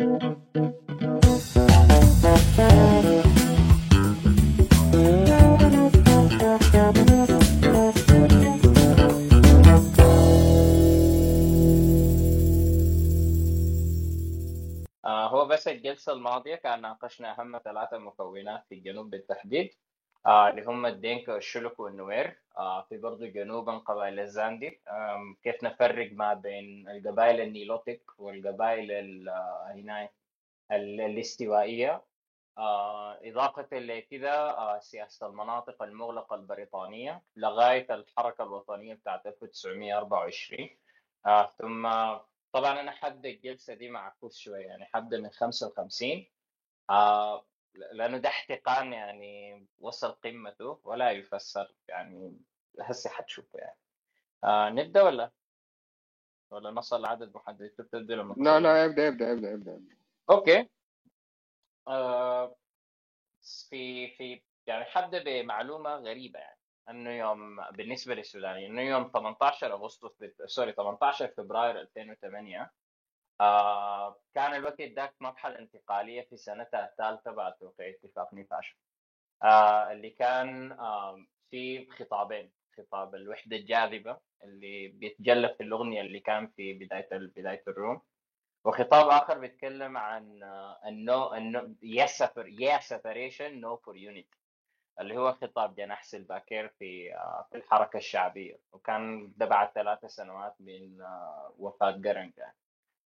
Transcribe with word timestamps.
آه 0.00 0.06
هو 15.28 15.46
بس 15.46 15.68
الجلسة 15.68 16.12
الماضية 16.12 16.54
كان 16.54 16.80
ناقشنا 16.80 17.40
أهم 17.40 17.58
ثلاثة 17.64 17.98
مكونات 17.98 18.64
في 18.68 18.74
الجنوب 18.74 19.10
بالتحديد. 19.10 19.70
آه 20.28 20.48
اللي 20.50 20.64
هم 20.64 20.86
الدينكا 20.86 21.32
والشلك 21.34 21.80
والنوير. 21.80 22.36
آه 22.58 22.82
في 22.82 22.96
برضه 22.98 23.26
جنوبا 23.26 23.78
قبائل 23.78 24.20
الزاندي. 24.20 24.80
كيف 25.42 25.64
نفرق 25.64 26.12
ما 26.12 26.34
بين 26.34 26.88
القبائل 26.88 27.40
النيلوتيك 27.40 28.02
والقبائل 28.18 28.92
ال- 28.92 29.28
آه، 29.28 29.72
هنا 29.74 30.08
ال- 30.72 31.00
الاستوائية؟ 31.00 32.02
آه 32.58 33.18
إضافة 33.22 33.78
لكذا 33.78 34.32
آه 34.34 34.78
سياسة 34.78 35.26
المناطق 35.26 35.82
المغلقة 35.82 36.34
البريطانية 36.36 37.22
لغاية 37.36 37.94
الحركة 37.94 38.44
الوطنية 38.44 38.94
بتاعت 38.94 39.26
1924 39.26 40.70
آه 41.26 41.52
ثم 41.58 41.88
طبعا 42.52 42.80
أنا 42.80 42.90
حبدأ 42.90 43.28
الجلسة 43.28 43.74
دي 43.74 43.88
معكوس 43.90 44.38
شوية 44.38 44.66
يعني 44.66 44.84
حبدأ 44.84 45.20
من 45.20 45.30
55 45.30 46.26
لأنه 47.74 48.18
ده 48.18 48.28
احتقان 48.28 48.92
يعني 48.92 49.66
وصل 49.78 50.12
قمته 50.12 50.80
ولا 50.84 51.10
يفسر 51.10 51.74
يعني 51.88 52.40
هسه 52.80 53.10
حتشوفه 53.10 53.58
يعني. 53.58 53.78
آه 54.44 54.70
نبدأ 54.70 55.02
ولا؟ 55.02 55.30
ولا 56.50 56.70
نصل 56.70 57.02
لعدد 57.02 57.34
محدد؟ 57.34 57.72
لما 57.92 58.34
لا 58.38 58.60
لا 58.60 58.84
ابدأ 58.84 59.08
ابدأ 59.08 59.32
ابدأ 59.32 59.54
ابدأ 59.54 59.80
okay. 60.30 60.68
آه 61.88 62.56
في 63.68 64.08
في 64.08 64.42
يعني 64.66 64.84
حبدأ 64.84 65.22
بمعلومة 65.22 65.94
غريبة 65.96 66.38
يعني. 66.38 66.58
إنه 66.88 67.10
يوم 67.10 67.60
بالنسبة 67.70 68.14
للسودان 68.14 68.56
إنه 68.56 68.82
يوم 68.82 69.10
18 69.12 69.72
أغسطس 69.72 70.24
sorry 70.46 70.72
18 70.72 71.28
فبراير 71.28 71.80
2008 71.80 72.70
آه 73.40 74.20
كان 74.34 74.54
الوقت 74.54 74.80
ذاك 74.80 75.14
مرحلة 75.20 75.58
انتقالية 75.58 76.22
في 76.30 76.36
سنتها 76.36 76.84
الثالثة 76.90 77.30
بعد 77.30 77.52
توقيع 77.56 77.88
اتفاق 77.88 78.34
نيفاشا 78.34 78.74
آه 79.42 79.92
اللي 79.92 80.10
كان 80.10 80.72
آه 80.72 81.24
في 81.50 81.90
خطابين. 81.90 82.52
خطاب 82.78 83.14
الوحدة 83.14 83.56
الجاذبة 83.56 84.18
اللي 84.44 84.88
بيتجلى 84.88 85.48
في 85.54 85.62
الأغنية 85.62 86.00
اللي 86.00 86.20
كان 86.20 86.46
في 86.46 86.72
بداية 86.72 87.08
بداية 87.12 87.62
الروم. 87.68 88.00
وخطاب 88.64 89.08
آخر 89.08 89.38
بيتكلم 89.38 89.96
عن 89.96 90.40
النو 90.86 91.34
النو 91.34 91.74
yes 91.82 92.10
separ- 92.22 92.52
yeah 92.60 92.80
separation 92.80 93.52
no 93.62 93.76
for 93.84 93.94
unity. 93.96 94.38
اللي 95.00 95.16
هو 95.16 95.32
خطاب 95.32 95.74
جناح 95.74 96.02
سلفاكير 96.04 96.68
في 96.68 97.12
في 97.50 97.56
الحركة 97.56 97.96
الشعبية. 97.96 98.58
وكان 98.72 99.32
ده 99.36 99.46
بعد 99.46 99.68
ثلاثة 99.72 100.08
سنوات 100.08 100.54
من 100.60 101.02
وفاة 101.58 101.90
جرنج 101.90 102.32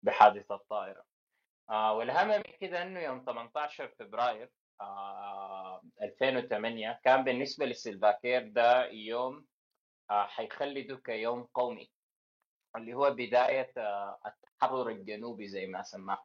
بحادثة 0.03 0.55
الطائرة. 0.55 1.03
آه، 1.69 1.93
والأهم 1.93 2.27
من 2.27 2.43
كده 2.61 2.81
إنه 2.81 2.99
يوم 2.99 3.23
18 3.25 3.87
فبراير 3.99 4.49
آه، 4.81 5.81
2008 6.01 6.99
كان 7.03 7.23
بالنسبة 7.23 7.65
لسلفاكير 7.65 8.47
ده 8.47 8.85
يوم 8.91 9.45
آه، 10.11 10.25
حيخلده 10.27 10.95
كيوم 10.97 11.43
قومي 11.53 11.89
اللي 12.75 12.93
هو 12.93 13.11
بداية 13.11 13.71
آه، 13.77 14.19
التحرر 14.25 14.89
الجنوبي 14.89 15.47
زي 15.47 15.67
ما 15.67 15.83
سماه. 15.83 16.23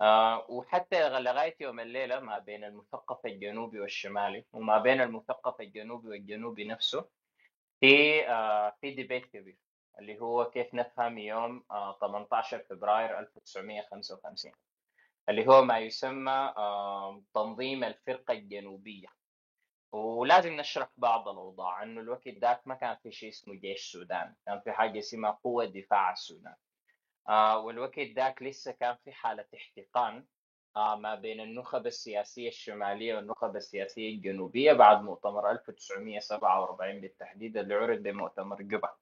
آه، 0.00 0.46
وحتى 0.50 1.08
لغاية 1.20 1.56
يوم 1.60 1.80
الليلة 1.80 2.20
ما 2.20 2.38
بين 2.38 2.64
المثقف 2.64 3.26
الجنوبي 3.26 3.80
والشمالي 3.80 4.44
وما 4.52 4.78
بين 4.78 5.00
المثقف 5.00 5.60
الجنوبي 5.60 6.08
والجنوبي 6.08 6.64
نفسه 6.64 7.08
في 7.80 8.28
آه، 8.28 8.76
في 8.80 8.90
ديبيت 8.94 9.26
كبير. 9.26 9.56
اللي 9.98 10.20
هو 10.20 10.50
كيف 10.50 10.74
نفهم 10.74 11.18
يوم 11.18 11.64
آه، 11.70 11.98
18 12.00 12.58
فبراير 12.58 13.18
1955 13.18 14.52
اللي 15.28 15.46
هو 15.48 15.62
ما 15.64 15.78
يسمى 15.78 16.32
آه، 16.56 17.22
تنظيم 17.34 17.84
الفرقة 17.84 18.32
الجنوبية. 18.32 19.08
ولازم 19.92 20.52
نشرح 20.52 20.88
بعض 20.96 21.28
الأوضاع 21.28 21.82
إنه 21.82 22.00
الوقت 22.00 22.28
ذاك 22.28 22.66
ما 22.66 22.74
كان 22.74 22.96
في 23.02 23.12
شيء 23.12 23.28
اسمه 23.28 23.54
جيش 23.54 23.78
السودان 23.80 24.34
كان 24.46 24.60
في 24.60 24.72
حاجة 24.72 24.98
اسمها 24.98 25.30
قوة 25.44 25.64
دفاع 25.64 26.12
السودان. 26.12 26.54
آه 27.28 27.58
والوقت 27.58 27.98
ذاك 27.98 28.42
لسه 28.42 28.72
كان 28.72 28.96
في 29.04 29.12
حالة 29.12 29.44
احتقان 29.56 30.26
آه 30.76 30.96
ما 30.96 31.14
بين 31.14 31.40
النخب 31.40 31.86
السياسية 31.86 32.48
الشمالية 32.48 33.14
والنخب 33.16 33.56
السياسية 33.56 34.08
الجنوبية 34.14 34.72
بعد 34.72 35.02
مؤتمر 35.02 35.50
1947 35.50 37.00
بالتحديد 37.00 37.56
اللي 37.56 37.74
عرض 37.74 37.98
بمؤتمر 37.98 38.62
جوبا 38.62 38.96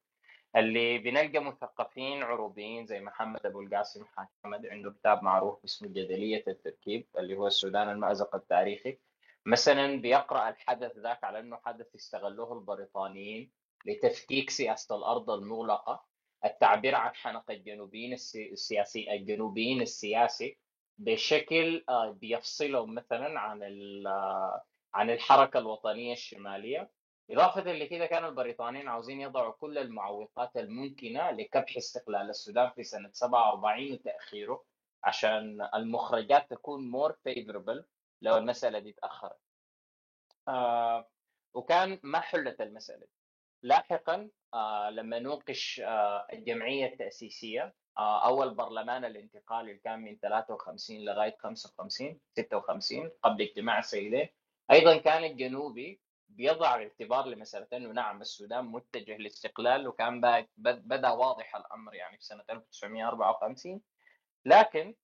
اللي 0.56 0.98
بنلقى 0.98 1.38
مثقفين 1.38 2.22
عروبيين 2.22 2.86
زي 2.86 3.00
محمد 3.00 3.46
أبو 3.46 3.60
القاسم 3.60 4.04
حامد 4.04 4.66
عنده 4.66 4.90
كتاب 4.90 5.22
معروف 5.22 5.64
اسمه 5.64 5.88
جدلية 5.88 6.44
التركيب 6.48 7.06
اللي 7.18 7.36
هو 7.36 7.46
السودان 7.46 7.88
المأزق 7.90 8.34
التاريخي. 8.34 8.98
مثلا 9.46 10.00
بيقرأ 10.00 10.48
الحدث 10.48 10.98
ذاك 10.98 11.24
على 11.24 11.38
إنه 11.40 11.56
حدث 11.64 11.94
استغلوه 11.94 12.52
البريطانيين 12.52 13.50
لتفكيك 13.86 14.50
سياسة 14.50 14.96
الأرض 14.96 15.30
المغلقة. 15.30 16.04
التعبير 16.44 16.94
عن 16.94 17.14
حنق 17.14 17.50
الجنوبيين 17.50 18.12
السي- 18.12 18.52
السياسي 18.52 19.12
الجنوبيين 19.14 19.80
السياسي 19.82 20.58
بشكل 20.98 21.84
آه، 21.88 22.10
بيفصلهم 22.10 22.94
مثلا 22.94 23.40
عن 23.40 23.62
آه، 24.06 24.62
عن 24.94 25.10
الحركة 25.10 25.58
الوطنية 25.58 26.12
الشمالية. 26.12 26.90
إضافة 27.30 27.60
لكده 27.72 28.06
كان 28.06 28.24
البريطانيين 28.24 28.88
عاوزين 28.88 29.20
يضعوا 29.20 29.52
كل 29.52 29.78
المعوقات 29.78 30.56
الممكنة 30.56 31.30
لكبح 31.30 31.76
استقلال 31.76 32.30
السودان 32.30 32.70
في 32.70 32.84
سنة 32.84 33.10
47 33.12 33.92
وتأخيره 33.92 34.64
عشان 35.04 35.68
المخرجات 35.74 36.50
تكون 36.50 36.92
more 36.92 37.12
favorable 37.12 37.82
لو 38.22 38.36
المسألة 38.36 38.78
دي 38.78 38.92
تأخرت 38.92 39.38
آه 40.48 41.08
وكان 41.54 42.00
ما 42.02 42.20
حلت 42.20 42.60
المسألة 42.60 43.00
دي. 43.06 43.12
لاحقا 43.62 44.30
آه 44.54 44.90
لما 44.90 45.18
نوقش 45.18 45.80
آه 45.80 46.26
الجمعية 46.32 46.86
التأسيسية 46.86 47.74
آه 47.98 48.26
أول 48.26 48.54
برلمان 48.54 49.04
الانتقالي 49.04 49.70
اللي 49.70 49.80
كان 49.80 50.00
من 50.00 50.16
53 50.18 50.96
لغاية 51.04 51.36
55 51.38 52.20
56 52.36 53.10
قبل 53.22 53.42
اجتماع 53.42 53.78
السيدين 53.78 54.28
أيضا 54.70 54.96
كان 54.96 55.24
الجنوبي 55.24 56.00
بيضع 56.30 56.74
اعتبار 56.74 57.26
لمسألة 57.26 57.66
أنه 57.72 57.92
نعم 57.92 58.20
السودان 58.20 58.64
متجه 58.64 59.16
للاستقلال 59.16 59.88
وكان 59.88 60.20
با- 60.20 60.46
بد- 60.56 60.88
بدأ 60.88 61.10
واضح 61.10 61.56
الأمر 61.56 61.94
يعني 61.94 62.16
في 62.18 62.24
سنة 62.24 62.44
1954 62.50 63.80
لكن 64.44 64.94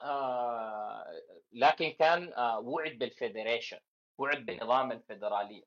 آه 0.00 1.06
لكن 1.52 1.90
كان 1.90 2.32
آه 2.32 2.58
وعد 2.60 2.90
بال 2.92 3.06
federation 3.06 3.78
وعد 4.18 4.46
بنظام 4.46 4.92
الفيدرالية. 4.92 5.64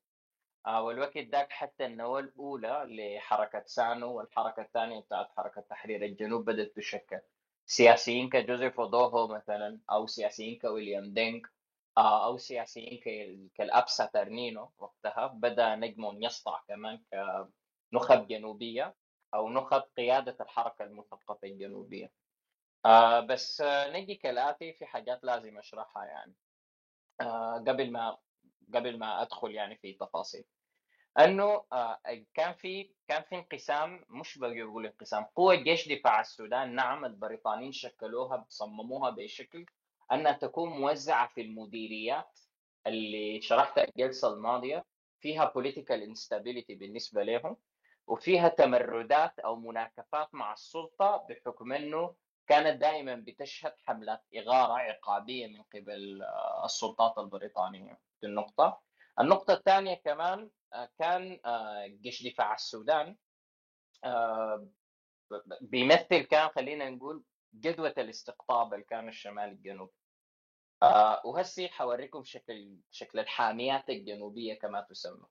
آه 0.68 0.82
والوقت 0.84 1.18
ذاك 1.18 1.52
حتى 1.52 1.86
النواة 1.86 2.20
الأولى 2.20 2.86
لحركة 2.90 3.64
سانو 3.66 4.14
والحركة 4.18 4.62
الثانية 4.62 5.00
بتاعت 5.00 5.30
حركة 5.38 5.62
تحرير 5.62 6.06
الجنوب 6.06 6.46
بدأت 6.46 6.76
تشكل. 6.76 7.20
سياسيين 7.66 8.30
كجوزيف 8.30 8.80
أودوهو 8.80 9.28
مثلا 9.28 9.80
أو 9.92 10.08
سياسيين 10.08 10.60
كويليام 10.60 11.14
دينك 11.14 11.48
آه 12.00 12.26
أو 12.26 12.38
سياسيين 12.38 13.00
ك- 13.06 13.52
كالأبسا 13.58 14.06
ترنينو 14.06 14.72
وقتها 14.78 15.28
بدأ 15.28 15.76
نجمهم 15.76 16.24
يسطع 16.24 16.62
كمان 16.68 17.04
كنخب 17.94 18.28
جنوبية 18.28 18.96
أو 19.34 19.50
نخب 19.50 19.84
قيادة 19.98 20.38
الحركة 20.42 20.84
المثقفة 20.86 21.40
الجنوبية. 21.44 22.12
آه 22.86 23.20
بس 23.20 23.64
نجي 23.68 24.16
كالآتي 24.16 24.74
في 24.74 24.86
حاجات 24.86 25.24
لازم 25.24 25.58
أشرحها 25.58 26.06
يعني. 26.06 26.36
آه 27.22 27.64
قبل 27.68 27.92
ما 27.92 28.18
قبل 28.74 29.00
ما 29.00 29.22
أدخل 29.22 29.52
يعني 29.52 29.78
في 29.78 29.94
تفاصيل. 29.94 30.46
أنه 31.20 31.66
آه، 31.74 32.00
كان 32.34 32.54
في 32.54 32.94
كان 33.08 33.24
في 33.24 33.36
انقسام 33.36 34.06
مش 34.10 34.38
بقول 34.38 34.86
انقسام 34.86 35.24
قوة 35.36 35.56
جيش 35.56 35.90
دفاع 35.90 36.22
السودان 36.22 36.76
نعم 36.76 37.06
البريطانيين 37.06 37.72
شكلوها 37.72 38.46
صمموها 38.50 39.10
بشكل 39.10 39.66
أنها 40.12 40.32
تكون 40.32 40.70
موزعة 40.70 41.28
في 41.28 41.42
المديريات 41.42 42.40
اللي 42.88 43.42
شرحتها 43.42 43.84
الجلسة 43.84 44.34
الماضية 44.34 44.86
فيها 45.20 45.54
political 45.58 46.02
instability 46.14 46.78
بالنسبة 46.80 47.24
لهم 47.24 47.58
وفيها 48.08 48.48
تمردات 48.48 49.40
أو 49.40 49.56
مناكفات 49.56 50.34
مع 50.34 50.54
السلطة 50.54 51.26
بحكم 51.30 51.74
إنه 51.74 52.16
كانت 52.48 52.82
دائما 52.82 53.16
بتشهد 53.16 53.74
حملات 53.86 54.22
إغارة 54.38 54.74
عقابية 54.74 55.48
من 55.48 55.64
قبل 55.64 56.24
آه، 56.24 56.66
السلطات 56.66 57.18
البريطانية 57.18 58.00
دي 58.22 58.28
النقطة. 58.28 58.82
النقطة 59.20 59.54
الثانية 59.54 59.94
كمان 59.94 60.50
آه، 60.74 60.90
كان 61.00 61.40
آه، 61.46 61.88
جيش 61.88 62.28
دفاع 62.28 62.54
السودان 62.54 63.16
بيمثل 65.62 66.22
كان 66.22 66.50
خلينا 66.50 66.90
نقول 66.90 67.24
جدوى 67.54 67.90
الاستقطاب 67.90 68.74
اللي 68.74 68.86
كان 68.86 69.08
الشمال 69.08 69.50
الجنوبي. 69.50 69.99
آه 70.84 71.22
وهسي 71.26 71.70
حوريكم 71.70 72.24
شكل 72.24 72.78
شكل 72.92 73.20
الحاميات 73.20 73.90
الجنوبية 73.90 74.54
كما 74.54 74.82
تسمى. 74.82 75.26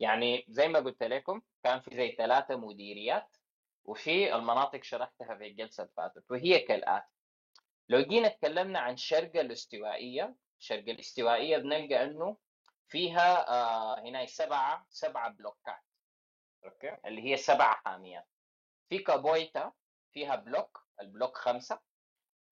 يعني 0.00 0.44
زي 0.48 0.68
ما 0.68 0.78
قلت 0.78 1.02
لكم 1.02 1.42
كان 1.64 1.80
في 1.80 1.96
زي 1.96 2.14
ثلاثة 2.18 2.56
مديريات 2.56 3.36
وفي 3.84 4.34
المناطق 4.34 4.82
شرحتها 4.82 5.34
في 5.34 5.46
الجلسة 5.46 5.82
اللي 5.82 5.92
فاتت 5.96 6.30
وهي 6.30 6.58
كالآتي. 6.58 7.06
لو 7.88 8.00
جينا 8.00 8.28
تكلمنا 8.28 8.78
عن 8.78 8.96
شرق 8.96 9.36
الاستوائية 9.40 10.34
شرق 10.58 10.88
الاستوائية 10.88 11.58
بنلقى 11.58 12.04
إنه 12.04 12.36
فيها 12.88 13.48
آه 13.48 14.00
هنا 14.00 14.26
سبعة 14.26 14.86
سبعة 14.90 15.30
بلوكات 15.30 15.82
Okay؟ 16.64 16.96
اللي 17.06 17.22
هي 17.22 17.36
سبع 17.36 17.74
حاميات. 17.74 18.28
في 18.88 18.98
كابويتا 18.98 19.72
فيها 20.12 20.36
بلوك، 20.36 20.86
البلوك 21.00 21.36
خمسة 21.36 21.80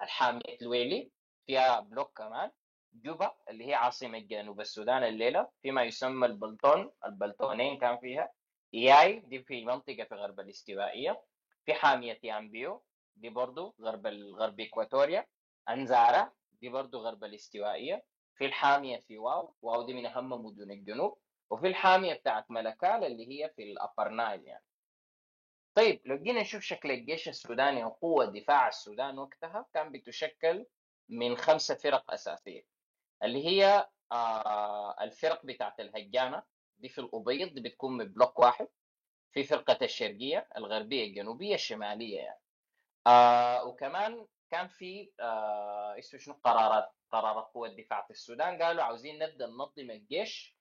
الحامية 0.03 0.59
الويلي 0.63 1.11
فيها 1.47 1.81
بلوك 1.81 2.19
كمان 2.19 2.51
جوبا 2.93 3.35
اللي 3.51 3.67
هي 3.69 3.75
عاصمة 3.75 4.19
جنوب 4.19 4.61
السودان 4.61 5.03
الليلة 5.05 5.49
فيما 5.63 5.83
يسمى 5.83 6.27
البلطون 6.27 6.91
البلطونين 7.05 7.79
كان 7.79 7.99
فيها. 7.99 8.33
إياي 8.75 9.19
دي 9.21 9.43
في 9.43 9.65
منطقة 9.65 10.05
في 10.05 10.15
غرب 10.15 10.41
الاستوائية. 10.41 11.23
في 11.65 11.75
حامية 11.75 12.21
يامبيو 12.23 12.83
دي 13.17 13.29
برضو 13.29 13.75
غرب 13.81 14.07
غرب 14.39 14.61
Equatoria. 14.61 15.27
أنزارا 15.69 16.33
دي 16.61 16.69
برضو 16.69 16.99
غرب 16.99 17.25
الاستوائية. 17.25 18.05
في 18.35 18.47
الحامية 18.47 18.99
في 18.99 19.19
واو 19.19 19.55
واو 19.63 19.87
دي 19.87 19.95
من 19.95 20.07
أهم 20.07 20.29
مدن 20.45 20.71
الجنوب. 20.71 21.19
وفي 21.51 21.67
الحامية 21.67 22.15
بتاعت 22.15 22.51
ملكال 22.51 23.05
اللي 23.05 23.29
هي 23.29 23.51
في 23.57 23.63
Upper 23.63 24.09
Nile 24.09 24.45
يعني. 24.45 24.65
طيب 25.75 26.01
لو 26.05 26.17
جينا 26.17 26.41
نشوف 26.41 26.63
شكل 26.63 26.91
الجيش 26.91 27.29
السوداني 27.29 27.85
وقوة 27.85 28.25
دفاع 28.25 28.69
السودان 28.69 29.19
وقتها 29.19 29.67
كان 29.75 29.93
بتشكل 29.93 30.67
من 31.09 31.37
خمسة 31.37 31.75
فرق 31.75 32.13
أساسية 32.13 32.67
اللي 33.23 33.47
هي 33.47 33.89
آه 34.13 34.97
الفرق 35.05 35.47
بتاعت 35.47 35.81
الهجانة 35.81 36.43
دي 36.79 36.89
في 36.89 37.01
الأبيض 37.01 37.55
دي 37.55 37.61
بتكون 37.61 37.97
من 37.97 38.05
بلوك 38.13 38.39
واحد 38.39 38.69
في 39.33 39.45
فرقة 39.45 39.79
الشرقية 39.85 40.49
الغربية 40.57 41.05
الجنوبية 41.05 41.55
الشمالية 41.55 42.19
يعني. 42.19 42.41
آه 43.07 43.65
وكمان 43.65 44.27
كان 44.51 44.69
في 44.69 45.13
آه 45.21 45.99
اسمه 45.99 46.21
شنو 46.21 46.35
قرارات 46.45 46.93
قرارات 47.11 47.45
قوة 47.55 47.69
دفاع 47.69 48.03
في 48.05 48.11
السودان 48.11 48.63
قالوا 48.63 48.83
عاوزين 48.85 49.19
نبدأ 49.19 49.47
ننظم 49.47 49.91
الجيش 49.91 50.57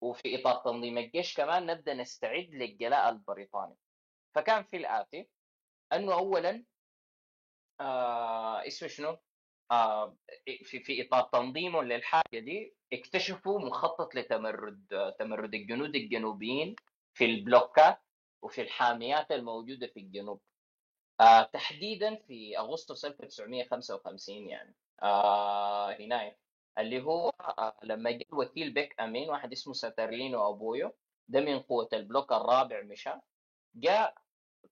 وفي 0.00 0.40
إطار 0.40 0.56
تنظيم 0.64 0.98
الجيش 0.98 1.36
كمان 1.36 1.66
نبدأ 1.66 1.94
نستعد 1.94 2.48
للجلاء 2.50 3.08
البريطاني. 3.08 3.76
فكان 4.34 4.62
في 4.64 4.76
الآتي 4.76 5.28
أنه 5.92 6.14
أولا 6.14 6.64
آه 7.80 8.66
اسمه 8.66 8.88
شنو 8.88 9.18
في 10.64 10.80
في 10.80 11.06
إطار 11.06 11.22
تنظيمهم 11.32 11.84
للحاجة 11.84 12.38
دي 12.38 12.74
اكتشفوا 12.92 13.60
مخطط 13.60 14.14
لتمرد 14.14 15.14
تمرد 15.18 15.54
الجنود 15.54 15.94
الجنوبيين 15.94 16.76
في 17.14 17.24
البلوكات 17.24 18.02
وفي 18.42 18.60
الحاميات 18.62 19.32
الموجودة 19.32 19.86
في 19.86 20.00
الجنوب. 20.00 20.40
آه 21.20 21.42
تحديدا 21.42 22.16
في 22.16 22.58
أغسطس 22.58 23.04
1955 23.04 24.48
يعني. 24.48 24.74
آه 25.02 25.96
اللي 26.78 27.02
هو 27.02 27.30
آه 27.40 27.76
لما 27.82 28.10
جاء 28.10 28.28
الوكيل 28.32 28.70
بيك 28.74 29.00
أمين 29.00 29.30
واحد 29.30 29.52
اسمه 29.52 29.72
ساترلينو 29.74 30.50
أبويو 30.50 30.92
ده 31.28 31.40
من 31.40 31.60
قوة 31.60 31.88
البلوك 31.92 32.32
الرابع 32.32 32.82
مشى 32.82 33.10
جاء 33.74 34.14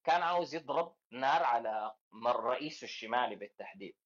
كان 0.04 0.22
عاوز 0.22 0.54
يضرب 0.54 0.94
نار 1.12 1.42
على 1.42 1.94
الرئيس 2.26 2.82
الشمالي 2.84 3.36
بالتحديد. 3.36 3.96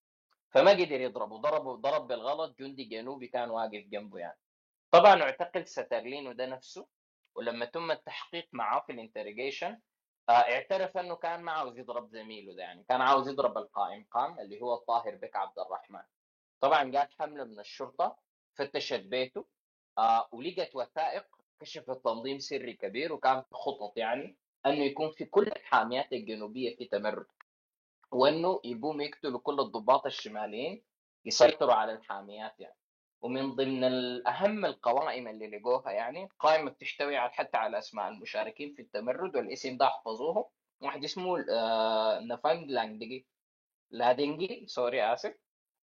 فما 0.50 0.70
قدر 0.70 1.00
يضربه 1.00 1.36
ضربه 1.36 1.76
ضرب 1.76 2.06
بالغلط 2.08 2.58
جندي 2.58 2.84
جنوبي 2.84 3.26
كان 3.26 3.50
واقف 3.50 3.84
جنبه 3.86 4.18
يعني. 4.18 4.38
طبعا 4.90 5.22
اعتقل 5.22 5.66
سترلينو 5.66 6.32
ده 6.32 6.46
نفسه 6.46 6.86
ولما 7.34 7.64
تم 7.64 7.90
التحقيق 7.90 8.48
معاه 8.52 8.80
في 8.80 8.92
interrogation 8.92 9.80
اعترف 10.30 10.96
إنه 10.98 11.14
كان 11.16 11.42
ما 11.42 11.52
عاوز 11.52 11.78
يضرب 11.78 12.08
زميله 12.08 12.54
ده 12.54 12.62
يعني 12.62 12.84
كان 12.88 13.00
عاوز 13.00 13.28
يضرب 13.28 13.58
القائمقام 13.58 14.40
اللي 14.40 14.60
هو 14.60 14.74
الطاهر 14.74 15.14
بك 15.14 15.36
عبد 15.36 15.58
الرحمن. 15.58 16.02
طبعا 16.60 16.84
جات 16.84 17.10
حملة 17.18 17.44
من 17.44 17.60
الشرطة 17.60 18.16
فتشت 18.54 19.00
بيته 19.00 19.46
آه 19.98 20.28
ولقت 20.32 20.76
وثائق 20.76 21.26
كشفت 21.60 22.04
تنظيم 22.04 22.38
سري 22.38 22.72
كبير 22.74 23.12
وكان 23.12 23.42
في 23.42 23.54
خطط 23.54 23.96
يعني 23.96 24.36
إنه 24.66 24.84
يكون 24.84 25.10
في 25.12 25.24
كل 25.24 25.46
الحاميات 25.46 26.12
الجنوبية 26.12 26.76
في 26.76 26.84
تمرد. 26.84 27.26
وإنه 28.12 28.60
يقوموا 28.64 29.02
يقتلوا 29.02 29.40
كل 29.40 29.60
الضباط 29.60 30.06
الشماليين 30.06 30.82
يسيطروا 31.24 31.74
على 31.74 31.92
الحاميات 31.92 32.60
يعني. 32.60 32.74
ومن 33.20 33.54
ضمن 33.54 33.84
الأهم 33.84 34.64
القوائم 34.64 35.28
اللي 35.28 35.46
لقوها 35.58 35.90
يعني 35.92 36.28
قائمة 36.38 36.70
بتحتوي 36.70 37.16
على 37.16 37.32
حتى 37.32 37.56
على 37.56 37.78
أسماء 37.78 38.08
المشاركين 38.08 38.74
في 38.74 38.82
التمرد 38.82 39.36
والاسم 39.36 39.76
ده 39.76 39.86
احفظوه. 39.86 40.50
واحد 40.80 41.04
اسمه 41.04 41.44
آه 41.50 42.20
نفانج 42.20 42.70
لاندجي 42.70 43.26
لادنجي 43.90 44.66
سوري 44.66 45.12
آسف. 45.12 45.34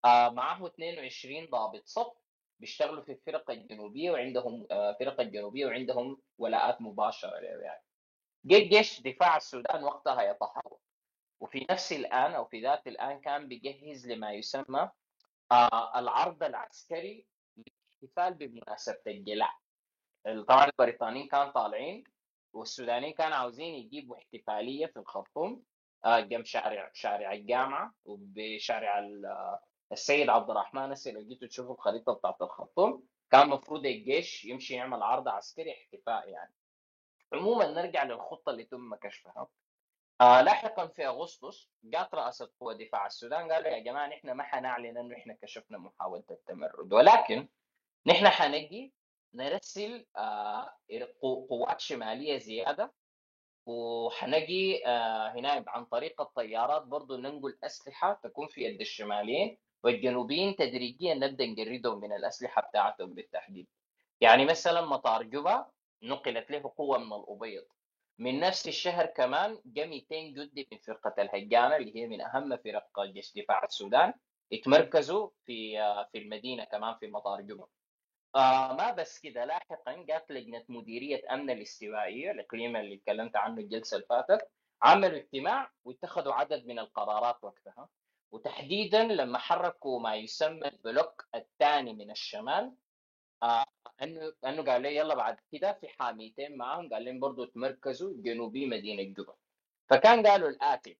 آه 0.05 0.29
معه 0.29 0.67
22 0.67 1.45
ضابط 1.49 1.81
صف 1.85 2.13
بيشتغلوا 2.59 3.03
في 3.03 3.11
الفرق 3.11 3.51
الجنوبية 3.51 4.11
وعندهم 4.11 4.67
آه 4.71 4.97
فرق 4.99 5.21
الجنوبية 5.21 5.65
وعندهم 5.65 6.21
ولاءات 6.37 6.81
مباشرة 6.81 7.35
يعني. 7.37 7.83
جيش 8.45 9.01
دفاع 9.01 9.37
السودان 9.37 9.83
وقتها 9.83 10.21
يتحرك 10.23 10.79
وفي 11.39 11.65
نفس 11.71 11.91
الآن 11.93 12.33
أو 12.33 12.45
في 12.45 12.61
ذات 12.61 12.87
الآن 12.87 13.19
كان 13.21 13.47
بيجهز 13.47 14.07
لما 14.07 14.31
يسمى 14.33 14.89
آه 15.51 15.99
العرض 15.99 16.43
العسكري 16.43 17.25
للاحتفال 17.57 18.33
بمناسبة 18.33 19.01
الجلاء 19.07 19.51
طبعا 20.47 20.65
البريطانيين 20.65 21.27
كانوا 21.27 21.51
طالعين 21.51 22.03
والسودانيين 22.53 23.13
كانوا 23.13 23.37
عاوزين 23.37 23.75
يجيبوا 23.75 24.17
احتفالية 24.17 24.85
في 24.85 24.97
الخرطوم 24.99 25.63
آه 26.05 26.19
جنب 26.19 26.45
شارع 26.45 26.91
شارع 26.93 27.33
الجامعة 27.33 27.93
وبشارع 28.05 28.99
السيد 29.91 30.29
عبد 30.29 30.49
الرحمن 30.49 30.91
هسه 30.91 31.11
لو 31.11 31.21
جيتوا 31.27 31.47
تشوفوا 31.47 31.73
الخريطة 31.73 32.13
بتاعت 32.13 32.41
الخرطوم 32.41 33.03
كان 33.31 33.41
المفروض 33.41 33.85
الجيش 33.85 34.45
يمشي 34.45 34.73
يعمل 34.73 35.03
عرض 35.03 35.27
عسكري 35.27 35.71
احتفاء 35.73 36.29
يعني. 36.29 36.53
عموما 37.33 37.67
نرجع 37.71 38.03
للخطة 38.03 38.49
اللي 38.49 38.63
تم 38.63 38.95
كشفها. 38.95 39.47
آه 40.21 40.41
لاحقا 40.41 40.87
في 40.87 41.07
أغسطس 41.07 41.69
جات 41.83 42.15
رئاسه 42.15 42.51
قوى 42.59 42.85
دفاع 42.85 43.05
السودان 43.05 43.51
قالوا 43.51 43.67
يا 43.69 43.79
جماعة 43.79 44.07
نحن 44.07 44.31
ما 44.31 44.43
حنعلن 44.43 44.97
إنه 44.97 45.15
إحنا 45.17 45.37
كشفنا 45.41 45.77
محاولة 45.77 46.23
التمرد 46.31 46.93
ولكن 46.93 47.47
نحن 48.05 48.27
حنجي 48.27 48.93
نرسل 49.33 50.05
آه 50.17 50.77
قوات 51.21 51.79
شمالية 51.81 52.37
زيادة 52.37 52.93
وحنجي 53.65 54.87
آه 54.87 55.27
هنا 55.31 55.63
عن 55.67 55.85
طريق 55.85 56.21
الطيارات 56.21 56.81
برضو 56.83 57.17
ننقل 57.17 57.57
أسلحة 57.63 58.19
تكون 58.23 58.47
في 58.47 58.61
يد 58.61 58.81
الشماليين 58.81 59.57
والجنوبيين 59.83 60.55
تدريجيا 60.55 61.13
نبدأ 61.13 61.45
نجردهم 61.45 61.99
من 61.99 62.13
الأسلحة 62.13 62.61
بتاعتهم 62.61 63.13
بالتحديد. 63.13 63.67
يعني 64.21 64.45
مثلا 64.45 64.81
مطار 64.81 65.23
جوبا 65.23 65.65
نقلت 66.03 66.51
له 66.51 66.73
قوة 66.77 66.97
من 66.97 67.13
الأبيض. 67.13 67.63
من 68.19 68.39
نفس 68.39 68.67
الشهر 68.67 69.05
كمان 69.05 69.61
جاء 69.65 69.87
200 69.87 70.05
جندي 70.09 70.67
من 70.71 70.77
فرقة 70.77 71.21
الهجانة 71.21 71.75
اللي 71.75 71.95
هي 71.95 72.07
من 72.07 72.21
أهم 72.21 72.57
فرق 72.57 73.01
جيش 73.05 73.33
دفاع 73.37 73.63
السودان 73.63 74.13
اتمركزوا 74.53 75.29
في 75.45 75.77
في 76.11 76.17
المدينة 76.17 76.63
كمان 76.63 76.95
في 76.99 77.07
مطار 77.07 77.41
جوبا 77.41 77.67
آه 78.35 78.73
ما 78.73 78.91
بس 78.91 79.19
كده 79.19 79.45
لاحقا 79.45 80.03
جات 80.07 80.31
لجنة 80.31 80.63
مديرية 80.69 81.21
أمن 81.33 81.49
الاستوائية 81.49 82.31
الإقليم 82.31 82.75
اللي 82.75 82.97
تكلمت 82.97 83.35
عنه 83.35 83.61
الجلسة 83.61 83.95
اللي 83.95 84.07
فاتت 84.09 84.49
عملوا 84.81 85.17
اجتماع 85.17 85.71
واتخذوا 85.85 86.33
عدد 86.33 86.65
من 86.65 86.79
القرارات 86.79 87.43
وقتها. 87.43 87.89
وتحديدا 88.31 89.03
لما 89.03 89.37
حركوا 89.37 89.99
ما 89.99 90.15
يسمى 90.15 90.67
البلوك 90.67 91.25
الثاني 91.35 91.93
من 91.93 92.11
الشمال 92.11 92.75
آه 93.43 93.65
إنه 94.01 94.33
إنه 94.45 94.63
قال 94.63 94.81
لي 94.81 94.95
يلا 94.95 95.15
بعد 95.15 95.37
كده 95.51 95.73
في 95.73 95.87
حاميتين 95.89 96.57
معاهم 96.57 96.89
قال 96.93 97.05
لهم 97.05 97.19
برضه 97.19 97.45
تمركزوا 97.45 98.13
جنوبي 98.17 98.65
مدينة 98.65 99.03
جوبا 99.13 99.35
فكان 99.89 100.27
قالوا 100.27 100.49
الآتي. 100.49 100.97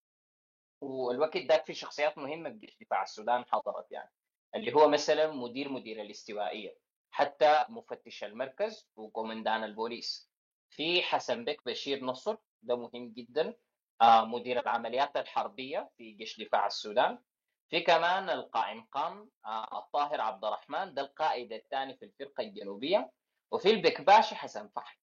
والوقت 0.81 1.37
ده 1.37 1.63
في 1.67 1.73
شخصيات 1.73 2.17
مهمة 2.17 2.49
بجيش 2.49 2.77
دفاع 2.81 3.03
السودان 3.03 3.45
حضرت 3.45 3.91
يعني. 3.91 4.11
اللي 4.55 4.73
هو 4.73 4.89
مثلا 4.89 5.31
مدير 5.31 5.69
مدير 5.69 6.01
الاستوائية. 6.01 6.77
حتى 7.11 7.65
مفتش 7.69 8.23
المركز 8.23 8.87
وكومندان 8.95 9.63
البوليس. 9.63 10.31
في 10.69 11.01
حسن 11.03 11.45
بك 11.45 11.65
بشير 11.65 12.03
نصر 12.05 12.37
ده 12.61 12.75
مهم 12.75 13.13
جدا. 13.13 13.53
آه 14.01 14.25
مدير 14.25 14.59
العمليات 14.59 15.17
الحربية 15.17 15.89
في 15.97 16.11
جيش 16.11 16.39
دفاع 16.39 16.67
السودان. 16.67 17.19
في 17.69 17.81
كمان 17.81 18.29
القائم 18.29 18.81
قام 18.91 19.31
آه 19.45 19.79
الطاهر 19.79 20.21
عبد 20.21 20.45
الرحمن 20.45 20.93
ده 20.93 21.01
القائد 21.01 21.53
الثاني 21.53 21.97
في 21.97 22.05
الفرقة 22.05 22.41
الجنوبية 22.41 23.11
وفي 23.51 23.69
البكباشي 23.71 24.35
حسن 24.35 24.67
فحم 24.75 24.97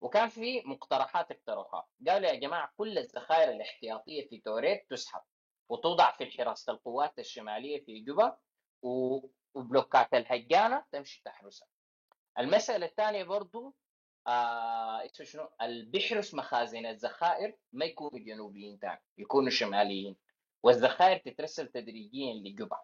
وكان 0.00 0.28
في 0.28 0.62
مقترحات 0.66 1.30
اقترحوها 1.30 1.86
قالوا 2.08 2.28
يا 2.30 2.34
جماعة 2.34 2.72
كل 2.76 2.98
الذخائر 2.98 3.50
الاحتياطية 3.50 4.28
في 4.28 4.40
توريت 4.40 4.86
تسحب 4.90 5.20
وتوضع 5.68 6.10
في 6.12 6.30
حراسة 6.30 6.72
القوات 6.72 7.18
الشمالية 7.18 7.84
في 7.84 8.00
جوبا 8.00 8.38
وبلوكات 8.82 10.14
الهجانة 10.14 10.84
تمشي 10.92 11.22
تحرسها. 11.24 11.68
المسألة 12.38 12.86
الثانية 12.86 13.24
برضو 13.24 13.74
آه 14.26 15.06
شنو؟ 15.22 15.48
اللي 15.62 15.84
بيحرس 15.84 16.34
مخازن 16.34 16.86
الذخائر 16.86 17.56
ما 17.72 17.84
يكونوا 17.84 18.18
جنوبيين 18.24 18.78
تاني 18.78 19.00
يكونوا 19.18 19.50
شماليين. 19.50 20.16
والذخائر 20.62 21.16
تترسل 21.18 21.68
تدريجيا 21.68 22.34
لجوبا 22.34 22.80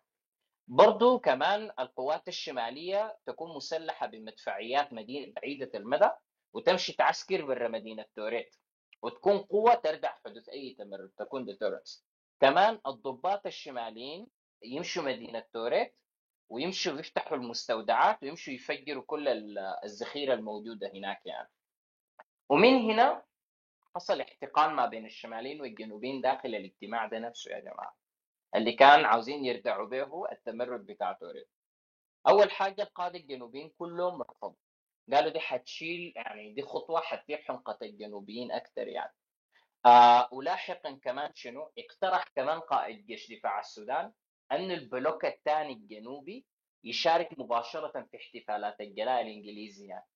برضو 0.68 1.18
كمان 1.18 1.70
القوات 1.78 2.28
الشمالية 2.28 3.18
تكون 3.26 3.56
مسلحة 3.56 4.06
بمدفعيات 4.06 4.92
مدينة 4.92 5.32
بعيدة 5.32 5.70
المدى 5.74 6.10
وتمشي 6.52 6.92
تعسكر 6.92 7.44
برا 7.46 7.68
مدينة 7.68 8.04
توريت 8.16 8.56
وتكون 9.02 9.38
قوة 9.38 9.74
تردع 9.74 10.14
حدوث 10.24 10.48
أي 10.48 10.74
تمرد 10.78 11.10
تكون 11.18 11.44
ديتورنس 11.44 12.06
كمان 12.40 12.80
الضباط 12.86 13.46
الشماليين 13.46 14.26
يمشوا 14.62 15.02
مدينة 15.02 15.44
توريت 15.52 15.94
ويمشوا 16.48 17.00
يفتحوا 17.00 17.36
المستودعات 17.36 18.22
ويمشوا 18.22 18.52
يفجروا 18.52 19.02
كل 19.06 19.28
الذخيرة 19.84 20.34
الموجودة 20.34 20.90
هناك 20.94 21.26
يعني. 21.26 21.48
ومن 22.48 22.90
هنا 22.90 23.22
حصل 23.96 24.20
احتقان 24.20 24.74
ما 24.74 24.86
بين 24.86 25.06
الشماليين 25.06 25.60
والجنوبيين 25.60 26.20
داخل 26.20 26.48
الاجتماع 26.54 27.06
ده 27.06 27.18
نفسه 27.18 27.50
يا 27.52 27.60
جماعة. 27.60 27.96
اللي 28.54 28.72
كان 28.72 29.04
عاوزين 29.04 29.44
يردعوا 29.44 29.86
به 29.88 30.32
التمرد 30.32 30.86
بتاع 30.86 31.12
توريت 31.12 31.48
أول 32.28 32.50
حاجة 32.50 32.82
القادة 32.82 33.18
الجنوبيين 33.18 33.72
كلهم 33.78 34.22
رفضوا. 34.22 34.56
قالوا 35.12 35.30
دي 35.32 35.40
حتشيل 35.40 36.12
يعني 36.16 36.52
دي 36.54 36.62
خطوة 36.62 37.00
حتثير 37.00 37.38
حنقة 37.42 37.78
الجنوبيين 37.82 38.52
أكثر 38.52 38.88
يعني. 38.88 39.12
آه 39.86 40.28
ولاحقا 40.32 40.98
كمان 41.02 41.30
شنو؟ 41.34 41.72
اقترح 41.78 42.24
كمان 42.36 42.60
قائد 42.60 43.06
جيش 43.06 43.32
دفاع 43.32 43.60
السودان 43.60 44.12
أن 44.52 44.70
البلوك 44.70 45.24
الثاني 45.24 45.72
الجنوبي 45.72 46.44
يشارك 46.84 47.38
مباشرة 47.38 48.06
في 48.10 48.16
احتفالات 48.16 48.80
الجلاء 48.80 49.20
الإنجليزي 49.22 49.86
يعني. 49.86 50.06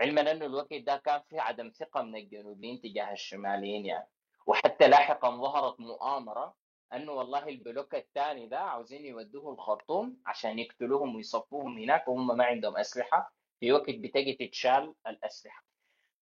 علما 0.00 0.30
أنه 0.32 0.46
الوقت 0.46 0.74
ده 0.74 0.96
كان 0.96 1.20
في 1.28 1.38
عدم 1.38 1.70
ثقة 1.70 2.02
من 2.02 2.16
الجنوبيين 2.16 2.80
تجاه 2.80 3.12
الشماليين 3.12 3.86
يعني. 3.86 4.08
وحتى 4.46 4.88
لاحقا 4.88 5.30
ظهرت 5.30 5.80
مؤامرة 5.80 6.54
انه 6.92 7.12
والله 7.12 7.48
البلوك 7.48 7.94
الثاني 7.94 8.46
ده 8.46 8.58
عاوزين 8.60 9.04
يودوه 9.06 9.52
الخرطوم 9.52 10.16
عشان 10.26 10.58
يقتلوهم 10.58 11.16
ويصفوهم 11.16 11.78
هناك 11.78 12.08
وهم 12.08 12.36
ما 12.36 12.44
عندهم 12.44 12.76
أسلحة. 12.76 13.32
في 13.60 13.72
وقت 13.72 13.90
بتجي 13.90 14.32
تتشال 14.34 14.94
الأسلحة. 15.06 15.64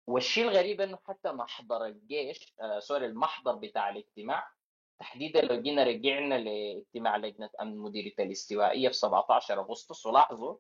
والشيء 0.07 0.45
الغريب 0.49 0.81
أنه 0.81 0.99
حتى 1.09 1.33
محضر 1.33 1.87
الجيش 1.87 2.55
آه 2.61 2.79
sorry 2.79 3.07
المحضر 3.07 3.55
بتاع 3.55 3.89
الاجتماع 3.91 4.49
تحديدا 4.99 5.41
لو 5.41 5.63
جينا 5.63 5.85
رجعنا 5.85 6.35
لاجتماع 6.35 7.17
لجنة 7.17 7.51
أمن 7.61 7.77
مديريه 7.79 8.15
الاستوائية 8.19 8.89
في 8.89 8.95
17 8.95 9.61
أغسطس 9.61 10.07
ولاحظوا 10.07 10.57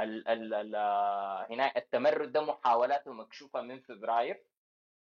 ال 0.00 0.28
ال 0.28 0.54
ال 0.54 0.74
آه، 0.74 1.46
هنا 1.50 1.76
التمرد 1.76 2.32
ده 2.32 2.40
محاولاته 2.40 3.12
مكشوفة 3.12 3.60
من 3.60 3.80
فبراير. 3.80 4.44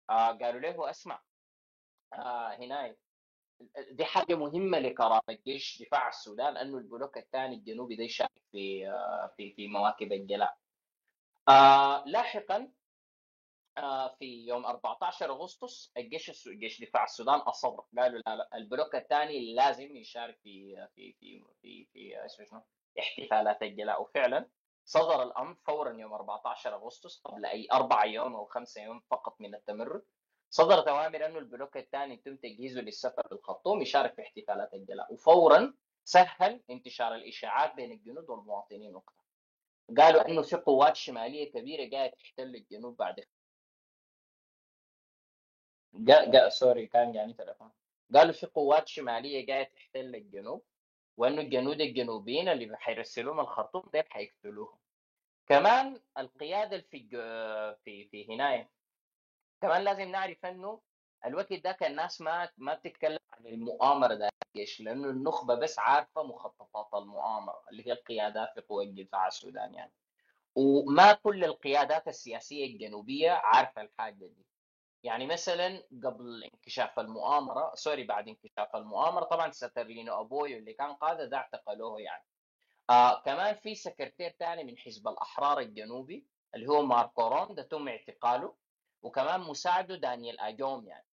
آه 0.10 0.32
قالوا 0.32 0.60
له 0.62 0.90
اسمع. 0.90 1.22
آه 2.14 2.48
هنا 2.56 2.96
دي 3.92 4.06
حاجة 4.06 4.36
مهمة 4.36 4.80
لكرامة 4.80 5.22
جيش 5.46 5.82
دفاع 5.84 6.08
السودان 6.10 6.58
انه 6.58 6.78
البلوك 6.78 7.18
الثاني 7.18 7.56
الجنوبي 7.56 7.96
ده 7.96 8.04
يشارك 8.04 8.32
في 8.52 8.90
آه 8.90 9.34
في 9.38 9.54
في 9.54 9.68
مواكب 9.68 10.12
الجلاء. 10.12 10.58
آه 11.50 12.04
لاحقا 12.06 12.72
آه 13.78 14.16
في 14.20 14.26
يوم 14.48 14.66
14 14.66 15.32
أغسطس 15.32 15.92
الجيش 15.98 16.50
جيش 16.50 16.82
دفاع 16.82 17.04
السودان 17.04 17.40
اصر 17.40 17.70
قالوا 17.98 18.22
لا 18.28 18.36
لا 18.36 18.50
البلوك 18.54 18.96
الثاني 18.96 19.54
لازم 19.56 19.96
يشارك 19.98 20.40
في 20.44 20.88
في 20.96 21.14
في 21.14 21.44
في 21.62 21.88
في 21.94 22.16
شنو؟ 22.50 22.62
احتفالات 23.00 23.62
الجلاء. 23.64 24.02
وفعلا 24.02 24.50
صدر 24.86 25.24
الأمر 25.24 25.56
فورا 25.56 25.94
يوم 25.94 26.14
14 26.14 26.76
أغسطس 26.76 27.22
قبل 27.22 27.46
أي 27.46 27.68
أربع 27.72 28.06
يوم 28.06 28.36
أو 28.36 28.46
خمسة 28.46 28.82
يوم 28.84 29.00
فقط 29.12 29.42
من 29.42 29.56
التمرد. 29.56 30.04
صدرت 30.50 30.88
اوامر 30.88 31.26
انه 31.26 31.38
البلوك 31.40 31.78
الثاني 31.78 32.14
يتم 32.14 32.36
تجهيزه 32.36 32.82
للسفر 32.82 33.28
بالخرطوم 33.32 33.82
يشارك 33.82 34.14
في 34.16 34.22
احتفالات 34.22 34.74
الجلاء 34.74 35.14
وفورا 35.14 35.74
سهل 36.04 36.64
انتشار 36.70 37.16
الإشاعات 37.16 37.76
بين 37.76 37.92
الجنود 37.92 38.30
والمواطنين 38.30 38.96
وقتها. 38.96 39.26
قالوا 39.98 40.28
انه 40.30 40.42
في 40.42 40.56
قوات 40.56 40.96
شمالية 40.96 41.52
كبيرة 41.52 41.86
جاية 41.90 42.12
تحتل 42.12 42.56
الجنوب 42.56 42.98
بعد 42.98 43.26
جا 45.94 46.26
جا 46.32 46.50
سوري 46.50 46.88
كان 46.88 47.16
يعني 47.16 47.34
تلفون 47.34 47.72
قالوا 48.14 48.34
في 48.34 48.46
قوات 48.46 48.88
شمالية 48.88 49.46
جاية 49.46 49.64
تحتل 49.64 50.16
الجنوب 50.16 50.64
وانه 51.18 51.42
الجنود 51.42 51.82
الجنوبيين 51.82 52.50
اللي 52.50 52.78
حيرسلوهم 52.78 53.40
الخرطوم 53.40 53.84
ديل 53.94 54.04
حيقتلوهم. 54.10 54.78
كمان 55.48 56.00
القيادة 56.18 56.82
في 56.92 57.08
في 57.86 58.08
في 58.10 58.34
هناية. 58.34 58.70
كمان 59.62 59.82
لازم 59.82 60.12
نعرف 60.12 60.46
إنه 60.46 60.82
الوقت 61.26 61.54
ذاك 61.54 61.84
الناس 61.84 62.22
ما 62.22 62.50
ما 62.58 62.74
بتتكلم 62.74 63.20
عن 63.34 63.46
المؤامرة 63.48 64.14
ذاك 64.14 64.34
الجيش 64.56 64.82
لأنه 64.82 65.10
النخبة 65.10 65.56
بس 65.56 65.80
عارفة 65.80 66.24
مخططات 66.24 66.94
المؤامرة 66.94 67.64
اللي 67.72 67.88
هي 67.88 67.92
القيادات 67.92 68.54
في 68.54 68.62
قوى 68.62 68.86
الدفاع 68.86 69.28
السودان 69.28 69.74
يعني. 69.74 69.92
وما 70.56 71.14
كل 71.14 71.44
القيادات 71.44 72.08
السياسية 72.08 72.66
الجنوبية 72.66 73.32
عارفة 73.32 73.82
الحاجة 73.82 74.26
دي. 74.26 74.46
يعني 75.06 75.28
مثلا 75.28 75.84
قبل 76.04 76.44
انكشاف 76.44 77.00
المؤامرة 77.00 77.76
sorry 77.76 78.04
بعد 78.04 78.28
انكشاف 78.28 78.76
المؤامرة 78.76 79.24
طبعا 79.24 79.52
سترلينو 79.52 80.22
ابويو 80.22 80.58
اللي 80.58 80.74
كان 80.74 80.94
قائده 80.94 81.26
ده 81.26 81.38
اعتقلوه 81.38 82.02
يعني. 82.02 82.26
آه 82.90 83.22
كمان 83.22 83.56
في 83.56 83.76
سكرتير 83.76 84.36
ثاني 84.40 84.64
من 84.64 84.78
حزب 84.78 85.08
الأحرار 85.08 85.60
الجنوبي 85.60 86.28
اللي 86.56 86.68
هو 86.68 86.82
ماركورون 86.82 87.56
ده 87.56 87.64
تم 87.64 87.88
اعتقاله 87.88 88.56
وكمان 89.02 89.40
مساعده 89.42 89.96
دانيال 89.96 90.40
أجوم 90.40 90.88
يعني. 90.88 91.06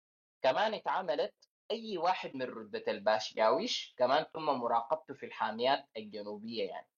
كمان 0.43 0.75
اتعملت 0.75 1.35
أي 1.71 1.99
واحد 1.99 2.35
من 2.35 2.43
رتبة 2.43 2.85
الباشياويش 2.89 3.95
كمان 3.99 4.27
تم 4.35 4.43
مراقبته 4.45 5.15
في 5.15 5.27
الحاميات 5.27 5.89
الجنوبية 5.97 6.69
يعني. 6.69 6.89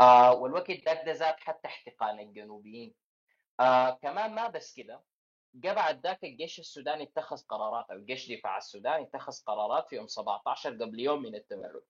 آه 0.00 0.32
والوقت 0.34 0.70
ده 1.06 1.12
زاد 1.12 1.34
حتى 1.40 1.68
احتقان 1.68 2.20
الجنوبيين. 2.20 2.94
آه 3.60 3.90
كمان 3.90 4.34
ما 4.34 4.48
بس 4.48 4.74
كده 4.74 5.02
بعد 5.54 6.00
ذاك 6.06 6.24
الجيش 6.24 6.58
السوداني 6.60 7.02
اتخذ 7.04 7.36
قرارات 7.48 7.90
أو 7.90 7.96
الجيش 7.96 8.32
دفاع 8.32 8.56
السودان 8.58 9.02
اتخذ 9.02 9.32
قرارات 9.46 9.88
في 9.88 9.96
يوم 9.96 10.06
17 10.06 10.70
قبل 10.74 11.00
يوم 11.00 11.22
من 11.22 11.34
التمرد. 11.34 11.82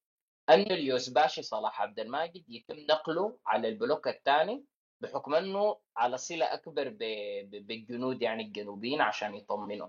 انه 0.50 0.74
اليوسباشي 0.74 1.42
صلاح 1.42 1.82
عبد 1.82 2.00
الماجد 2.00 2.44
يتم 2.48 2.76
نقله 2.78 3.38
على 3.46 3.68
البلوك 3.68 4.08
الثاني 4.08 4.64
بحكم 5.00 5.34
إنه 5.34 5.76
على 5.96 6.16
صلة 6.18 6.54
أكبر 6.54 6.88
بالجنود 7.52 8.22
يعني 8.22 8.42
الجنوبيين 8.42 9.00
عشان 9.00 9.34
يطمنوا. 9.34 9.88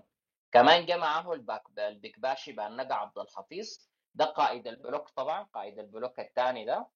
كمان 0.52 0.86
جاء 0.86 0.98
معه 0.98 1.32
البكباشي 1.78 2.52
بانقع 2.52 2.94
عبد 2.94 3.18
الحفيظ. 3.18 3.78
ده 4.14 4.24
قائد 4.24 4.66
البلوك 4.66 5.08
طبعا 5.08 5.42
قائد 5.42 5.78
البلوك 5.78 6.20
الثاني 6.20 6.64
ده. 6.64 6.86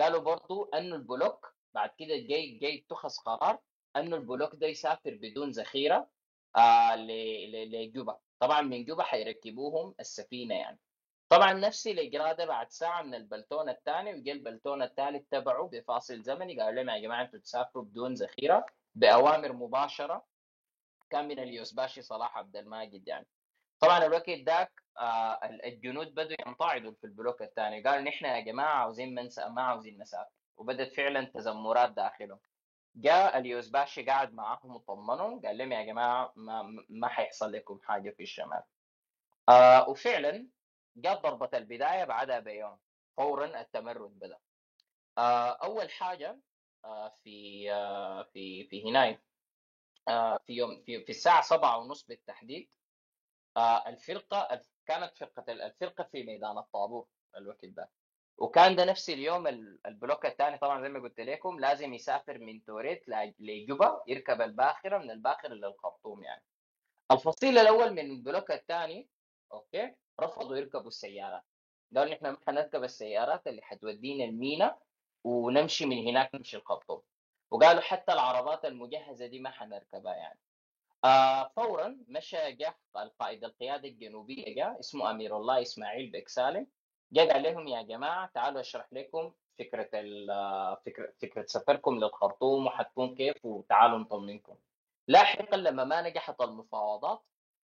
قالوا 0.00 0.20
برضو 0.20 0.64
انه 0.64 0.96
البلوك 0.96 1.54
بعد 1.74 1.90
كده 1.98 2.16
جاي 2.16 2.58
جاي 2.58 2.84
اتخذ 2.86 3.16
قرار 3.24 3.58
انه 3.96 4.16
البلوك 4.16 4.54
ده 4.54 4.66
يسافر 4.66 5.18
بدون 5.22 5.50
ذخيرة. 5.50 6.08
آه 6.56 6.96
لجوبا. 6.96 8.18
طبعا 8.40 8.60
من 8.60 8.84
جوبا 8.84 9.02
حيركبوهم 9.02 9.94
السفينة 10.00 10.54
يعني. 10.54 10.78
طبعا 11.28 11.52
نفس 11.52 11.86
الاجراء 11.86 12.34
ده 12.34 12.44
بعد 12.44 12.70
ساعة 12.70 13.02
من 13.02 13.14
البلتون 13.14 13.68
الثاني 13.68 14.14
وجا 14.14 14.32
البلتون 14.32 14.82
الثالث 14.82 15.28
تبعه 15.30 15.68
بفاصل 15.72 16.22
زمني 16.22 16.60
قالوا 16.60 16.82
لهم 16.82 16.88
يا 16.88 16.98
جماعة 16.98 17.22
أنتم 17.22 17.38
تسافروا 17.38 17.84
بدون 17.84 18.14
ذخيرة 18.14 18.66
بأوامر 18.94 19.52
مباشرة. 19.52 20.26
كان 21.10 21.28
من 21.28 21.38
اليوسباشي 21.38 22.02
صلاح 22.02 22.38
عبد 22.38 22.56
الماجد 22.56 23.08
يعني. 23.08 23.26
طبعا 23.80 24.06
الوقت 24.06 24.30
ذاك 24.30 24.72
آه 24.98 25.40
الجنود 25.64 26.14
بدوا 26.14 26.36
ينطعدوا 26.46 26.92
في 26.92 27.04
البلوك 27.04 27.42
الثاني. 27.42 27.82
قالوا 27.82 28.00
نحن 28.00 28.24
يا 28.24 28.40
جماعة 28.40 28.74
عاوزين 28.74 29.14
ما 29.48 29.62
عاوزين 29.62 30.02
نسافر 30.02 30.30
وبدت 30.56 30.92
فعلا 30.92 31.24
تذمرات 31.24 31.90
داخلهم. 31.90 32.38
جاء 32.94 33.38
اليوسباشي 33.38 34.02
قاعد 34.02 34.34
معاهم 34.34 34.76
وطمنهم 34.76 35.40
قال 35.40 35.58
لهم 35.58 35.72
يا 35.72 35.82
جماعة 35.82 36.32
ما 36.36 36.84
ما 36.88 37.08
حيحصل 37.08 37.52
لكم 37.52 37.80
حاجة 37.82 38.10
في 38.10 38.22
الشمال. 38.22 38.62
آه 39.48 39.88
وفعلا 39.88 40.46
جت 40.96 41.20
ضربة 41.22 41.50
البداية 41.54 42.04
بعدها 42.04 42.38
بيوم 42.38 42.78
فورا 43.16 43.60
التمرد 43.60 44.18
بدأ. 44.18 44.38
آه، 45.18 45.50
أول 45.50 45.90
حاجة 45.90 46.38
آه، 46.84 47.14
في 47.24 47.66
آه، 47.72 48.22
في 48.22 48.68
في 48.68 48.90
هناي 48.90 49.18
في 50.46 50.52
يوم 50.52 50.82
في, 50.82 51.04
في 51.04 51.10
الساعة 51.10 51.42
سبعة 51.42 51.78
ونص 51.78 52.06
بالتحديد 52.06 52.74
الفرقة 53.86 54.60
كانت 54.86 55.16
فرقة 55.16 55.52
الفرقة 55.52 56.04
في 56.04 56.22
ميدان 56.22 56.58
الطابور 56.58 57.06
الوقت 57.36 57.64
ده 57.64 57.90
وكان 58.40 58.76
ده 58.76 58.84
نفس 58.84 59.10
اليوم 59.10 59.46
البلوك 59.86 60.26
الثاني 60.26 60.58
طبعا 60.58 60.82
زي 60.82 60.88
ما 60.88 61.00
قلت 61.00 61.20
لكم 61.20 61.60
لازم 61.60 61.94
يسافر 61.94 62.38
من 62.38 62.64
توريت 62.64 63.04
لجوبا 63.38 64.02
يركب 64.06 64.40
الباخرة 64.40 64.98
من 64.98 65.10
الباخرة 65.10 65.54
للخرطوم 65.54 66.22
يعني. 66.22 66.42
الفصيل 67.10 67.58
الأول 67.58 67.90
من 67.92 67.98
البلوك 68.10 68.50
الثاني 68.50 69.08
okay 69.52 69.94
رفضوا 70.20 70.56
يركبوا 70.56 70.88
السيارات 70.88 71.42
قالوا 71.96 72.14
نحن 72.14 72.26
ما 72.26 72.36
حنركب 72.46 72.84
السيارات 72.84 73.46
اللي 73.46 73.62
حتودينا 73.62 74.24
المينا 74.24 74.78
ونمشي 75.24 75.86
من 75.86 76.08
هناك 76.08 76.34
نمشي 76.34 76.56
الخرطوم. 76.56 77.02
وقالوا 77.50 77.80
حتى 77.82 78.12
العربات 78.12 78.64
المجهزة 78.64 79.26
دي 79.26 79.38
ما 79.38 79.50
حنركبها 79.50 80.14
يعني. 80.14 80.38
آه 81.04 81.48
فورا 81.56 81.98
مشى 82.08 82.52
جاء 82.52 82.76
القائد 82.96 83.44
القياده 83.44 83.88
الجنوبيه 83.88 84.54
جاء 84.54 84.80
اسمه 84.80 85.10
أمير 85.10 85.36
الله 85.36 85.62
إسماعيل 85.62 86.10
بك 86.10 86.28
سالم 86.28 86.66
جاء 87.12 87.32
قال 87.32 87.42
لهم 87.42 87.68
يا 87.68 87.82
جماعة 87.82 88.30
تعالوا 88.34 88.60
أشرح 88.60 88.86
لكم 88.92 89.32
فكرة 89.58 89.84
فكرة 90.86 91.12
فكرة 91.22 91.46
سفركم 91.46 91.94
للخرطوم 91.98 92.66
وحتكون 92.66 93.14
كيف 93.14 93.44
وتعالوا 93.44 93.98
نطمنكم. 93.98 94.56
لاحقا 95.08 95.56
لما 95.56 95.84
ما 95.84 96.02
نجحت 96.02 96.40
المفاوضات 96.40 97.22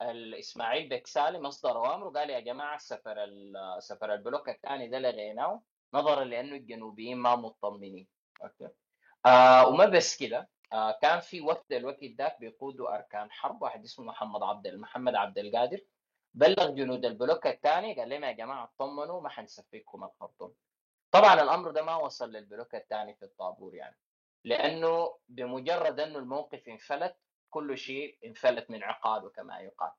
الإسماعيل 0.01 0.89
بك 0.89 1.07
سالم 1.07 1.45
اصدر 1.45 1.71
اوامر 1.77 2.07
وقال 2.07 2.29
يا 2.29 2.39
جماعة 2.39 2.77
سفر 2.77 3.15
سفر 3.79 4.13
البلوك 4.13 4.49
الثاني 4.49 4.87
ده 4.87 4.99
لغيناه 4.99 5.61
نظرا 5.93 6.23
لأنه 6.23 6.55
الجنوبيين 6.55 7.17
ما 7.17 7.35
مطمنين. 7.35 8.07
okay؟ 8.43 8.67
آه 9.25 9.67
وما 9.67 9.85
بس 9.85 10.17
كده 10.17 10.49
آه 10.73 10.91
كان 11.01 11.19
في 11.19 11.41
وفد 11.41 11.73
الوقت 11.73 12.03
ذاك 12.03 12.39
بيقودوا 12.39 12.95
أركان 12.95 13.31
حرب 13.31 13.61
واحد 13.61 13.83
اسمه 13.83 14.05
محمد 14.05 14.43
عبد 14.43 14.67
محمد 14.67 15.15
عبد 15.15 15.37
القادر. 15.37 15.79
بلغ 16.33 16.69
جنود 16.69 17.05
البلوك 17.05 17.47
الثاني 17.47 17.93
قال 17.99 18.09
لهم 18.09 18.23
يا 18.23 18.31
جماعة 18.31 18.63
اطمنوا 18.75 19.21
ما 19.21 19.29
حنسفركم 19.29 20.03
الخرطوم. 20.03 20.53
طبعا 21.11 21.33
الأمر 21.33 21.71
ده 21.71 21.81
ما 21.83 21.95
وصل 21.95 22.31
للبلوك 22.31 22.75
الثاني 22.75 23.15
في 23.15 23.25
الطابور 23.25 23.75
يعني 23.75 23.97
لأنه 24.45 25.17
بمجرد 25.29 25.99
أنه 25.99 26.19
الموقف 26.19 26.67
انفلت 26.69 27.17
كل 27.49 27.77
شيء 27.77 28.17
انفلت 28.25 28.69
من 28.71 28.83
عقاله 28.83 29.29
كما 29.29 29.59
يقال. 29.59 29.91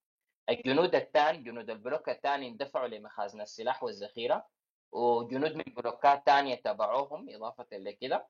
الجنود 0.48 0.94
الثاني 0.94 1.38
جنود 1.38 1.70
البلوك 1.70 2.08
الثاني 2.08 2.48
اندفعوا 2.48 2.88
لمخازن 2.88 3.40
السلاح 3.40 3.82
والذخيرة 3.82 4.48
وجنود 4.92 5.54
من 5.56 5.64
بلوكات 5.64 6.22
ثانية 6.26 6.54
تبعوهم 6.54 7.30
إضافة 7.30 7.66
لكده 7.72 8.28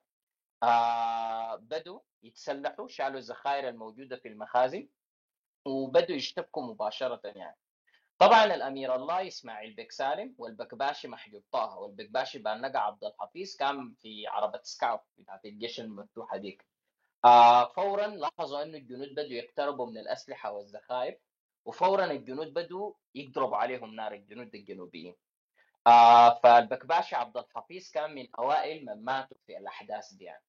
آه 0.63 1.55
بدوا 1.55 1.99
يتسلحوا 2.23 2.87
شالوا 2.87 3.17
الذخائر 3.17 3.69
الموجودة 3.69 4.15
في 4.17 4.27
المخازن 4.27 4.89
وبدوا 5.65 6.15
يشتبكوا 6.15 6.63
مباشرة 6.63 7.21
يعني. 7.25 7.57
طبعا 8.19 8.45
الأميرالاي 8.45 9.27
إسماعيل 9.27 9.73
بك 9.75 9.91
سالم 9.91 10.35
والبكباشي 10.37 11.07
محجوب 11.07 11.43
طه 11.51 11.77
والبكباشي 11.79 12.39
بانقع 12.39 12.79
عبد 12.79 13.03
الحفيظ 13.03 13.55
كان 13.55 13.93
في 14.01 14.27
عربة 14.27 14.59
scout 14.63 15.01
بتاعت 15.17 15.45
الجيش 15.45 15.79
المفتوحه 15.79 16.37
ديك 16.37 16.65
آه 17.25 17.73
فورا 17.73 18.07
لاحظوا 18.07 18.63
إنه 18.63 18.77
الجنود 18.77 19.09
بدوا 19.09 19.31
يقتربوا 19.33 19.85
من 19.85 19.97
الأسلحة 19.97 20.51
والذخائر 20.51 21.17
وفورا 21.65 22.05
الجنود 22.05 22.53
بدوا 22.53 22.93
يضربوا 23.15 23.57
عليهم 23.57 23.95
نار 23.95 24.13
الجنود 24.13 24.55
الجنوبيين. 24.55 25.15
آه 25.87 26.39
فالبكباشي 26.39 27.15
عبد 27.15 27.37
الحفيظ 27.37 27.89
كان 27.91 28.15
من 28.15 28.27
أوائل 28.39 28.85
من 28.85 29.03
ماتوا 29.03 29.37
في 29.47 29.57
الأحداث 29.57 30.13
دي 30.13 30.23
يعني. 30.23 30.43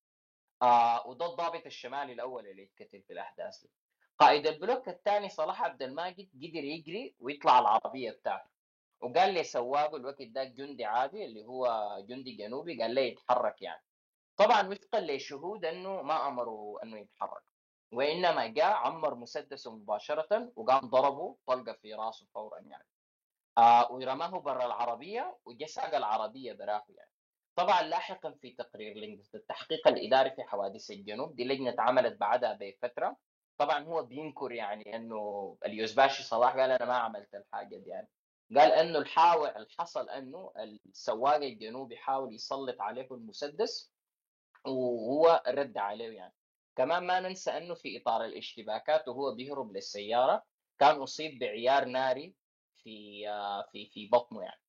آه 0.62 1.06
وده 1.06 1.26
الضابط 1.26 1.66
الشمالي 1.66 2.12
الأول 2.12 2.47
اللي 2.47 2.64
اتقتل 2.64 3.02
في 3.02 3.12
الأحداث 3.12 3.61
دي. 3.62 3.71
قائد 4.18 4.47
البلوك 4.47 4.88
الثاني 4.88 5.28
صلاح 5.28 5.62
عبد 5.62 5.83
الماجد 5.83 6.28
قدر 6.35 6.64
يجري 6.64 7.14
ويطلع 7.18 7.59
العربية 7.59 8.11
بتاعته. 8.11 8.50
وقال 9.00 9.35
لي 9.35 9.44
سواقه 9.44 9.97
الوقت 9.97 10.23
ده 10.23 10.44
جندي 10.44 10.85
عادي 10.85 11.25
اللي 11.25 11.44
هو 11.44 11.97
جندي 12.09 12.33
جنوبي 12.37 12.83
قال 12.83 12.94
لي 12.94 13.09
يتحرك 13.09 13.62
يعني. 13.62 13.83
طبعا 14.37 14.68
وفقا 14.68 15.00
لشهود 15.00 15.64
إنه 15.64 16.02
ما 16.02 16.28
أمروا 16.28 16.83
إنه 16.83 16.99
يتحرك. 16.99 17.42
وإنما 17.92 18.47
جاء 18.47 18.75
عمر 18.75 19.14
مسدسه 19.14 19.76
مباشرة 19.76 20.52
وقام 20.56 20.90
ضربه 20.90 21.37
طلقه 21.47 21.73
في 21.73 21.94
راسه 21.94 22.26
فورا 22.35 22.61
يعني. 22.61 22.87
آه 23.59 23.92
ورماه 23.92 24.40
برا 24.40 24.66
العربية 24.66 25.38
وجا 25.44 25.66
العربية 25.97 26.52
براه 26.52 26.85
يعني. 26.88 27.11
طبعا 27.56 27.83
لاحقا 27.83 28.30
في 28.30 28.50
تقرير 28.50 28.97
لجنة 28.97 29.25
التحقيق 29.35 29.88
الإداري 29.88 30.30
في 30.30 30.42
حوادث 30.42 30.90
الجنوب 30.90 31.37
دي 31.37 31.44
لجنة 31.44 31.71
اتعملت 31.71 32.20
بعدها 32.20 32.59
بفترة. 32.61 33.16
طبعا 33.59 33.85
هو 33.85 34.03
بينكر 34.03 34.53
يعني 34.53 34.97
إنه 34.97 35.57
اليوزباشي 35.67 36.23
صلاح 36.23 36.57
قال 36.57 36.71
أنا 36.71 36.85
ما 36.85 36.95
عملت 36.97 37.35
الحاجة 37.35 37.77
دي 37.77 37.90
يعني. 37.90 38.09
قال 38.57 38.73
إنه 38.73 38.99
الحاول 38.99 39.49
الحصل 39.49 40.09
إنه 40.09 40.53
السواق 40.87 41.35
الجنوبي 41.35 41.97
حاول 41.97 42.35
يسلط 42.35 42.81
عليه 42.81 43.09
المسدس 43.11 43.93
وهو 44.67 45.43
رد 45.47 45.79
عليه 45.79 46.17
يعني. 46.17 46.35
كمان 46.77 47.07
ما 47.07 47.21
ننسى 47.21 47.51
إنه 47.51 47.75
في 47.75 48.03
إطار 48.03 48.25
الاشتباكات 48.25 49.09
وهو 49.09 49.35
بيهرب 49.35 49.73
للسيارة 49.73 50.45
كان 50.79 50.97
أصيب 50.97 51.38
بعيار 51.38 51.85
ناري 51.85 52.35
في 52.77 53.25
في 53.73 53.87
في 53.87 54.07
بطنه 54.09 54.43
يعني. 54.43 54.61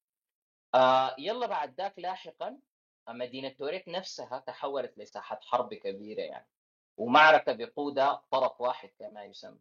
آه 0.75 1.15
يلا 1.19 1.47
بعد 1.47 1.75
ذاك 1.81 1.99
لاحقا 1.99 2.59
مدينة 3.09 3.49
توريت 3.49 3.87
نفسها 3.87 4.39
تحولت 4.47 4.97
لساحة 4.97 5.39
حرب 5.43 5.73
كبيرة 5.73 6.21
يعني. 6.21 6.47
ومعركة 6.97 7.53
بقودها 7.53 8.23
طرف 8.31 8.61
واحد 8.61 8.89
كما 8.99 9.23
يسمى. 9.23 9.59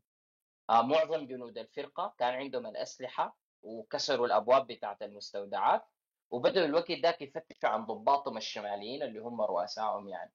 آه 0.70 0.82
معظم 0.82 1.26
جنود 1.26 1.58
الفرقة 1.58 2.14
كان 2.18 2.34
عندهم 2.34 2.66
الأسلحة 2.66 3.36
وكسروا 3.62 4.26
الأبواب 4.26 4.66
بتاعت 4.66 5.02
المستودعات 5.02 5.84
وبدأوا 6.30 6.66
الوقت 6.66 6.90
ذاك 6.90 7.22
يفتشوا 7.22 7.68
عن 7.68 7.86
ضباطهم 7.86 8.36
الشماليين 8.36 9.02
اللي 9.02 9.18
هم 9.18 9.40
رؤسائهم 9.40 10.08
يعني. 10.08 10.32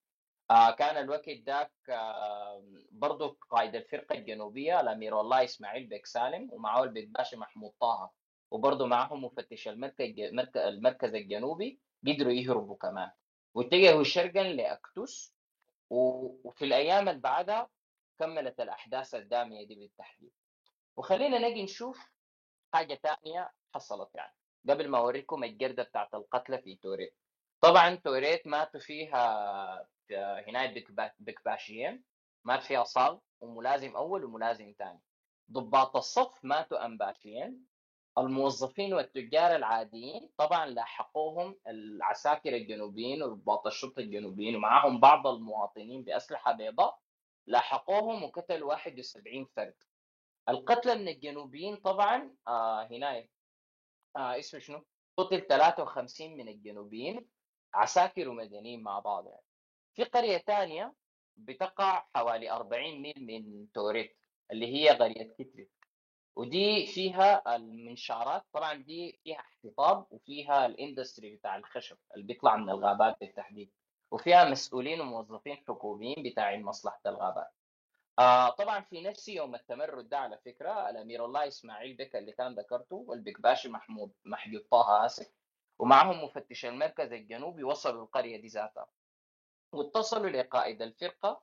آه 0.52 0.72
كان 0.72 0.98
الوقت 0.98 1.30
ذاك 1.30 1.72
آه 1.90 2.64
برضه 2.92 3.38
قائد 3.50 3.76
الفرقة 3.76 4.14
الجنوبية 4.16 4.80
الأمير 4.82 5.14
والله 5.14 5.44
إسماعيل 5.44 5.88
بك 5.88 6.06
سالم 6.06 6.50
ومعه 6.52 6.84
البيك 6.84 7.08
باشا 7.10 7.36
محمود 7.36 7.72
طه 7.82 8.12
وبرضه 8.52 8.86
معهم 8.86 9.24
مفتش 9.24 9.68
المركز 9.68 10.14
المركز 10.56 11.16
الجنوبي 11.16 11.80
قدروا 12.08 12.32
يهربوا 12.34 12.78
كمان. 12.78 13.12
واتجهوا 13.54 14.04
شرقا 14.04 14.44
لأكتوس 14.44 15.34
وفي 15.90 16.66
الأيام 16.66 17.10
اللي 17.10 17.22
بعدها 17.22 17.70
كملت 18.20 18.60
الأحداث 18.60 19.16
الدامية 19.16 19.68
دي 19.68 19.76
بالتحديد. 19.76 20.32
وخلينا 20.98 21.50
نجي 21.50 21.64
نشوف 21.64 22.00
حاجة 22.74 22.96
ثانية 22.96 23.52
حصلت 23.76 24.16
يعني 24.16 24.34
قبل 24.70 24.88
ما 24.90 24.98
أوريكم 24.98 25.44
الجردة 25.44 25.84
بتاعت 25.84 26.14
القتلى 26.14 26.58
في 26.62 26.76
توريت. 26.76 27.16
طبعا 27.62 27.96
توريت 27.96 28.48
ماتوا 28.48 28.80
فيها 28.80 29.88
هنا 30.48 30.74
بكباشيين 31.20 32.04
مات 32.44 32.64
فيها 32.64 32.84
صال 32.84 33.20
وملازم 33.42 33.96
أول 33.96 34.26
وملازم 34.26 34.74
ثاني 34.78 35.02
ضباط 35.52 35.96
الصف 35.96 36.46
ماتوا 36.46 36.86
انباشيين 36.86 37.66
الموظفين 38.18 38.94
والتجار 38.94 39.56
العاديين 39.56 40.30
طبعا 40.38 40.66
لاحقوهم 40.66 41.56
العساكر 41.68 42.56
الجنوبيين 42.56 43.24
وضباط 43.24 43.68
الشرطة 43.68 44.00
الجنوبيين 44.00 44.56
ومعهم 44.56 45.00
بعض 45.00 45.28
المواطنين 45.28 46.04
بأسلحة 46.04 46.52
بيضاء 46.52 47.00
لاحقوهم 47.48 48.24
وقتلوا 48.24 48.70
71 48.70 49.46
فرد. 49.56 49.74
القتلى 50.50 50.96
من 50.96 51.08
الجنوبيين 51.08 51.76
طبعا 51.76 52.36
آه 52.48 52.84
هنا 52.92 53.28
آه 54.16 54.40
اسمه 54.40 54.60
شنو؟ 54.60 54.86
قتل 55.18 55.42
53 55.48 56.38
من 56.38 56.48
الجنوبيين 56.48 57.30
عساكر 57.74 58.30
ومدنيين 58.30 58.84
مع 58.84 59.00
بعض 59.00 59.28
يعني. 59.28 59.44
في 59.96 60.04
قرية 60.04 60.38
ثانية 60.38 60.94
بتقع 61.38 62.08
حوالي 62.16 62.52
40 62.52 63.02
ميل 63.02 63.14
من 63.20 63.72
توريت 63.72 64.18
اللي 64.52 64.68
هي 64.76 64.90
قرية 64.90 65.34
كتري. 65.40 65.70
ودي 66.40 66.86
فيها 66.88 67.56
المنشارات 67.56 68.46
طبعا 68.54 68.74
دي 68.74 69.20
فيها 69.24 69.40
احتطاب 69.40 70.06
وفيها 70.12 70.66
الإندستري 70.66 71.36
بتاع 71.36 71.56
الخشب 71.56 71.98
اللي 72.16 72.26
بيطلع 72.26 72.56
من 72.58 72.70
الغابات 72.70 73.18
بالتحديد 73.20 73.72
وفيها 74.12 74.50
مسؤولين 74.50 75.02
وموظفين 75.02 75.58
حكوميين 75.68 76.24
بتاعين 76.24 76.64
مصلحة 76.64 77.02
الغابات. 77.06 77.52
آه 78.20 78.50
طبعا 78.50 78.80
في 78.82 79.02
نفس 79.02 79.30
يوم 79.30 79.56
التمرد 79.56 80.10
ده 80.10 80.18
على 80.18 80.38
فكرة 80.46 80.90
الأمير 80.90 81.26
الله 81.26 81.48
إسماعيل 81.48 81.96
بك 81.98 82.16
اللي 82.16 82.32
كان 82.32 82.56
ذكرته 82.56 82.96
والبكباشي 82.96 83.70
محمود 83.70 84.12
محجوب 84.26 84.62
طه 84.72 85.06
آسف 85.06 85.32
ومعهم 85.80 86.24
مفتش 86.24 86.66
المركز 86.66 87.14
الجنوبي 87.14 87.64
وصلوا 87.64 88.04
القرية 88.04 88.42
دي 88.42 88.48
ذاتها. 88.48 88.88
واتصلوا 89.74 90.30
لقائد 90.30 90.82
الفرقة 90.82 91.42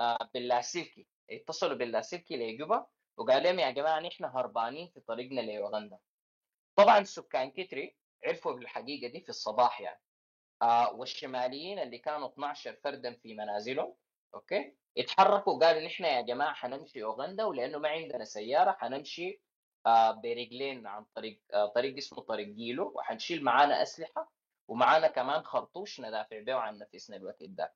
آه 0.00 0.30
باللاسلكي 0.34 1.06
اتصلوا 1.30 1.76
باللاسلكي 1.76 2.36
لجوبا 2.36 2.86
وقال 3.16 3.42
لهم 3.42 3.58
يا 3.58 3.70
جماعة 3.70 4.00
نحن 4.00 4.24
هربانين 4.24 4.88
في 4.94 5.00
طريقنا 5.00 5.40
ليوغندا 5.40 5.98
طبعا 6.76 7.04
سكان 7.04 7.50
كتري 7.50 7.96
عرفوا 8.24 8.52
بالحقيقة 8.52 9.10
دي 9.12 9.20
في 9.20 9.28
الصباح 9.28 9.80
يعني. 9.80 10.00
آه 10.62 10.92
والشماليين 10.94 11.78
اللي 11.78 11.98
كانوا 11.98 12.28
12 12.28 12.76
فردا 12.84 13.14
في 13.14 13.34
منازلهم 13.34 13.94
أوكي 14.34 14.76
اتحركوا 14.98 15.58
قالوا 15.60 15.82
نحن 15.82 16.04
يا 16.04 16.20
جماعة 16.20 16.54
حنمشي 16.54 17.04
أوغندا 17.04 17.44
ولأنه 17.44 17.78
ما 17.78 17.88
عندنا 17.88 18.24
سيارة 18.24 18.72
حنمشي 18.72 19.42
آه 19.86 20.10
برجلين 20.12 20.86
عن 20.86 21.04
طريق 21.14 21.40
آه 21.54 21.66
طريق 21.66 21.96
اسمه 21.96 22.20
طريق 22.22 22.48
جيلو 22.48 22.92
وحنشيل 22.96 23.44
معانا 23.44 23.82
أسلحة 23.82 24.32
ومعانا 24.68 25.08
كمان 25.08 25.42
خرطوش 25.42 26.00
ندافع 26.00 26.40
به 26.40 26.54
عن 26.54 26.78
نفسنا 26.78 27.16
الوقت 27.16 27.42
ده. 27.42 27.74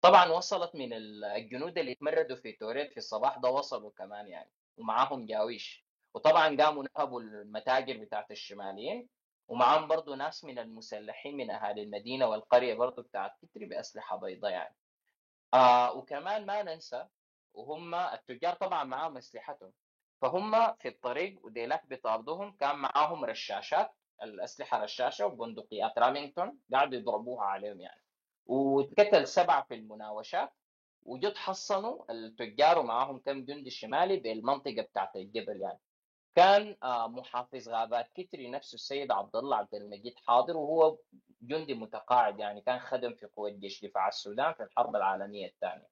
طبعا 0.00 0.30
وصلت 0.32 0.74
من 0.74 0.92
الجنود 0.92 1.78
اللي 1.78 1.94
تمردوا 1.94 2.36
في 2.36 2.52
توريت 2.52 2.90
في 2.90 2.96
الصباح 2.96 3.38
ده 3.38 3.48
وصلوا 3.50 3.90
كمان 3.90 4.28
يعني. 4.28 4.50
ومعاهم 4.76 5.26
جاويش. 5.26 5.86
وطبعا 6.14 6.56
قاموا 6.56 6.84
نهبوا 6.96 7.20
المتاجر 7.20 7.96
بتاعت 7.96 8.30
الشماليين 8.30 9.08
ومعاهم 9.48 9.88
برضو 9.88 10.14
ناس 10.14 10.44
من 10.44 10.58
المسلحين 10.58 11.36
من 11.36 11.50
أهالي 11.50 11.82
المدينة 11.82 12.26
والقرية 12.26 12.74
برضو 12.74 13.02
بتاعت 13.02 13.32
كتري 13.42 13.66
بأسلحة 13.66 14.16
بيضاء 14.16 14.50
يعني. 14.52 14.76
آه 15.54 15.96
وكمان 15.96 16.46
ما 16.46 16.62
ننسى 16.62 17.06
وهم 17.54 17.94
التجار 17.94 18.54
طبعا 18.54 18.84
معاهم 18.84 19.16
أسلحتهم. 19.16 19.72
فهم 20.22 20.74
في 20.74 20.88
الطريق 20.88 21.38
وديلاك 21.46 21.86
بيطاردوهم 21.86 22.56
كان 22.56 22.76
معاهم 22.78 23.24
رشاشات 23.24 23.94
الأسلحة 24.22 24.82
رشاشة 24.82 25.26
وبندقيات 25.26 25.98
رامينغتون 25.98 26.58
قاعدوا 26.72 26.98
يضربوها 26.98 27.44
عليهم 27.44 27.80
يعني. 27.80 28.02
واتقتل 28.46 29.28
سبعة 29.28 29.62
في 29.62 29.74
المناوشات. 29.74 30.52
وجد 31.04 31.36
حصنوا 31.36 32.12
التجار 32.12 32.78
ومعاهم 32.78 33.18
كم 33.18 33.44
جندي 33.44 33.70
شمالي 33.70 34.16
بالمنطقة 34.16 34.82
بتاعت 34.82 35.16
الجبل 35.16 35.60
يعني. 35.60 35.78
كان 36.34 36.76
آه، 36.82 37.08
محافظ 37.08 37.68
غابات 37.68 38.08
كتري 38.14 38.50
نفسه 38.50 38.74
السيد 38.74 39.10
عبد 39.12 39.36
الله 39.36 39.56
عبد 39.56 39.74
المجيد 39.74 40.14
حاضر 40.26 40.56
وهو 40.56 40.98
جندي 41.42 41.74
متقاعد 41.74 42.38
يعني. 42.38 42.60
كان 42.60 42.78
خدم 42.78 43.14
في 43.14 43.26
قوات 43.26 43.52
جيش 43.52 43.84
دفاع 43.84 44.08
السودان 44.08 44.52
في 44.52 44.62
الحرب 44.62 44.96
العالمية 44.96 45.46
الثانية. 45.46 45.88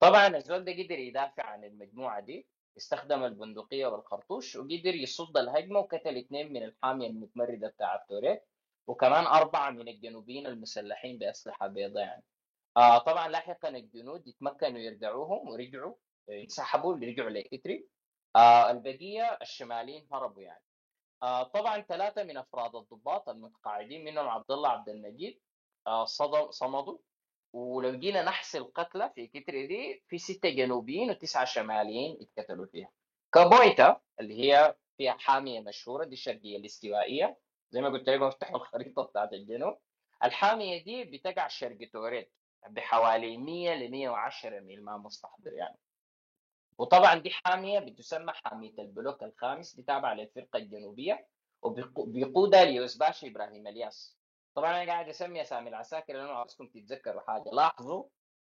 طبعا 0.00 0.36
الزول 0.36 0.64
ده 0.64 0.72
قدر 0.72 0.98
يدافع 0.98 1.42
عن 1.46 1.64
المجموعة 1.64 2.20
دي 2.20 2.46
استخدم 2.76 3.24
البندقية 3.24 3.86
والخرطوش 3.86 4.56
وقدر 4.56 4.94
يصد 4.94 5.36
الهجمة 5.36 5.78
وقتل 5.78 6.16
اثنين 6.18 6.52
من 6.52 6.62
الحامية 6.62 7.06
المتمردة 7.08 7.68
بتاع 7.68 7.94
التوريت 7.94 8.42
وكمان 8.86 9.24
أربعة 9.26 9.70
من 9.70 9.88
الجنوبيين 9.88 10.46
المسلحين 10.46 11.18
بأسلحة 11.18 11.66
بيضاء 11.66 12.02
يعني. 12.04 12.24
آه 12.78 12.98
طبعا 12.98 13.28
لاحقا 13.28 13.68
الجنود 13.68 14.26
يتمكنوا 14.26 14.78
يرجعوهم 14.78 15.48
ورجعوا 15.48 15.94
انسحبوا 16.30 16.94
رجعوا 16.94 17.30
لكتري 17.30 17.86
آه 18.36 18.70
البقية 18.70 19.38
الشماليين 19.42 20.08
هربوا 20.12 20.42
يعني. 20.42 20.62
آه 21.22 21.42
طبعا 21.42 21.80
ثلاثة 21.80 22.22
من 22.22 22.36
أفراد 22.36 22.74
الضباط 22.76 23.28
المتقاعدين 23.28 24.04
منهم 24.04 24.28
عبد 24.28 24.50
الله 24.50 24.68
عبد 24.68 24.88
المجيد 24.88 25.40
آه 25.86 26.04
صمدوا. 26.50 26.98
ولو 27.52 27.98
جينا 27.98 28.22
نحس 28.22 28.56
القتلى 28.56 29.10
في 29.14 29.26
كتري 29.26 29.66
دي 29.66 30.02
في 30.08 30.18
ستة 30.18 30.48
جنوبيين 30.48 31.10
وتسعة 31.10 31.44
شماليين 31.44 32.18
اتقتلوا 32.20 32.66
فيها. 32.66 32.90
كابويتا 33.34 34.00
اللي 34.20 34.34
هي 34.40 34.74
فيها 34.96 35.12
حامية 35.12 35.60
مشهورة 35.60 36.04
دي 36.04 36.12
الشرقية 36.12 36.56
الاستوائية 36.56 37.38
زي 37.70 37.80
ما 37.80 37.88
قلت 37.88 38.08
لكم 38.08 38.24
افتحوا 38.24 38.56
الخريطة 38.56 39.02
بتاعت 39.02 39.32
الجنوب. 39.32 39.78
الحامية 40.24 40.84
دي 40.84 41.04
بتقع 41.04 41.48
شرق 41.48 41.78
توريت. 41.92 42.32
بحوالي 42.66 43.36
100 43.36 43.74
ل 43.74 43.90
110 43.90 44.60
ميل 44.60 44.84
ما 44.84 44.96
مستحضر 44.96 45.52
يعني. 45.52 45.78
وطبعا 46.78 47.14
دي 47.14 47.30
حامية 47.30 47.78
بتسمى 47.78 48.32
حامية 48.32 48.74
البلوك 48.78 49.22
الخامس 49.22 49.76
دي 49.76 49.82
تابعة 49.82 50.14
للفرقة 50.14 50.56
الجنوبية 50.56 51.28
وبيقودها 51.62 52.64
اليوزباشي 52.64 53.28
إبراهيم 53.28 53.66
إلياس. 53.66 54.18
طبعا 54.54 54.82
أنا 54.82 54.92
قاعد 54.92 55.08
أسمي 55.08 55.42
أسامي 55.42 55.68
العساكر 55.68 56.12
لأنه 56.12 56.30
عاوزكم 56.32 56.66
تتذكروا 56.66 57.20
حاجة. 57.20 57.50
لاحظوا 57.52 58.04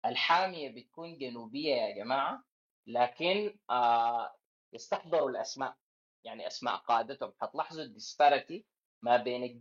الحامية 0.05 0.69
بتكون 0.69 1.17
جنوبية 1.17 1.75
يا 1.75 1.95
جماعة 1.95 2.43
لكن 2.87 3.59
آه 3.69 4.35
يستحضروا 4.73 5.29
الأسماء 5.29 5.75
يعني 6.23 6.47
أسماء 6.47 6.75
قادتهم. 6.75 7.33
حتلاحظوا 7.41 7.83
ال 7.83 7.91
disparity 7.91 8.65
ما 9.01 9.17
بين. 9.17 9.59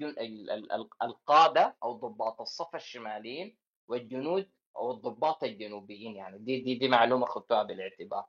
القادة 1.03 1.77
أو 1.83 1.93
ضباط 1.93 2.41
الصف 2.41 2.75
الشماليين 2.75 3.59
والجنود 3.89 4.51
أو 4.77 4.91
الضباط 4.91 5.45
الجنوبيين 5.45 6.17
يعني 6.17 6.39
دي 6.39 6.61
دي 6.61 6.75
دي 6.75 6.89
معلومة 6.89 7.27
خدتوها 7.27 7.63
بالاعتبار. 7.63 8.25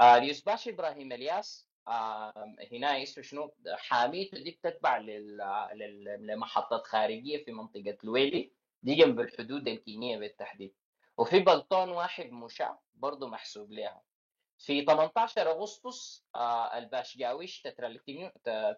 آه 0.00 0.16
اليوسباشي 0.16 0.70
إبراهيم 0.70 1.12
الياس 1.12 1.68
هنا 2.72 3.02
اسمه 3.02 3.24
شنو؟ 3.24 3.54
حاميته 3.68 4.38
دي 4.38 4.50
بتتبع 4.50 4.98
لمحطة 6.18 6.78
خارجية 6.78 7.44
في 7.44 7.52
منطقة 7.52 7.98
الويلي 8.04 8.52
دي 8.82 8.94
جنب 8.94 9.20
الحدود 9.20 9.68
الكينية 9.68 10.18
بالتحديد. 10.18 10.74
وفي 11.18 11.38
بلطون 11.40 11.88
واحد 11.88 12.30
مشع 12.30 12.76
برضه 12.94 13.28
محسوب 13.28 13.72
لها 13.72 14.02
في 14.58 14.84
18 14.84 15.50
أغسطس 15.50 16.26
آه، 16.34 16.78
الباشجاويش 16.78 17.62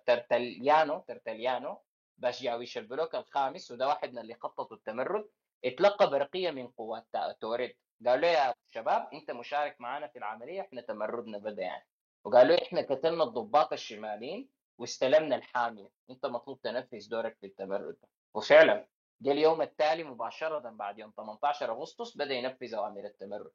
ترتليانو 0.07 0.99
ترتليانو 1.09 1.83
باشجاويش 2.19 2.79
البلوك 2.79 3.15
الخامس 3.15 3.71
وده 3.71 3.89
واحد 3.89 4.13
من 4.13 4.19
اللي 4.19 4.35
خططوا 4.35 4.77
التمرد. 4.77 5.29
اتلقى 5.65 6.11
برقية 6.11 6.51
من 6.51 6.69
قوات 6.69 7.07
توريد. 7.41 7.77
قالوا 8.07 8.21
له 8.21 8.29
يا 8.29 8.55
شباب 8.71 9.09
انت 9.13 9.31
مشارك 9.31 9.81
معنا 9.81 10.09
في 10.09 10.19
العملية 10.19 10.61
إحنا 10.61 10.81
تمردنا 10.81 11.39
بدا 11.39 11.63
يعني. 11.63 11.87
وقالوا 12.25 12.63
إحنا 12.63 12.81
قتلنا 12.81 13.25
الضباط 13.25 13.73
الشماليين 13.73 14.49
واستلمنا 14.79 15.37
الحامية. 15.37 15.89
انت 16.11 16.27
مطلوب 16.27 16.61
تنفذ 16.63 17.09
دورك 17.09 17.37
في 17.41 17.47
التمرد. 17.47 17.97
وفعلا 18.35 18.87
جاء 19.21 19.35
اليوم 19.35 19.63
التالي 19.63 20.05
مباشرة 20.05 20.59
بعد 20.59 20.99
يوم 20.99 21.13
18 21.17 21.71
أغسطس 21.73 22.17
بدأ 22.17 22.35
ينفذ 22.35 22.75
أوامر 22.75 23.05
التمرد. 23.05 23.51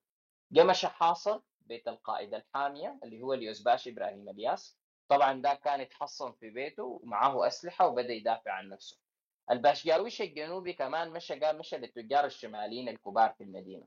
جاء 0.51 0.65
مشى 0.65 0.87
حاصر 0.87 1.39
بيت 1.61 1.87
القائد 1.87 2.33
الحامية 2.33 2.99
اللي 3.03 3.21
هو 3.21 3.33
اليوزباشي 3.33 3.89
إبراهيم 3.89 4.29
الياس. 4.29 4.77
طبعا 5.09 5.41
ده 5.41 5.53
كان 5.53 5.81
يتحصن 5.81 6.31
في 6.31 6.49
بيته 6.49 6.83
ومعه 6.83 7.47
أسلحة 7.47 7.87
وبدأ 7.87 8.13
يدافع 8.13 8.51
عن 8.51 8.69
نفسه. 8.69 9.04
الباشجاويش 9.51 10.21
الجنوبي 10.21 10.73
كمان؟ 10.73 11.09
مشى 11.09 11.39
قال 11.39 11.57
مشى 11.57 11.77
للتجار 11.77 12.25
الشماليين 12.25 12.89
الكبار 12.89 13.33
في 13.37 13.43
المدينة. 13.43 13.85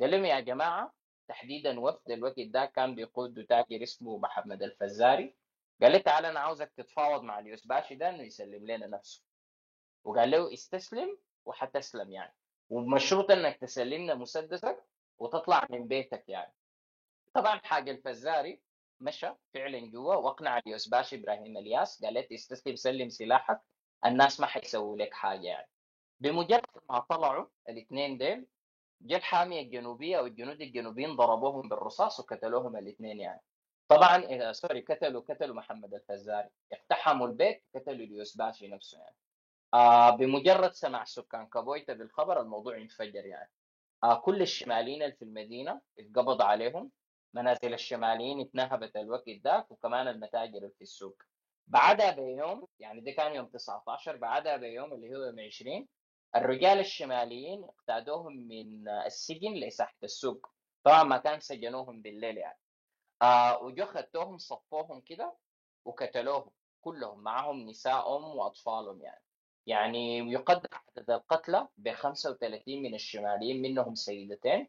قال 0.00 0.10
لهم 0.10 0.24
يا 0.24 0.40
جماعة 0.40 0.94
تحديدا 1.28 1.80
وفد 1.80 2.10
الوقت 2.10 2.40
ده 2.40 2.64
كان 2.64 2.94
بيقوده 2.94 3.42
تاجر 3.42 3.82
اسمه 3.82 4.18
محمد 4.18 4.62
الفزاري. 4.62 5.36
قال 5.82 5.92
لي 5.92 5.98
تعال 5.98 6.24
أنا 6.24 6.40
عاوزك 6.40 6.72
تتفاوض 6.76 7.22
مع 7.22 7.38
اليوسباشي 7.38 7.94
ده 7.94 8.08
إنه 8.08 8.22
يسلم 8.22 8.66
لنا 8.66 8.86
نفسه. 8.86 9.22
وقال 10.04 10.30
له 10.30 10.52
استسلم 10.52 11.18
وحتسلم 11.44 12.10
يعني. 12.10 12.34
ومشروط 12.70 13.30
إنك 13.30 13.56
تسلمنا 13.56 14.14
مسدسك 14.14 14.84
وتطلع 15.18 15.66
من 15.70 15.88
بيتك 15.88 16.24
يعني. 16.28 16.52
طبعا 17.34 17.58
حاج 17.64 17.88
الفزاري 17.88 18.60
مشى 19.00 19.30
فعلا 19.54 19.90
جوا 19.90 20.14
وأقنع 20.14 20.58
اليوسباشي 20.58 21.16
إبراهيم 21.16 21.56
الياس. 21.56 22.04
قال 22.04 22.14
له 22.14 22.26
استسلم 22.32 22.76
سلم 22.76 23.08
سلاحك. 23.08 23.60
الناس 24.04 24.40
ما 24.40 24.46
حيسووا 24.46 24.96
لك 24.96 25.14
حاجة 25.14 25.46
يعني. 25.46 25.68
بمجرد 26.20 26.66
ما 26.90 26.98
طلعوا 26.98 27.46
الاثنين 27.68 28.18
ديل 28.18 28.46
جاء 29.00 29.18
الحامية 29.18 29.60
الجنوبية 29.60 30.18
أو 30.18 30.26
الجنود 30.26 30.60
الجنوبيين 30.60 31.16
ضربوهم 31.16 31.68
بالرصاص 31.68 32.20
وقتلوهم 32.20 32.76
الاثنين 32.76 33.20
يعني. 33.20 33.40
طبعا 33.88 34.22
إيه 34.22 34.52
sorry 34.52 34.80
قتلوا 34.80 35.20
قتلوا 35.20 35.56
محمد 35.56 35.94
الفزاري. 35.94 36.48
اقتحموا 36.72 37.26
البيت 37.26 37.62
قتلوا 37.74 38.06
اليوسباشي 38.06 38.68
نفسه 38.68 38.98
يعني. 38.98 39.16
آه 39.74 40.10
بمجرد 40.10 40.72
سمع 40.72 41.04
سكان 41.04 41.46
كابويتا 41.46 41.92
بالخبر 41.92 42.40
الموضوع 42.40 42.76
انفجر 42.76 43.26
يعني. 43.26 43.50
آه 44.04 44.14
كل 44.20 44.42
الشماليين 44.42 45.12
في 45.12 45.22
المدينة 45.22 45.80
اتقبض 45.98 46.42
عليهم. 46.42 46.90
منازل 47.34 47.74
الشماليين 47.74 48.40
اتنهبت 48.40 48.96
الوقت 48.96 49.28
ذاك 49.28 49.70
وكمان 49.70 50.08
المتاجر 50.08 50.68
في 50.68 50.82
السوق. 50.82 51.22
بعدها 51.66 52.10
بيوم 52.10 52.66
يعني 52.80 53.00
ده 53.00 53.10
كان 53.12 53.34
يوم 53.34 53.46
19 53.46 54.16
بعدها 54.16 54.56
بيوم 54.56 54.92
اللي 54.92 55.16
هو 55.16 55.22
يوم 55.22 55.40
20 55.40 55.88
الرجال 56.36 56.78
الشماليين 56.78 57.64
اقتادوهم 57.64 58.36
من 58.36 58.88
السجن 58.88 59.54
لساحة 59.54 59.96
السوق. 60.04 60.46
طبعا 60.84 61.02
ما 61.02 61.18
كان 61.18 61.40
سجنوهم 61.40 62.02
بالليل 62.02 62.36
يعني. 62.36 62.58
آه 63.22 63.62
وجو 63.62 63.86
خدتوهم 63.86 64.38
صفوهم 64.38 65.00
كده 65.00 65.36
وقتلوهم 65.84 66.50
كلهم 66.80 67.20
معهم 67.20 67.68
نسائهم 67.68 68.24
وأطفالهم 68.24 69.02
يعني. 69.02 69.22
يعني 69.66 70.18
يقدر 70.18 70.68
عدد 70.72 71.10
القتلى 71.10 71.68
ب 71.76 71.92
35 71.92 72.82
من 72.82 72.94
الشماليين 72.94 73.62
منهم 73.62 73.94
سيدتين. 73.94 74.68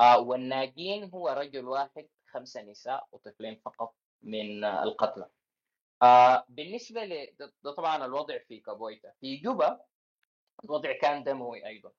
آه 0.00 0.18
والناجين 0.20 1.10
هو 1.14 1.28
رجل 1.28 1.64
واحد 1.68 2.08
خمسة 2.26 2.62
نساء 2.62 3.06
وطفلين 3.12 3.60
فقط 3.64 3.94
من 4.22 4.64
القتلى. 4.64 5.28
آه 6.02 6.44
بالنسبة 6.48 7.04
ل 7.04 7.36
ده 7.64 7.72
طبعا 7.72 8.04
الوضع 8.04 8.38
في 8.38 8.60
كابويتا. 8.60 9.12
في 9.20 9.36
جوبا 9.36 9.80
الوضع 10.64 10.92
كان 10.92 11.24
دموي 11.24 11.66
أيضا. 11.66 11.92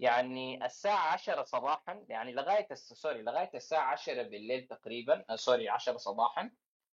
يعني 0.00 0.66
الساعة 0.66 1.12
10 1.12 1.44
صباحا 1.44 2.04
يعني 2.08 2.32
لغاية 2.32 2.68
sorry 2.74 3.22
لغاية 3.22 3.50
الساعة 3.54 3.92
10 3.92 4.22
بالليل 4.22 4.66
تقريبا 4.66 5.24
آه، 5.30 5.36
sorry 5.36 5.68
10 5.68 5.96
صباحا 5.96 6.50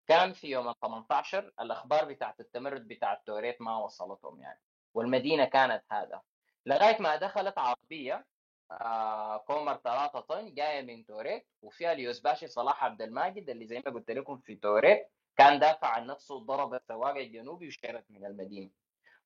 كان 0.07 0.33
في 0.33 0.48
يوم 0.48 0.68
ال 0.68 0.74
18 0.81 1.52
الأخبار 1.61 2.05
بتاعت 2.05 2.40
التمرد 2.40 2.88
بتاعت 2.88 3.26
توريت 3.26 3.61
ما 3.62 3.78
وصلتهم 3.78 4.40
يعني. 4.40 4.61
والمدينة 4.94 5.44
كانت 5.44 5.83
هادئة. 5.90 6.22
لغاية 6.66 7.02
ما 7.02 7.16
دخلت 7.16 7.59
عربية 7.59 8.26
آه 8.70 9.37
كومر 9.38 9.76
3 9.76 10.20
طن 10.20 10.55
جاية 10.55 10.83
من 10.83 11.07
توريت 11.07 11.46
وفيها 11.62 11.92
اليوزباشي 11.92 12.46
صلاح 12.46 12.85
عبد 12.85 13.02
الماجد 13.02 13.50
اللي 13.50 13.66
زي 13.66 13.83
ما 13.87 13.92
قلت 13.92 14.11
لكم 14.11 14.38
في 14.38 14.57
توريت. 14.57 15.09
كان 15.37 15.59
دافع 15.59 15.87
عن 15.88 16.07
نفسه 16.07 16.35
وضرب 16.35 16.75
السواق 16.75 17.16
الجنوبي 17.16 17.68
وشرد 17.68 18.05
من 18.11 18.27
المدينة. 18.27 18.71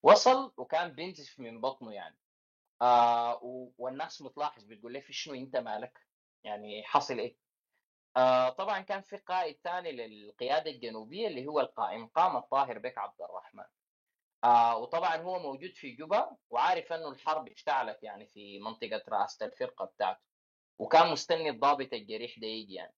وصل 0.02 0.52
وكان 0.56 0.92
بينزف 0.92 1.40
من 1.40 1.60
بطنه 1.60 1.92
يعني. 1.92 2.16
آه 2.82 3.40
والناس 3.78 4.22
متلاحظ 4.22 4.64
بتقول 4.64 4.92
لي 4.92 5.00
في 5.00 5.12
شنو 5.12 5.34
أنت 5.34 5.56
مالك؟ 5.56 6.00
يعني 6.44 6.84
حصل 6.84 7.18
إيه؟ 7.18 7.36
آه 8.16 8.48
طبعا 8.48 8.80
كان 8.80 9.02
في 9.02 9.16
قائد 9.16 9.58
ثاني 9.64 9.92
للقيادة 9.92 10.70
الجنوبية 10.70 11.28
اللي 11.28 11.46
هو 11.46 11.60
القائم 11.60 12.06
قام 12.06 12.36
الطاهر 12.36 12.78
بك 12.78 12.98
عبد 12.98 13.22
الرحمن. 13.22 13.64
آه 14.44 14.76
وطبعا 14.76 15.16
هو 15.16 15.38
موجود 15.38 15.74
في 15.74 15.90
جوبا 15.96 16.36
وعارف 16.50 16.92
إنه 16.92 17.08
الحرب 17.08 17.48
اشتعلت 17.48 18.02
يعني 18.02 18.26
في 18.26 18.58
منطقة 18.58 19.02
رئاسه 19.08 19.46
الفرقة 19.46 19.84
بتاعته. 19.84 20.20
وكان 20.78 21.12
مستني 21.12 21.50
الضابط 21.50 21.92
الجريح 21.92 22.38
ده 22.38 22.46
يجي 22.46 22.74
يعني. 22.74 22.94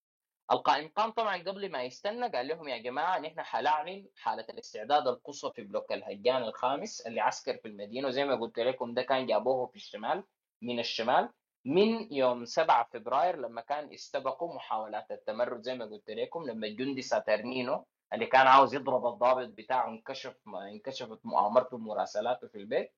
القائم 0.52 0.88
قام 0.88 1.10
طبعا 1.10 1.36
قبل 1.36 1.70
ما 1.72 1.82
يستنى 1.82 2.28
قال 2.28 2.48
لهم 2.48 2.68
يا 2.68 2.78
جماعة 2.78 3.18
نحن 3.18 3.42
حنعلن 3.42 4.08
حالة 4.16 4.46
الاستعداد 4.50 5.08
القصوى 5.08 5.52
في 5.52 5.62
بلوك 5.62 5.92
الهجان 5.92 6.42
الخامس 6.42 7.00
اللي 7.00 7.20
عسكر 7.20 7.56
في 7.56 7.68
المدينة 7.68 8.08
وزي 8.08 8.24
ما 8.24 8.34
قلت 8.36 8.58
لكم 8.58 8.94
ده 8.94 9.02
كان 9.02 9.26
جابوه 9.26 9.66
في 9.66 9.76
الشمال 9.76 10.24
من 10.62 10.78
الشمال 10.78 11.30
من 11.64 12.12
يوم 12.12 12.44
7 12.44 12.88
فبراير 12.92 13.36
لما 13.36 13.60
كان 13.60 13.92
استبقوا 13.92 14.54
محاولات 14.54 15.10
التمرد 15.10 15.62
زي 15.62 15.74
ما 15.74 15.84
قلت 15.84 16.10
لكم 16.10 16.46
لما 16.50 16.66
الجندي 16.66 17.02
ساترنينو 17.02 17.86
اللي 18.12 18.26
كان 18.26 18.46
عاوز 18.46 18.74
يضرب 18.74 19.06
الضابط 19.06 19.48
بتاعه 19.48 19.88
انكشف 19.88 20.36
انكشفت 20.48 21.26
مؤامرته 21.26 21.76
ومراسلاته 21.76 22.48
في 22.48 22.58
البيت 22.58 22.92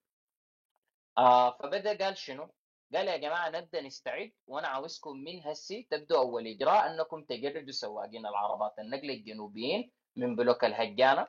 آه 1.18 1.50
فبدأ 1.58 2.04
قال 2.04 2.16
شنو؟ 2.18 2.50
قال 2.94 3.09
يا 3.09 3.16
جماعة 3.16 3.48
نبدأ 3.50 3.81
نستعد 3.81 4.33
وأنا 4.46 4.68
عاوزكم 4.68 5.16
من 5.16 5.40
هسي 5.46 5.88
تبدوا 5.90 6.18
أول 6.18 6.46
إجراء 6.46 6.87
أنكم 6.90 7.24
تجردوا 7.24 7.72
سواقين 7.72 8.26
العربات 8.26 8.79
النقل 8.79 9.11
الجنوبيين 9.11 9.92
من 10.16 10.37
بلوك 10.37 10.64
الهجانة 10.64 11.26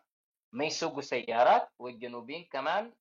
ما 0.51 0.65
يسوقوا 0.65 1.01
سيارات 1.01 1.69
والجنوبيين 1.79 2.47
كمان 2.51 2.93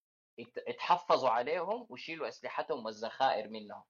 يتحفظوا 0.69 1.31
عليهم 1.31 1.87
ويشيلوا 1.89 2.29
أسلحتهم 2.29 2.85
والذخائر 2.87 3.49
منهم. 3.49 3.83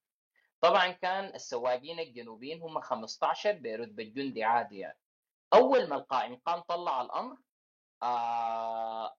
طبعا 0.60 0.88
كان 0.88 1.34
السواقين 1.34 2.00
الجنوبيين 2.00 2.62
هم 2.62 2.80
15 2.80 3.52
برتبه 3.52 4.04
جندي 4.04 4.44
عادي 4.44 4.78
يعني. 4.78 4.98
أول 5.54 5.88
ما 5.88 5.96
القائم 5.96 6.36
قام 6.36 6.60
طلع 6.60 7.02
الأمر 7.02 7.36
آه 8.02 9.16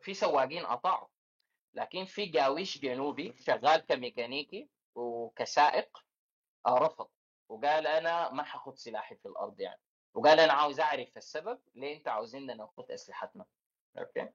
في 0.00 0.14
سواقين 0.14 0.64
أطاعوا. 0.64 1.08
لكن 1.74 2.04
في 2.04 2.26
جاويش 2.26 2.78
جنوبي 2.78 3.34
شغال 3.38 3.80
كميكانيكي 3.80 4.68
وكسائق 4.94 5.98
رفض. 6.68 7.08
وقال 7.48 7.86
أنا 7.86 8.30
ما 8.30 8.42
حاخد 8.42 8.76
سلاحي 8.76 9.16
في 9.16 9.26
الأرض 9.26 9.60
يعني. 9.60 9.80
وقال 10.14 10.40
أنا 10.40 10.52
عاوز 10.52 10.80
أعرف 10.80 11.16
السبب 11.16 11.58
ليه 11.74 11.96
أنتوا 11.96 12.12
عاوزيننا 12.12 12.54
ناخد 12.54 12.90
أسلحتنا. 12.90 13.44
okay؟ 13.98 14.28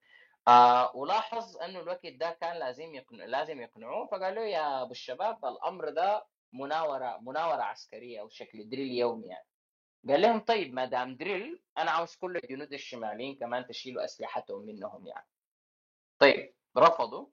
آه 0.47 0.95
ولاحظ 0.95 1.57
إنه 1.57 1.79
الوقت 1.79 2.05
ده 2.05 2.37
كان 2.41 2.57
لازم 2.59 2.95
يقنع 2.95 3.25
لازم 3.25 3.61
يقنعوه. 3.61 4.07
فقال 4.07 4.35
له 4.35 4.41
يا 4.41 4.81
أبو 4.81 4.91
الشباب 4.91 5.45
الأمر 5.45 5.89
ده 5.89 6.25
مناورة 6.53 7.17
مناورة 7.21 7.61
عسكرية 7.61 8.21
أو 8.21 8.29
شكل 8.29 8.69
drill 8.69 8.91
يومي 8.91 9.27
يعني. 9.27 9.45
قال 10.09 10.21
لهم 10.21 10.39
طيب 10.39 10.73
ما 10.73 10.85
دام 10.85 11.15
drill 11.15 11.61
أنا 11.77 11.91
عاوز 11.91 12.15
كل 12.15 12.37
الجنود 12.37 12.73
الشماليين 12.73 13.35
كمان 13.35 13.67
تشيلوا 13.67 14.03
أسلحتهم 14.05 14.65
منهم 14.65 15.07
يعني. 15.07 15.27
طيب 16.19 16.53
رفضوا 16.77 17.27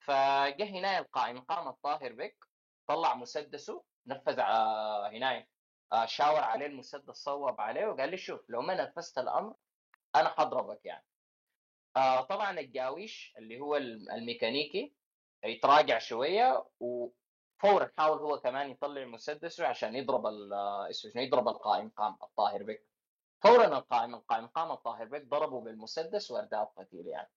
فجه 0.00 0.64
هنا 0.64 0.98
القائم 0.98 1.40
قام 1.40 1.68
الطاهر 1.68 2.12
بك 2.12 2.44
طلع 2.86 3.14
مسدسه 3.14 3.84
نفذ 4.06 4.40
هنا 5.12 5.46
شاور 6.04 6.40
عليه 6.40 6.66
المسدس 6.66 7.16
صوب 7.16 7.60
عليه 7.60 7.86
وقال 7.86 8.10
لي 8.10 8.16
شوف 8.16 8.50
لو 8.50 8.62
ما 8.62 8.74
نفذت 8.74 9.18
الأمر 9.18 9.54
أنا 10.16 10.28
حضربك 10.28 10.80
يعني. 10.84 11.04
آه 11.96 12.20
طبعا 12.20 12.60
الجاويش 12.60 13.34
اللي 13.38 13.60
هو 13.60 13.76
الميكانيكي 13.76 14.94
يتراجع 15.44 15.98
شوية 15.98 16.66
وفورا 16.80 17.90
حاول 17.98 18.18
هو 18.18 18.40
كمان 18.40 18.70
يطلع 18.70 19.04
مسدسه 19.04 19.66
عشان 19.66 19.94
يضرب 19.94 20.26
اسمه 20.90 21.22
يضرب 21.22 21.48
القائم 21.48 21.88
قام 21.88 22.18
الطاهر 22.22 22.62
بك. 22.62 22.86
فورا 23.42 23.66
القائم 23.78 24.14
القائم 24.14 24.46
قام 24.46 24.70
الطاهر 24.72 25.04
بك 25.04 25.26
ضربه 25.26 25.60
بالمسدس 25.60 26.30
وأرداه 26.30 26.64
قتيل 26.76 27.06
يعني. 27.06 27.30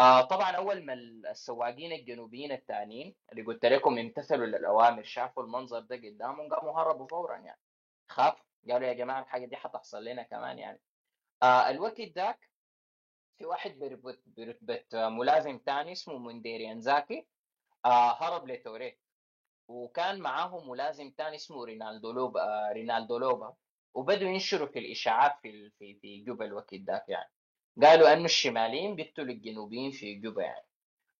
آه 0.00 0.20
طبعا 0.22 0.50
أول 0.50 0.84
ما 0.86 0.92
السواقين 1.30 1.92
الجنوبيين 1.92 2.52
الثانيين 2.52 3.14
اللي 3.32 3.42
قلت 3.42 3.66
لكم 3.66 3.98
امتثلوا 3.98 4.46
للأوامر 4.46 5.02
شافوا 5.02 5.42
المنظر 5.42 5.80
ده 5.80 5.96
قدامهم 5.96 6.48
قاموا 6.54 6.80
هربوا 6.80 7.06
فورا 7.06 7.36
يعني. 7.36 7.60
خافوا 8.08 8.44
قالوا 8.70 8.88
يا 8.88 8.92
جماعة 8.92 9.20
الحاجة 9.22 9.46
دي 9.46 9.56
حتحصل 9.56 10.04
لنا 10.04 10.22
كمان 10.22 10.58
يعني. 10.58 10.80
آه 11.42 11.70
الوقت 11.70 12.00
ذاك 12.00 12.50
في 13.38 13.44
واحد 13.46 13.78
برتبة 14.26 14.84
ملازم 15.08 15.60
ثاني 15.66 15.92
اسمه 15.92 16.18
منديريان 16.18 16.80
زاكي 16.80 17.26
آه 17.84 18.12
هرب 18.22 18.48
لتوريت. 18.48 19.00
وكان 19.68 20.20
معاه 20.20 20.64
ملازم 20.64 21.12
ثاني 21.18 21.36
اسمه 21.36 21.64
رينالدو 21.64 22.12
لوبا 22.12 22.42
آه 22.42 22.72
رينالدو 22.72 23.18
لوبا. 23.18 23.54
وبدوا 23.94 24.28
ينشروا 24.28 24.68
في 24.68 24.78
الإشاعات 24.78 25.32
في 25.42 25.70
في 25.78 26.24
جوبا 26.26 26.44
الوقت 26.44 26.74
ذاك 26.74 27.08
يعني. 27.08 27.30
قالوا 27.82 28.12
أنه 28.12 28.24
الشماليين 28.24 28.96
بيقتلوا 28.96 29.34
الجنوبيين 29.34 29.90
في 29.90 30.14
جوبا 30.14 30.42
يعني. 30.42 30.66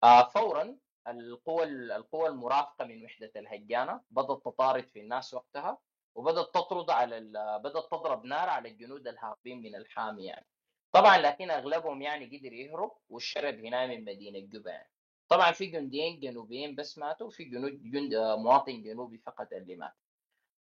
آه 0.05 0.29
فورا 0.29 0.77
القوى 1.09 1.65
القوى 1.65 2.29
المرافقة 2.29 2.85
من 2.85 3.05
وحدة 3.05 3.33
الهجانة 3.37 4.01
بدأت 4.11 4.45
تطارد 4.45 4.87
في 4.87 5.01
الناس 5.01 5.35
وقتها 5.35 5.79
وبدأت 6.15 6.55
تطرد 6.55 6.91
على 6.91 7.21
بدأت 7.65 7.91
تضرب 7.91 8.25
نار 8.25 8.49
على 8.49 8.69
الجنود 8.69 9.09
الهاربين 9.09 9.63
من 9.63 9.75
الحامي 9.75 10.25
يعني. 10.25 10.47
طبعا 10.93 11.19
لكن 11.19 11.51
أغلبهم 11.51 12.03
يعني 12.03 12.39
قدر 12.39 12.53
يهرب 12.53 12.93
والشرد 13.09 13.55
هنا 13.55 13.87
من 13.87 14.05
مدينة 14.05 14.39
جوبا 14.39 14.71
يعني. 14.71 14.91
طبعا 15.29 15.53
في 15.53 15.67
جنديين 15.67 16.21
جنوبيين 16.21 16.75
بس 16.75 16.99
ماتوا 16.99 17.27
وفي 17.27 17.45
جنود 17.45 17.91
جند 17.91 18.15
مواطن 18.15 18.83
جنوبي 18.83 19.19
فقط 19.19 19.53
اللي 19.53 19.77
مات. 19.77 19.95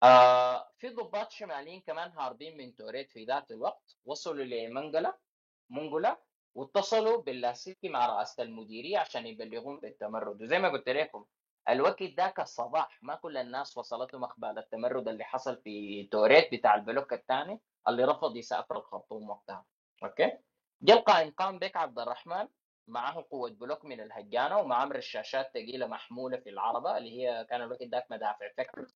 آه 0.03 0.71
في 0.77 0.89
ضباط 0.89 1.31
شماليين 1.31 1.81
كمان 1.81 2.11
هاربين 2.11 2.57
من 2.57 2.75
توريت 2.75 3.11
في 3.11 3.25
ذات 3.25 3.51
الوقت 3.51 3.97
وصلوا 4.05 4.43
لمنقلة. 4.43 5.28
منقلة 5.69 6.17
واتصلوا 6.55 7.21
باللاسلكي 7.21 7.89
مع 7.89 8.05
رئاسة 8.07 8.43
المديرية 8.43 8.97
عشان 8.99 9.27
يبلغون 9.27 9.79
بالتمرد 9.79 10.41
وزي 10.41 10.59
ما 10.59 10.69
قلت 10.69 10.89
لكم 10.89 11.25
الوقت 11.69 12.03
ذاك 12.03 12.39
الصباح 12.39 13.03
ما 13.03 13.15
كل 13.15 13.37
الناس 13.37 13.77
وصلتهم 13.77 14.23
أخبار 14.23 14.57
التمرد 14.57 15.07
اللي 15.07 15.23
حصل 15.23 15.61
في 15.63 16.03
توريت 16.11 16.53
بتاع 16.53 16.75
البلوك 16.75 17.13
الثاني 17.13 17.59
اللي 17.87 18.03
رفض 18.05 18.35
يسافر 18.35 18.77
الخرطوم 18.77 19.29
وقتها. 19.29 19.65
okay؟ 20.03 20.37
جاء 20.81 20.97
القائم 20.97 21.31
قام 21.31 21.59
بك 21.59 21.77
عبد 21.77 21.99
الرحمن 21.99 22.47
معه 22.87 23.25
قوة 23.31 23.49
بلوك 23.49 23.85
من 23.85 24.01
الهجانة 24.01 24.57
ومعه 24.59 24.85
رشاشات 24.85 25.51
ثقيلة 25.53 25.87
محمولة 25.87 26.37
في 26.37 26.49
العربة 26.49 26.97
اللي 26.97 27.21
هي 27.21 27.45
كان 27.49 27.61
الوقت 27.61 27.83
ذاك 27.83 28.05
مدافع 28.11 28.49
فيكرز 28.57 28.87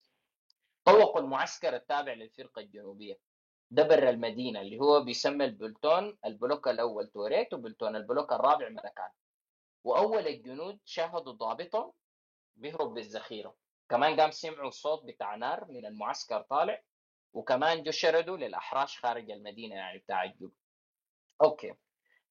طوقوا 0.84 1.20
المعسكر 1.20 1.76
التابع 1.76 2.12
للفرقة 2.12 2.60
الجنوبية. 2.60 3.18
ده 3.70 3.82
برا 3.82 4.10
المدينة 4.10 4.60
اللي 4.60 4.78
هو 4.80 5.00
بيسمى 5.00 5.44
البلتون 5.44 6.18
البلوك 6.24 6.68
الأول 6.68 7.06
توريت 7.08 7.54
وبلتون 7.54 7.96
البلوك 7.96 8.32
الرابع 8.32 8.68
ملكال. 8.68 9.10
وأول 9.84 10.26
الجنود 10.26 10.78
شاهدوا 10.84 11.32
ضابطهم 11.32 11.92
بيهرب 12.56 12.94
بالذخيرة 12.94 13.56
كمان 13.88 14.20
قام 14.20 14.30
سمعوا 14.30 14.70
صوت 14.70 15.04
بتاع 15.04 15.34
نار 15.34 15.64
من 15.64 15.86
المعسكر 15.86 16.40
طالع 16.40 16.82
وكمان 17.32 17.82
جو 17.82 17.90
شردوا 17.90 18.36
للأحراش 18.36 19.00
خارج 19.00 19.30
المدينة 19.30 19.74
يعني 19.74 19.98
بتاع 19.98 20.24
الجب 20.24 20.52
okay. 21.42 21.74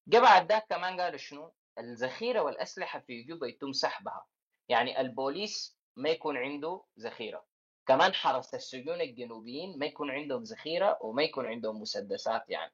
جا 0.07 0.19
بعد 0.19 0.51
ذاك 0.51 0.67
كمان 0.67 1.01
قالوا 1.01 1.17
شنو؟ 1.17 1.53
الذخيرة 1.77 2.41
والأسلحة 2.41 2.99
في 2.99 3.23
جوبا 3.23 3.47
يتم 3.47 3.71
سحبها. 3.73 4.25
يعني 4.69 5.01
البوليس 5.01 5.77
ما 5.95 6.09
يكون 6.09 6.37
عنده 6.37 6.83
ذخيرة. 6.99 7.45
كمان 7.85 8.13
حرس 8.13 8.53
السجون 8.53 9.01
الجنوبيين 9.01 9.79
ما 9.79 9.85
يكون 9.85 10.11
عندهم 10.11 10.43
ذخيرة 10.43 10.97
وما 11.01 11.23
يكون 11.23 11.45
عندهم 11.45 11.81
مسدسات 11.81 12.49
يعني. 12.49 12.73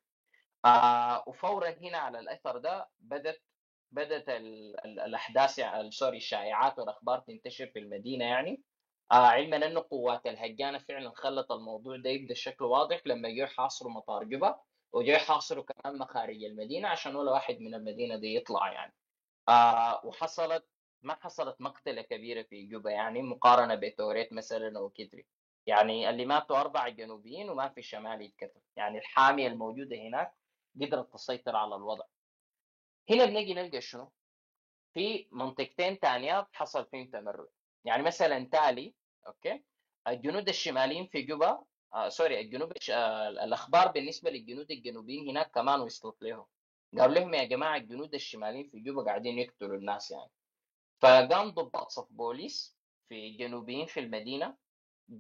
آه 0.66 1.24
وفورا 1.28 1.70
هنا 1.70 1.98
على 1.98 2.20
الأثر 2.20 2.58
ده 2.58 2.90
بدت 3.92 4.30
ال 4.30 4.80
الأحداث 5.00 5.60
يعني 5.60 5.92
سوري 5.92 6.18
الشائعات 6.18 6.80
والأخبار 6.80 7.20
تنتشر 7.20 7.68
في 7.68 7.80
المدينة 7.80 8.26
يعني. 8.26 8.64
آه 9.12 9.16
علما 9.28 9.58
انه 9.58 9.86
قوات 9.92 10.26
الهجانة 10.28 10.78
فعلا 10.78 11.12
خلت 11.16 11.52
الموضوع 11.52 11.98
ده 11.98 12.10
يبدأ 12.10 12.34
شكله 12.34 12.68
واضح 12.68 13.02
لما 13.06 13.30
يجوا 13.30 13.44
يحاصروا 13.46 13.92
مطار 13.92 14.24
جوبا 14.24 14.60
وجاي 14.94 15.16
يحاصروا 15.16 15.64
كمان 15.64 15.98
مخارج 15.98 16.44
المدينة 16.44 16.88
عشان 16.88 17.16
ولا 17.16 17.32
واحد 17.32 17.60
من 17.60 17.76
المدينة 17.76 18.16
دي 18.16 18.36
يطلع 18.36 18.72
يعني. 18.74 18.94
آه 19.50 20.02
وحصلت 20.06 20.66
ما 21.02 21.16
حصلت 21.22 21.62
مقتلة 21.62 22.02
كبيرة 22.02 22.42
في 22.44 22.66
جوبا 22.66 22.92
يعني 22.92 23.22
مقارنة 23.22 23.76
بتوريت 23.76 24.34
مثلا 24.34 24.78
أو 24.80 24.90
كدري 24.90 25.26
يعني 25.66 26.10
اللي 26.10 26.26
ماتوا 26.26 26.60
اربعه 26.60 26.90
جنوبيين 26.90 27.50
وما 27.50 27.70
في 27.70 27.82
شمالي 27.82 28.26
يتكتب. 28.26 28.62
يعني 28.76 28.98
الحامية 28.98 29.48
الموجودة 29.48 29.96
هناك 29.98 30.34
قدرت 30.82 31.14
تسيطر 31.14 31.56
على 31.56 31.76
الوضع. 31.76 32.06
هنا 33.10 33.26
بنجي 33.26 33.54
نلقى 33.54 33.82
شنو؟ 33.82 34.12
في 34.94 35.28
منطقتين 35.32 35.96
ثانيات 35.96 36.48
حصل 36.54 36.86
فيهم 36.86 37.08
تمرد. 37.08 37.48
يعني 37.86 38.04
مثلا 38.04 38.50
تالي 38.52 38.94
okay؟ 39.28 39.64
الجنود 40.08 40.50
الشماليين 40.50 41.08
في 41.08 41.22
جوبا 41.22 41.64
آه 41.94 42.10
sorry 42.10 42.40
الجنوب 42.40 42.74
آه 42.92 43.30
الأخبار 43.30 43.88
بالنسبة 43.88 44.30
للجنود 44.30 44.72
الجنوبيين 44.72 45.30
هناك 45.30 45.52
كمان 45.52 45.80
وصلت 45.82 46.22
لهم. 46.24 46.46
قالوا 46.98 47.16
لهم 47.16 47.34
يا 47.34 47.44
جماعة 47.44 47.78
الجنود 47.78 48.14
الشماليين 48.14 48.70
في 48.70 48.80
جوبا 48.80 49.04
قاعدين 49.04 49.40
يقتلوا 49.40 49.78
الناس 49.78 50.12
يعني. 50.12 50.32
فقام 51.02 51.50
ضباط 51.50 51.90
صف 51.90 52.08
بوليس 52.12 52.78
في 53.10 53.30
جنوبيين 53.30 53.86
في 53.86 54.00
المدينة 54.00 54.56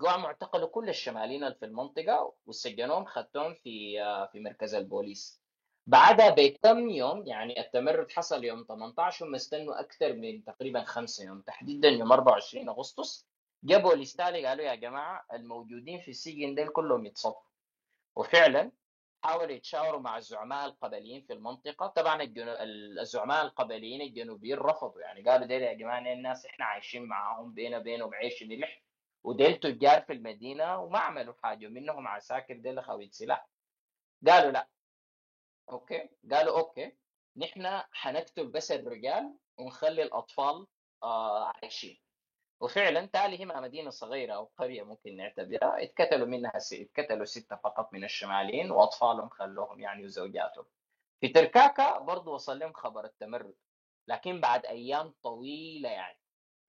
قاموا 0.02 0.28
اعتقلوا 0.28 0.68
كل 0.68 0.90
الشماليين 0.90 1.44
اللي 1.44 1.56
في 1.56 1.66
المنطقة 1.66 2.34
وسجنوهم 2.46 3.06
خدتهم 3.06 3.54
في 3.54 4.02
آه 4.02 4.26
في 4.32 4.40
مركز 4.40 4.76
البوليس. 4.76 5.42
بعدها 5.88 6.30
بكم 6.30 6.90
يوم 6.90 7.28
يعني 7.28 7.60
التمرد 7.60 8.12
حصل 8.12 8.44
يوم 8.44 8.66
18 8.68 9.26
هم 9.26 9.36
استنوا 9.36 9.80
أكثر 9.80 10.14
من 10.14 10.44
تقريبا 10.44 10.84
خمسة 10.84 11.26
يوم 11.26 11.42
تحديدا 11.42 11.88
يوم 11.90 12.12
24 12.12 12.70
أغسطس 12.70 13.28
جابوا 13.64 13.94
الاستالي 13.94 14.46
قالوا 14.46 14.66
يا 14.66 14.76
جماعة 14.76 15.26
الموجودين 15.34 16.00
في 16.00 16.12
السجن 16.12 16.56
ديل 16.56 16.68
كلهم 16.68 17.06
يتصفوا. 17.06 17.42
وفعلا 18.16 18.72
حاولوا 19.24 19.52
يتشاوروا 19.52 20.00
مع 20.00 20.18
الزعماء 20.18 20.66
القبليين 20.66 21.22
في 21.22 21.34
المنطقة. 21.34 21.88
طبعا 21.88 22.22
الجنو... 22.22 22.52
الزعماء 23.02 23.46
القبليين 23.46 24.02
الجنوبيين 24.02 24.58
رفضوا 24.58 25.02
يعني 25.02 25.30
قالوا 25.30 25.48
ديل 25.48 25.62
يا 25.62 25.74
جماعة 25.74 26.00
الناس 26.14 26.46
إحنا 26.46 26.66
عايشين 26.66 27.06
معاهم 27.06 27.54
بينا 27.54 27.80
بينهم 27.80 28.14
عيش 28.14 28.44
ملح 28.44 28.82
وديل 29.24 29.60
تجار 29.60 30.02
في 30.02 30.14
المدينة 30.14 30.78
وما 30.78 31.00
عملوا 31.00 31.34
حاجة 31.44 31.68
منهم 31.68 32.08
عساكر 32.08 32.54
ديل 32.58 32.84
خويت 32.84 33.14
سلاح. 33.14 33.50
قالوا 34.28 34.52
لا. 34.52 34.68
okay؟ 35.70 36.10
قالوا 36.32 36.60
okay. 36.60 36.96
نحن 37.38 37.82
حنقتل 37.92 38.48
بس 38.48 38.72
الرجال 38.72 39.36
ونخلي 39.58 40.04
الأطفال 40.04 40.68
آه 41.04 41.46
عايشين. 41.46 42.00
وفعلا 42.60 43.06
تالي 43.06 43.44
هنا 43.44 43.60
مدينة 43.62 43.90
صغيرة 43.90 44.34
أو 44.34 44.52
قرية 44.58 44.84
ممكن 44.84 45.18
نعتبرها 45.18 45.84
اتقتلوا 45.84 46.28
منها 46.28 46.60
س... 46.60 46.74
اتقتلوا 46.74 47.26
ستة 47.26 47.56
فقط 47.56 47.94
من 47.94 48.04
الشماليين 48.04 48.72
وأطفالهم 48.72 49.30
خلوهم 49.30 49.80
يعني 49.80 50.06
وزوجاتهم. 50.06 50.66
في 51.22 51.28
تركاكا 51.28 52.00
برضو 52.00 52.34
وصل 52.34 52.60
لهم 52.60 52.74
خبر 52.74 53.06
التمرد 53.06 53.56
لكن 54.08 54.42
بعد 54.42 54.66
أيام 54.66 55.14
طويلة 55.24 55.90
يعني. 55.90 56.20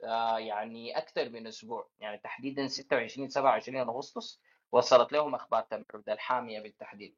آه 0.04 0.38
يعني 0.38 0.98
أكثر 0.98 1.28
من 1.28 1.46
أسبوع 1.46 1.88
يعني 2.00 2.18
تحديدا 2.18 2.66
26 2.66 3.28
27 3.28 3.88
أغسطس 3.88 4.40
وصلت 4.72 5.12
لهم 5.12 5.34
أخبار 5.34 5.62
تمرد 5.62 6.08
الحامية 6.08 6.60
بالتحديد. 6.60 7.16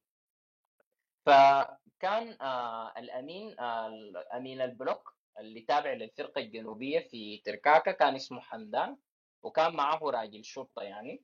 فكان 1.26 2.36
آه 2.40 2.92
الأمين 2.98 3.60
آه 3.60 3.90
امين 4.34 4.60
البلوك 4.60 5.14
اللي 5.38 5.60
تابع 5.60 5.92
للفرقة 5.92 6.40
الجنوبية 6.40 7.00
في 7.00 7.42
تركاكا 7.44 7.92
كان 7.92 8.14
اسمه 8.14 8.40
حمدان 8.40 8.96
وكان 9.42 9.74
معه 9.74 9.98
راجل 10.02 10.44
شرطة 10.44 10.82
يعني. 10.82 11.22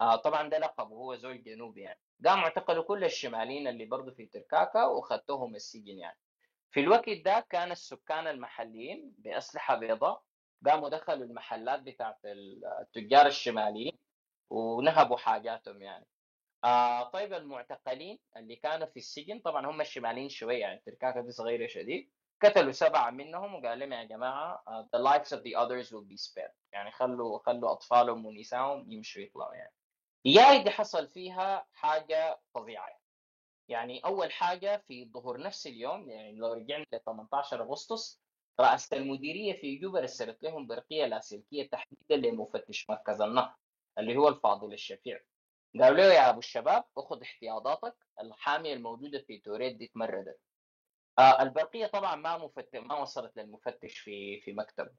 آه 0.00 0.16
طبعا 0.16 0.48
ده 0.48 0.58
لقبه 0.58 0.96
هو 0.96 1.16
زول 1.16 1.42
جنوبي 1.42 1.80
يعني. 1.80 1.98
قاموا 2.26 2.44
اعتقلوا 2.44 2.84
كل 2.84 3.04
الشماليين 3.04 3.68
اللي 3.68 3.84
برضه 3.84 4.12
في 4.12 4.26
تركاكا 4.26 4.84
وخدتهم 4.86 5.54
السجن 5.54 5.98
يعني. 5.98 6.18
في 6.70 6.80
الوقت 6.80 7.10
ده 7.10 7.46
كان 7.50 7.72
السكان 7.72 8.26
المحليين 8.26 9.14
بأسلحة 9.18 9.74
بيضاء 9.74 10.22
قاموا 10.66 10.88
دخلوا 10.88 11.24
المحلات 11.26 11.80
بتاعت 11.82 12.18
التجار 12.80 13.26
الشماليين 13.26 13.98
ونهبوا 14.50 15.16
حاجاتهم 15.16 15.82
يعني. 15.82 16.06
آه 16.64 17.10
طيب 17.10 17.32
المعتقلين 17.32 18.18
اللي 18.36 18.56
كانوا 18.56 18.86
في 18.86 18.96
السجن 18.96 19.38
طبعا 19.38 19.66
هم 19.66 19.80
الشماليين 19.80 20.28
شوية 20.28 20.60
يعني 20.60 20.82
تركاكا 20.86 21.20
دي 21.20 21.30
صغيرة 21.30 21.66
شديد. 21.66 22.10
قتلوا 22.42 22.72
سبعة 22.72 23.10
منهم 23.10 23.54
وقال 23.54 23.78
لهم 23.78 23.92
يا 23.92 24.04
جماعة 24.04 24.62
uh, 24.68 24.96
the 24.96 25.00
lives 25.02 25.32
of 25.32 25.42
the 25.42 25.54
others 25.56 25.92
will 25.92 26.04
be 26.12 26.16
spared. 26.16 26.52
يعني 26.72 26.90
خلوا 26.90 27.38
خلوا 27.38 27.72
أطفالهم 27.72 28.26
ونسائهم 28.26 28.92
يمشوا 28.92 29.22
يطلعوا 29.22 29.54
يعني. 29.54 29.72
ياي 30.24 30.62
دي 30.62 30.70
حصل 30.70 31.08
فيها 31.08 31.66
حاجة 31.72 32.40
فظيعة. 32.54 32.88
يعني 33.68 34.00
أول 34.04 34.32
حاجة 34.32 34.76
في 34.88 35.10
ظهر 35.10 35.40
نفس 35.40 35.66
اليوم 35.66 36.10
يعني 36.10 36.36
لو 36.36 36.52
رجعنا 36.52 36.86
ل 36.92 36.98
18 37.06 37.62
أغسطس 37.62 38.22
رئاسه 38.60 38.96
المديرية 38.96 39.52
في 39.60 39.76
جوبا 39.76 40.00
رسلت 40.00 40.42
لهم 40.42 40.66
برقية 40.66 41.06
لاسلكية 41.06 41.68
تحديدا 41.68 42.16
لمفتش 42.28 42.90
مركز 42.90 43.20
النهر 43.20 43.54
اللي 43.98 44.16
هو 44.16 44.28
الفاضل 44.28 44.72
الشفيع. 44.72 45.20
قالوا 45.80 45.96
له 45.98 46.04
يا 46.14 46.30
أبو 46.30 46.38
الشباب 46.38 46.84
خذ 46.96 47.22
احتياطاتك 47.22 47.96
الحامية 48.20 48.72
الموجودة 48.74 49.18
في 49.18 49.38
توريد 49.38 49.78
دي 49.78 49.86
تمردت 49.86 50.40
آه 51.18 51.42
البرقية 51.42 51.86
طبعا 51.86 52.16
ما 52.16 52.38
مفت... 52.38 52.76
ما 52.76 52.98
وصلت 53.00 53.36
للمفتش 53.36 53.98
في 53.98 54.40
في 54.40 54.52
مكتبه 54.52 54.90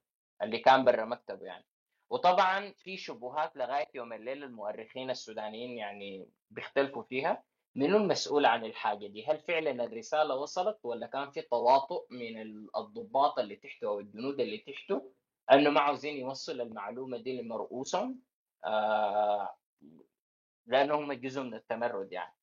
اللي 0.42 0.60
كان 0.60 0.86
برا 0.86 1.06
مكتبه 1.06 1.46
يعني. 1.46 1.66
وطبعا 2.10 2.74
في 2.78 2.98
شبهات 2.98 3.56
لغاية 3.58 3.88
يوم 3.94 4.14
الليل 4.14 4.44
المؤرخين 4.44 5.10
السودانيين 5.10 5.78
يعني 5.78 6.30
بيختلفوا 6.50 7.04
فيها. 7.04 7.44
منو 7.76 7.98
المسؤول 7.98 8.46
عن 8.46 8.66
الحاجة 8.66 9.08
دي؟ 9.08 9.26
هل 9.26 9.40
فعلا 9.40 9.84
الرسالة 9.84 10.36
وصلت 10.36 10.80
ولا 10.84 11.08
كان 11.08 11.32
في 11.32 11.42
تواطؤ 11.42 12.08
من 12.12 12.42
الضباط 12.78 13.40
اللي 13.40 13.56
تحته 13.56 13.88
أو 13.88 14.00
الجنود 14.00 14.40
اللي 14.40 14.58
تحته؟ 14.58 15.12
أنه 15.52 15.70
ما 15.70 15.82
عاوزين 15.82 16.18
يوصل 16.18 16.62
المعلومه 16.62 17.18
دي 17.18 17.42
لمرؤوسهم؟ 17.42 18.20
آه 18.66 19.56
لأنهم 20.66 21.14
جزء 21.14 21.42
من 21.42 21.54
التمرد 21.54 22.12
يعني. 22.12 22.34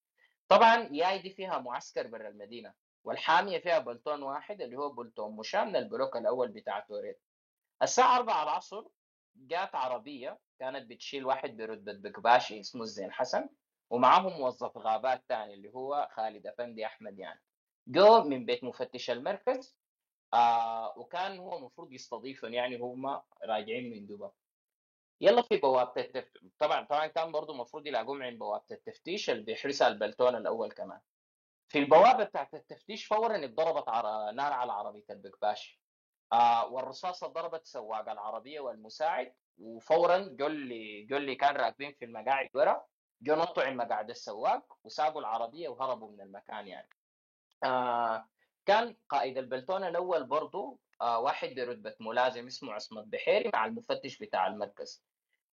طبعا 0.49 0.89
ياي 0.93 1.19
دي 1.19 1.31
فيها 1.31 1.59
معسكر 1.59 2.07
برا 2.07 2.29
المدينة. 2.29 2.75
والحامية 3.05 3.59
فيها 3.59 3.79
بلتون 3.79 4.23
واحد 4.23 4.61
اللي 4.61 4.77
هو 4.77 4.89
بلتون 4.93 5.37
مشاة 5.37 5.65
من 5.65 5.77
البلوك 5.77 6.17
الأول 6.17 6.49
بتاع 6.49 6.81
توريت 6.81 7.17
الساعة 7.83 8.17
4 8.17 8.43
العصر 8.43 8.85
جات 9.37 9.75
عربية 9.75 10.39
كانت 10.59 10.91
بتشيل 10.91 11.25
واحد 11.27 11.57
برتبه 11.57 11.93
بكباشي 11.93 12.61
اسمه 12.61 12.83
الزين 12.83 13.13
حسن 13.13 13.49
ومعه 13.91 14.21
موظف 14.29 14.79
غابات 14.79 15.25
ثاني 15.29 15.55
اللي 15.55 15.71
هو 15.75 16.09
خالد 16.13 16.47
أفندي 16.47 16.87
أحمد 16.87 17.19
يعني. 17.19 17.41
جو 17.87 18.23
من 18.23 18.47
بيت 18.47 18.65
مفتش 18.65 19.11
المركز 19.11 19.77
آه 20.35 20.99
وكان 20.99 21.39
هو 21.39 21.59
المفروض 21.59 21.93
يستضيفهم 21.93 22.55
يعني 22.55 22.77
هم 22.79 23.07
راجعين 23.45 23.91
من 23.91 24.07
دبي 24.07 24.29
يلا 25.21 25.43
في 25.43 25.57
بوابة 25.57 25.93
التفتيش 26.03 26.43
طبعا 26.59 26.87
طبعا 26.87 27.07
كان 27.07 27.33
برضه 27.33 27.53
المفروض 27.53 27.87
يلاقوهم 27.87 28.23
عند 28.23 28.39
بوابة 28.39 28.65
التفتيش 28.71 29.31
اللي 29.31 29.43
بيحرسها 29.43 29.89
البلتون 29.89 30.37
الأول 30.37 30.73
كمان. 30.73 31.01
في 31.71 31.79
البوابة 31.79 32.25
بتاعت 32.25 32.55
التفتيش 32.55 33.07
فورا 33.07 33.45
اتضربت 33.45 33.89
عر... 33.89 34.33
نار 34.33 34.53
على 34.53 34.73
عربية 34.73 35.05
البكباشي 35.11 35.83
آه 36.33 36.67
والرصاصة 36.67 37.27
ضربت 37.27 37.67
سواق 37.67 38.09
العربية 38.11 38.61
والمساعد 38.61 39.35
وفورا 39.59 40.19
جول 40.19 40.57
لي 40.69 41.03
جول 41.05 41.23
لي 41.23 41.35
كان 41.35 41.57
راكبين 41.57 41.93
في 41.93 42.05
المقاعد 42.05 42.49
ورا 42.55 42.85
جو 43.23 43.35
نطوا 43.35 43.63
عند 43.63 43.77
مقعد 43.77 44.11
السواق 44.11 44.79
وساقوا 44.85 45.21
العربية 45.21 45.69
وهربوا 45.69 46.11
من 46.13 46.21
المكان 46.21 46.69
يعني. 46.69 46.89
آه 47.65 48.29
كان 48.67 48.97
قائد 49.09 49.39
البلتون 49.39 49.85
الأول 49.85 50.25
برضه 50.25 50.79
آه 51.01 51.19
واحد 51.19 51.49
برتبة 51.49 51.95
ملازم 52.01 52.47
اسمه 52.47 52.73
عصمت 52.73 53.05
بحيري 53.05 53.51
مع 53.55 53.67
المفتش 53.67 54.19
بتاع 54.19 54.47
المركز. 54.47 55.05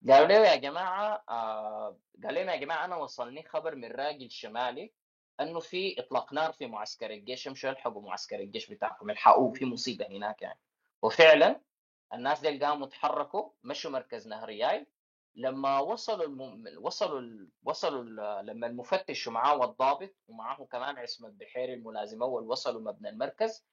قالوا 0.10 0.28
له 0.28 0.36
يا 0.36 0.56
جماعة 0.56 1.24
آه 1.30 2.00
قال 2.24 2.36
لهم 2.36 2.50
يا 2.50 2.56
جماعة 2.56 2.86
أنا 2.86 2.96
وصلني 2.96 3.44
خبر 3.44 3.76
من 3.76 3.92
راجل 3.92 4.32
شمالي 4.32 4.94
إنه 5.40 5.60
في 5.60 6.00
إطلاق 6.00 6.34
نار 6.34 6.52
في 6.54 6.68
معسكر 6.68 7.12
الجيش 7.12 7.48
امشوا 7.48 7.70
الحقوا 7.70 8.02
معسكر 8.02 8.40
الجيش 8.40 8.68
بتاعكم 8.72 9.10
الحقوه 9.10 9.54
في 9.54 9.66
مصيبة 9.66 10.08
هناك 10.08 10.42
يعني. 10.42 10.60
وفعلا 11.02 11.62
الناس 12.14 12.40
دي 12.40 12.60
قاموا 12.60 12.88
تحركوا 12.88 13.50
مشوا 13.64 13.92
مركز 13.92 14.28
نهرياي 14.28 14.88
لما 15.36 15.80
وصلوا 15.80 16.26
الم... 16.26 16.64
وصلوا 16.82 17.20
ال... 17.20 17.50
وصلوا 17.64 18.04
ال... 18.04 18.46
لما 18.46 18.68
المفتش 18.68 19.28
ومعاه 19.28 19.58
والضابط 19.58 20.16
ومعاه 20.28 20.66
كمان 20.72 20.98
عصمت 20.98 21.32
بحيري 21.34 21.74
الملازم 21.74 22.24
أول 22.24 22.44
وصلوا 22.44 22.82
مبنى 22.82 23.10
المركز. 23.10 23.66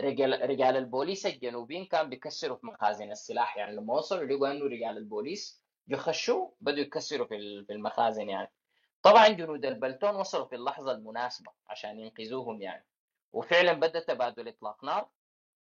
رجال 0.00 0.50
رجال 0.50 0.76
البوليس 0.76 1.26
الجنوبيين 1.26 1.84
كانوا 1.84 2.06
بيكسروا 2.10 2.56
في 2.56 2.66
مخازن 2.66 3.10
السلاح 3.10 3.56
يعني. 3.56 3.76
لما 3.76 3.94
وصلوا 3.94 4.24
لقوا 4.24 4.50
إنه 4.50 4.64
رجال 4.64 4.96
البوليس 4.96 5.62
يخشوا 5.88 6.50
بدوا 6.60 6.78
يكسروا 6.78 7.26
في 7.26 7.36
المخازن 7.70 8.28
يعني. 8.28 8.50
طبعا 9.04 9.28
جنود 9.28 9.64
البلتون 9.64 10.16
وصلوا 10.16 10.46
في 10.46 10.54
اللحظة 10.54 10.92
المناسبة 10.92 11.52
عشان 11.66 12.00
ينقذوهم 12.00 12.62
يعني. 12.62 12.86
وفعلا 13.32 13.72
بدأ 13.72 14.00
تبادل 14.00 14.48
إطلاق 14.48 14.84
نار. 14.84 15.08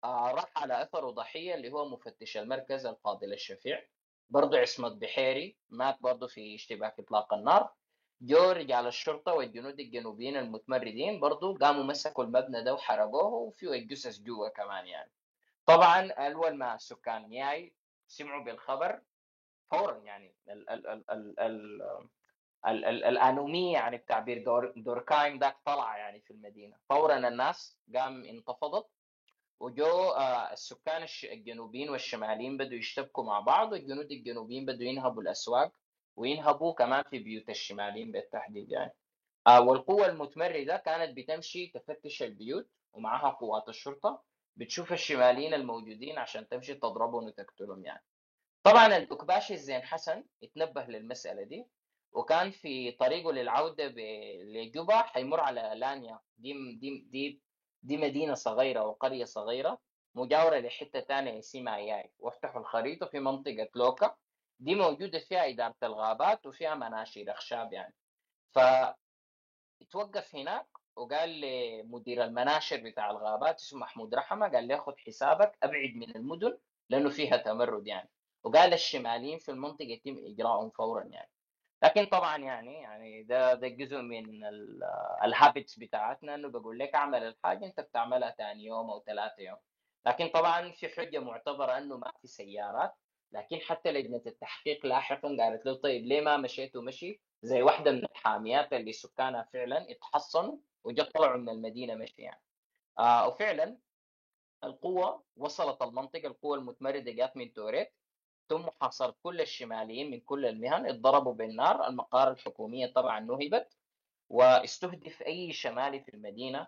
آه 0.03 0.31
راح 0.31 0.51
على 0.55 0.81
اثره 0.81 1.11
ضحيه 1.11 1.55
اللي 1.55 1.71
هو 1.71 1.89
مفتش 1.89 2.37
المركز 2.37 2.85
الفاضل 2.85 3.33
الشفيع 3.33 3.85
برضه 4.29 4.57
عصمت 4.57 4.91
بحيري. 4.91 5.57
مات 5.69 5.97
برضه 6.01 6.27
في 6.27 6.55
اشتباك 6.55 6.99
إطلاق 6.99 7.33
النار. 7.33 7.73
جو 8.21 8.51
رجال 8.51 8.87
الشرطة 8.87 9.33
والجنود 9.33 9.79
الجنوبيين 9.79 10.37
المتمردين 10.37 11.19
برضه 11.19 11.57
قاموا 11.57 11.83
مسكوا 11.83 12.23
المبنى 12.23 12.63
ده 12.63 12.73
وحرقوه 12.73 13.25
وفيه 13.33 13.69
الجثث 13.69 14.19
جوا 14.19 14.49
كمان 14.49 14.87
يعني. 14.87 15.11
طبعا 15.65 16.11
أول 16.11 16.57
ما 16.57 16.77
سكان 16.77 17.33
ياي 17.33 17.73
سمعوا 18.07 18.43
بالخبر 18.43 19.01
فورا 19.71 19.97
يعني 19.97 20.35
ال 20.49 20.69
ال 20.69 20.87
ال 20.87 21.09
ال 21.11 21.39
ال 21.39 21.81
ال 22.67 22.85
ال 22.85 23.03
الأنومية 23.03 23.73
يعني 23.73 23.97
بتعبير 23.97 24.43
دور 24.43 24.73
دوركايم 24.75 25.39
ذاك 25.39 25.57
طلع 25.65 25.97
يعني 25.97 26.21
في 26.21 26.31
المدينة. 26.31 26.77
فورا 26.89 27.17
الناس 27.27 27.77
قام 27.95 28.23
انتفضت 28.25 28.87
وجو 29.59 30.15
السكان 30.51 31.05
الجنوبيين 31.23 31.89
والشماليين 31.89 32.57
بدوا 32.57 32.77
يشتبكوا 32.77 33.23
مع 33.23 33.39
بعض 33.39 33.71
والجنود 33.71 34.11
الجنوبيين 34.11 34.65
بدوا 34.65 34.83
ينهبوا 34.87 35.21
الأسواق 35.21 35.71
وينهبوا 36.15 36.73
كمان 36.73 37.03
في 37.03 37.19
بيوت 37.19 37.49
الشماليين 37.49 38.11
بالتحديد 38.11 38.71
يعني. 38.71 38.91
والقوة 39.47 40.05
المتمردة 40.05 40.77
كانت 40.77 41.17
بتمشي 41.17 41.67
تفتش 41.67 42.23
البيوت 42.23 42.69
ومعها 42.93 43.29
قوات 43.29 43.69
الشرطة 43.69 44.23
بتشوف 44.55 44.93
الشماليين 44.93 45.53
الموجودين 45.53 46.17
عشان 46.17 46.47
تمشي 46.47 46.73
تضربهم 46.75 47.23
وتقتلهم 47.25 47.85
يعني. 47.85 48.03
طبعا 48.63 48.97
الأكباشي 48.97 49.53
الزين 49.53 49.81
حسن 49.81 50.23
اتنبه 50.43 50.83
للمسألة 50.85 51.43
دي 51.43 51.65
وكان 52.11 52.51
في 52.51 52.91
طريقه 52.91 53.31
للعودة 53.31 53.87
لجوبا 54.43 55.01
حيمر 55.01 55.39
على 55.39 55.71
لانيا. 55.75 56.19
دي 56.37 56.53
دي 56.75 56.99
دي 57.11 57.41
دي 57.83 57.97
مدينة 57.97 58.33
صغيرة 58.33 58.85
وقرية 58.85 59.25
صغيرة 59.25 59.79
مجاورة 60.15 60.57
لحتة 60.57 60.99
ثانية 60.99 61.39
اسمها 61.39 61.77
ياي 61.77 62.11
وافتحوا 62.19 62.61
الخريطة 62.61 63.05
في 63.05 63.19
منطقة 63.19 63.69
لوكا. 63.75 64.15
دي 64.59 64.75
موجودة 64.75 65.19
فيها 65.19 65.49
إدارة 65.49 65.75
الغابات 65.83 66.45
وفيها 66.45 66.75
مناشير 66.75 67.31
أخشاب 67.31 67.73
يعني. 67.73 67.93
ف 68.51 68.59
توقف 69.91 70.35
هناك 70.35 70.67
وقال 70.95 71.41
لمدير 71.41 72.23
المناشر 72.23 72.77
بتاع 72.77 73.11
الغابات 73.11 73.55
اسمه 73.55 73.79
محمود 73.79 74.15
رحمة 74.15 74.47
قال 74.47 74.67
لي 74.67 74.77
خذ 74.77 74.93
حسابك 74.97 75.57
أبعد 75.63 75.89
من 75.95 76.15
المدن 76.15 76.57
لأنه 76.89 77.09
فيها 77.09 77.37
تمرد 77.37 77.87
يعني. 77.87 78.09
وقال 78.43 78.73
الشماليين 78.73 79.39
في 79.39 79.51
المنطقة 79.51 79.85
يتم 79.85 80.17
اجراءهم 80.17 80.69
فورا 80.69 81.03
يعني. 81.03 81.29
لكن 81.83 82.05
طبعا 82.05 82.37
يعني 82.37 82.73
يعني 82.81 83.23
ده 83.23 83.53
ده 83.53 83.67
جزء 83.67 83.97
من 84.01 84.43
الهابتس 85.23 85.79
بتاعتنا 85.79 86.35
إنه 86.35 86.47
بقول 86.49 86.79
لك 86.79 86.95
أعمل 86.95 87.23
الحاجة 87.23 87.65
أنت 87.65 87.79
بتعملها 87.79 88.31
ثاني 88.37 88.63
يوم 88.65 88.89
أو 88.89 89.03
ثلاثة 89.07 89.41
يوم. 89.43 89.57
لكن 90.05 90.27
طبعا 90.27 90.71
في 90.71 90.89
حجة 90.89 91.19
معتبرة 91.19 91.77
إنه 91.77 91.97
ما 91.97 92.11
في 92.21 92.27
سيارات 92.27 92.93
لكن 93.31 93.57
حتى 93.59 93.91
لجنة 93.91 94.21
التحقيق 94.27 94.85
لاحقا 94.85 95.37
قالت 95.39 95.65
له 95.65 95.73
طيب 95.73 96.05
ليه 96.05 96.21
ما 96.21 96.37
مشيت 96.37 96.75
ومشي؟ 96.75 97.21
زي 97.41 97.61
واحدة 97.61 97.91
من 97.91 98.03
الحاميات 98.05 98.73
اللي 98.73 98.93
سكانها 98.93 99.49
فعلا 99.53 99.91
اتحصنوا 99.91 100.57
وجا 100.83 101.03
طلعوا 101.03 101.37
من 101.37 101.49
المدينة 101.49 101.95
مشي 101.95 102.21
يعني. 102.21 102.41
آه 102.99 103.27
وفعلا 103.27 103.77
القوة 104.63 105.23
وصلت 105.35 105.81
المنطقة 105.81 106.27
القوة 106.27 106.57
المتمردة 106.57 107.11
جات 107.11 107.37
من 107.37 107.53
توريت. 107.53 107.93
تم 108.49 108.61
محاصرة 108.61 109.15
كل 109.23 109.41
الشماليين 109.41 110.11
من 110.11 110.19
كل 110.19 110.45
المهن 110.45 110.85
اتضربوا 110.85 111.33
بالنار 111.33 111.87
المقار 111.87 112.31
الحكومية 112.31 112.87
طبعا 112.93 113.19
نهبت 113.19 113.77
واستهدف 114.29 115.21
أي 115.21 115.53
شمالي 115.53 115.99
في 115.99 116.13
المدينة 116.13 116.67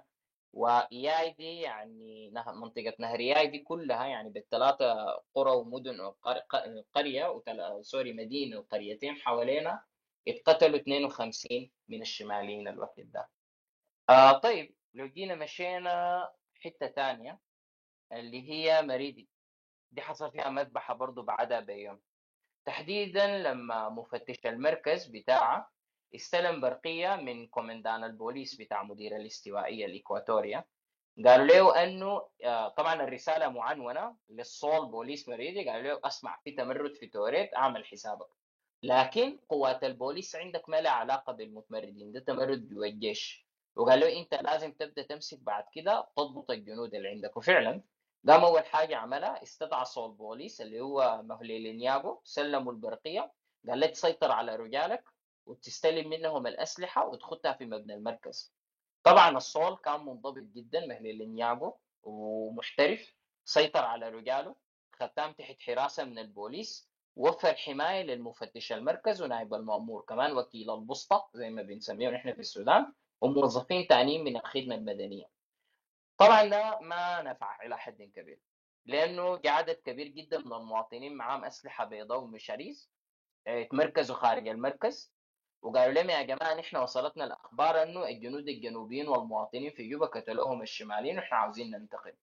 وإياي 0.54 1.32
دي 1.32 1.60
يعني 1.60 2.30
منطقة 2.48 2.94
نهر 3.00 3.20
إياي 3.20 3.48
دي 3.48 3.60
كلها 3.60 4.06
يعني 4.06 4.30
بالثلاثة 4.30 4.96
قرى 5.36 5.52
ومدن 5.52 6.12
قرية 6.94 7.26
وتل... 7.26 7.86
سوري 7.86 8.14
مدينة 8.14 8.58
وقريتين 8.60 9.16
حوالينا 9.16 9.84
اتقتلوا 10.28 10.80
52 10.80 11.72
من 11.88 12.02
الشماليين 12.02 12.68
الوقت 12.68 13.00
ده. 13.00 13.30
آه 14.10 14.32
طيب 14.40 14.76
لو 14.94 15.08
جينا 15.08 15.36
مشينا 15.36 16.30
حتة 16.62 16.88
ثانية 16.88 17.40
اللي 18.12 18.50
هي 18.52 18.82
مريدي. 18.82 19.30
دي 19.92 20.02
حصل 20.02 20.32
فيها 20.32 20.50
مذبحة 20.50 20.94
برضو 20.94 21.22
بعدها 21.24 21.60
بيوم 21.60 22.00
تحديدا 22.66 23.28
لما 23.28 23.90
مفتش 23.90 24.46
المركز 24.46 25.06
بتاعه 25.08 25.72
استلم 26.16 26.62
برقية 26.62 27.16
من 27.16 27.48
كومندان 27.48 28.04
البوليس 28.04 28.56
بتاع 28.56 28.84
مدير 28.84 29.16
الاستوائية 29.16 29.86
الإكواتوريا 29.86 30.66
قالوا 31.26 31.46
له 31.46 31.84
أنه 31.84 32.30
آه، 32.44 32.68
طبعا 32.70 32.94
الرسالة 33.04 33.50
معنونة 33.50 34.16
للصول 34.30 34.86
بوليس 34.92 35.30
مريدي 35.30 35.70
قالوا 35.70 35.94
له 35.94 36.00
أسمع 36.04 36.40
في 36.44 36.52
تمرد 36.52 36.96
في 36.96 37.08
توريت 37.08 37.54
أعمل 37.56 37.86
حسابك. 37.86 38.28
لكن 38.84 39.40
قوات 39.50 39.84
البوليس 39.84 40.36
عندك 40.36 40.70
ما 40.70 40.82
لها 40.82 40.92
علاقة 40.92 41.34
بالمتمردين 41.34 42.12
ده 42.12 42.20
تمرد 42.20 42.70
جوا 42.70 42.86
الجيش 42.86 43.48
وقال 43.76 44.00
له 44.00 44.20
أنت 44.20 44.34
لازم 44.34 44.72
تبدأ 44.74 45.02
تمسك 45.04 45.40
بعد 45.40 45.64
كده 45.74 46.08
تضبط 46.18 46.52
الجنود 46.52 46.96
اللي 46.96 47.10
عندك. 47.10 47.38
وفعلا 47.38 47.82
قام 48.28 48.44
أول 48.46 48.66
حاجة 48.66 48.96
عملها 48.98 49.44
استدعى 49.44 49.86
صول 49.86 50.12
بوليس 50.12 50.62
اللي 50.62 50.82
هو 50.82 51.22
مهلي 51.24 52.20
سلموا 52.24 52.72
البرقية 52.72 53.32
قال 53.70 53.80
له 53.80 53.88
تسيطر 53.88 54.32
على 54.32 54.56
رجالك 54.56 55.04
وتستلم 55.46 56.10
منهم 56.10 56.48
الأسلحة 56.48 57.08
وتخدها 57.08 57.54
في 57.54 57.66
مبنى 57.66 57.94
المركز. 57.94 58.54
طبعا 59.04 59.38
الصول 59.38 59.78
كان 59.78 60.06
منضبط 60.06 60.44
جدا 60.44 60.86
مهلي 60.86 61.74
ومحترف 62.04 63.16
سيطر 63.46 63.86
على 63.86 64.10
رجاله 64.10 64.56
ختام 64.92 65.34
تحت 65.34 65.60
حراسة 65.60 66.04
من 66.04 66.20
البوليس 66.20 66.90
وفر 67.16 67.54
حماية 67.54 68.04
للمفتش 68.04 68.72
المركز 68.72 69.22
ونائب 69.22 69.54
المأمور 69.54 70.02
كمان 70.02 70.38
وكيل 70.38 70.72
البسطة 70.72 71.30
زي 71.34 71.50
ما 71.50 71.62
بنسميه 71.62 72.10
نحن 72.10 72.34
في 72.34 72.40
السودان 72.40 72.94
وموظفين 73.22 73.86
ثانيين 73.86 74.24
من 74.24 74.38
الخدمة 74.38 74.76
المدنية. 74.76 75.26
طبعا 76.18 76.44
ده 76.50 76.80
ما 76.80 77.22
نفع 77.22 77.66
إلى 77.66 77.78
حد 77.78 78.02
كبير 78.16 78.40
لأنه 78.86 79.40
عدد 79.46 79.76
كبير 79.76 80.08
جدا 80.08 80.38
من 80.38 80.54
المواطنين 80.54 81.16
معاهم 81.16 81.46
أسلحة 81.46 81.86
بيضاء 81.86 82.20
ومشاريز 82.20 82.92
تمركزوا 83.72 84.16
خارج 84.16 84.48
المركز 84.48 85.14
وقالوا 85.62 85.94
لهم 85.94 86.10
يا 86.10 86.22
جماعة 86.22 86.54
نحن 86.54 86.78
وصلتنا 86.78 87.24
الأخبار 87.24 87.84
إنه 87.84 88.08
الجنود 88.08 88.48
الجنوبيين 88.50 89.08
والمواطنين 89.08 89.72
في 89.72 89.90
جوبا 89.90 90.06
قتلوهم 90.06 90.62
الشماليين 90.62 91.18
ونحن 91.18 91.36
عاوزين 91.36 91.72
ننتقل 91.72 92.14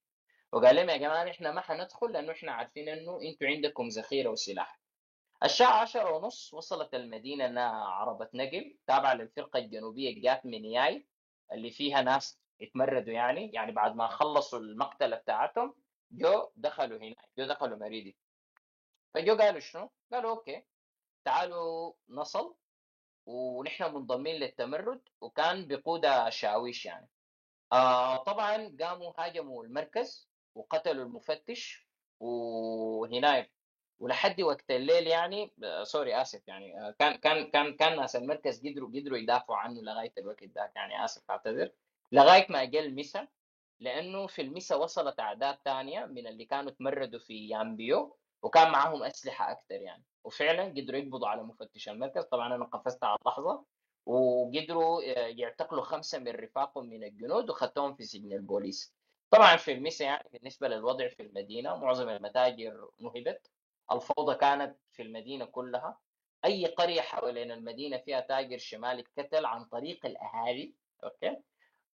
وقال 0.52 0.76
لهم 0.76 0.88
يا 0.90 0.96
جماعة 0.96 1.24
نحن 1.24 1.48
ما 1.48 1.60
حندخل 1.60 2.12
لأنه 2.12 2.32
إحنا 2.32 2.52
عارفين 2.52 2.88
إنه 2.88 3.20
أنتم 3.22 3.46
عندكم 3.46 3.88
ذخيرة 3.88 4.30
وسلاح. 4.30 4.80
الساعة 5.42 5.80
عشرة 5.82 6.12
ونص 6.12 6.54
وصلت 6.54 6.94
المدينة 6.94 7.60
عربة 7.70 8.28
نقل 8.34 8.76
تابعة 8.86 9.14
للفرقة 9.14 9.58
الجنوبية 9.58 10.22
جات 10.22 10.46
من 10.46 10.64
ياي 10.64 11.06
اللي 11.52 11.70
فيها 11.70 12.02
ناس 12.02 12.40
اتمردوا 12.62 13.12
يعني 13.12 13.50
يعني 13.52 13.72
بعد 13.72 13.96
ما 13.96 14.06
خلصوا 14.06 14.58
المقتلة 14.58 15.16
بتاعتهم 15.16 15.74
جو 16.10 16.50
دخلوا 16.56 16.98
هنا 16.98 17.16
جو 17.38 17.46
دخلوا 17.46 17.78
مريدي 17.78 18.16
فجو 19.14 19.36
قالوا 19.36 19.60
شنو؟ 19.60 19.90
قالوا 20.12 20.30
okay 20.30 20.64
تعالوا 21.24 21.92
نصل 22.08 22.54
ونحن 23.26 23.84
منضمين 23.94 24.36
للتمرد 24.36 25.00
وكان 25.20 25.66
بقوده 25.68 26.30
شاويش 26.30 26.86
يعني. 26.86 27.08
آه 27.72 28.16
طبعا 28.16 28.76
قاموا 28.80 29.12
هاجموا 29.18 29.64
المركز 29.64 30.28
وقتلوا 30.54 31.04
المفتش 31.04 31.88
وهناك 32.20 33.50
ولحد 33.98 34.40
وقت 34.40 34.70
الليل 34.70 35.06
يعني 35.06 35.52
سوري 35.82 36.22
آسف 36.22 36.48
يعني 36.48 36.80
آه، 36.80 36.90
كان 36.98 37.16
كان 37.16 37.50
كان 37.50 37.76
كان 37.76 37.96
ناس 37.96 38.16
المركز 38.16 38.66
قدروا 38.66 38.88
قدروا 38.88 39.18
يدافعوا 39.18 39.58
عنه 39.58 39.82
لغاية 39.82 40.12
الوقت 40.18 40.44
ده 40.44 40.72
يعني 40.76 41.04
آسف 41.04 41.30
أعتذر. 41.30 41.70
لغاية 42.12 42.46
ما 42.50 42.64
جاء 42.64 42.86
المسا 42.86 43.28
لأنه 43.80 44.26
في 44.26 44.42
المسا 44.42 44.76
وصلت 44.76 45.20
اعداد 45.20 45.58
ثانية 45.64 46.04
من 46.06 46.26
اللي 46.26 46.44
كانوا 46.44 46.70
تمردوا 46.70 47.20
في 47.20 47.48
يامبيو 47.48 48.16
وكان 48.42 48.70
معاهم 48.72 49.02
أسلحة 49.02 49.52
أكثر 49.52 49.74
يعني. 49.74 50.04
وفعلا 50.24 50.62
قدروا 50.64 51.00
يقبضوا 51.00 51.28
على 51.28 51.42
مفتش 51.42 51.88
المركز. 51.88 52.24
طبعا 52.24 52.54
أنا 52.54 52.64
قفزت 52.64 53.04
على 53.04 53.16
اللحظه 53.22 53.64
وقدروا 54.06 55.02
آه، 55.02 55.26
يعتقلوا 55.26 55.82
خمسة 55.82 56.18
من 56.18 56.28
رفاقهم 56.28 56.86
من 56.86 57.04
الجنود 57.04 57.50
وخدتهم 57.50 57.94
في 57.94 58.04
سجن 58.04 58.32
البوليس. 58.32 58.94
طبعا 59.30 59.56
في 59.56 59.72
المسا 59.72 60.04
يعني 60.04 60.28
بالنسبة 60.32 60.68
للوضع 60.68 61.08
في 61.08 61.22
المدينة 61.22 61.76
معظم 61.76 62.08
المتاجر 62.08 62.90
نهبت. 63.00 63.50
الفوضى 63.92 64.34
كانت 64.34 64.76
في 64.92 65.02
المدينة 65.02 65.44
كلها. 65.44 65.98
أي 66.44 66.66
قرية 66.66 67.00
حوالين 67.00 67.52
المدينة 67.52 67.98
فيها 67.98 68.20
تاجر 68.20 68.58
شمالي 68.58 69.02
اتقتل 69.02 69.46
عن 69.46 69.64
طريق 69.64 70.06
الأهالي 70.06 70.74
okay؟ 71.04 71.36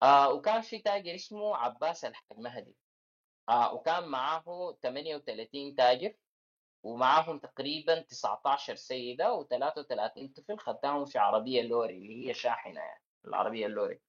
آه 0.02 0.34
وكان 0.34 0.62
في 0.62 0.80
تاجر 0.80 1.16
اسمه 1.16 1.56
عباس 1.58 2.06
الحاج 2.06 2.38
مهدي 2.40 2.76
آه 3.50 3.74
وكان 3.74 4.08
معاه 4.08 4.78
38 4.84 5.76
تاجر 5.76 6.16
ومعاهم 6.84 7.40
تقريبا 7.40 8.02
19 8.02 8.76
سيدة 8.76 9.42
و33 9.44 10.32
طفل 10.36 10.58
خدناهم 10.60 11.06
في 11.06 11.20
عربية 11.20 11.62
لوري 11.62 11.98
اللي 11.98 12.28
هي 12.30 12.34
شاحنة 12.34 12.80
يعني 12.82 13.04
العربية 13.26 13.66
اللوري. 13.66 14.02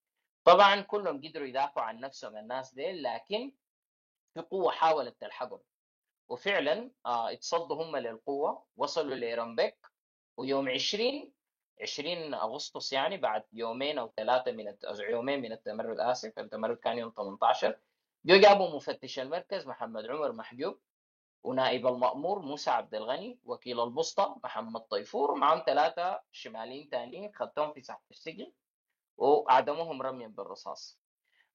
طبعا 0.44 0.80
كلهم 0.80 1.20
قدروا 1.28 1.46
يدافعوا 1.46 1.86
عن 1.86 2.00
نفسهم 2.00 2.36
الناس 2.36 2.74
دي 2.74 2.92
لكن 2.92 3.52
في 4.34 4.40
قوة 4.40 4.72
حاولت 4.72 5.20
تلحقهم. 5.20 5.60
وفعلا 6.28 6.90
آه 7.06 7.32
اتصدوا 7.32 7.84
هم 7.84 7.96
للقوة 7.96 8.66
وصلوا 8.76 9.16
لرمبك 9.16 9.86
ويوم 10.36 10.68
20 10.68 11.33
20 11.82 12.34
أغسطس 12.34 12.92
يعني 12.92 13.16
بعد 13.16 13.44
يومين 13.52 13.98
أو 13.98 14.12
ثلاثة 14.16 14.52
من. 14.52 14.76
يومين 15.10 15.40
من 15.42 15.52
التمرد 15.52 16.00
آسف 16.00 16.38
التمرد 16.38 16.76
كان 16.76 16.98
يوم 16.98 17.12
18 17.16 17.78
جو 18.24 18.36
جابوا 18.36 18.76
مفتش 18.76 19.18
المركز 19.18 19.66
محمد 19.66 20.06
عمر 20.06 20.32
محجوب 20.32 20.80
ونائب 21.44 21.86
المأمور 21.86 22.38
موسى 22.38 22.70
عبد 22.70 22.94
الغني 22.94 23.38
وكيل 23.44 23.80
البسطة 23.80 24.40
محمد 24.44 24.80
طيفور 24.80 25.30
ومعهم 25.30 25.62
ثلاثة 25.66 26.20
شماليين 26.32 26.88
ثانيين 26.90 27.32
خدتهم 27.34 27.72
في 27.72 27.82
ساحة 27.82 28.02
السجن 28.10 28.52
وأعدموهم 29.16 30.02
رميا 30.02 30.28
بالرصاص 30.28 30.98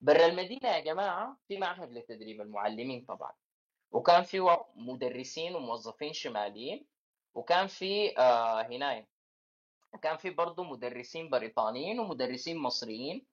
برا 0.01 0.25
المدينة 0.25 0.69
يا 0.69 0.79
جماعة 0.79 1.37
في 1.47 1.57
معهد 1.57 1.91
لتدريب 1.91 2.41
المعلمين 2.41 3.05
طبعا 3.05 3.33
وكان 3.91 4.23
في 4.23 4.57
مدرسين 4.75 5.55
وموظفين 5.55 6.13
شماليين 6.13 6.85
وكان 7.33 7.67
في 7.67 8.17
آه 8.19 8.61
كان 9.97 10.17
في 10.17 10.29
برضه 10.29 10.63
مدرسين 10.63 11.29
بريطانيين 11.29 11.99
ومدرسين 11.99 12.57
مصريين. 12.57 13.25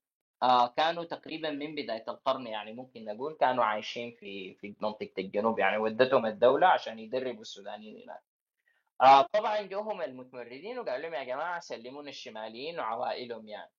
آه 0.42 0.66
كانوا 0.68 1.04
تقريبا 1.04 1.50
من 1.50 1.74
بداية 1.74 2.04
القرن 2.08 2.46
يعني 2.46 2.72
ممكن 2.72 3.04
نقول 3.04 3.36
كانوا 3.40 3.64
عايشين 3.64 4.16
في 4.20 4.54
في 4.54 4.74
منطقة 4.80 5.12
الجنوب 5.18 5.58
يعني 5.58 5.76
ودتهم 5.76 6.26
الدولة 6.26 6.66
عشان 6.66 6.98
يدربوا 6.98 7.40
السودانيين 7.42 8.02
هناك. 8.02 8.22
آه 9.00 9.22
طبعا 9.22 9.62
جوهم 9.62 10.02
المتمردين 10.02 10.78
وقال 10.78 11.02
لهم 11.02 11.14
يا 11.14 11.24
جماعة 11.24 11.60
سلمونا 11.60 12.08
الشماليين 12.10 12.80
وعوائلهم 12.80 13.48
يعني. 13.48 13.70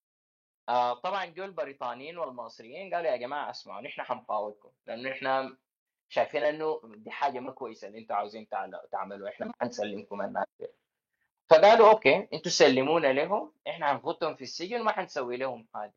آه 0.68 0.94
طبعا 0.94 1.24
جو 1.26 1.44
البريطانيين 1.44 2.18
والمصريين 2.18 2.94
قالوا 2.94 3.10
يا 3.10 3.16
جماعة 3.16 3.50
اسمعوا 3.50 3.82
نحن 3.82 4.02
حنفاوضكم 4.02 4.70
لأنه 4.86 5.12
إحنا 5.12 5.56
شايفين 6.08 6.42
إنه 6.42 6.80
دي 6.84 7.10
حاجة 7.10 7.40
ما 7.40 7.52
كويسة 7.52 7.88
اللي 7.88 7.98
أنتوا 7.98 8.16
عاوزين 8.16 8.48
تعملوا 8.92 9.28
إحنا 9.28 9.46
ما 9.46 9.52
حنسلمكم 9.60 10.22
الناس 10.22 10.46
فقالوا 11.50 11.90
أوكي 11.90 12.28
أنتوا 12.32 12.50
سلمونا 12.50 13.12
لهم 13.12 13.52
إحنا 13.68 13.92
هنفوتهم 13.92 14.34
في 14.36 14.42
السجن 14.42 14.80
وما 14.80 14.92
حنسوي 14.92 15.36
لهم 15.36 15.68
حاجة. 15.74 15.94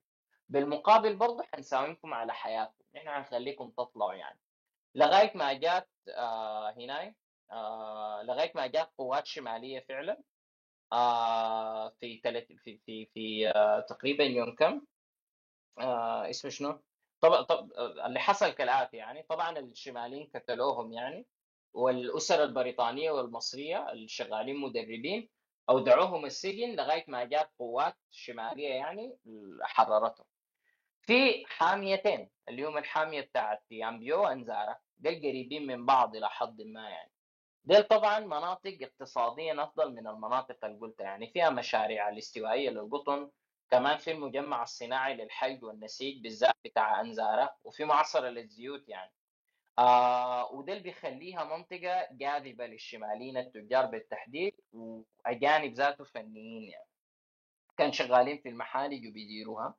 بالمقابل 0.49 1.15
برضه 1.15 1.43
حنساومكم 1.43 2.13
على 2.13 2.33
حياتكم 2.33 2.83
إحنا 2.97 3.11
حنخليكم 3.23 3.69
تطلعوا 3.69 4.13
يعني. 4.13 4.39
لغاية 4.95 5.31
ما 5.37 5.53
جات 5.53 5.89
آه 6.09 6.71
هنا 6.77 7.13
آه 7.51 8.23
لغاية 8.23 8.51
ما 8.55 8.67
جات 8.67 8.89
قوات 8.97 9.27
شمالية 9.27 9.79
فعلا 9.89 10.21
آه 10.93 11.89
في 11.89 12.17
تلت 12.17 12.47
في 12.53 12.77
في 12.85 13.05
في 13.13 13.47
آه 13.55 13.79
تقريبا 13.79 14.23
يوم 14.23 14.55
كم 14.55 14.81
آه 15.79 16.29
اسمه 16.29 16.51
شنو؟ 16.51 16.81
طبعا 17.21 17.41
طب 17.41 17.71
اللي 18.05 18.19
حصل 18.19 18.49
كالاتي 18.49 18.97
يعني. 18.97 19.23
طبعا 19.23 19.59
الشماليين 19.59 20.31
قتلوهم 20.35 20.93
يعني 20.93 21.25
والأسر 21.73 22.43
البريطانية 22.43 23.11
والمصرية 23.11 23.91
الشغالين 23.91 24.57
مدربين 24.57 25.29
أودعوهم 25.70 26.26
السجن 26.26 26.76
لغاية 26.76 27.05
ما 27.07 27.24
جات 27.24 27.51
قوات 27.59 27.97
شمالية 28.12 28.70
يعني 28.70 29.18
حررتهم. 29.62 30.26
في 31.01 31.45
حاميتين 31.47 32.30
اللي 32.49 32.64
هم 32.64 32.78
الحامية 32.78 33.22
بتاعت 33.22 33.64
يامبيو 33.72 34.24
وانزارا 34.24 34.76
دول 34.97 35.16
قريبين 35.16 35.68
من 35.68 35.86
بعض 35.86 36.16
إلى 36.16 36.30
حد 36.30 36.62
ما 36.62 36.89
يعني. 36.89 37.12
دول 37.64 37.84
طبعا 37.84 38.20
مناطق 38.20 38.78
اقتصاديا 38.82 39.64
أفضل 39.64 39.93
من 39.93 40.07
المناطق 40.07 40.66
اللي 40.66 40.80
قلتها 40.80 41.03
يعني. 41.03 41.28
فيها 41.28 41.49
مشاريع 41.49 42.09
الاستوائية 42.09 42.70
للقطن 42.70 43.32
كمان 43.70 43.97
في 43.97 44.12
المجمع 44.12 44.64
الصناعي 44.64 45.16
للحلق 45.16 45.64
والنسيج 45.64 46.24
بالذات 46.24 46.55
بتاع 46.66 47.01
أنزارا 47.01 47.49
وفي 47.64 47.86
معصره 47.86 48.30
للزيوت 48.30 48.89
يعني. 48.89 49.12
آه 49.80 50.51
وده 50.53 50.74
اللي 50.74 50.84
بيخليها 50.84 51.43
منطقة 51.43 52.07
جاذبة 52.11 52.65
للشماليين 52.65 53.38
التجار 53.38 53.86
بالتحديد 53.86 54.55
وأجانب 54.74 55.74
ذاته 55.74 56.03
فنيين 56.03 56.63
يعني. 56.63 56.88
كان 57.78 57.91
شغالين 57.91 58.38
في 58.38 58.49
المحالج 58.49 59.07
وبيديروها. 59.07 59.76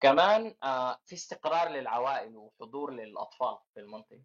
كمان 0.00 0.54
آه 0.62 0.98
في 1.04 1.14
استقرار 1.14 1.68
للعوائل 1.68 2.36
وحضور 2.36 2.90
للأطفال 2.92 3.58
في 3.74 3.80
المنطقة. 3.80 4.22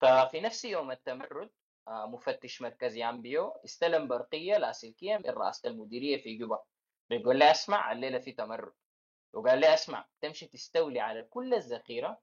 ففي 0.00 0.40
نفس 0.40 0.64
يوم 0.64 0.90
التمرد 0.90 1.50
آه 1.88 2.06
مفتش 2.06 2.62
مركز 2.62 2.96
يامبيو 2.96 3.48
استلم 3.64 4.08
برقية 4.08 4.56
لاسلكية 4.56 5.16
من 5.16 5.30
رئاسة 5.30 5.68
المديرية 5.68 6.22
في 6.22 6.38
جوبا. 6.38 6.62
بيقول 7.10 7.38
لي 7.38 7.50
اسمع 7.50 7.92
الليلة 7.92 8.18
في 8.18 8.32
تمرد. 8.32 8.72
وقال 9.32 9.58
لي 9.58 9.74
اسمع 9.74 10.06
تمشي 10.20 10.46
تستولي 10.46 11.00
على 11.00 11.22
كل 11.22 11.54
الذخيرة 11.54 12.20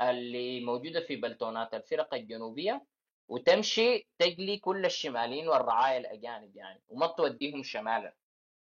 اللي 0.00 0.60
موجودة 0.64 1.00
في 1.00 1.16
بلتونات 1.16 1.74
الفرق 1.74 2.14
الجنوبية 2.14 2.86
وتمشي 3.28 4.08
تجلي 4.18 4.58
كل 4.58 4.84
الشماليين 4.84 5.48
والرعايا 5.48 5.98
الأجانب 5.98 6.56
يعني 6.56 6.82
وما 6.88 7.06
توديهم 7.06 7.62
شمالا. 7.62 8.14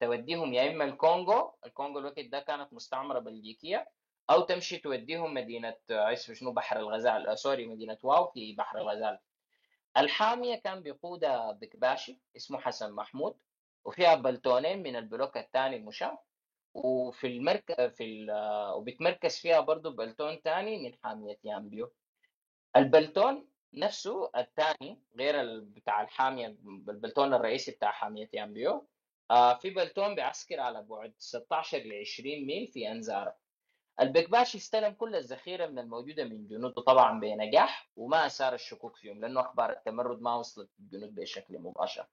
توديهم 0.01 0.55
يا 0.55 0.71
إما 0.71 0.85
الكونغو 0.85 1.55
الكونغو 1.67 1.99
الوقت 1.99 2.21
ده 2.21 2.41
كانت 2.41 2.73
مستعمرة 2.73 3.19
بلجيكية 3.19 3.89
أو 4.31 4.41
تمشي 4.41 4.79
توديهم 4.79 5.35
مدينة 5.35 5.77
اسمه 5.91 6.35
شنو 6.35 6.53
بحر 6.53 6.79
الغزال 6.81 7.27
آه 7.29 7.35
sorry 7.35 7.67
مدينة 7.67 7.99
واو 8.03 8.31
في 8.31 8.53
بحر 8.55 8.79
الغزال. 8.79 9.19
الحامية 9.97 10.57
كان 10.57 10.83
بيقودها 10.83 11.53
بكباشي 11.53 12.21
اسمه 12.37 12.59
حسن 12.61 12.93
محمود 12.93 13.35
وفيها 13.85 14.15
بلتونين 14.15 14.83
من 14.83 14.97
البلوك 14.97 15.37
الثاني 15.37 15.77
المشاة 15.77 16.19
وفي 16.75 17.27
المركز 17.27 17.75
في. 17.81 18.27
وبتمركز 18.77 19.39
فيها 19.39 19.61
برضه 19.61 19.91
بلتون 19.91 20.37
ثاني 20.45 20.79
من 20.89 20.95
حامية 21.05 21.39
يامبيو. 21.45 21.93
البلتون 22.77 23.49
نفسه 23.75 24.31
الثاني 24.37 25.03
غير 25.19 25.61
بتاع 25.61 26.03
الحامية 26.03 26.47
البلتون 26.89 27.35
الرئيسي 27.35 27.71
بتاع 27.71 27.91
حامية 27.91 28.29
يامبيو 28.33 28.89
آه 29.31 29.55
في 29.59 29.71
بلتون 29.71 30.15
بيعسكر 30.15 30.61
على 30.61 30.83
بعد 30.83 31.15
16 31.19 31.79
ل 31.79 31.93
20 32.01 32.47
ميل 32.47 32.67
في 32.67 32.91
أنزارة 32.93 33.37
البكباش 34.01 34.57
استلم 34.57 34.93
كل 34.95 35.17
الذخيرة 35.17 35.67
من 35.67 35.79
الموجودة 35.79 36.25
من 36.25 36.49
جنوده 36.49 36.83
طبعا 36.83 37.21
بنجاح 37.21 37.91
وما 37.97 38.27
أثار 38.27 38.55
الشكوك 38.55 38.97
فيهم 38.97 39.21
لأنه 39.21 39.41
أخبار 39.41 39.71
التمرد 39.73 40.23
ما 40.23 40.35
وصلت 40.35 40.71
الجنود 40.81 41.15
بشكل 41.15 41.59
مباشر. 41.59 42.07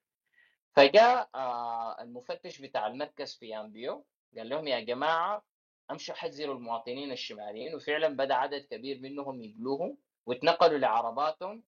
فجاء 0.76 1.30
آه 1.36 2.02
المفتش 2.02 2.62
بتاع 2.62 2.88
المركز 2.88 3.36
في 3.36 3.48
يامبيو. 3.48 4.06
قال 4.38 4.50
لهم 4.50 4.68
يا 4.68 4.80
جماعة 4.80 5.44
امشوا 5.92 6.16
حذروا 6.16 6.56
المواطنين 6.56 7.12
الشماليين. 7.12 7.76
وفعلا 7.76 8.08
بدأ 8.08 8.36
عدد 8.36 8.66
كبير 8.66 9.00
منهم 9.00 9.42
يقلوهم 9.44 9.98
واتنقلوا 10.26 10.78
لعرباتهم 10.78 11.64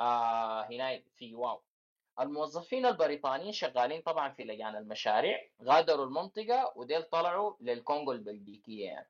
آه 0.00 0.62
هنا 0.62 1.02
في 1.16 1.34
واو. 1.34 1.62
الموظفين 2.20 2.86
البريطانيين 2.86 3.52
شغالين 3.52 4.02
طبعا 4.02 4.28
في 4.32 4.44
لجان 4.44 4.76
المشاريع 4.76 5.38
غادروا 5.62 6.04
المنطقة 6.06 6.72
وديل 6.76 7.02
طلعوا 7.02 7.54
للكونغو 7.60 8.12
البلجيكية 8.12 8.86
يعني. 8.86 9.08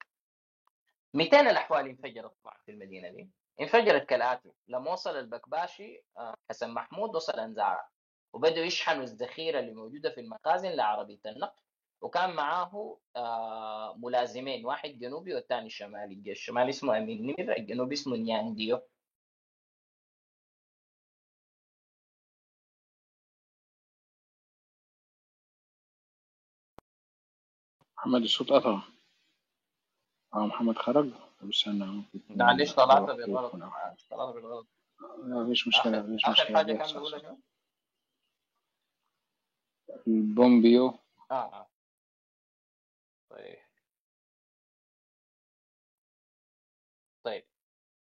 200 1.14 1.40
الأحوال 1.40 1.88
انفجرت 1.88 2.32
طبعا 2.44 2.56
في 2.66 2.70
المدينة 2.72 3.08
دي. 3.08 3.30
انفجرت 3.60 4.02
كالآتي. 4.06 4.52
لما 4.68 4.92
وصل 4.92 5.16
البكباشي 5.16 6.02
آه 6.18 6.34
حسن 6.50 6.70
محمود 6.70 7.16
وصل 7.16 7.40
انزارا 7.40 7.88
وبدأوا 8.32 8.64
يشحنوا 8.66 9.02
الذخيرة 9.02 9.60
اللي 9.60 9.72
موجودة 9.74 10.10
في 10.10 10.20
المخازن 10.20 10.70
لعربية 10.70 11.20
النقل. 11.26 11.62
وكان 12.00 12.34
معاه 12.36 12.98
آه 13.16 13.94
ملازمين 13.98 14.66
واحد 14.66 14.90
جنوبي 14.98 15.34
والثاني 15.34 15.70
شمالي. 15.70 16.32
الشمالي 16.32 16.70
اسمه 16.70 16.98
امين 16.98 17.22
نمر 17.26 17.56
الجنوبي 17.56 17.94
اسمه 17.94 18.16
نيان 18.16 18.54
ديو 18.54 18.80
محمد 27.96 28.22
الصوت 28.22 28.52
قطع 28.52 28.82
آه 30.34 30.46
محمد 30.46 30.78
خرج. 30.78 31.10
طب 31.40 31.48
استنى 31.48 32.02
معلش 32.30 32.72
طلعت 32.74 33.02
بالغلط 33.02 33.52
طلعت 34.10 34.34
بالغلط 34.34 34.66
مفيش 35.18 35.68
مشكلة؟ 35.68 36.02
مفيش 36.02 36.28
مشكلة 36.28 36.32
آخر 36.32 36.54
حاجة 36.56 36.72
كان 36.72 36.86
بيقولها 36.92 37.38
البومبيو. 40.06 40.86
آه 41.30 41.34
آه. 41.34 41.69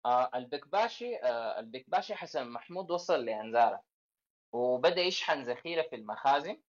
آه 0.06 0.30
البكباشي 0.34 1.16
آه 1.16 1.58
البكباشي 1.60 2.14
حسن 2.14 2.48
محمود 2.48 2.90
وصل 2.90 3.24
لأنزارة 3.24 3.82
وبدأ 4.52 5.00
يشحن 5.00 5.42
ذخيرة 5.42 5.82
في 5.82 5.96
المخازن 5.96 6.60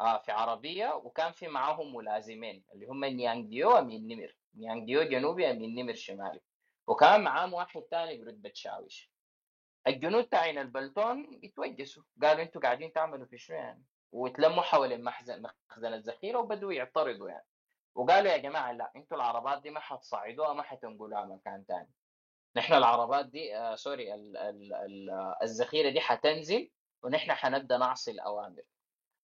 آه 0.00 0.18
في 0.18 0.32
عربية 0.32 0.94
وكان 0.94 1.32
في 1.32 1.48
معاهم 1.48 1.94
ملازمين 1.96 2.64
اللي 2.74 2.86
هم 2.86 3.04
نيانج 3.04 3.48
ديو 3.48 3.70
وأمين 3.70 4.08
نمر. 4.08 4.36
نيانج 4.54 4.86
ديو 4.86 5.02
جنوبي 5.02 5.50
أمين 5.50 5.74
نمر 5.74 5.94
شمالي. 5.94 6.40
وكان 6.86 7.24
معاهم 7.24 7.54
واحد 7.54 7.82
ثاني 7.90 8.16
برتبة 8.24 8.50
شاويش 8.54 9.10
الجنود 9.86 10.24
تاعين 10.24 10.58
البلتون 10.58 11.40
يتوجسوا. 11.42 12.02
قالوا 12.22 12.42
أنتوا 12.42 12.60
قاعدين 12.62 12.92
تعملوا 12.92 13.26
في 13.26 13.38
شنو 13.38 13.56
يعني؟ 13.56 13.84
وتلموا 14.12 14.62
حول 14.62 15.02
مخزن 15.04 15.42
مخزن 15.70 15.94
الذخيره 15.94 16.38
وبدوا 16.38 16.72
يعترضوا 16.72 17.28
يعني. 17.30 17.46
وقالوا 17.94 18.32
يا 18.32 18.36
جماعة 18.36 18.72
لا 18.72 18.92
أنتوا 18.96 19.16
العربات 19.16 19.62
دي 19.62 19.70
ما 19.70 19.80
حتصعدوها 19.80 20.52
ما 20.52 20.62
حتنقلوها 20.62 21.24
مكان 21.24 21.64
ثاني 21.68 21.88
نحن 22.58 22.74
العربات 22.74 23.26
دي 23.26 23.56
آه 23.56 23.74
sorry 23.74 24.14
ال 24.14 24.36
ال 24.36 24.74
ال 24.74 25.10
الذخيره 25.42 25.90
دي 25.90 26.00
حتنزل 26.00 26.70
ونحن 27.02 27.32
حنبدأ 27.32 27.76
نعصي 27.78 28.10
الأوامر. 28.10 28.62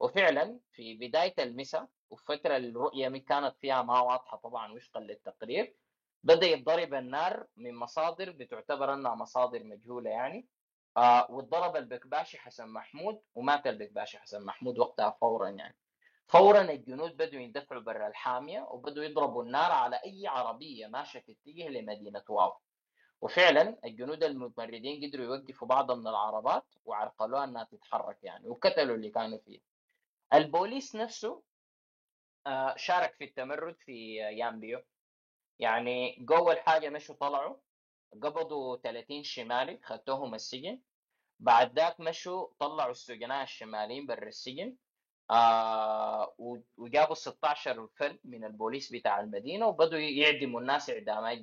وفعلا 0.01 0.61
في 0.73 0.95
بداية 0.95 1.35
المساء 1.39 1.89
وفترة 2.11 2.57
الرؤية 2.57 3.09
كانت 3.09 3.57
فيها 3.61 3.83
ما 3.83 4.01
واضحة 4.01 4.37
طبعا 4.37 4.73
وفقا 4.73 5.01
للتقرير 5.01 5.77
بدأ 6.25 6.47
يتضرب 6.47 6.95
النار 6.95 7.47
من 7.57 7.75
مصادر 7.75 8.31
بتعتبر 8.31 8.95
أنها 8.95 9.15
مصادر 9.15 9.65
مجهولة 9.65 10.11
يعني 10.11 10.49
آه 10.97 11.27
واتضرب 11.31 11.77
البكباشي 11.77 12.39
حسن 12.39 12.69
محمود 12.69 13.21
ومات 13.35 13.67
البكباشي 13.67 14.19
حسن 14.19 14.45
محمود 14.45 14.79
وقتها 14.79 15.11
فورا 15.21 15.49
يعني. 15.49 15.77
فورا 16.27 16.61
الجنود 16.61 17.17
بدوا 17.17 17.41
يندفعوا 17.41 17.83
برا 17.83 18.07
الحامية 18.09 18.61
وبدوا 18.71 19.05
يضربوا 19.05 19.43
النار 19.45 19.73
على 19.73 19.97
أي 19.97 20.27
عربية 20.27 20.87
ماشية 20.87 21.19
تتجه 21.21 21.69
لمدينة 21.69 22.25
واو. 22.29 22.53
وفعلا 23.23 23.79
الجنود 23.85 24.25
المتمردين 24.25 25.05
قدروا 25.09 25.25
يوقفوا 25.27 25.69
بعض 25.69 25.93
من 25.93 26.07
العربات 26.07 26.65
وعرقلوها 26.85 27.45
إنها 27.45 27.65
تتحرك 27.65 28.19
يعني 28.23 28.49
وقتلوا 28.49 28.97
اللي 28.97 29.11
كانوا 29.11 29.39
فيه. 29.39 29.61
البوليس 30.35 30.97
نفسه 30.97 31.43
آه 32.47 32.75
شارك 32.77 33.15
في 33.15 33.25
التمرد 33.25 33.77
في 33.79 34.15
يامبيو. 34.15 34.83
يعني 35.59 36.27
اول 36.31 36.59
حاجة 36.59 36.89
مشوا 36.91 37.15
طلعوا 37.15 37.57
قبضوا 38.23 38.77
30 38.77 39.23
شمالي 39.25 39.81
خدتوهم 39.83 40.35
السجن. 40.35 40.81
بعد 41.41 41.79
ذاك 41.79 42.01
مشوا 42.01 42.47
طلعوا 42.59 42.91
السجناء 42.91 43.43
الشماليين 43.43 44.07
برا 44.07 44.29
السجن. 44.29 44.77
آه 45.31 46.35
وجابوا 46.77 47.15
16 47.15 47.89
فرد 47.97 48.19
من 48.25 48.45
البوليس 48.45 48.93
بتاع 48.93 49.21
المدينة 49.21 49.67
وبدوا 49.67 49.99
يعدموا 49.99 50.61
الناس 50.61 50.91
إعدامات 50.91 51.39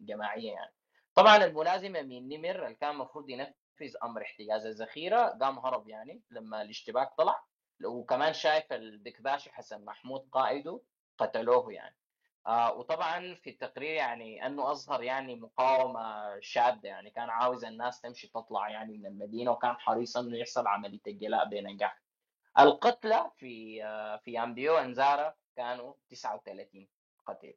جماعية 0.00 0.52
يعني. 0.52 0.74
طبعا 1.20 1.36
الملازمة 1.36 2.02
من 2.02 2.28
نمر 2.28 2.64
اللي 2.64 2.74
كان 2.74 2.90
المفروض 2.90 3.30
ينفذ 3.30 3.96
أمر 4.02 4.22
احتجاز 4.22 4.66
الذخيرة 4.66 5.26
قام 5.26 5.58
هرب 5.58 5.88
يعني 5.88 6.22
لما 6.30 6.62
الاشتباك 6.62 7.14
طلع 7.18 7.44
وكمان 7.84 8.32
شايف 8.32 8.72
البكباشي 8.72 9.50
حسن 9.50 9.84
محمود 9.84 10.28
قائده 10.32 10.80
قتلوه 11.18 11.72
يعني 11.72 11.96
آه 12.46 12.72
وطبعا 12.74 13.34
في 13.34 13.50
التقرير 13.50 13.94
يعني 13.94 14.46
أنه 14.46 14.70
أظهر 14.70 15.02
يعني 15.02 15.36
مقاومة 15.36 16.40
شادة 16.40 16.88
يعني 16.88 17.10
كان 17.10 17.30
عاوز 17.30 17.64
الناس 17.64 18.00
تمشي 18.00 18.28
تطلع 18.28 18.70
يعني 18.70 18.98
من 18.98 19.06
المدينة 19.06 19.50
وكان 19.50 19.74
حريص 19.76 20.16
أنه 20.16 20.36
يحصل 20.36 20.66
عملية 20.66 21.00
الجلاء 21.06 21.48
بنجاح. 21.48 22.02
القتلى 22.58 23.30
في 23.36 23.84
آه 23.84 24.16
في 24.16 24.42
أمبيو 24.42 24.76
أنزارا 24.76 25.34
كانوا 25.56 25.94
39 26.10 26.88
قتيل. 27.26 27.56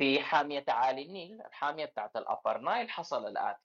في 0.00 0.20
حامية 0.20 0.64
عالي 0.68 1.02
النيل 1.02 1.42
الحامية 1.46 1.84
بتاعت 1.84 2.16
الأبر 2.16 2.58
نايل 2.58 2.90
حصل 2.90 3.26
الاتي. 3.26 3.62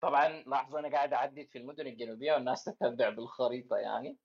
طبعا 0.00 0.28
لاحظوا 0.28 0.78
أنا 0.78 0.88
قاعد 0.88 1.12
أعدد 1.12 1.48
في 1.50 1.58
المدن 1.58 1.86
الجنوبية 1.86 2.32
والناس 2.32 2.64
تتبع 2.64 3.08
بالخريطة 3.08 3.76
يعني. 3.76 4.18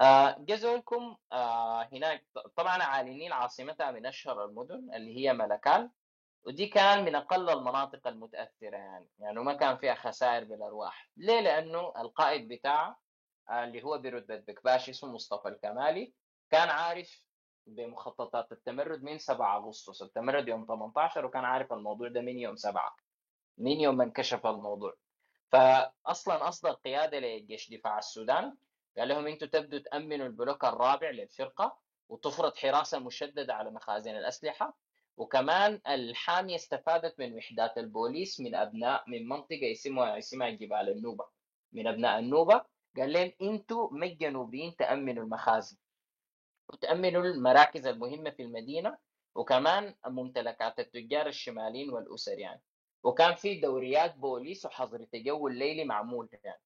آه 0.00 0.36
جزولكم 0.38 1.16
آه 1.32 1.82
هناك 1.92 2.26
طبعا 2.56 2.82
عالي 2.82 3.10
النيل 3.10 3.32
عاصمتها 3.32 3.90
من 3.90 4.06
أشهر 4.06 4.44
المدن 4.44 4.94
اللي 4.94 5.16
هي 5.16 5.32
ملكال 5.32 5.90
ودي 6.46 6.66
كان 6.66 7.04
من 7.04 7.14
أقل 7.14 7.50
المناطق 7.50 8.06
المتأثرة 8.06 8.76
يعني 8.76 9.08
يعني 9.18 9.40
ما 9.40 9.52
كان 9.54 9.76
فيها 9.76 9.94
خسائر 9.94 10.44
بالأرواح 10.44 11.10
ليه 11.16 11.40
لأنه 11.40 11.92
القائد 11.96 12.48
بتاعه 12.48 13.00
آه 13.50 13.64
اللي 13.64 13.82
هو 13.82 13.98
برتبه 13.98 14.36
بكباش 14.36 14.88
اسمه 14.88 15.12
مصطفى 15.12 15.48
الكمالي 15.48 16.14
كان 16.50 16.68
عارف 16.68 17.31
بمخططات. 17.66 18.52
التمرد 18.52 19.02
من 19.02 19.18
7 19.18 19.56
أغسطس. 19.56 20.02
التمرد 20.02 20.48
يوم 20.48 20.66
18 20.66 21.26
وكان 21.26 21.44
عارف 21.44 21.72
الموضوع 21.72 22.08
ده 22.08 22.20
من 22.20 22.38
يوم 22.38 22.56
7 22.56 22.96
من 23.58 23.80
يوم 23.80 23.96
ما 23.96 24.04
انكشف 24.04 24.46
الموضوع. 24.46 24.94
فاصلا 25.48 26.48
أصدر 26.48 26.72
قيادة 26.72 27.18
لجيش 27.18 27.70
دفاع 27.70 27.98
السودان. 27.98 28.56
قال 28.98 29.08
لهم 29.08 29.26
أنتم 29.26 29.46
تبدوا 29.46 29.78
تأمنوا 29.78 30.26
البلوك 30.26 30.64
الرابع 30.64 31.10
للفرقة 31.10 31.78
وتفرض 32.08 32.56
حراسة 32.56 32.98
مشددة 32.98 33.54
على 33.54 33.70
مخازن 33.70 34.16
الأسلحة. 34.16 34.76
وكمان 35.16 35.80
الحامية 35.88 36.54
استفادت 36.54 37.18
من 37.18 37.34
وحدات 37.34 37.78
البوليس 37.78 38.40
من 38.40 38.54
أبناء 38.54 39.04
من 39.06 39.28
منطقة 39.28 39.72
اسمها 39.72 40.18
اسمها 40.18 40.50
جبال 40.50 40.88
النوبة. 40.88 41.24
من 41.72 41.86
أبناء 41.86 42.18
النوبة. 42.18 42.64
قال 42.96 43.12
لهم 43.12 43.32
أنتم 43.42 43.88
ما 43.92 44.06
الجنوبيين 44.06 44.76
تأمنوا 44.76 45.24
المخازن. 45.24 45.76
وتامنوا 46.72 47.22
المراكز 47.22 47.86
المهمة 47.86 48.30
في 48.30 48.42
المدينة 48.42 48.98
وكمان 49.34 49.94
ممتلكات 50.06 50.78
التجار 50.80 51.26
الشماليين 51.26 51.90
والأسر 51.90 52.38
يعني. 52.38 52.62
وكان 53.04 53.34
في 53.34 53.60
دوريات 53.60 54.14
بوليس 54.16 54.66
وحظر 54.66 55.04
تجول 55.04 55.58
ليلي 55.58 55.84
معمول 55.84 56.28
يعني. 56.44 56.60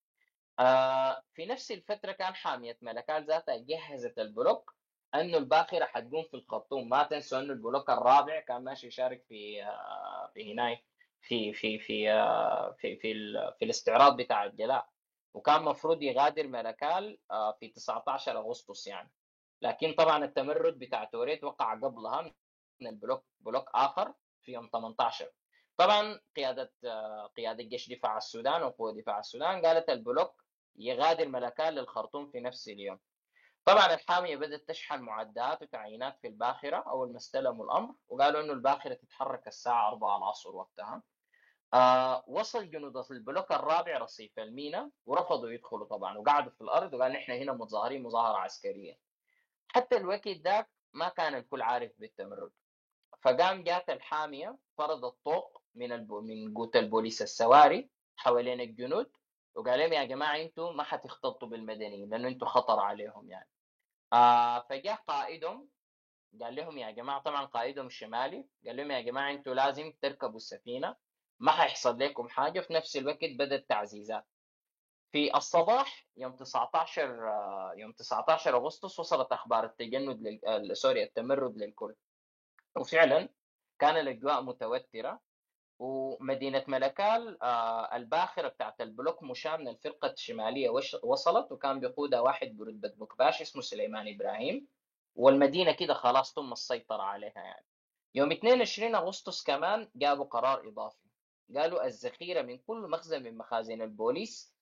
آه 0.58 1.22
في 1.34 1.46
نفس 1.46 1.72
الفترة 1.72 2.12
كان 2.12 2.34
حامية 2.34 2.78
ملكال 2.82 3.26
ذاتها 3.26 3.56
جهزت 3.56 4.18
البلوك 4.18 4.74
إنه 5.14 5.38
الباخرة 5.38 5.84
حتقوم 5.84 6.24
في 6.24 6.34
الخرطوم. 6.34 6.88
ما 6.88 7.02
تنسوا 7.02 7.38
إنه 7.38 7.52
البلوك 7.52 7.90
الرابع 7.90 8.40
كان 8.40 8.64
ماشي 8.64 8.86
يشارك 8.86 9.24
في 9.28 9.64
آه 9.64 10.30
في 10.34 10.52
هناي 10.52 10.84
في 11.22 11.52
في 11.52 11.78
في 11.78 12.12
آه 12.12 12.72
في 12.78 12.96
في, 12.96 13.12
في 13.58 13.64
الاستعراض 13.64 14.16
بتاع 14.16 14.44
الجلاء. 14.44 14.88
وكان 15.34 15.62
مفروض 15.62 16.02
يغادر 16.02 16.46
ملكال 16.46 17.18
آه 17.30 17.52
في 17.60 17.68
19 17.68 18.38
أغسطس 18.38 18.86
يعني. 18.86 19.10
لكن 19.62 19.94
طبعا 19.98 20.24
التمرد 20.24 20.78
بتاع 20.78 21.04
توريت 21.04 21.44
وقع 21.44 21.74
قبلها 21.74 22.22
من 22.80 22.86
البلوك 22.86 23.24
بلوك 23.40 23.70
آخر 23.74 24.14
في 24.42 24.52
يوم 24.52 24.68
18 24.72 25.30
طبعا 25.76 26.20
قيادة 26.36 26.72
قيادة 27.36 27.64
جيش 27.64 27.88
دفاع 27.92 28.16
السودان 28.16 28.62
وقوة 28.62 28.92
دفاع 28.92 29.18
السودان 29.18 29.66
قالت 29.66 29.90
البلوك 29.90 30.44
يغادر 30.76 31.28
ملكال 31.28 31.74
للخرطوم 31.74 32.30
في 32.30 32.40
نفس 32.40 32.68
اليوم. 32.68 32.98
طبعا 33.64 33.94
الحامية 33.94 34.36
بدأت 34.36 34.68
تشحن 34.68 35.00
معدات 35.00 35.62
وتعيينات 35.62 36.18
في 36.20 36.26
الباخرة 36.28 36.76
أول 36.76 37.10
ما 37.10 37.16
استلموا 37.16 37.64
الأمر 37.64 37.94
وقالوا 38.08 38.40
إنه 38.40 38.52
الباخرة 38.52 38.94
تتحرك 38.94 39.46
الساعة 39.48 39.88
4 39.88 40.18
العصر 40.18 40.56
وقتها. 40.56 41.02
آه 41.74 42.24
وصل 42.26 42.70
جنود 42.70 42.96
البلوك 43.10 43.52
الرابع 43.52 43.98
رصيف 43.98 44.38
المينا 44.38 44.90
ورفضوا 45.06 45.50
يدخلوا 45.50 45.86
طبعا 45.86 46.18
وقعدوا 46.18 46.50
في 46.52 46.60
الأرض 46.60 46.94
وقال 46.94 47.12
نحن 47.12 47.32
هنا 47.32 47.52
متظاهرين 47.52 48.02
مظاهرة 48.02 48.36
عسكرية. 48.36 48.98
حتى 49.68 49.96
الوقت 49.96 50.28
ذاك 50.28 50.70
ما 50.92 51.08
كان 51.08 51.34
الكل 51.34 51.62
عارف 51.62 51.92
بالتمرد 51.98 52.52
فقام 53.22 53.64
جات 53.64 53.90
الحامية 53.90 54.58
فرضت 54.78 55.16
طوق 55.24 55.62
من 55.74 55.92
البو 55.92 56.20
من 56.20 56.54
قوة 56.54 56.70
البوليس 56.74 57.22
السواري 57.22 57.90
حوالين 58.16 58.60
الجنود 58.60 59.10
وقال 59.54 59.78
لهم 59.78 59.92
يا 59.92 60.04
جماعة 60.04 60.36
أنتم 60.36 60.76
ما 60.76 60.82
حتختلطوا 60.82 61.48
بالمدنيين 61.48 62.10
لأنه 62.10 62.28
أنتم 62.28 62.46
خطر 62.46 62.80
عليهم 62.80 63.30
يعني. 63.30 63.48
آه 64.12 64.60
فجاء 64.70 64.94
قائدهم 65.08 65.68
قال 66.40 66.54
لهم 66.54 66.78
يا 66.78 66.90
جماعة 66.90 67.22
طبعا 67.22 67.44
قائدهم 67.44 67.86
الشمالي 67.86 68.46
قال 68.66 68.76
لهم 68.76 68.90
يا 68.90 69.00
جماعة 69.00 69.30
أنتم 69.30 69.52
لازم 69.52 69.92
تركبوا 70.02 70.36
السفينة 70.36 70.96
ما 71.40 71.52
حيحصل 71.52 71.98
لكم 71.98 72.28
حاجة 72.28 72.60
في 72.60 72.72
نفس 72.72 72.96
الوقت 72.96 73.24
بدأت 73.38 73.68
تعزيزات. 73.68 74.26
في 75.16 75.36
الصباح 75.36 76.06
يوم 76.16 76.32
19 76.32 77.32
يوم 77.76 77.92
19 77.92 78.56
أغسطس 78.56 78.98
وصلت 78.98 79.32
أخبار 79.32 79.64
التجند 79.64 80.22
لل... 80.22 80.76
سوري 80.76 81.02
التمرد 81.02 81.56
للكل. 81.56 81.94
وفعلا 82.76 83.28
كان 83.78 83.96
الأجواء 83.96 84.42
متوترة 84.42 85.20
ومدينة 85.78 86.64
ملكال 86.68 87.42
آه 87.42 87.96
الباخرة 87.96 88.48
بتاعت 88.48 88.80
البلوك 88.80 89.22
مشاة 89.22 89.56
من 89.56 89.68
الفرقة 89.68 90.10
الشمالية 90.10 90.70
وصلت 91.02 91.52
وكان 91.52 91.80
بيقودها 91.80 92.20
واحد 92.20 92.56
برتبة 92.56 92.88
بكباش 92.88 93.40
اسمه 93.40 93.62
سليمان 93.62 94.14
إبراهيم. 94.14 94.66
والمدينة 95.14 95.72
كده 95.72 95.94
خلاص 95.94 96.34
تم 96.34 96.52
السيطرة 96.52 97.02
عليها 97.02 97.32
يعني. 97.40 97.66
يوم 98.14 98.32
22 98.32 98.94
أغسطس 98.94 99.42
كمان 99.42 99.90
جابوا 99.94 100.24
قرار 100.24 100.68
إضافي. 100.68 101.08
قالوا 101.56 101.86
الذخيرة 101.86 102.42
من 102.42 102.58
كل 102.58 102.90
مخزن 102.90 103.22
من 103.22 103.36
مخازن 103.36 103.82
البوليس 103.82 104.55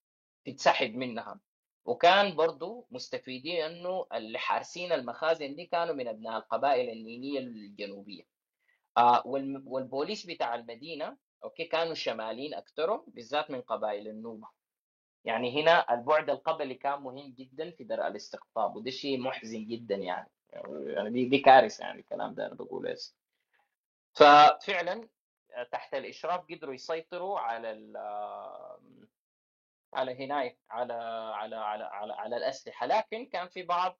تتسحب 0.44 0.94
منها. 0.94 1.40
وكان 1.84 2.36
برضو 2.36 2.86
مستفيدين 2.90 3.62
إنه 3.64 4.06
اللي 4.14 4.38
حارسين 4.38 4.92
المخازن 4.92 5.54
دي 5.54 5.66
كانوا 5.66 5.94
من 5.94 6.08
أبناء 6.08 6.36
القبائل 6.38 6.88
النيلية 6.90 7.38
الجنوبية. 7.38 8.22
آه 8.96 9.22
والبوليس 9.66 10.26
بتاع 10.26 10.54
المدينة 10.54 11.16
okay 11.44 11.64
كانوا 11.64 11.94
شماليين 11.94 12.54
اكثرهم 12.54 13.04
بالذات 13.06 13.50
من 13.50 13.60
قبائل 13.60 14.08
النوبة. 14.08 14.48
يعني 15.24 15.62
هنا 15.62 15.94
البعد 15.94 16.30
القبلي 16.30 16.74
كان 16.74 17.00
مهم 17.00 17.34
جدا 17.38 17.70
في 17.70 17.84
درء 17.84 18.06
الاستقطاب 18.06 18.76
وده 18.76 18.90
شيء 18.90 19.18
محزن 19.18 19.66
جدا 19.66 19.94
يعني. 19.94 20.30
يعني 20.86 21.10
دي, 21.10 21.24
دي 21.24 21.38
كارثة 21.38 21.84
يعني 21.84 22.00
الكلام 22.00 22.34
ده 22.34 22.46
أنا 22.46 22.54
بقوله 22.54 22.96
ففعلا 24.12 25.08
تحت 25.72 25.94
الإشراف 25.94 26.40
قدروا 26.50 26.74
يسيطروا 26.74 27.38
على 27.38 27.72
على 29.94 30.24
هناي 30.24 30.58
على 30.70 30.92
على 31.34 31.56
على 31.56 31.84
على, 31.84 32.12
على 32.12 32.36
الأسلحة. 32.36 32.86
لكن 32.86 33.26
كان 33.26 33.48
في 33.48 33.62
بعض 33.62 33.98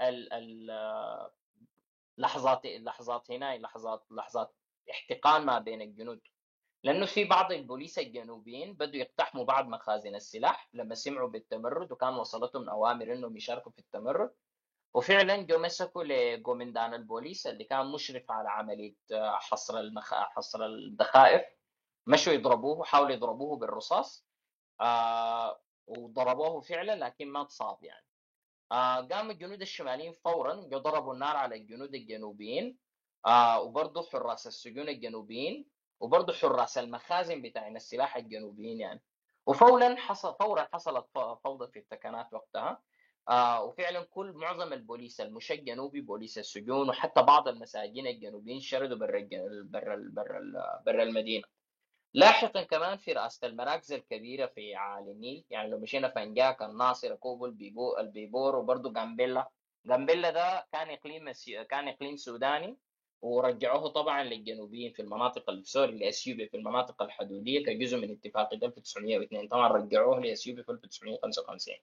ال 0.00 0.32
ال 0.32 1.30
لحظات 2.18 2.66
لحظات 2.66 3.30
هنا 3.30 3.58
لحظات 3.58 4.06
لحظات 4.10 4.54
احتقان 4.90 5.46
ما 5.46 5.58
بين 5.58 5.82
الجنود. 5.82 6.20
لأنه 6.84 7.06
في 7.06 7.24
بعض 7.24 7.52
البوليس 7.52 7.98
الجنوبيين 7.98 8.74
بدوا 8.74 9.00
يقتحموا 9.00 9.44
بعض 9.44 9.68
مخازن 9.68 10.14
السلاح 10.14 10.68
لما 10.72 10.94
سمعوا 10.94 11.28
بالتمرد 11.28 11.92
وكان 11.92 12.14
وصلتهم 12.14 12.68
أوامر 12.68 13.12
إنهم 13.12 13.36
يشاركوا 13.36 13.72
في 13.72 13.78
التمرد. 13.78 14.30
وفعلا 14.94 15.36
جو 15.42 15.58
مسكوا 15.58 16.04
لقومندان 16.04 16.94
البوليس 16.94 17.46
اللي 17.46 17.64
كان 17.64 17.92
مشرف 17.92 18.30
على 18.30 18.48
عملية 18.48 18.94
حصر 19.34 19.78
المخ... 19.80 20.14
حصر 20.14 20.66
الذخائر 20.66 21.44
مشوا 22.06 22.32
يضربوه 22.32 22.78
وحاولوا 22.78 23.12
يضربوه 23.12 23.56
بالرصاص. 23.56 24.27
آه 24.80 25.60
وضربوه 25.86 26.60
فعلا 26.60 27.04
لكن 27.04 27.28
ما 27.28 27.44
تصاب 27.44 27.82
يعني. 27.82 28.06
آه 28.72 29.00
قام 29.00 29.30
الجنود 29.30 29.60
الشماليين 29.60 30.12
فورا 30.12 30.54
ضربوا 30.54 31.14
النار 31.14 31.36
على 31.36 31.56
الجنود 31.56 31.94
الجنوبيين. 31.94 32.78
آه 33.26 33.72
حراس 34.12 34.46
السجون 34.46 34.88
الجنوبيين 34.88 35.68
وبرضه 36.00 36.32
حراس 36.32 36.78
المخازن 36.78 37.42
بتاعين 37.42 37.76
السلاح 37.76 38.16
الجنوبيين 38.16 38.80
يعني. 38.80 39.02
وفورا 39.46 39.94
حصل 39.96 40.34
فورا 40.40 40.68
حصلت 40.72 41.06
فوضى 41.44 41.72
في 41.72 41.78
الثكنات 41.78 42.32
وقتها. 42.32 42.82
آه 43.28 43.64
وفعلا 43.64 44.02
كل 44.04 44.32
معظم 44.32 44.72
البوليس 44.72 45.20
المشى 45.20 45.54
الجنوبي 45.54 46.00
بوليس 46.00 46.38
السجون 46.38 46.88
وحتى 46.88 47.22
بعض 47.22 47.48
المساجين 47.48 48.06
الجنوبيين 48.06 48.60
شردوا 48.60 48.96
برا 48.96 49.28
برا 49.62 49.96
برا 50.12 50.40
برا 50.86 51.02
المدينة. 51.02 51.44
لاحقا 52.14 52.62
كمان 52.62 52.96
في 52.96 53.12
رئاسة 53.12 53.46
المراكز 53.46 53.92
الكبيرة 53.92 54.46
في 54.46 54.74
أعالي 54.74 55.12
النيل 55.12 55.44
يعني 55.50 55.70
لو 55.70 55.78
مشينا 55.78 56.08
فنجاك 56.08 56.62
الناصر 56.62 57.14
كوبو 57.14 57.46
البيبو 57.46 57.98
البيبور 57.98 58.56
وبرضه 58.56 58.92
جامبيلا. 58.92 59.48
جامبيلا 59.86 60.30
ده 60.30 60.66
كان 60.72 60.90
إقليم 60.90 61.32
كان 61.70 61.88
إقليم 61.88 62.16
سوداني 62.16 62.78
ورجعوه 63.22 63.88
طبعا 63.88 64.24
للجنوبيين 64.24 64.92
في 64.92 65.02
المناطق 65.02 65.60
sorry 65.62 65.98
لإثيوبيا 65.98 66.48
في 66.48 66.56
المناطق 66.56 67.02
الحدودية 67.02 67.64
كجزء 67.64 67.98
من 67.98 68.10
اتفاقيه 68.10 68.56
1902 68.66 69.48
طبعا 69.48 69.68
رجعوه 69.68 70.20
لإثيوبيا 70.20 70.62
في 70.62 70.72
1955 70.72 71.74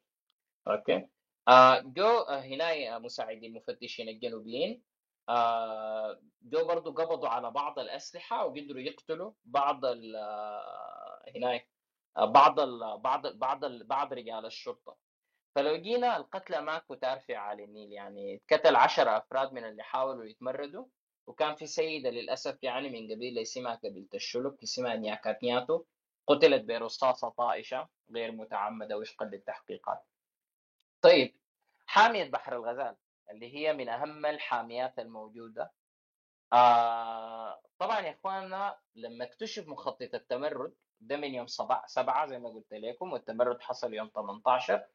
Okay؟ 0.67 1.07
آه 1.47 1.79
جو 1.79 2.19
هنا 2.29 2.99
مساعدي 2.99 3.47
المفتشين 3.47 4.09
الجنوبيين. 4.09 4.81
آه 5.29 6.21
جو 6.41 6.65
برضو 6.67 6.91
قبضوا 6.91 7.29
على 7.29 7.51
بعض 7.51 7.79
الأسلحة 7.79 8.45
وقدروا 8.45 8.81
يقتلوا 8.81 9.31
بعض 9.45 9.85
ال 9.85 10.15
هناك 11.35 11.69
بعض 12.17 12.59
ال 12.59 12.97
بعض 12.99 13.27
بعض 13.27 13.65
بعض 13.65 14.13
رجال 14.13 14.45
الشرطة. 14.45 14.97
فلو 15.55 15.75
جينا 15.75 16.17
القتلى 16.17 16.61
ما 16.61 16.77
كتار 16.79 17.21
أعالي 17.29 17.63
النيل 17.63 17.91
يعني 17.91 18.35
اتقتل 18.35 18.75
10 18.75 19.17
أفراد 19.17 19.53
من 19.53 19.65
اللي 19.65 19.83
حاولوا 19.83 20.25
يتمردوا 20.25 20.85
وكان 21.27 21.55
في 21.55 21.67
سيدة 21.67 22.09
للأسف 22.09 22.63
يعني 22.63 22.89
من 22.89 23.11
قبيلة 23.15 23.41
اسمها 23.41 23.75
قبيلة 23.75 24.07
الشلوك 24.13 24.63
اسمها 24.63 24.95
نياكاتنياتو 24.95 25.83
قتلت 26.27 26.63
برصاصة 26.65 27.29
طائشة 27.29 27.89
غير 28.11 28.31
متعمدة 28.31 28.97
وفقا 28.97 29.25
للتحقيقات. 29.25 30.03
طيب 31.01 31.35
حامية 31.85 32.23
بحر 32.31 32.55
الغزال. 32.55 32.95
اللي 33.31 33.55
هي 33.55 33.73
من 33.73 33.89
أهم 33.89 34.25
الحاميات 34.25 34.99
الموجودة. 34.99 35.71
آه 36.53 37.61
طبعا 37.79 37.99
يا 38.01 38.11
اخواننا 38.11 38.77
لما 38.95 39.25
اكتشف 39.25 39.67
مخطط 39.67 40.13
التمرد 40.13 40.73
ده 40.99 41.17
من 41.17 41.33
يوم 41.35 41.47
سبعة 41.87 42.25
زي 42.27 42.39
ما 42.39 42.49
قلت 42.49 42.73
لكم 42.73 43.13
والتمرد 43.13 43.61
حصل 43.61 43.93
يوم 43.93 44.09
18 44.15 44.85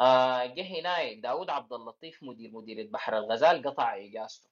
آه 0.00 0.44
جه 0.46 0.80
هنا 0.80 1.12
داود 1.20 1.50
عبد 1.50 1.72
اللطيف 1.72 2.22
مدير 2.22 2.50
مديرية 2.52 2.90
بحر 2.90 3.18
الغزال 3.18 3.62
قطع 3.68 3.96
إجازته. 3.96 4.50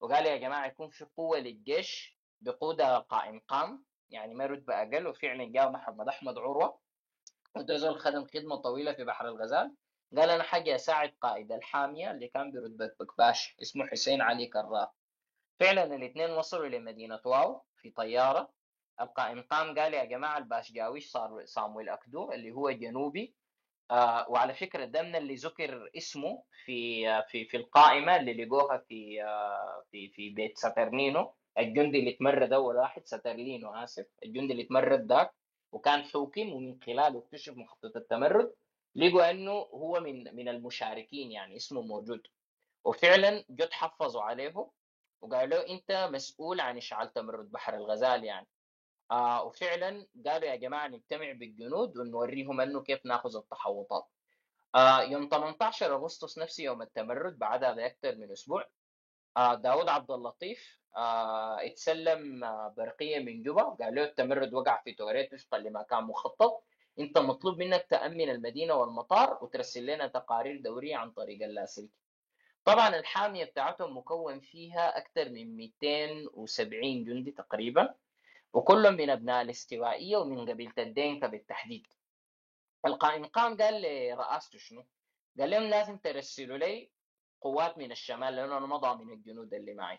وقال 0.00 0.26
يا 0.26 0.36
جماعة 0.36 0.66
يكون 0.66 0.88
في 0.88 1.04
قوة 1.16 1.38
للجيش 1.38 2.18
بقودة 2.40 2.98
قائم 2.98 3.40
قام 3.48 3.84
يعني 4.10 4.34
ما 4.34 4.46
رتبه 4.46 4.74
أقل 4.82 5.06
وفعلا 5.06 5.44
جاء 5.52 5.70
محمد 5.70 6.08
أحمد 6.08 6.38
عروة. 6.38 6.80
وده 7.56 7.76
زول 7.76 8.00
خدم 8.00 8.24
خدمة 8.24 8.56
طويلة 8.56 8.92
في 8.92 9.04
بحر 9.04 9.28
الغزال. 9.28 9.74
قال 10.18 10.30
أنا 10.30 10.42
حاجة 10.42 10.74
اساعد 10.74 11.14
قائد 11.20 11.52
الحامية 11.52 12.10
اللي 12.10 12.28
كان 12.28 12.52
برتبه 12.52 12.90
بكباشي 13.00 13.56
اسمه 13.62 13.86
حسين 13.86 14.22
علي 14.22 14.46
كرار. 14.46 14.90
فعلا 15.60 15.84
الاثنين 15.96 16.30
وصلوا 16.30 16.68
لمدينه 16.68 17.20
واو 17.24 17.62
في 17.76 17.90
طيارة. 17.90 18.50
القائم 19.00 19.42
قام 19.42 19.78
قال 19.78 19.94
يا 19.94 20.04
جماعة 20.04 20.38
الباشجاويش 20.38 21.10
صار؟ 21.10 21.44
صامويل 21.44 21.88
اكدو 21.88 22.32
اللي 22.32 22.50
هو 22.52 22.70
جنوبي. 22.70 23.34
آه 23.90 24.30
وعلى 24.30 24.54
فكرة 24.54 24.84
ده 24.84 25.02
من 25.02 25.16
اللي 25.16 25.34
ذكر 25.34 25.90
اسمه 25.96 26.44
في 26.64 27.08
آه 27.10 27.26
في 27.28 27.44
في 27.44 27.56
القائمة 27.56 28.16
اللي 28.16 28.44
لقوها 28.44 28.78
في 28.78 29.22
آه 29.22 29.84
في 29.90 30.08
في 30.08 30.30
بيت 30.30 30.58
ساترنينو. 30.58 31.34
الجندي 31.58 31.98
اللي 31.98 32.12
تمرد 32.12 32.52
أول 32.52 32.76
واحد 32.76 33.06
ساترلينو 33.06 33.74
آسف. 33.74 34.06
الجندي 34.24 34.52
اللي 34.52 34.64
تمرد 34.64 35.12
ذاك. 35.12 35.34
وكان 35.72 36.02
حوكم 36.02 36.52
ومن 36.52 36.82
خلاله 36.82 37.18
اكتشف 37.18 37.56
مخطط 37.56 37.96
التمرد. 37.96 38.54
لقوا 38.96 39.30
انه 39.30 39.52
هو 39.52 40.00
من 40.00 40.36
من 40.36 40.48
المشاركين 40.48 41.32
يعني 41.32 41.56
اسمه 41.56 41.82
موجود. 41.82 42.26
وفعلا 42.84 43.44
جد 43.50 43.72
حفظوا 43.72 44.22
عليه 44.22 44.70
وقالوا 45.20 45.68
أنت 45.70 46.08
مسؤول 46.12 46.60
عن 46.60 46.76
إشعال 46.76 47.12
تمرد 47.12 47.50
بحر 47.50 47.74
الغزال 47.74 48.24
يعني. 48.24 48.46
آه 49.10 49.44
وفعلا 49.44 50.06
قالوا 50.26 50.48
يا 50.48 50.56
جماعة 50.56 50.88
نجتمع 50.88 51.32
بالجنود 51.32 51.98
ونوريهم 51.98 52.60
أنه 52.60 52.82
كيف 52.82 53.06
نأخذ 53.06 53.36
التحوطات. 53.36 54.06
آه 54.74 55.02
يوم 55.02 55.28
18 55.28 55.94
أغسطس 55.94 56.38
نفس 56.38 56.58
يوم 56.58 56.82
التمرد 56.82 57.38
بعدها 57.38 57.72
باكثر 57.72 58.14
من 58.16 58.32
أسبوع 58.32 58.64
آه 59.36 59.54
داود 59.54 59.88
عبد 59.88 60.10
اللطيف 60.10 60.80
آه 60.96 61.66
اتسلم 61.66 62.44
آه 62.44 62.74
برقية 62.76 63.18
من 63.18 63.42
جوبا 63.42 63.62
قال 63.62 63.94
له 63.94 64.04
التمرد 64.04 64.54
وقع 64.54 64.82
في 64.84 64.92
توريت 64.92 65.34
وفقا 65.34 65.58
لما 65.58 65.82
كان 65.82 66.04
مخطط. 66.04 66.64
انت 66.98 67.18
مطلوب 67.18 67.58
منك 67.58 67.86
تأمن 67.90 68.30
المدينة 68.30 68.74
والمطار 68.74 69.38
وترسل 69.42 69.86
لنا 69.86 70.06
تقارير 70.06 70.60
دورية 70.60 70.96
عن 70.96 71.10
طريق 71.10 71.42
اللاسلكي 71.44 71.92
طبعا 72.64 72.96
الحامية 72.96 73.44
بتاعتهم 73.44 73.96
مكون 73.98 74.40
فيها 74.40 74.98
أكثر 74.98 75.28
من 75.28 75.56
270 75.56 77.04
جندي 77.04 77.30
تقريبا 77.30 77.94
وكلهم 78.52 78.94
من 78.94 79.10
أبناء 79.10 79.42
الاستوائية 79.42 80.16
ومن 80.16 80.50
قبيلة 80.50 80.72
الدينكا 80.78 81.26
بالتحديد. 81.26 81.86
القائم 82.86 83.26
قام 83.26 83.56
قال 83.56 83.82
لرئاسته 83.82 84.58
شنو؟ 84.58 84.86
قال 85.38 85.50
لهم 85.50 85.62
لازم 85.62 85.98
ترسلوا 85.98 86.58
لي 86.58 86.90
قوات 87.40 87.78
من 87.78 87.92
الشمال 87.92 88.36
لأنه 88.36 88.58
أنا 88.58 88.66
مضى 88.66 89.04
من 89.04 89.12
الجنود 89.12 89.54
اللي 89.54 89.74
معي. 89.74 89.98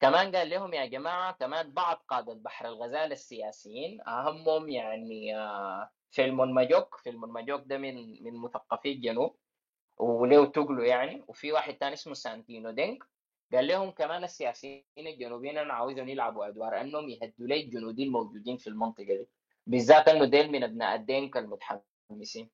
كمان 0.00 0.36
قال 0.36 0.50
لهم 0.50 0.74
يا 0.74 0.86
جماعة 0.86 1.32
كمان 1.32 1.72
بعض 1.72 1.96
قادة 2.08 2.34
بحر 2.34 2.68
الغزال 2.68 3.12
السياسيين 3.12 4.00
اهمهم 4.08 4.68
يعني 4.68 5.32
فيلمون 6.10 6.54
ماجوك 6.54 6.96
فيلمون 6.96 7.32
ماجوك 7.32 7.62
ده 7.66 7.78
من 7.78 8.22
من 8.22 8.36
مثقفي 8.36 8.92
الجنوب 8.92 9.36
وليه 9.98 10.44
تقله 10.44 10.82
يعني. 10.82 11.24
وفي 11.28 11.52
واحد 11.52 11.74
ثاني 11.74 11.94
اسمه 11.94 12.14
سانتينو 12.14 12.70
دينك 12.70 13.04
قال 13.52 13.66
لهم 13.66 13.90
كمان 13.90 14.24
السياسيين 14.24 14.84
الجنوبيين 14.98 15.58
أنا 15.58 15.74
عاوزهم 15.74 16.08
يلعبوا 16.08 16.48
أدوار 16.48 16.80
أنهم 16.80 17.08
يهدوا 17.08 17.46
لي 17.46 17.60
الجنود 17.60 18.06
الموجودين 18.06 18.56
في 18.56 18.66
المنطقة 18.66 19.04
دي. 19.04 19.28
بالذات 19.66 20.08
إنه 20.08 20.24
ديل 20.24 20.52
من 20.52 20.64
أبناء 20.64 20.94
الدينكا 20.94 21.40
المتحمسين. 21.40 22.50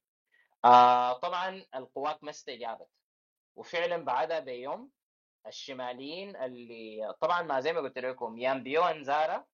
آه 0.65 1.13
طبعا 1.13 1.65
القوات 1.75 2.25
ما 2.25 2.31
استجابت. 2.31 2.89
وفعلا 3.57 4.05
بعدها 4.05 4.41
بيوم 4.41 4.91
الشماليين 5.47 6.37
اللي 6.37 7.15
طبعا 7.21 7.43
ما 7.43 7.61
زي 7.61 7.73
ما 7.73 7.81
قلت 7.81 7.99
لكم 7.99 8.39
يامبيو 8.39 8.83
انزارا 8.83 9.45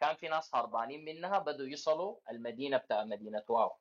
كان 0.00 0.16
في 0.16 0.28
ناس 0.28 0.54
هربانين 0.54 1.04
منها 1.04 1.38
بدوا 1.38 1.66
يصلوا 1.66 2.16
المدينة 2.30 2.76
بتاع 2.76 3.04
مدينة 3.04 3.42
واو. 3.48 3.72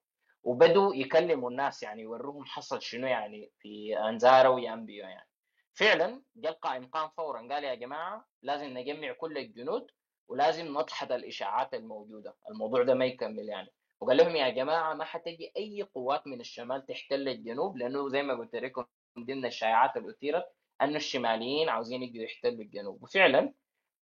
وبدوا 0.43 0.95
يكلموا 0.95 1.49
الناس 1.49 1.84
يعني 1.84 2.01
يوروهم 2.01 2.45
حصل 2.45 2.82
شنو 2.82 3.07
يعني 3.07 3.51
في 3.59 3.99
انزارا 3.99 4.47
ويامبيو 4.49 5.03
يعني. 5.03 5.28
فعلا 5.74 6.22
جاء 6.36 6.51
القائم 6.51 6.86
قام 6.86 7.09
فورا 7.09 7.39
قال 7.39 7.63
يا 7.63 7.76
جماعة 7.76 8.28
لازم 8.41 8.65
نجمع 8.78 9.11
كل 9.13 9.38
الجنود 9.38 9.91
ولازم 10.28 10.78
نضحد 10.78 11.11
الإشاعات 11.11 11.74
الموجودة. 11.74 12.36
الموضوع 12.49 12.84
ده 12.84 12.93
ما 12.93 13.05
يكمل 13.05 13.49
يعني. 13.49 13.74
وقال 14.01 14.17
لهم 14.17 14.36
يا 14.36 14.49
جماعة 14.49 14.93
ما 14.93 15.03
حتجي 15.03 15.51
أي 15.57 15.82
قوات 15.82 16.28
من 16.28 16.39
الشمال 16.39 16.86
تحتل 16.86 17.28
الجنوب 17.28 17.78
لأنه 17.78 18.09
زي 18.09 18.24
ما 18.24 18.34
قلت 18.34 18.55
لكم 18.55 18.86
ضمن 19.20 19.45
الشائعات 19.45 19.97
اللي 19.97 20.09
أثيرت 20.11 20.45
انه 20.82 20.95
الشماليين 20.95 21.69
عاوزين 21.69 22.03
يجوا 22.03 22.23
يحتلوا 22.23 22.63
الجنوب. 22.63 23.03
وفعلا 23.03 23.53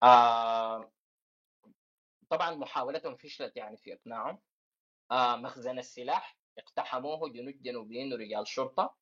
آه 0.02 0.92
طبعا 2.30 2.54
محاولتهم 2.54 3.16
فشلت 3.16 3.56
يعني 3.56 3.76
في 3.76 3.94
إقناعهم. 3.94 4.38
آه 5.10 5.36
مخزن 5.36 5.78
السلاح 5.78 6.38
اقتحموه 6.58 7.28
جنود 7.28 7.62
جنوبيين 7.62 8.12
ورجال 8.12 8.48
شرطة. 8.48 8.96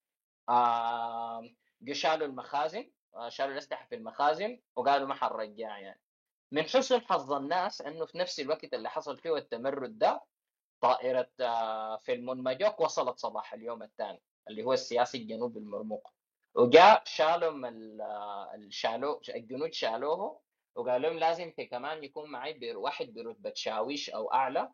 آه 0.49 1.51
شالوا 1.93 2.27
المخازن 2.27 2.91
شالوا 3.29 3.53
الأسلحة 3.53 3.87
في 3.87 3.95
المخازن 3.95 4.61
وقالوا 4.77 5.09
ما 5.09 5.15
حنرجع 5.15 5.79
يعني. 5.79 6.01
من 6.53 6.63
حسن 6.63 7.01
حظ 7.01 7.33
الناس 7.33 7.81
إنه 7.81 8.07
في 8.07 8.19
نفس 8.19 8.41
الوقت 8.41 8.75
اللي 8.75 8.91
حصل 8.91 9.19
فيه 9.19 9.37
التمرد 9.37 9.99
ده 9.99 10.25
طائرة 10.81 11.31
فيلمون 11.97 12.43
ماجوك 12.43 12.81
وصلت 12.81 13.19
صباح 13.19 13.55
اليوم 13.55 13.83
الثاني 13.83 14.23
اللي 14.49 14.63
هو 14.65 14.73
السياسي 14.73 15.19
الجنوبي 15.19 15.59
المرموق. 15.59 16.13
وجاء 16.55 17.03
شالوا 17.07 17.53
شالوا 18.69 19.21
الجنود 19.29 19.73
شالوه 19.73 20.41
وقال 20.77 21.03
لهم 21.03 21.19
لازم 21.19 21.51
في 21.51 21.67
كمان 21.67 22.05
يكون 22.05 22.31
معي 22.31 22.75
واحد 22.75 23.15
برتبه 23.15 23.53
شاويش 23.55 24.11
أو 24.11 24.33
أعلى. 24.33 24.73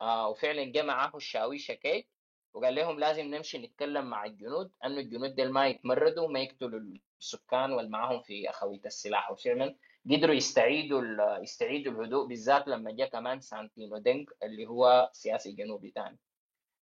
آه 0.00 0.28
وفعلا 0.28 0.64
جاء 0.64 0.84
معاه 0.84 1.12
الشاويش 1.14 1.70
كيك 1.70 2.08
وقال 2.54 2.74
لهم 2.74 2.98
لازم 2.98 3.24
نمشي 3.26 3.58
نتكلم 3.58 4.04
مع 4.10 4.24
الجنود 4.24 4.72
انه 4.84 5.00
الجنود 5.00 5.34
دول 5.34 5.52
ما 5.52 5.66
يتمردوا 5.68 6.24
وما 6.24 6.40
يقتلوا 6.40 6.80
السكان 7.20 7.72
واللي 7.72 7.90
معاهم 7.90 8.22
في 8.22 8.50
أخوية 8.50 8.80
السلاح. 8.86 9.30
وفعلا 9.30 9.76
قدروا 10.10 10.34
يستعيدوا 10.34 11.02
يستعيدوا 11.42 11.92
الهدوء 11.92 12.26
بالذات 12.26 12.68
لما 12.68 12.90
جاء 12.92 13.08
كمان 13.08 13.40
سانتينو 13.40 13.98
دينج 13.98 14.30
اللي 14.42 14.66
هو 14.66 15.10
سياسي 15.12 15.52
جنوبي 15.52 15.90
ثاني 15.90 16.18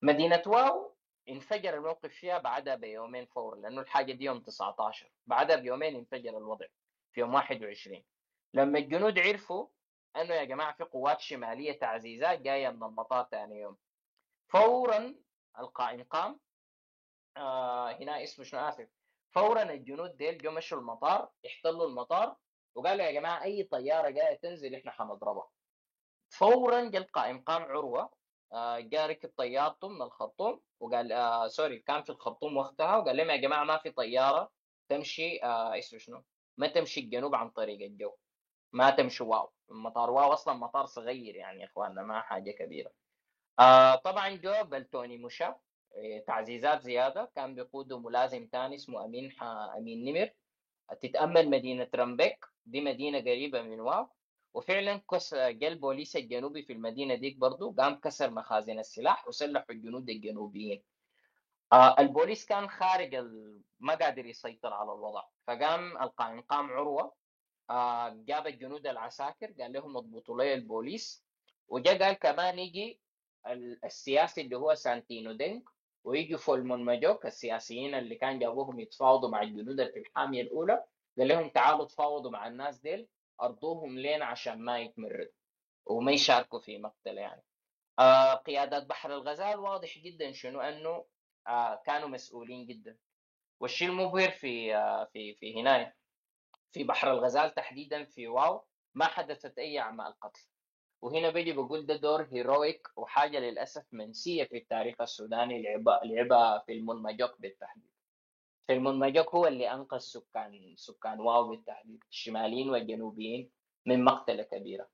مدينة 0.02 0.42
واو 0.46 0.89
انفجر 1.30 1.74
الموقف 1.74 2.12
فيها 2.12 2.38
بعدها 2.38 2.74
بيومين 2.74 3.26
فورا 3.26 3.56
لأنه 3.56 3.80
الحاجة 3.80 4.12
دي 4.12 4.24
يوم 4.24 4.40
19 4.40 5.10
بعدها 5.26 5.56
بيومين 5.56 5.96
انفجر 5.96 6.38
الوضع 6.38 6.66
في 7.12 7.20
يوم 7.20 7.34
21 7.34 8.04
لما 8.54 8.78
الجنود 8.78 9.18
عرفوا 9.18 9.66
أنه 10.16 10.34
يا 10.34 10.44
جماعة 10.44 10.72
في 10.76 10.84
قوات 10.84 11.20
شمالية 11.20 11.78
تعزيزات 11.78 12.40
جاية 12.40 12.68
من 12.68 12.82
المطار 12.82 13.28
ثاني 13.30 13.60
يوم. 13.60 13.76
فورا 14.48 15.14
القائم 15.58 16.02
قام 16.04 16.40
آه 17.36 17.92
هنا 17.92 18.22
اسمه 18.22 18.44
شنو؟ 18.44 18.60
آسف. 18.60 18.88
فورا 19.34 19.62
الجنود 19.62 20.16
ديل 20.16 20.38
جو 20.38 20.50
مشوا 20.50 20.78
المطار 20.78 21.30
احتلوا 21.46 21.86
المطار 21.86 22.36
وقالوا 22.74 23.04
يا 23.04 23.10
جماعة 23.12 23.42
أي 23.42 23.62
طيارة 23.62 24.10
جاية 24.10 24.34
تنزل 24.34 24.74
إحنا 24.74 24.90
حنضربها. 24.90 25.48
فورا 26.30 26.90
جا 26.90 26.98
القائم 26.98 27.40
قام 27.42 27.62
عروة 27.62 28.12
آه، 28.52 28.80
جاء 28.80 29.10
ركب 29.10 29.32
طيارته 29.36 29.88
من 29.88 30.02
الخرطوم 30.02 30.60
وقال 30.80 31.12
آه 31.12 31.48
sorry 31.48 31.78
كان 31.78 32.02
في 32.02 32.10
الخرطوم 32.10 32.56
وقتها 32.56 32.96
وقال 32.96 33.16
لهم 33.16 33.30
يا 33.30 33.36
جماعة 33.36 33.64
ما 33.64 33.78
في 33.78 33.90
طيارة 33.90 34.50
تمشي 34.88 35.42
آه 35.44 35.78
اسمه 35.78 35.98
شنو؟ 35.98 36.24
ما 36.56 36.66
تمشي 36.66 37.00
الجنوب 37.00 37.34
عن 37.34 37.50
طريق 37.50 37.80
الجو 37.86 38.12
ما 38.72 38.90
تمشي 38.90 39.24
واو 39.24 39.52
مطار 39.68 40.10
واو 40.10 40.32
أصلا 40.32 40.54
مطار 40.54 40.86
صغير 40.86 41.36
يعني 41.36 41.60
يا 41.60 41.66
إخواننا 41.66 42.02
ما 42.02 42.20
حاجة 42.20 42.50
كبيرة 42.50 42.90
آه 43.58 43.94
طبعا 43.94 44.28
جو 44.36 44.64
بلتون 44.64 45.18
مشى 45.18 45.46
إيه، 45.96 46.24
تعزيزات 46.24 46.82
زيادة 46.82 47.30
كان 47.36 47.54
بيقوده 47.54 47.98
ملازم 47.98 48.48
ثاني 48.52 48.74
اسمه 48.74 49.04
أمين 49.04 49.32
أمين 49.78 50.04
نمر 50.04 50.30
تتأمل 51.02 51.50
مدينة 51.50 51.88
رمبيك 51.94 52.44
دي 52.66 52.80
مدينة 52.80 53.18
قريبة 53.20 53.62
من 53.62 53.80
واو 53.80 54.06
وفعلا 54.54 55.00
جا 55.32 55.68
البوليس 55.68 56.16
الجنوبي 56.16 56.62
في 56.62 56.72
المدينة 56.72 57.14
ديك 57.14 57.36
برضه 57.36 57.74
قام 57.78 57.94
كسر 57.94 58.30
مخازن 58.30 58.78
السلاح 58.78 59.28
وسلحوا 59.28 59.74
الجنود 59.74 60.10
الجنوبيين. 60.10 60.82
آه 61.72 61.96
البوليس 61.98 62.46
كان 62.46 62.68
خارج 62.68 63.14
ال... 63.14 63.60
ما 63.80 63.94
قادر 63.94 64.26
يسيطر 64.26 64.72
على 64.72 64.92
الوضع 64.92 65.22
فقام 65.46 65.96
القائم 66.02 66.40
قام 66.40 66.70
عروة 66.70 67.14
آه 67.70 68.08
جاب 68.08 68.46
الجنود 68.46 68.86
العساكر 68.86 69.52
قال 69.60 69.72
لهم 69.72 69.96
اضبطوا 69.96 70.42
لي 70.42 70.54
البوليس 70.54 71.24
وجا 71.68 72.04
قال 72.04 72.12
كمان 72.14 72.58
يجي 72.58 73.00
السياسي 73.84 74.40
اللي 74.40 74.56
هو 74.56 74.74
سانتينو 74.74 75.32
دينك 75.32 75.64
ويجي 76.04 76.36
فيلمون 76.36 76.84
ماجوك 76.84 77.26
السياسيين 77.26 77.94
اللي 77.94 78.14
كان 78.14 78.38
جابوهم 78.38 78.80
يتفاوضوا 78.80 79.28
مع 79.28 79.42
الجنود 79.42 79.90
في 79.90 79.98
الحامية 79.98 80.42
الأولى 80.42 80.84
قال 81.18 81.28
لهم 81.28 81.48
تعالوا 81.48 81.84
تفاوضوا 81.84 82.30
مع 82.30 82.46
الناس 82.46 82.78
ديل 82.80 83.08
ارضوهم 83.42 83.98
لين 83.98 84.22
عشان 84.22 84.58
ما 84.64 84.78
يتمرد 84.80 85.32
وما 85.86 86.12
يشاركوا 86.12 86.58
في 86.60 86.78
مقتل 86.78 87.18
يعني. 87.18 87.42
آه 87.98 88.34
قيادة 88.34 88.78
بحر 88.78 89.14
الغزال 89.14 89.58
واضح 89.58 89.98
جدا 89.98 90.32
شنو؟ 90.32 90.60
أنه 90.60 91.04
آه 91.46 91.82
كانوا 91.86 92.08
مسؤولين 92.08 92.66
جدا. 92.66 92.98
والشيء 93.60 93.88
المبهر 93.88 94.30
في 94.30 94.76
آه 94.76 95.04
في 95.12 95.34
في 95.34 95.60
هنا 95.60 95.92
في 96.72 96.84
بحر 96.84 97.10
الغزال 97.12 97.54
تحديدا 97.54 98.04
في 98.04 98.28
واو 98.28 98.64
ما 98.94 99.04
حدثت 99.04 99.58
أي 99.58 99.78
أعمال 99.78 100.14
قتل. 100.20 100.46
وهنا 101.02 101.30
بيجي 101.30 101.52
بقول 101.52 101.86
ده 101.86 101.96
دور 101.96 102.22
هيرويك 102.32 102.88
وحاجة 102.96 103.38
للأسف 103.38 103.84
منسية 103.92 104.44
في 104.44 104.56
التاريخ 104.56 105.00
السوداني 105.00 105.62
لعبها 105.62 106.00
لعبها 106.04 106.58
في 106.58 106.72
المنمجوك 106.72 107.40
بالتحديد. 107.40 107.89
في 108.70 108.76
المنمجوك 108.76 109.34
هو 109.34 109.46
اللي 109.46 109.72
أنقذ 109.72 109.98
سكان 109.98 110.74
سكان 110.76 111.20
واو 111.20 111.48
بالتحديد 111.48 112.04
الشماليين 112.10 112.70
والجنوبيين 112.70 113.50
من 113.86 114.04
مقتلة 114.04 114.42
كبيرة. 114.42 114.88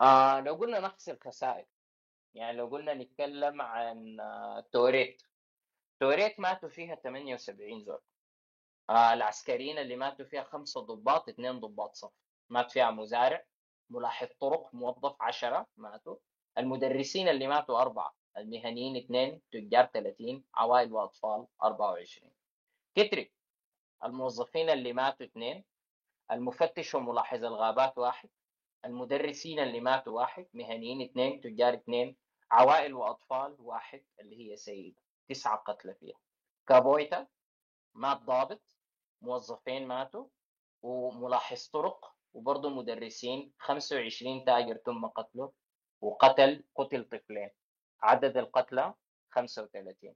آه 0.00 0.40
لو 0.40 0.54
قلنا 0.54 0.80
نقص 0.80 1.08
الخسائر 1.08 1.66
يعني 2.34 2.56
لو 2.56 2.66
قلنا 2.66 2.94
نتكلم 2.94 3.62
عن 3.62 4.20
آه 4.20 4.66
توريت. 4.72 5.22
توريت 6.00 6.40
ماتوا 6.40 6.68
فيها 6.68 6.94
78 6.94 7.84
زول. 7.84 8.00
آه 8.90 9.12
العسكريين 9.12 9.78
اللي 9.78 9.96
ماتوا 9.96 10.24
فيها 10.24 10.42
خمسة 10.42 10.80
ضباط 10.80 11.28
اثنين 11.28 11.60
ضباط 11.60 11.94
صف. 11.94 12.12
مات 12.50 12.70
فيها 12.70 12.90
مزارع 12.90 13.44
ملاحظ 13.90 14.28
طرق 14.40 14.74
موظف 14.74 15.16
10 15.22 15.66
ماتوا. 15.76 16.16
المدرسين 16.58 17.28
اللي 17.28 17.46
ماتوا 17.46 17.80
أربعة 17.80 18.14
المهنيين 18.36 18.96
اثنين 18.96 19.40
تجار 19.52 19.86
30 19.86 20.44
عوائل 20.54 20.92
وأطفال 20.92 21.46
24 21.62 22.41
كتري 22.94 23.32
الموظفين 24.04 24.70
اللي 24.70 24.92
ماتوا 24.92 25.26
اثنين 25.26 25.64
المفتش 26.30 26.94
وملاحظ 26.94 27.44
الغابات 27.44 27.98
واحد 27.98 28.28
المدرسين 28.84 29.58
اللي 29.60 29.80
ماتوا 29.80 30.12
واحد 30.12 30.46
مهنيين 30.54 31.02
اثنين 31.02 31.40
تجار 31.40 31.74
اثنين 31.74 32.16
عوائل 32.50 32.94
وأطفال 32.94 33.56
واحد 33.58 34.04
اللي 34.20 34.50
هي 34.52 34.56
سيدة. 34.56 35.02
تسعة 35.28 35.56
قتلى 35.56 35.94
فيها. 35.94 36.18
كابويتا 36.66 37.26
مات 37.94 38.18
ضابط 38.22 38.62
موظفين 39.22 39.86
ماتوا 39.88 40.26
وملاحظ 40.82 41.66
طرق 41.66 42.14
وبرضه 42.34 42.70
مدرسين 42.70 43.52
25 43.58 44.44
تاجر 44.44 44.76
تم 44.76 45.06
قتله 45.06 45.52
وقتل 46.00 46.64
قتل 46.74 47.04
طفلين. 47.04 47.50
عدد 48.02 48.36
القتلى 48.36 48.94
35 49.30 50.14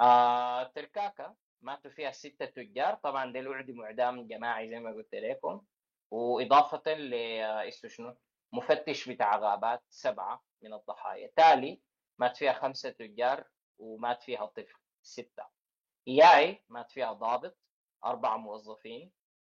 آه 0.00 0.62
تركاكا 0.62 1.34
ماتوا 1.62 1.90
فيها 1.90 2.10
ستة 2.10 2.46
تجار. 2.46 2.94
طبعا 2.94 3.32
دي 3.32 3.48
اعدموا 3.48 3.84
اعدام 3.84 4.26
جماعي 4.26 4.68
زي 4.68 4.80
ما 4.80 4.90
قلت 4.90 5.14
لكم. 5.14 5.62
وإضافة 6.10 6.94
ل 6.94 7.72
شنو؟ 7.86 8.16
مفتش 8.52 9.08
بتاع 9.08 9.36
غابات 9.36 9.82
سبعة 9.88 10.44
من 10.62 10.74
الضحايا. 10.74 11.30
تالي 11.36 11.80
مات 12.18 12.36
فيها 12.36 12.52
خمسة 12.52 12.90
تجار 12.90 13.44
ومات 13.78 14.22
فيها 14.22 14.46
طفل 14.46 14.78
ستة. 15.02 15.44
ياي 16.06 16.64
مات 16.68 16.90
فيها 16.90 17.12
ضابط 17.12 17.56
أربع 18.04 18.36
موظفين 18.36 19.12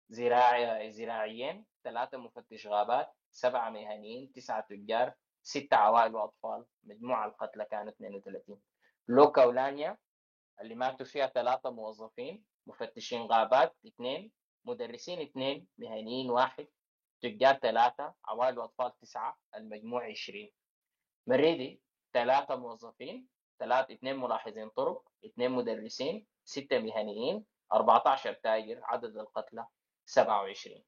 زراعي 0.09 0.91
زراعيين 0.91 1.67
ثلاثة 1.85 2.19
مفتش 2.19 2.67
غابات 2.67 3.15
سبعة 3.31 3.71
مهنيين 3.71 4.33
تسعة 4.33 4.61
تجار 4.61 5.15
ستة 5.43 5.77
عوائل 5.77 6.15
وأطفال. 6.15 6.67
مجموع 6.85 7.25
القتلى 7.25 7.65
كانت 7.65 7.95
32 7.95 8.61
لوكا 9.09 9.45
ولانيا 9.45 9.99
اللي 10.61 10.75
ماتوا 10.75 11.07
فيها 11.07 11.27
ثلاثة 11.27 11.71
موظفين 11.71 12.45
مفتشين 12.67 13.23
غابات 13.23 13.77
اثنين 13.87 14.33
مدرسين 14.65 15.21
اثنين 15.21 15.67
مهنيين 15.79 16.31
واحد 16.31 16.69
تجار 17.21 17.55
ثلاثة 17.55 18.15
عوائل 18.25 18.59
وأطفال 18.59 18.99
تسعة 18.99 19.39
المجموع 19.57 20.11
عشرين. 20.11 20.53
مريدي 21.27 21.83
ثلاثة 22.13 22.57
موظفين 22.57 23.29
ثلاثة 23.59 23.95
اثنين 23.95 24.17
ملاحظين 24.17 24.69
طرق 24.69 25.09
اثنين 25.27 25.51
مدرسين 25.51 26.27
ستة 26.45 26.79
مهنيين 26.79 27.47
14 27.73 28.33
تاجر 28.33 28.81
عدد 28.85 29.17
القتلى 29.17 29.67
27 30.07 30.85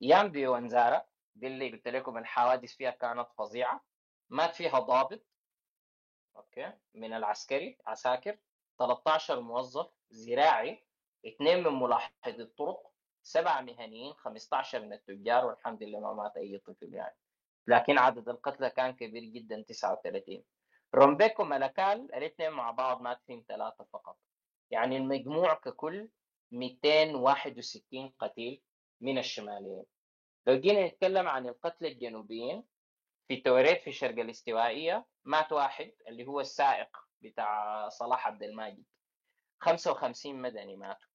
يامبيو 0.00 0.46
انزارا 0.46 1.02
دي 1.34 1.46
اللي 1.46 1.70
قلت 1.70 1.88
لكم 1.88 2.18
الحوادث 2.18 2.72
فيها 2.72 2.90
كانت 2.90 3.28
فظيعة. 3.38 3.84
مات 4.30 4.54
فيها 4.54 4.78
ضابط 4.78 5.22
okay. 6.36 6.72
من 6.94 7.12
العسكري 7.12 7.78
عساكر 7.86 8.38
13 8.78 9.40
موظف 9.40 9.90
زراعي 10.10 10.84
اثنين 11.26 11.62
من 11.64 11.72
ملاحظي 11.80 12.42
الطرق 12.42 12.90
سبع 13.22 13.60
مهنيين 13.60 14.12
15 14.12 14.80
من 14.80 14.92
التجار 14.92 15.46
والحمد 15.46 15.82
لله 15.82 16.00
ما 16.00 16.12
مات 16.12 16.36
أي 16.36 16.58
طفل 16.58 16.94
يعني. 16.94 17.16
لكن 17.66 17.98
عدد 17.98 18.28
القتلى 18.28 18.70
كان 18.70 18.92
كبير 18.92 19.24
جدا 19.24 19.62
39 19.62 20.44
رومبيك 20.94 21.42
وملكال 21.42 22.14
الاثنين 22.14 22.50
مع 22.50 22.70
بعض 22.70 23.00
مات 23.02 23.20
فيهم 23.26 23.44
ثلاثة 23.48 23.84
فقط. 23.92 24.18
يعني 24.70 24.96
المجموع 24.96 25.54
ككل 25.54 26.08
261 26.52 28.12
قتيل 28.18 28.62
من 29.00 29.18
الشماليين. 29.18 29.84
لو 30.46 30.60
جينا 30.60 30.86
نتكلم 30.86 31.28
عن 31.28 31.48
القتلى 31.48 31.88
الجنوبيين 31.88 32.64
في 33.28 33.36
توريت 33.36 33.80
في 33.82 33.90
الشرق 33.90 34.18
الاستوائية 34.18 35.06
مات 35.24 35.52
واحد 35.52 35.92
اللي 36.08 36.26
هو 36.26 36.40
السائق 36.40 36.88
بتاع 37.22 37.88
صلاح 37.88 38.26
عبد 38.26 38.42
الماجد. 38.42 38.84
55 39.60 40.34
مدني 40.42 40.76
ماتوا. 40.76 41.08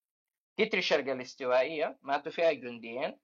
تتر 0.57 0.78
الشرق 0.78 1.12
الاستوائية 1.12 1.97
ماتوا 2.01 2.32
فيها 2.32 2.51
جنديين 2.51 3.20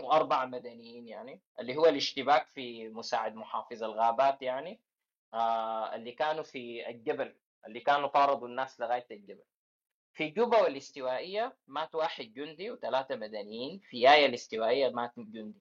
وأربعة 0.00 0.46
مدنيين 0.46 1.08
يعني 1.08 1.40
اللي 1.60 1.76
هو 1.76 1.86
الاشتباك 1.86 2.46
في 2.46 2.88
مساعد 2.88 3.34
محافظ 3.34 3.84
الغابات 3.84 4.42
يعني 4.42 4.80
آه 5.34 5.94
اللي 5.94 6.12
كانوا 6.12 6.42
في 6.42 6.88
الجبل 6.88 7.36
اللي 7.66 7.80
كانوا 7.80 8.08
طاردوا 8.08 8.48
الناس 8.48 8.80
لغاية 8.80 9.06
الجبل. 9.10 9.44
في 10.14 10.28
جوبا 10.28 10.58
والاستوائية 10.62 11.56
مات 11.66 11.94
واحد 11.94 12.24
جندي 12.24 12.70
وثلاثة 12.70 13.16
مدنيين 13.16 13.78
في 13.78 14.00
ياي 14.00 14.26
الاستوائية 14.26 14.88
مات 14.88 15.12
جندي. 15.18 15.60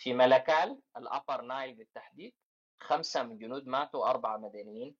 في 0.00 0.14
ملكال 0.14 0.80
ال 0.96 1.03
Upper 1.03 1.40
Nile 1.42 1.74
بالتحديد 1.74 2.34
خمسة 2.80 3.22
من 3.22 3.38
جنود 3.38 3.66
ماتوا 3.66 4.10
أربعة 4.10 4.36
مدنيين. 4.36 4.96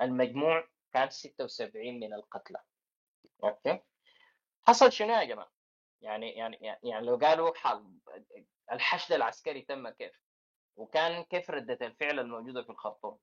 المجموع 0.00 0.68
كان 0.92 1.10
76 1.10 2.00
من 2.00 2.14
القتلى. 2.14 2.58
okay؟ 3.44 3.80
حصل 4.66 4.92
شنو 4.92 5.14
يا 5.14 5.24
جماعة؟ 5.24 5.50
يعني 6.00 6.30
يعني 6.30 6.58
يعني 6.82 7.06
لو 7.06 7.16
قالوا 7.16 7.52
الحشد 8.72 9.12
العسكري 9.12 9.62
تم 9.62 9.88
كيف؟ 9.88 10.12
وكان 10.76 11.22
كيف 11.24 11.50
ردة 11.50 11.86
الفعل 11.86 12.18
الموجودة 12.18 12.62
في 12.62 12.70
الخرطوم؟ 12.70 13.18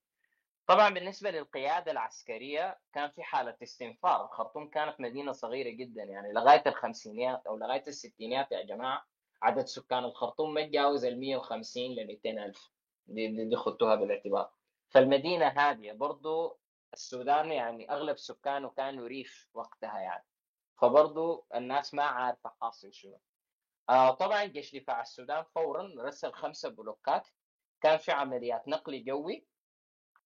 طبعا 0.67 0.89
بالنسبة 0.89 1.31
للقيادة 1.31 1.91
العسكرية 1.91 2.79
كان 2.93 3.11
في 3.11 3.23
حالة 3.23 3.57
استنفار. 3.63 4.25
الخرطوم 4.25 4.69
كانت 4.69 4.99
مدينة 4.99 5.31
صغيرة 5.31 5.69
جدا 5.69 6.03
يعني 6.03 6.33
لغاية 6.33 6.63
الخمسينيات 6.67 7.47
أو 7.47 7.57
لغاية 7.57 7.83
الستينيات 7.87 8.51
يا 8.51 8.63
جماعة. 8.63 9.05
عدد 9.41 9.65
سكان 9.65 10.03
الخرطوم 10.05 10.53
ما 10.53 10.61
يتجاوز 10.61 11.05
ال 11.05 11.19
150 11.19 11.91
ل 11.91 12.07
200 12.07 12.39
ألف. 12.39 12.71
دي, 13.07 13.45
دي 13.45 13.55
خدتوها 13.55 13.95
بالاعتبار. 13.95 14.51
فالمدينة 14.89 15.47
هادية 15.47 15.93
برضو 15.93 16.59
السودان 16.93 17.51
يعني 17.51 17.91
أغلب 17.91 18.17
سكانه 18.17 18.69
كانوا 18.69 19.07
ريف 19.07 19.49
وقتها 19.53 19.99
يعني. 19.99 20.25
فبرضو 20.81 21.45
الناس 21.55 21.93
ما 21.93 22.03
عارفة 22.03 22.51
حاصل 22.61 22.93
شنو. 22.93 23.19
آه 23.89 24.11
طبعا 24.11 24.45
جيش 24.45 24.75
دفاع 24.75 25.01
السودان 25.01 25.43
فورا 25.43 25.93
رسل 25.99 26.31
خمسة 26.33 26.69
بلوكات. 26.69 27.27
كان 27.81 27.97
في 27.97 28.11
عمليات 28.11 28.67
نقل 28.67 29.03
جوي 29.03 29.47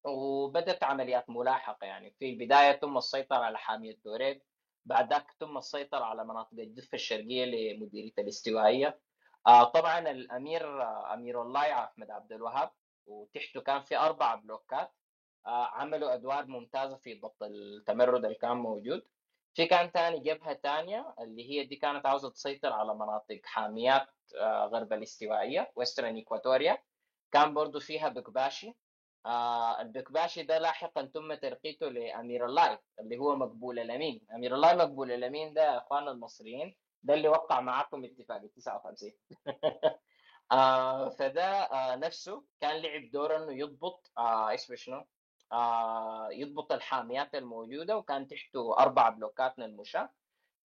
وبدت 0.04 0.84
عمليات 0.84 1.30
ملاحقة 1.30 1.84
يعني. 1.84 2.10
في 2.10 2.30
البداية 2.30 2.72
تم 2.72 2.96
السيطرة 2.98 3.36
على 3.36 3.58
حامية 3.58 3.98
دوريب. 4.04 4.42
بعد 4.84 5.12
ذاك 5.12 5.32
تم 5.40 5.58
السيطرة 5.58 6.04
على 6.04 6.24
مناطق 6.24 6.58
الضفة 6.58 6.94
الشرقية 6.94 7.44
لمديرية 7.44 8.12
الاستوائية. 8.18 9.00
آه 9.46 9.64
طبعا 9.64 9.98
الأمير 10.10 10.82
آه 10.82 11.14
أمير 11.14 11.42
الله 11.42 11.84
أحمد 11.84 12.10
عبد 12.10 12.32
الوهاب 12.32 12.70
وتحته 13.06 13.60
كان 13.60 13.82
في 13.82 13.96
أربع 13.96 14.34
بلوكات 14.34 14.92
آه 15.46 15.66
عملوا 15.66 16.14
أدوار 16.14 16.46
ممتازة 16.46 16.96
في 16.96 17.14
ضبط 17.14 17.42
التمرد 17.42 18.24
اللي 18.24 18.36
كان 18.38 18.56
موجود. 18.56 19.02
في 19.54 19.66
كان 19.66 19.90
ثاني 19.90 20.20
جبهة 20.20 20.54
ثانية 20.54 21.14
اللي 21.20 21.50
هي 21.50 21.64
دي 21.64 21.76
كانت 21.76 22.06
عاوزة 22.06 22.30
تسيطر 22.30 22.72
على 22.72 22.94
مناطق 22.94 23.40
حاميات 23.44 24.08
غرب 24.42 24.92
الاستوائية 24.92 25.72
Western 25.76 26.18
Equatoria 26.18 26.78
كان 27.32 27.54
برضو 27.54 27.80
فيها 27.80 28.08
بكباشي 28.08 28.74
آه 29.26 29.80
البكباشي 29.80 30.42
ده 30.42 30.58
لاحقا 30.58 31.02
تم 31.02 31.34
ترقيته 31.34 31.88
لأميرالاي 31.88 32.78
اللي 33.00 33.18
هو 33.18 33.36
مقبول 33.36 33.78
الأمين. 33.78 34.26
أميرالاي 34.34 34.74
مقبول 34.74 35.12
الأمين 35.12 35.54
ده 35.54 35.62
يا 35.64 35.78
اخواننا 35.78 36.10
المصريين 36.10 36.76
ده 37.02 37.14
اللي 37.14 37.28
وقع 37.28 37.60
معاكم 37.60 38.04
اتفاق 38.04 38.42
59 38.56 39.12
آه 40.52 41.08
فده 41.10 41.44
آه 41.44 41.96
نفسه 41.96 42.44
كان 42.60 42.82
لعب 42.82 43.10
دور 43.10 43.36
انه 43.36 43.52
يضبط 43.52 44.10
آه 44.18 44.54
اسمه 44.54 44.76
شنو؟ 44.76 45.06
آه 45.52 46.28
يضبط 46.32 46.72
الحاميات 46.72 47.34
الموجودة 47.34 47.96
وكان 47.96 48.26
تحته 48.28 48.78
أربع 48.78 49.08
بلوكات 49.08 49.58
من 49.58 49.64
المشاة. 49.64 50.10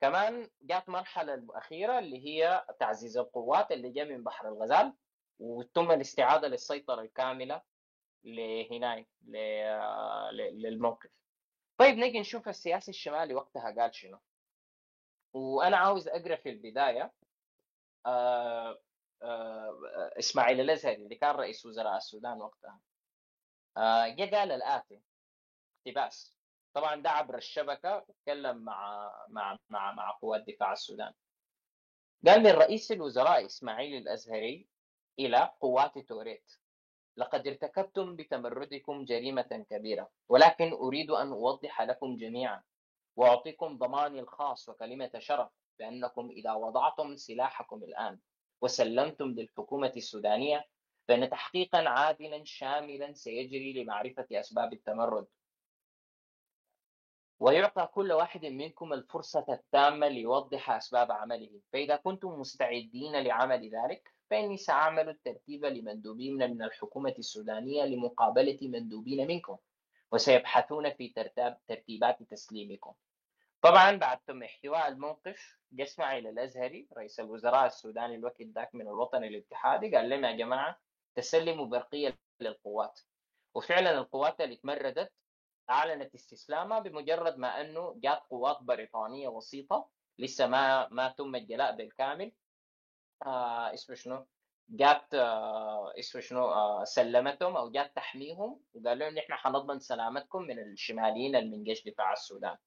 كمان 0.01 0.49
جات 0.61 0.89
مرحلة 0.89 1.33
الأخيرة 1.33 1.99
اللي 1.99 2.25
هي 2.27 2.65
تعزيز 2.79 3.17
القوات 3.17 3.71
اللي 3.71 3.89
جاء 3.91 4.05
من 4.05 4.23
بحر 4.23 4.47
الغزال 4.49 4.93
وتم 5.39 5.91
الاستعادة 5.91 6.47
للسيطرة 6.47 7.01
الكاملة 7.01 7.61
لهنا 8.23 9.05
للموقف. 10.31 11.09
طيب 11.77 11.95
نجي 11.97 12.19
نشوف 12.19 12.47
السياسي 12.47 12.91
الشمالي 12.91 13.33
وقتها 13.33 13.75
قال 13.81 13.95
شنو؟ 13.95 14.19
وأنا 15.33 15.77
عاوز 15.77 16.07
أقرأ 16.07 16.35
في 16.35 16.49
البداية 16.49 17.13
آآ 18.05 18.77
آآ 19.23 20.13
إسماعيل 20.19 20.61
الأزهري 20.61 20.95
اللي 20.95 21.15
كان 21.15 21.35
رئيس 21.35 21.65
وزراء 21.65 21.97
السودان 21.97 22.41
وقتها. 22.41 22.79
جاء 24.07 24.35
قال 24.35 24.51
الآتي 24.51 25.01
اقتباس. 25.87 26.37
طبعا 26.73 26.95
ده 26.95 27.09
عبر 27.09 27.37
الشبكة 27.37 28.05
وتكلم 28.09 28.57
مع 28.57 29.11
مع 29.29 29.57
مع 29.69 29.91
مع 29.91 30.11
قوات 30.11 30.43
دفاع 30.47 30.73
السودان. 30.73 31.13
قال 32.27 32.43
من 32.43 32.51
رئيس 32.51 32.91
الوزراء 32.91 33.45
إسماعيل 33.45 33.97
الأزهري 33.97 34.67
إلى 35.19 35.53
قوات 35.61 35.97
توريت. 35.97 36.51
لقد 37.17 37.47
ارتكبتم 37.47 38.15
بتمردكم 38.15 39.05
جريمة 39.05 39.65
كبيرة 39.69 40.09
ولكن 40.29 40.73
أريد 40.73 41.11
أن 41.11 41.31
أوضح 41.31 41.81
لكم 41.81 42.17
جميعا 42.17 42.63
وأعطيكم 43.15 43.77
ضماني 43.77 44.19
الخاص 44.19 44.69
وكلمة 44.69 45.11
شرف 45.17 45.49
بأنكم 45.79 46.29
إذا 46.29 46.53
وضعتم 46.53 47.15
سلاحكم 47.15 47.83
الآن 47.83 48.19
وسلمتم 48.61 49.25
للحكومة 49.25 49.93
السودانية 49.97 50.65
فإن 51.07 51.29
تحقيقا 51.29 51.89
عادلا 51.89 52.43
شاملا 52.43 53.13
سيجري 53.13 53.83
لمعرفة 53.83 54.27
أسباب 54.31 54.73
التمرد. 54.73 55.27
ويعطى 57.39 57.87
كل 57.93 58.11
واحد 58.11 58.45
منكم 58.45 58.93
الفرصة 58.93 59.45
التامة 59.49 60.07
ليوضح 60.07 60.71
أسباب 60.71 61.11
عمله 61.11 61.61
فإذا 61.73 61.95
كنتم 61.95 62.29
مستعدين 62.29 63.15
لعمل 63.23 63.69
ذلك 63.69 64.13
فإني 64.29 64.57
سأعمل 64.57 65.09
الترتيب 65.09 65.65
لمندوبين 65.65 66.37
من 66.37 66.63
الحكومة 66.63 67.15
السودانية 67.19 67.83
لمقابلة 67.83 68.57
مندوبين 68.61 69.27
منكم 69.27 69.57
وسيبحثون 70.11 70.93
في 70.93 71.09
ترتاب 71.09 71.57
ترتيبات 71.67 72.23
تسليمكم. 72.23 72.93
طبعا 73.61 73.95
بعد 73.95 74.19
تم 74.27 74.43
احتواء 74.43 74.87
الموقف 74.87 75.57
جسمع 75.71 76.17
إلى 76.17 76.29
الأزهري 76.29 76.87
رئيس 76.97 77.19
الوزراء 77.19 77.65
السوداني 77.65 78.15
الوقت 78.15 78.41
ذاك 78.41 78.75
من 78.75 78.87
الوطن 78.87 79.23
الاتحادي 79.23 79.95
قال 79.95 80.09
لهم 80.09 80.25
يا 80.25 80.31
جماعة 80.31 80.79
تسلموا 81.15 81.65
برقية 81.65 82.19
للقوات. 82.39 82.99
وفعلا 83.55 83.97
القوات 83.97 84.41
اللي 84.41 84.55
تمردت 84.55 85.11
أعلنت 85.69 86.15
استسلامها 86.15 86.79
بمجرد 86.79 87.37
ما 87.37 87.61
أنه 87.61 87.95
جات 87.99 88.19
قوات 88.29 88.57
بريطانية 88.61 89.27
وسيطة 89.27 89.89
لسه 90.19 90.47
ما 90.47 90.87
ما 90.91 91.07
تم 91.07 91.35
الجلاء 91.35 91.75
بالكامل. 91.75 92.31
آه 93.25 93.73
اسمه 93.73 93.95
شنو؟ 93.95 94.25
جات 94.69 95.13
آه 95.13 95.93
اسمه 95.99 96.21
شنو؟ 96.21 96.45
آه 96.47 96.83
سلمتهم 96.83 97.57
أو 97.57 97.71
جات 97.71 97.95
تحميهم 97.95 98.61
وقال 98.73 98.99
لهم 98.99 99.13
نحن 99.13 99.33
حنضمن 99.33 99.79
سلامتكم 99.79 100.41
من 100.41 100.59
الشماليين 100.59 101.35
اللي 101.35 101.57
من 101.57 101.63
جيش 101.63 101.83
دفاع 101.87 102.13
السودان. 102.13 102.57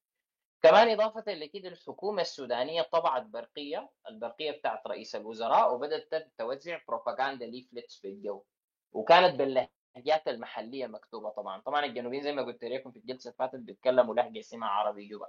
كمان 0.62 0.88
إضافة 0.88 1.32
لكده 1.32 1.68
الحكومة 1.68 2.22
السودانية 2.22 2.82
طبعت 2.82 3.22
برقية 3.22 3.90
البرقية 4.08 4.50
بتاعت 4.50 4.86
رئيس 4.86 5.16
الوزراء 5.16 5.74
وبدأت 5.74 6.32
توزع 6.38 6.78
بروباغندا 6.88 7.46
ليفلتس 7.46 8.00
في 8.00 8.08
الجو. 8.08 8.44
وكانت 8.92 9.34
باللهجات 9.34 10.28
المحلية 10.28 10.86
مكتوبة 10.86 11.30
طبعا. 11.30 11.60
طبعا 11.60 11.84
الجنوبيين 11.84 12.22
زي 12.22 12.32
ما 12.32 12.42
قلت 12.42 12.64
لكم 12.64 12.90
في 12.92 12.98
الجلسة 12.98 13.30
فاتت 13.38 13.54
بيتكلموا 13.60 14.14
لهجة 14.14 14.38
اسمها 14.40 14.68
عربي 14.68 15.08
جوبا 15.08 15.26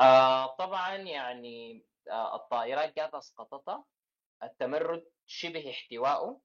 آه 0.00 0.46
طبعا 0.56 0.94
يعني 0.96 1.86
آه 2.10 2.36
الطائرات 2.36 2.96
جات 2.96 3.14
أسقطتها. 3.14 3.84
التمرد 4.42 5.04
شبه 5.26 5.70
احتوائه. 5.70 6.40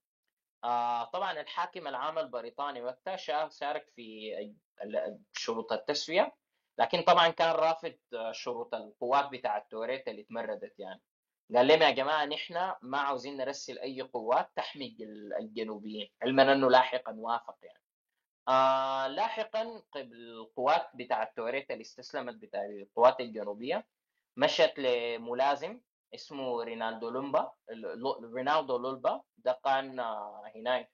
آه 0.63 1.03
طبعا 1.03 1.41
الحاكم 1.41 1.87
العام 1.87 2.19
البريطاني 2.19 2.81
وقتها 2.81 3.15
شارك 3.49 3.89
في 3.95 4.33
شروط 5.33 5.73
التسوية 5.73 6.35
لكن 6.79 7.01
طبعا 7.01 7.29
كان 7.29 7.51
رافض 7.55 7.93
شروط 8.31 8.75
القوات 8.75 9.29
بتاع 9.29 9.57
التوريت 9.57 10.07
اللي 10.07 10.23
تمردت 10.23 10.79
يعني. 10.79 11.01
قال 11.55 11.67
لهم 11.67 11.81
يا 11.81 11.89
جماعة 11.91 12.25
نحن 12.25 12.73
ما 12.81 12.97
عاوزين 12.97 13.37
نرسل 13.37 13.79
أي 13.79 14.01
قوات 14.01 14.51
تحمي 14.55 14.97
الجنوبيين 15.39 16.09
علما 16.21 16.53
أنه 16.53 16.69
لاحقا 16.69 17.13
وافق 17.17 17.57
يعني. 17.61 17.83
آه 18.47 19.07
لاحقا 19.07 19.83
قبل 19.91 20.15
القوات 20.15 20.89
بتاع 20.93 21.23
التوريت 21.23 21.71
اللي 21.71 21.81
استسلمت 21.81 22.35
بتاع 22.35 22.65
القوات 22.65 23.19
الجنوبية 23.19 23.87
مشت 24.37 24.73
لملازم 24.79 25.81
اسمه 26.15 26.63
رينالدو 26.63 27.09
لوليا 27.09 27.51
رينالدو 28.33 28.77
لوليا 28.77 29.21
ده 29.37 29.59
كان 29.65 29.99
هناك 30.55 30.91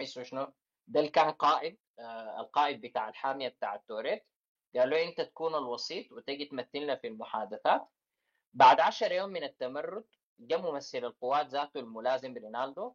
اسمه 0.00 0.22
شنو؟ 0.22 0.52
ده 0.86 1.00
اللي 1.00 1.10
كان 1.10 1.30
قائد 1.30 1.78
آه 1.98 2.40
القائد 2.40 2.80
بتاع 2.80 3.08
الحامية 3.08 3.48
بتاع 3.48 3.74
التوريت. 3.74 4.24
قال 4.76 4.90
له 4.90 5.04
انت 5.04 5.20
تكون 5.20 5.54
الوسيط 5.54 6.12
وتجي 6.12 6.44
تمثلنا 6.44 6.96
في 6.96 7.06
المحادثات. 7.06 7.88
بعد 8.54 8.80
عشر 8.80 9.12
يوم 9.12 9.30
من 9.30 9.42
التمرد 9.44 10.04
جاء 10.38 10.60
ممثل 10.60 10.98
القوات 10.98 11.46
ذاته 11.46 11.80
الملازم 11.80 12.34
رينالدو. 12.34 12.92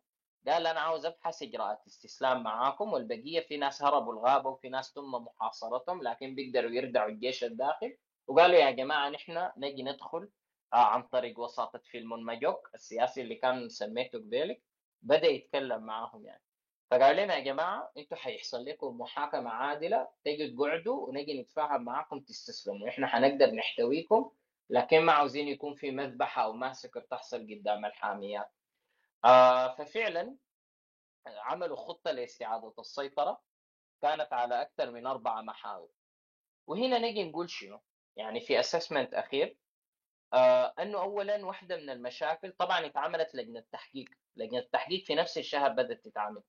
قال 0.48 0.68
أنا 0.68 0.80
عاوز 0.80 1.06
أبحث 1.06 1.44
إجراءات 1.44 1.82
استسلام 1.88 2.44
معاكم 2.44 2.94
والبقية 2.94 3.39
في 3.39 3.58
ناس 3.58 3.84
هربوا 3.84 4.14
الغابة 4.14 4.50
وفي 4.50 4.70
ناس 4.70 4.94
تم 4.94 5.12
محاصرتهم 5.12 6.04
لكن 6.04 6.36
بيقدروا 6.36 6.72
يردعوا 6.72 7.10
الجيش 7.10 7.44
الداخل 7.44 7.98
وقالوا 8.28 8.56
يا 8.56 8.72
جماعة 8.72 9.10
نحن 9.10 9.50
نجي 9.58 9.84
ندخل 9.84 10.30
عن 10.74 11.04
طريق 11.04 11.40
وساطة 11.40 11.80
فيلمون 11.80 12.24
ماجوك 12.24 12.70
السياسي 12.76 13.22
اللي 13.22 13.36
كان 13.36 13.70
سميته 13.70 14.20
كذلك 14.20 14.62
بدأ 15.02 15.28
يتكلم 15.28 15.84
معاهم 15.84 16.26
يعني. 16.26 16.44
فقال 16.92 17.16
لنا 17.16 17.36
يا 17.36 17.40
جماعة 17.40 17.92
إنتوا 17.98 18.18
حيحصل 18.18 18.66
لكم 18.66 18.98
محاكمة 18.98 19.50
عادلة 19.50 20.08
تيجوا 20.24 20.68
تقعدوا 20.68 21.08
ونجي 21.08 21.42
نتفاهم 21.42 21.84
معاكم 21.84 22.20
تستسلموا. 22.20 22.90
إحنا 22.90 23.08
حنقدر 23.08 23.52
نحتويكم 23.52 24.32
لكن 24.70 25.02
ما 25.02 25.14
عاوزين 25.14 25.48
يكون 25.48 25.76
في 25.76 25.92
مذبحة 25.92 26.44
أو 26.44 26.54
massacre 26.54 27.02
تحصل 27.02 27.48
قدام 27.56 27.86
الحاميات. 27.86 28.52
آه 29.26 29.76
ففعلا 29.76 30.36
عملوا 31.28 31.78
خطة 31.78 32.12
لاستعادة 32.12 32.74
السيطرة 32.80 33.42
كانت 34.02 34.34
على 34.34 34.62
أكثر 34.62 34.92
من 34.92 35.08
أربعة 35.08 35.42
محاور. 35.42 35.90
وهنا 36.68 37.00
نجي 37.00 37.24
نقول 37.24 37.50
شنو؟ 37.50 37.82
يعني 38.16 38.40
في 38.40 38.60
assessment 38.60 39.14
أخير. 39.14 39.48
آه 39.48 39.62
إنه 40.80 41.02
اولا 41.02 41.46
واحدة 41.46 41.78
من 41.78 41.90
المشاكل 41.90 42.52
طبعا 42.52 42.86
اتعملت 42.86 43.36
لجنة 43.36 43.64
تحقيق 43.72 44.10
لجنة 44.36 44.60
التحقيق 44.60 45.04
في 45.06 45.16
نفس 45.16 45.38
الشهر 45.38 45.70
بدأت 45.70 46.06
تتعمل 46.06 46.42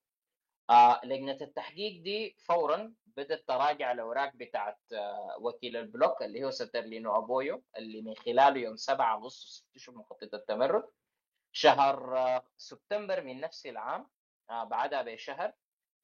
آه 0.71 1.01
لجنة 1.05 1.39
التحقيق 1.41 2.03
دي 2.03 2.37
فورا 2.39 2.95
بدأت 3.07 3.49
تراجع 3.49 3.93
الأوراق 3.93 4.33
بتاعت 4.37 4.79
آه 4.93 5.37
وكيل 5.41 5.77
البلوك 5.77 6.23
اللي 6.23 6.45
هو 6.45 6.51
ساترلينو 6.51 7.19
أوبويو 7.19 7.63
اللي 7.79 8.03
من 8.03 8.15
خلاله 8.15 8.61
يوم 8.61 8.77
7 8.77 9.15
اغسطس 9.15 9.65
اكتشف 9.69 9.93
مخطط 9.93 10.35
التمرد. 10.35 10.85
شهر 11.53 12.19
آه 12.19 12.45
سبتمبر 12.57 13.23
من 13.23 13.41
نفس 13.41 13.67
العام 13.67 14.09
آه 14.51 14.65
بعدها 14.65 15.03
بشهر 15.03 15.53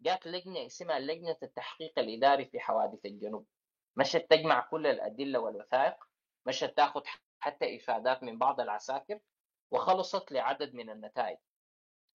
جات 0.01 0.26
لجنة 0.26 0.66
اسمها 0.66 0.99
لجنة 0.99 1.37
التحقيق 1.43 1.99
الإداري 1.99 2.45
في 2.45 2.61
حوادث 2.61 3.07
الجنوب. 3.07 3.47
مشت 3.97 4.26
تجمع 4.31 4.61
كل 4.61 4.87
الأدلة 4.87 5.39
والوثائق 5.39 6.05
مشت 6.47 6.76
تاخذ 6.76 7.03
حتى 7.41 7.76
افادات 7.76 8.22
من 8.22 8.38
بعض 8.38 8.61
العساكر 8.61 9.20
وخلصت 9.70 10.32
لعدد 10.32 10.74
من 10.74 10.91
النتائج. 10.91 11.38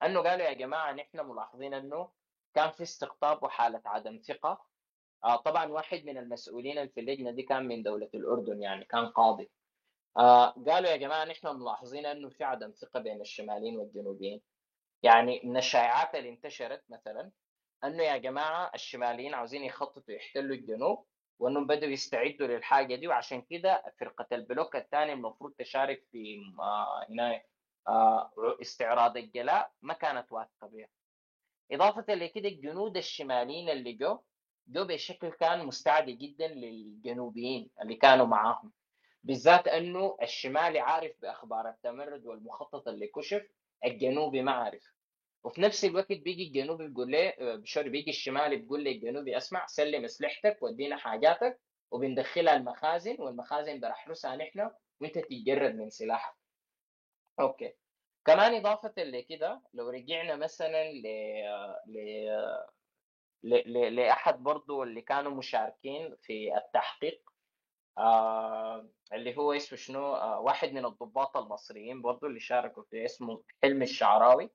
أنه 0.03 0.21
قالوا 0.21 0.47
يا 0.47 0.53
جماعة 0.53 0.93
نحن 0.93 1.21
ملاحظين 1.21 1.75
أنه 1.75 2.11
كان 2.55 2.71
في 2.71 2.83
استقطاب 2.83 3.43
وحالة 3.43 3.83
عدم 3.87 4.19
ثقة. 4.19 4.65
آه 5.25 5.37
طبعا 5.37 5.67
واحد 5.67 6.05
من 6.05 6.19
المسؤولين 6.19 6.89
في 6.89 7.01
اللجنة 7.01 7.31
دي 7.31 7.43
كان 7.43 7.69
من 7.69 7.83
دولة 7.83 8.11
الأردن 8.15 8.63
يعني 8.63 8.85
كان 8.85 9.07
قاضي. 9.09 9.51
آه 10.17 10.51
قالوا 10.51 10.91
يا 10.91 10.97
جماعة 10.97 11.25
نحن 11.25 11.47
ملاحظين 11.49 12.07
أنه 12.07 12.29
في 12.29 12.45
عدم 12.45 12.71
ثقة 12.71 13.01
بين 13.01 13.21
الشماليين 13.21 13.77
والجنوبيين. 13.79 14.43
يعني 15.03 15.41
من 15.45 15.57
الشائعات 15.57 16.15
اللي 16.15 16.29
انتشرت 16.29 16.85
مثلا 16.89 17.31
أنه 17.85 18.03
يا 18.03 18.17
جماعة 18.17 18.71
الشماليين 18.75 19.35
عاوزين 19.35 19.65
يخططوا 19.65 20.15
يحتلوا 20.15 20.57
الجنوب 20.57 21.07
وإنهم 21.41 21.67
بدأوا 21.67 21.93
يستعدوا 21.93 22.47
للحاجة 22.47 22.95
دي 22.95 23.09
وعشان 23.09 23.43
كده 23.43 23.83
فرقة 24.01 24.27
البلوك 24.33 24.77
الثاني 24.77 25.13
المفروض 25.13 25.53
تشارك 25.59 26.05
في 26.13 26.37
آه 26.61 27.07
هنا 27.11 27.43
آه 27.89 28.33
استعراض 28.63 29.17
الجلاء 29.17 29.73
ما 29.83 29.95
كانت 29.95 30.33
واثقة 30.33 30.67
بها 30.67 30.89
إضافة 31.73 32.15
لكده 32.15 32.49
الجنود 32.49 32.97
الشماليين 32.97 33.69
اللي 33.69 33.93
جو 33.93 34.19
جو 34.69 34.85
بشكل 34.85 35.29
كان 35.31 35.67
مستفز 35.67 36.07
جدا 36.11 36.49
للجنوبيين 36.49 37.71
اللي 37.83 37.95
كانوا 37.95 38.27
معاهم. 38.27 38.73
بالذات 39.25 39.69
إنه 39.69 40.17
الشمالي 40.23 40.79
عارف 40.81 41.13
بأخبار 41.23 41.69
التمرد 41.69 42.27
والمخطط 42.27 42.89
اللي 42.89 43.07
كشف 43.07 43.47
الجنوبي 43.85 44.43
ما 44.43 44.53
عارف. 44.53 44.83
وفي 45.45 45.61
نفس 45.61 45.85
الوقت 45.85 46.13
بيجي 46.13 46.43
الجنوبي 46.47 46.89
بيقول 46.89 47.13
له 47.13 47.33
sorry 47.65 47.91
بيجي 47.91 48.11
الشمالي 48.11 48.57
بيقول 48.57 48.85
للجنوبي 48.85 49.37
اسمع 49.37 49.67
سلم 49.67 50.05
اسلحتك 50.05 50.59
ودينا 50.63 50.97
حاجاتك 50.97 51.61
وبندخلها 51.91 52.57
المخازن 52.57 53.17
والمخازن 53.19 53.81
برحرسها 53.81 54.37
نحن 54.37 54.71
وانت 55.01 55.19
تتجرد 55.19 55.75
من 55.75 55.91
سلاحك. 55.91 56.35
okay. 57.41 57.75
كمان 58.25 58.55
إضافة 58.55 58.93
لكده 58.99 59.63
لو 59.75 59.89
رجعنا 59.91 60.37
مثلا 60.37 60.93
ل 60.93 61.03
ل 61.87 61.97
ل... 63.45 63.95
لأحد 63.97 64.43
برضو 64.43 64.83
اللي 64.83 65.01
كانوا 65.03 65.33
مشاركين 65.33 66.17
في 66.23 66.57
التحقيق 66.57 67.31
آه 67.99 68.89
اللي 69.13 69.37
هو 69.37 69.53
اسمه 69.53 69.79
شنو 69.79 70.15
آه 70.15 70.41
واحد 70.41 70.73
من 70.73 70.85
الضباط 70.87 71.37
المصريين 71.37 72.03
برضو 72.03 72.27
اللي 72.27 72.41
شاركوا 72.41 72.83
في 72.83 73.05
اسمه 73.05 73.43
حلمي 73.63 73.85
الشعراوي. 73.85 74.51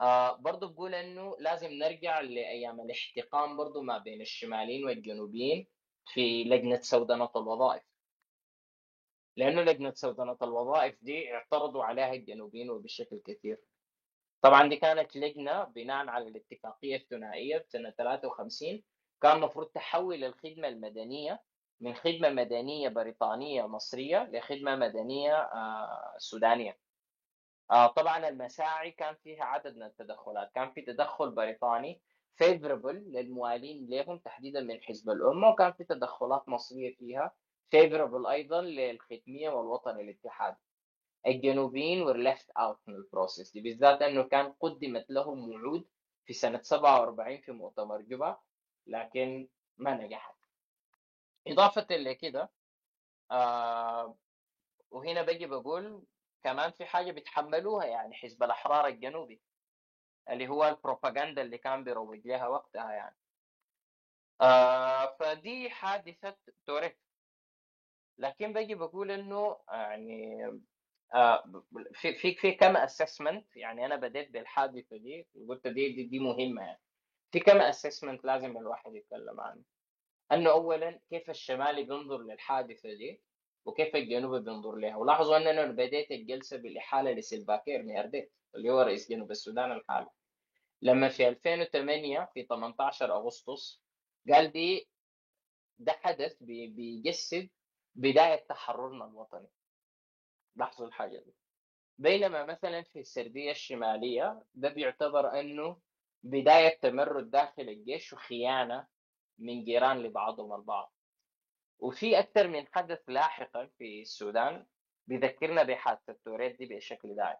آه 0.00 0.36
برضو 0.36 0.68
بقول 0.68 0.94
إنه 0.94 1.36
لازم 1.40 1.70
نرجع 1.72 2.20
لأيام 2.20 2.80
الاحتقان 2.80 3.56
برضو 3.56 3.82
ما 3.82 3.98
بين 3.98 4.20
الشماليين 4.20 4.84
والجنوبيين 4.84 5.66
في 6.12 6.44
لجنة 6.44 6.80
سودنه 6.80 7.28
الوظائف. 7.36 7.82
لأنه 9.36 9.62
لجنة 9.62 9.92
سودنه 9.94 10.36
الوظائف 10.42 10.96
دي 11.02 11.34
اعترضوا 11.34 11.84
عليها 11.84 12.12
الجنوبيين 12.14 12.70
وبشكل 12.70 13.18
كثير. 13.26 13.58
طبعا 14.42 14.68
دي 14.68 14.76
كانت 14.76 15.16
لجنة 15.16 15.64
بناء 15.64 16.08
على 16.08 16.28
الاتفاقية 16.28 16.96
الثنائية 16.96 17.64
سنة 17.68 17.90
53 17.90 18.82
كان 19.22 19.36
المفروض 19.36 19.66
تحول 19.66 20.24
الخدمة 20.24 20.68
المدنية 20.68 21.42
من 21.80 21.94
خدمة 21.94 22.28
مدنية 22.30 22.88
بريطانية 22.88 23.62
مصرية 23.66 24.30
لخدمة 24.32 24.76
مدنية 24.76 25.34
آه 25.36 26.14
سودانية. 26.18 26.78
آه 27.70 27.86
طبعا 27.86 28.28
المساعي 28.28 28.90
كان 28.90 29.14
فيها 29.14 29.44
عدد 29.44 29.76
من 29.76 29.82
التدخلات. 29.82 30.50
كان 30.54 30.72
في 30.72 30.80
تدخل 30.82 31.30
بريطاني 31.30 32.00
favorable 32.36 32.94
للموالين 33.12 33.86
لهم 33.90 34.18
تحديدا 34.18 34.60
من 34.60 34.80
حزب 34.82 35.10
الأمة 35.10 35.48
وكان 35.48 35.72
في 35.72 35.84
تدخلات 35.84 36.48
مصرية 36.48 36.96
فيها 36.96 37.32
favorable 37.70 38.26
أيضا 38.26 38.60
للختمية 38.62 39.50
والوطني 39.50 40.00
الاتحادي 40.00 40.56
الجنوبيين 41.26 42.06
were 42.06 42.16
left 42.34 42.46
out 42.58 42.76
من 42.86 42.94
ال 42.94 43.01
process 43.01 43.52
دي 43.52 43.60
بالذات 43.60 44.02
إنه 44.02 44.22
كان 44.22 44.52
قدمت 44.60 45.06
لهم 45.10 45.50
وعود 45.50 45.88
في 46.26 46.32
سنة 46.32 46.62
47 46.62 47.40
في 47.40 47.52
مؤتمر 47.52 48.00
جوبا 48.02 48.36
لكن 48.86 49.48
ما 49.76 49.94
نجحت. 49.94 50.34
إضافة 51.46 51.86
لكده 51.90 52.50
آه 53.30 54.16
وهنا 54.90 55.22
بجي 55.22 55.46
بقول 55.46 56.02
كمان 56.44 56.70
في 56.72 56.86
حاجة 56.86 57.12
بيتحملوها 57.12 57.84
يعني 57.86 58.14
حزب 58.14 58.42
الأحرار 58.42 58.86
الجنوبي 58.86 59.42
اللي 60.30 60.48
هو 60.48 60.64
البروباغندا 60.68 61.42
اللي 61.42 61.58
كان 61.58 61.84
بيروج 61.84 62.26
لها 62.28 62.48
وقتها 62.48 62.92
يعني. 62.92 63.16
آه 64.40 65.16
فدي 65.20 65.70
حادثة 65.70 66.36
توريت 66.66 66.98
لكن 68.18 68.52
باجي 68.52 68.74
بقول 68.74 69.10
إنه 69.10 69.58
يعني 69.68 70.44
آه 71.14 71.64
في 71.92 72.14
في 72.14 72.34
في 72.34 72.52
كم 72.52 72.76
assessment 72.76 73.56
يعني 73.56 73.86
أنا 73.86 73.96
بديت 73.96 74.30
بالحادثة 74.30 74.96
دي 74.96 75.28
وقلت 75.34 75.66
دي 75.68 75.92
دي, 75.92 76.04
دي 76.04 76.18
مهمة 76.18 76.62
يعني. 76.62 76.80
في 77.32 77.40
كم 77.40 77.56
assessment 77.56 78.24
لازم 78.24 78.56
الواحد 78.56 78.94
يتكلم 78.94 79.40
عنه. 79.40 79.62
إنه 80.32 80.50
اولا 80.50 81.00
كيف 81.10 81.30
الشمالي 81.30 81.82
بينظر 81.82 82.18
للحادثة 82.18 82.88
دي؟ 82.94 83.22
وكيف 83.66 83.96
الجنوبي 83.96 84.40
بينظر 84.40 84.74
لها 84.76 84.96
ولاحظوا 84.96 85.36
أن 85.36 85.46
أنا 85.46 85.72
بديت 85.72 86.10
الجلسة 86.10 86.56
بالإحالة 86.56 87.12
لسلفاكير 87.12 87.82
ميارديت 87.82 88.32
اللي 88.54 88.70
هو 88.70 88.80
رئيس 88.80 89.10
جنوب 89.10 89.30
السودان 89.30 89.72
الحالي. 89.72 90.10
لما 90.82 91.08
في 91.08 91.28
2008 91.28 92.30
في 92.34 92.42
18 92.42 93.12
أغسطس 93.16 93.82
قال 94.32 94.52
دي 94.52 94.88
ده 95.78 95.92
حدث 95.92 96.36
بيجسد 96.42 97.48
بداية 97.94 98.46
تحررنا 98.48 99.04
الوطني. 99.04 99.48
لاحظوا 100.56 100.86
الحاجة 100.86 101.18
دي. 101.18 101.34
بينما 101.98 102.44
مثلا 102.44 102.82
في 102.82 103.00
السرديه 103.00 103.50
الشمالية 103.50 104.42
ده 104.54 104.68
بيعتبر 104.68 105.40
أنه 105.40 105.80
بداية 106.22 106.78
تمرد 106.82 107.30
داخل 107.30 107.62
الجيش 107.62 108.12
وخيانة 108.12 108.86
من 109.38 109.64
جيران 109.64 109.98
لبعضهم 110.02 110.54
البعض. 110.54 110.92
وفي 111.78 112.18
أكثر 112.18 112.48
من 112.48 112.66
حدث 112.72 113.00
لاحقا 113.08 113.66
في 113.78 114.02
السودان 114.02 114.66
بيذكرنا 115.06 115.62
بحادثة 115.62 116.16
توريت 116.24 116.58
دي 116.58 116.66
بشكل 116.66 117.16
دائم. 117.16 117.36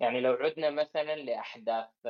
يعني 0.00 0.20
لو 0.20 0.32
عدنا 0.32 0.70
مثلا 0.70 1.16
لأحداث 1.16 2.06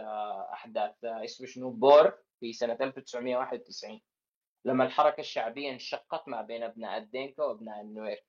أحداث 0.52 1.04
اسمه 1.04 1.46
شنو 1.46 1.70
بور 1.70 2.18
في 2.40 2.52
سنة 2.52 2.78
1991 2.80 4.00
لما 4.64 4.84
الحركة 4.84 5.20
الشعبية 5.20 5.70
انشقت 5.70 6.28
ما 6.28 6.42
بين 6.42 6.62
أبناء 6.62 6.98
الدينكا 6.98 7.42
وأبناء 7.42 7.80
النوير. 7.80 8.24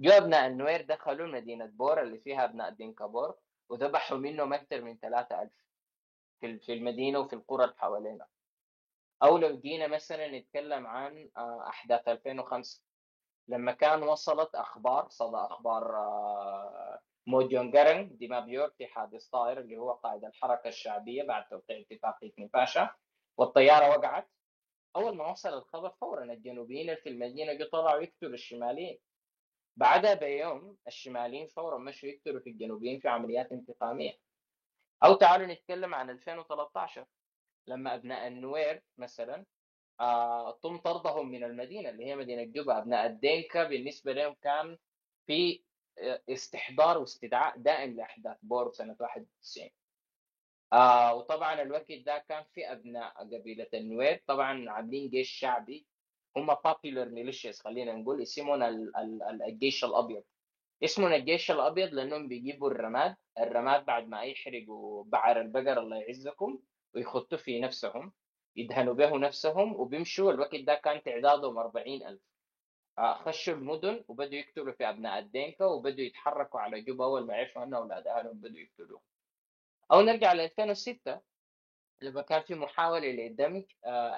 جو 0.00 0.10
أبناء 0.10 0.46
النوير 0.46 0.82
دخلوا 0.82 1.26
مدينة 1.26 1.66
بور 1.66 2.02
اللي 2.02 2.18
فيها 2.18 2.44
أبناء 2.44 2.70
دينكا 2.70 3.06
بور 3.06 3.38
وذبحوا 3.68 4.18
منهم 4.18 4.52
أكثر 4.52 4.82
من 4.82 4.98
3000 4.98 5.50
في 6.40 6.58
في 6.58 6.72
المدينة 6.72 7.18
وفي 7.18 7.32
القرى 7.32 7.64
اللي 7.64 7.76
حواليها. 7.76 8.26
أو 9.22 9.38
لو 9.38 9.60
جينا 9.60 9.86
مثلا 9.86 10.38
نتكلم 10.38 10.86
عن 10.86 11.30
أحداث 11.68 12.08
2005 12.08 12.82
لما 13.48 13.72
كان 13.72 14.02
وصلت 14.02 14.54
أخبار 14.54 15.08
صدى 15.08 15.36
أخبار 15.36 15.94
موت 17.26 17.53
جون 17.53 17.80
قرنق 17.80 18.16
دي 18.16 18.31
مابيور 18.31 18.70
في 18.70 18.86
حادث 18.86 19.26
طائرة 19.28 19.60
اللي 19.60 19.76
هو 19.76 19.92
قائد 19.92 20.24
الحركة 20.24 20.68
الشعبية 20.68 21.22
بعد 21.22 21.48
توقيع 21.48 21.80
اتفاقيه 21.80 22.32
نفاشا 22.38 22.90
والطيارة 23.38 23.88
وقعت. 23.88 24.28
أول 24.96 25.16
ما 25.16 25.30
وصل 25.30 25.48
الخبر 25.48 25.90
فورا 25.90 26.24
الجنوبيين 26.24 26.96
في 26.96 27.08
المدينة 27.08 27.52
جو 27.52 27.64
طلعوا 27.64 28.00
يقتلوا 28.00 28.34
الشماليين. 28.34 28.98
بعدها 29.76 30.14
بيوم 30.14 30.76
الشماليين 30.86 31.46
فورا 31.46 31.78
مشوا 31.78 32.08
يقتلوا 32.08 32.40
في 32.40 32.50
الجنوبيين 32.50 33.00
في 33.00 33.08
عمليات 33.08 33.52
انتقامية. 33.52 34.12
أو 35.04 35.14
تعالوا 35.14 35.46
نتكلم 35.46 35.94
عن 35.94 36.10
2013 36.10 37.06
لما 37.68 37.94
أبناء 37.94 38.26
النوير 38.28 38.82
مثلا 38.98 39.44
آه 40.00 40.58
تم 40.62 40.76
طردهم 40.76 41.30
من 41.30 41.44
المدينة 41.44 41.88
اللي 41.90 42.06
هي 42.06 42.16
مدينة 42.16 42.44
جوبا 42.44 42.78
أبناء 42.78 43.06
الدينكا 43.06 43.64
بالنسبة 43.64 44.12
لهم 44.12 44.34
كان 44.42 44.78
في 45.26 45.62
استحضار 46.28 46.98
واستدعاء 46.98 47.58
دائم 47.58 47.96
لأحداث 47.96 48.36
بور 48.42 48.72
سنة 48.72 48.96
91 49.00 49.70
آه 50.72 51.14
وطبعا 51.14 51.62
الوقت 51.62 51.92
ده 51.92 52.18
كان 52.28 52.44
في 52.54 52.72
أبناء 52.72 53.12
قبيلة 53.24 53.66
النوير. 53.74 54.22
طبعا 54.26 54.70
عاملين 54.70 55.10
جيش 55.10 55.30
شعبي. 55.30 55.86
هم 56.36 56.54
بابيلر 56.64 57.08
ميليشياس 57.08 57.62
خلينا 57.62 57.92
نقول 57.92 58.22
اسمهم 58.22 58.62
الجيش 59.48 59.84
الأبيض. 59.84 60.24
اسمهم 60.84 61.12
الجيش 61.12 61.50
الأبيض 61.50 61.94
لأنهم 61.94 62.28
بيجيبوا 62.28 62.70
الرماد. 62.70 63.16
الرماد 63.38 63.84
بعد 63.84 64.08
ما 64.08 64.22
يحرقوا 64.22 65.04
بعر 65.04 65.40
البقر 65.40 65.80
الله 65.80 65.96
يعزكم. 65.96 66.58
ويخطوا 66.98 67.38
في 67.38 67.60
نفسهم 67.60 68.12
يدهنوا 68.56 68.94
به 68.94 69.18
نفسهم 69.18 69.76
وبيمشوا. 69.80 70.32
الوقت 70.32 70.54
ده 70.54 70.74
كان 70.74 71.02
تعدادهم 71.02 71.58
40000 71.58 72.18
خشوا 72.98 73.54
المدن 73.54 74.04
وبدوا 74.08 74.34
يقتلوا 74.38 74.72
في 74.72 74.88
أبناء 74.88 75.18
الدينكا 75.18 75.64
وبدوا 75.64 76.04
يتحركوا 76.04 76.60
على 76.60 76.80
جوبا 76.80 77.04
أول 77.04 77.26
ما 77.26 77.34
عرفوا 77.36 77.62
ان 77.62 77.74
أولاد 77.74 78.06
أهلهم 78.06 78.40
بدوا 78.40 78.58
يقتلوهم 78.60 79.02
أو 79.92 80.00
نرجع 80.00 80.32
ل 80.32 80.40
2006 80.40 81.20
لما 82.02 82.22
كان 82.22 82.42
في 82.42 82.54
محاولة 82.54 83.08
لدمج 83.08 83.64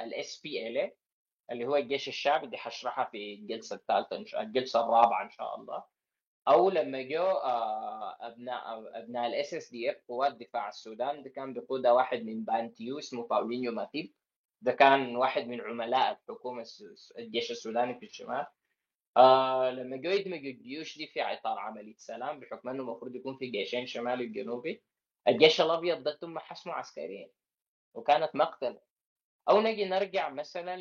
ال 0.02 0.40
SPL 0.40 0.93
اللي 1.51 1.66
هو 1.66 1.77
الجيش 1.77 2.09
الشعبي 2.09 2.47
دي 2.47 2.57
حشرحها 2.57 3.05
في 3.05 3.35
الجلسة 3.35 3.77
الثالثة 3.77 4.40
الجلسة 4.40 4.81
الرابعة 4.85 5.24
إن 5.24 5.31
شاء 5.31 5.61
الله. 5.61 5.85
أو 6.48 6.70
لما 6.70 7.02
جو 7.02 7.22
آه، 7.22 8.16
أبناء 8.20 8.62
أبناء 9.00 9.26
ال 9.27 9.55
SSDF 9.55 9.97
قوات 10.08 10.34
دفاع 10.36 10.68
السودان 10.68 11.22
ده 11.22 11.30
كان 11.30 11.54
بقودها 11.54 11.92
واحد 11.92 12.18
من 12.22 12.44
بانتيو 12.44 12.98
اسمه 12.98 13.26
باولينو 13.27 13.72
ماتيب. 13.72 14.14
ده 14.62 14.72
كان 14.72 15.16
واحد 15.16 15.46
من 15.46 15.60
عملاء 15.60 16.12
الحكومة 16.12 16.64
الجيش 17.18 17.50
السوداني 17.50 18.00
في 18.00 18.06
الشمال. 18.06 18.46
آه 19.16 19.70
لما 19.70 19.96
جو 19.96 20.10
يدمجوا 20.10 20.50
الجيوش 20.50 20.98
دي 20.98 21.06
في 21.06 21.22
إطار 21.22 21.58
عملية 21.58 21.94
سلام 21.98 22.40
بحكم 22.40 22.68
إنه 22.68 22.82
المفروض 22.82 23.14
يكون 23.16 23.36
في 23.38 23.46
جيشين 23.46 23.86
شمالي 23.86 24.26
وجنوبي 24.26 24.82
الجيش 25.28 25.60
الأبيض 25.60 26.02
ده 26.02 26.18
تم 26.20 26.38
حسمه 26.38 26.72
عسكريا 26.72 27.30
وكانت 27.94 28.30
مقتلة. 28.36 28.80
أو 29.50 29.60
نجي 29.60 29.84
نرجع 29.84 30.28
مثلا 30.30 30.76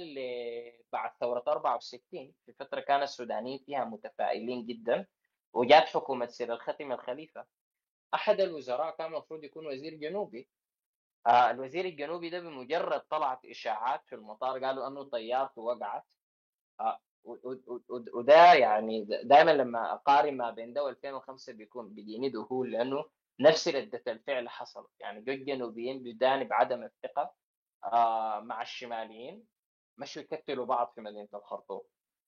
بعد 0.91 1.11
ثورة 1.19 1.44
64 1.48 2.34
في 2.45 2.53
فترة 2.53 2.80
كان 2.81 3.03
السودانيين 3.03 3.60
فيها 3.65 3.86
متفائلين 3.86 4.65
جدا. 4.65 5.07
وجات 5.54 5.84
حكومه 5.90 6.26
سير 6.28 6.54
الختم 6.54 6.92
الخليفة. 6.92 7.46
أحد 8.14 8.40
الوزراء 8.42 8.96
كان 8.96 9.08
المفروض 9.08 9.44
يكون 9.44 9.68
وزير 9.68 9.94
جنوبي. 9.94 10.50
آه 11.28 11.52
الوزير 11.52 11.86
الجنوبي 11.86 12.30
ده 12.30 12.40
بمجرد 12.40 13.00
طلعت 13.02 13.46
إشاعات 13.46 14.06
في 14.06 14.16
المطار 14.16 14.66
قالوا 14.66 14.88
أنه 14.88 15.04
طيارته 15.04 15.62
وقعت. 15.62 16.04
آه 16.80 17.00
وده 18.14 18.54
يعني 18.54 19.06
دائما 19.24 19.52
لما 19.52 19.94
أقارن 19.94 20.38
ما 20.38 20.52
بين 20.52 20.74
ده 20.74 20.90
2005 20.90 21.54
بيكون 21.54 21.90
بيجيني 21.94 22.30
ذهول 22.30 22.72
لأنه 22.72 23.06
نفس 23.40 23.68
ردة 23.68 24.04
الفعل 24.08 24.50
حصلت. 24.50 24.90
يعني 25.00 25.22
جو 25.22 25.32
الجنوبيين 25.34 26.04
بجانب 26.04 26.54
عدم 26.54 26.84
الثقة 26.84 27.34
آه 27.84 28.40
مع 28.40 28.62
الشماليين 28.62 29.46
مشوا 29.98 30.22
يكتلوا 30.22 30.66
بعض 30.66 30.92
في 30.96 31.02
مدينة 31.02 31.28
الخرطوم. 31.34 31.82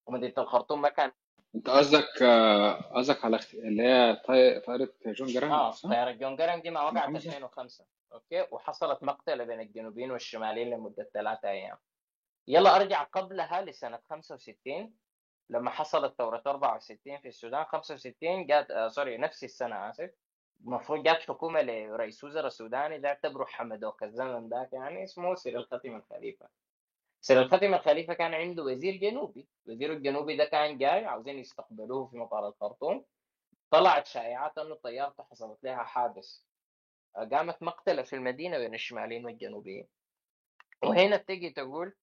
ومدينة 0.07 0.33
الخرطوم 0.37 0.81
ما 0.81 0.89
كان 0.89 1.11
انت 1.55 1.69
قصدك 1.69 2.21
آه، 2.21 2.73
قصدك 2.73 3.25
على 3.25 3.39
اللي 3.53 3.83
هي 3.83 4.15
طائرة 4.25 4.89
جون 5.05 5.27
قرنق 5.27 5.51
آه 5.51 5.71
طائرة 5.71 6.11
جون 6.11 6.35
قرنق 6.35 6.61
دي 6.61 6.69
ما 6.69 6.81
وقعت 6.81 7.09
2005 7.15 7.85
okay؟ 8.13 8.47
وحصلت 8.51 9.03
مقتلة 9.03 9.43
بين 9.43 9.59
الجنوبيين 9.59 10.11
والشماليين 10.11 10.69
لمدة 10.69 11.09
ثلاثة 11.13 11.49
أيام. 11.49 11.77
يلا 12.47 12.75
أرجع 12.75 13.03
قبلها 13.03 13.61
لسنة 13.61 13.99
65 14.09 14.93
لما 15.49 15.69
حصلت 15.69 16.13
ثورة 16.17 16.43
64 16.47 17.17
في 17.17 17.27
السودان 17.27 17.65
65 17.65 18.45
جات 18.45 18.71
آه 18.71 18.87
sorry 18.87 19.17
نفس 19.17 19.43
السنة 19.43 19.89
آسف. 19.89 20.09
المفروض 20.65 21.03
جات 21.03 21.21
حكومة 21.21 21.61
لرئيس 21.61 22.23
وزراء 22.23 22.49
سوداني 22.49 22.99
ده 22.99 23.09
اعتبره 23.09 23.45
حمدوك 23.45 24.03
الزمن 24.03 24.49
ذاك 24.49 24.73
يعني 24.73 25.03
اسمه 25.03 25.35
سير 25.35 25.59
الختم 25.59 25.95
الخليفة. 25.95 26.47
سير 27.21 27.41
الختم 27.41 27.73
الخليفة 27.73 28.13
كان 28.13 28.33
عنده 28.33 28.63
وزير 28.63 28.95
جنوبي 28.95 29.47
وزير 29.65 29.93
الجنوبي 29.93 30.37
ده 30.37 30.45
كان 30.45 30.77
جاي 30.77 31.05
عاوزين 31.05 31.39
يستقبلوه 31.39 32.07
في 32.07 32.17
مطار 32.17 32.47
الخرطوم 32.47 33.05
طلعت 33.71 34.07
شائعات 34.07 34.57
إنه 34.57 34.75
طيارته 34.75 35.23
حصلت 35.23 35.63
لها 35.63 35.83
حادث. 35.83 36.39
قامت 37.15 37.63
مقتلة 37.63 38.01
في 38.03 38.13
المدينة 38.15 38.57
بين 38.57 38.73
الشماليين 38.73 39.25
والجنوبيين. 39.25 39.87
وهنا 40.83 41.17
تجي 41.17 41.49
تقول 41.49 41.95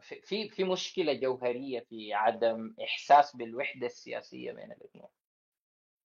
في 0.00 0.48
في 0.48 0.64
مشكلة 0.64 1.12
جوهرية 1.12 1.80
في 1.80 2.14
عدم 2.14 2.74
إحساس 2.84 3.36
بالوحدة 3.36 3.86
السياسية 3.86 4.52
بين 4.52 4.72
الاثنين. 4.72 5.08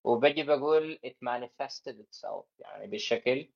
وبجي 0.03 0.43
بقول 0.43 0.99
it 1.05 1.13
manifested 1.29 1.95
itself 1.95 2.45
يعني 2.59 2.87
بشكل 2.87 3.49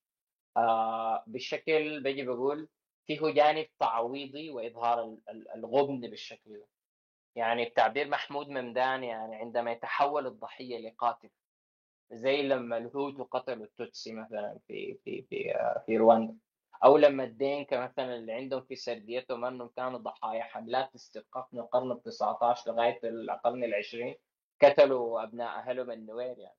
آه 0.57 1.23
بشكل 1.27 2.03
بجي 2.03 2.23
بقول 2.23 2.69
فيه 3.07 3.31
جانب 3.31 3.67
تعويضي 3.79 4.49
وإظهار 4.49 5.17
الغبن 5.55 6.01
بالشكل 6.01 6.53
ده. 6.59 6.67
يعني 7.35 7.65
بتعبير 7.65 8.07
محمود 8.09 8.49
ممداني 8.49 9.03
يعني 9.03 9.35
عندما 9.35 9.71
يتحول 9.71 10.27
الضحية 10.27 10.77
لقاتل 10.89 11.29
زي 12.11 12.41
لما 12.41 12.77
الهوتو 12.77 13.23
قتلوا 13.23 13.65
التوتسي 13.65 14.13
مثلا 14.13 14.59
في 14.67 14.97
في 15.05 15.21
في 15.29 15.55
آه، 15.55 15.83
في 15.85 15.97
رواندا 15.97 16.37
أو 16.83 16.97
لما 16.97 17.23
الدينكا 17.23 17.79
مثلا 17.79 18.15
اللي 18.15 18.33
عندهم 18.33 18.61
في 18.61 18.75
سرديتهم 18.75 19.45
إنهم 19.45 19.67
كانوا 19.67 19.99
ضحايا 19.99 20.43
حملات 20.43 20.95
استرقاق 20.95 21.49
من 21.53 21.59
القرن 21.59 21.91
ال 21.91 22.03
19 22.03 22.71
لغاية 22.71 22.99
القرن 23.03 23.63
العشرين 23.63 24.15
قتلوا 24.63 25.23
أبناء 25.23 25.59
أهلهم 25.59 25.91
النوير 25.91 26.39
يعني. 26.39 26.57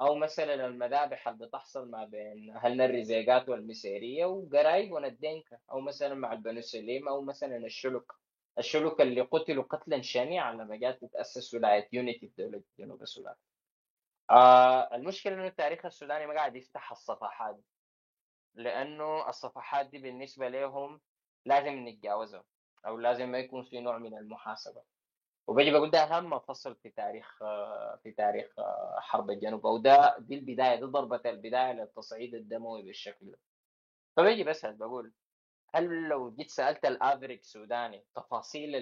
أو 0.00 0.14
مثلا 0.14 0.66
المذابح 0.66 1.28
اللي 1.28 1.46
بتحصل 1.46 1.90
ما 1.90 2.04
بين 2.04 2.56
أهلنا 2.56 2.84
الرزيقات 2.84 3.48
والمسيريه 3.48 4.24
وقرايبنا 4.26 5.06
الدينكا 5.06 5.58
أو 5.70 5.80
مثلا 5.80 6.14
مع 6.14 6.32
البنو 6.32 6.60
سليم 6.60 7.08
أو 7.08 7.22
مثلا 7.22 7.56
الشلك 7.56 8.12
الشلك 8.58 9.00
اللي 9.00 9.20
قتلوا 9.20 9.64
قتلا 9.64 10.02
شنيعا 10.02 10.52
لما 10.52 10.76
جات 10.76 11.04
تتأسس 11.04 11.54
ولاية 11.54 11.88
يونيتي 11.92 12.28
في 12.28 12.42
دوله 12.42 12.62
جنوب 12.78 13.02
السودان. 13.02 13.34
آه 14.30 14.94
المشكلة 14.96 15.34
إنه 15.34 15.46
التاريخ 15.46 15.86
السوداني 15.86 16.26
ما 16.26 16.34
قاعد 16.34 16.56
يفتح 16.56 16.92
الصفحات 16.92 17.54
دي 17.56 17.64
لأنه 18.54 19.28
الصفحات 19.28 19.86
دي 19.86 19.98
بالنسبة 19.98 20.48
لهم 20.48 21.00
لازم 21.44 21.88
نتجاوزها 21.88 22.44
أو 22.86 22.98
لازم 22.98 23.28
ما 23.28 23.38
يكون 23.38 23.64
في 23.64 23.80
نوع 23.80 23.98
من 23.98 24.18
المحاسبة. 24.18 24.82
وبيجي 25.50 25.70
بقول 25.70 25.90
ده 25.90 25.98
أهم 26.04 26.38
فصل 26.38 26.76
في 26.76 26.90
تاريخ 26.90 27.38
في 28.02 28.12
تاريخ 28.16 28.46
حرب 28.98 29.30
الجنوب 29.30 29.66
أو 29.66 29.78
ده 29.78 30.16
دي 30.18 30.34
البداية 30.34 30.74
دي 30.76 30.82
ضربة 30.84 31.20
البداية 31.26 31.72
للتصعيد 31.72 32.34
الدموي 32.34 32.82
بالشكل 32.82 33.26
ده 33.30 33.38
فبيجي 34.16 34.44
بسأل 34.44 34.74
بقول 34.76 35.12
هل 35.74 36.08
لو 36.08 36.30
جيت 36.30 36.50
سألت 36.50 36.84
ال 36.84 36.91
average 36.91 37.42
سوداني 37.42 38.04
تفاصيل 38.14 38.76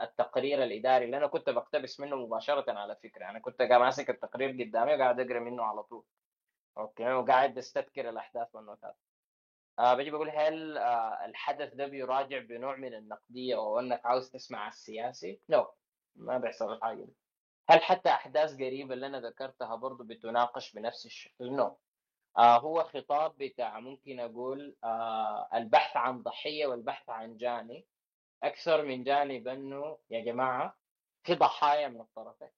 التقرير 0.00 0.62
الإداري 0.64 1.04
اللي 1.04 1.16
أنا 1.16 1.26
كنت 1.26 1.50
بقتبس 1.50 2.00
منه 2.00 2.16
مباشرة 2.16 2.72
على 2.72 2.96
فكرة 3.02 3.30
أنا 3.30 3.38
كنت 3.38 3.62
ماسك 3.62 4.10
التقرير 4.10 4.50
قدامي 4.64 4.94
وقاعد 4.94 5.20
أقرأ 5.20 5.40
منه 5.40 5.62
على 5.64 5.82
طول 5.82 6.04
okay 6.78 7.12
وقاعد 7.12 7.58
أستذكر 7.58 8.08
الأحداث 8.08 8.48
والنكات 8.54 8.96
آه 9.78 9.94
بجي 9.94 10.10
بقول 10.10 10.30
هل 10.30 10.78
آه 10.78 11.24
الحدث 11.24 11.74
ده 11.74 11.86
بيراجع 11.86 12.38
بنوع 12.38 12.76
من 12.76 12.94
النقدية 12.94 13.56
أو 13.56 13.80
أنك 13.80 14.06
عاوز 14.06 14.30
تسمع 14.30 14.68
السياسي؟ 14.68 15.40
لا 15.48 15.64
no. 15.64 15.83
ما 16.16 16.38
بيحصل 16.38 16.72
الحاجة 16.72 17.02
دي. 17.04 17.14
هل 17.70 17.82
حتى 17.82 18.08
أحداث 18.08 18.54
قريبة 18.54 18.94
اللي 18.94 19.06
أنا 19.06 19.20
ذكرتها 19.20 19.74
برضه 19.76 20.04
بتناقش 20.04 20.72
بنفس 20.72 21.06
الشكل؟ 21.06 21.52
نو. 21.52 21.78
آه 22.38 22.58
هو 22.58 22.84
خطاب 22.84 23.36
بتاع 23.38 23.80
ممكن 23.80 24.20
أقول 24.20 24.76
آه 24.84 25.48
البحث 25.54 25.96
عن 25.96 26.22
ضحية 26.22 26.66
والبحث 26.66 27.08
عن 27.08 27.36
جاني. 27.36 27.86
أكثر 28.42 28.84
من 28.84 29.04
جانب 29.04 29.48
انه 29.48 29.98
يا 30.10 30.20
جماعة 30.24 30.76
في 31.22 31.34
ضحايا 31.34 31.88
من 31.88 32.00
الطرفين. 32.00 32.50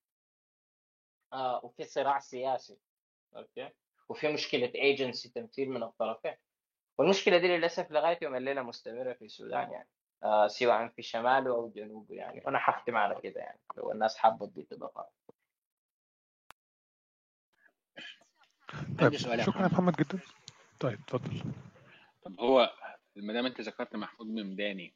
آه 1.32 1.60
وفي 1.64 1.84
صراع 1.84 2.18
سياسي. 2.18 2.78
okay؟ 3.36 3.70
وفي 4.08 4.28
مشكلة 4.28 4.72
ايجنسي 4.74 5.28
تمثيل 5.28 5.70
من 5.70 5.82
الطرفين. 5.82 6.36
والمشكلة 6.98 7.38
دي 7.38 7.48
للأسف 7.48 7.90
لغاية 7.90 8.18
يوم 8.22 8.36
الليلة 8.36 8.62
مستمرة 8.62 9.12
في 9.12 9.24
السودان 9.24 9.70
يعني. 9.72 9.88
آه 10.22 10.46
سواء 10.46 10.88
في 10.88 11.02
شماله 11.02 11.50
أو 11.50 11.72
جنوبه 11.76 12.14
يعني. 12.14 12.42
وأنا 12.44 12.58
حختم 12.58 12.96
على 12.96 13.20
كده 13.22 13.40
يعني. 13.40 13.60
لو 13.76 13.92
الناس 13.92 14.16
حابه 14.16 14.46
تضيف 14.46 14.72
اضافات 14.72 15.12
طيب 19.00 19.16
شكرا 19.16 19.62
يا 19.62 19.66
محمد 19.66 19.96
جدا. 19.96 20.18
طيب 20.80 20.98
اتفضل. 21.00 21.42
طب 22.22 22.40
هو 22.40 22.72
ما 23.16 23.32
دام 23.32 23.46
أنت 23.46 23.60
ذكرت 23.60 23.96
محمود 23.96 24.28
ممداني 24.28 24.94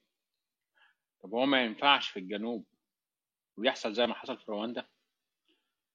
طب 1.22 1.34
هو 1.34 1.46
ما 1.46 1.64
ينفعش 1.64 2.08
في 2.08 2.18
الجنوب 2.18 2.64
ويحصل 3.56 3.92
زي 3.92 4.06
ما 4.06 4.14
حصل 4.14 4.38
في 4.38 4.52
رواندا؟ 4.52 4.86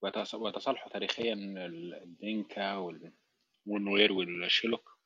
ويتصالحوا 0.02 0.92
تاريخيا 0.92 1.34
الدينكا 1.34 2.76
والنوير 3.66 4.12
والشيلوك 4.12 4.98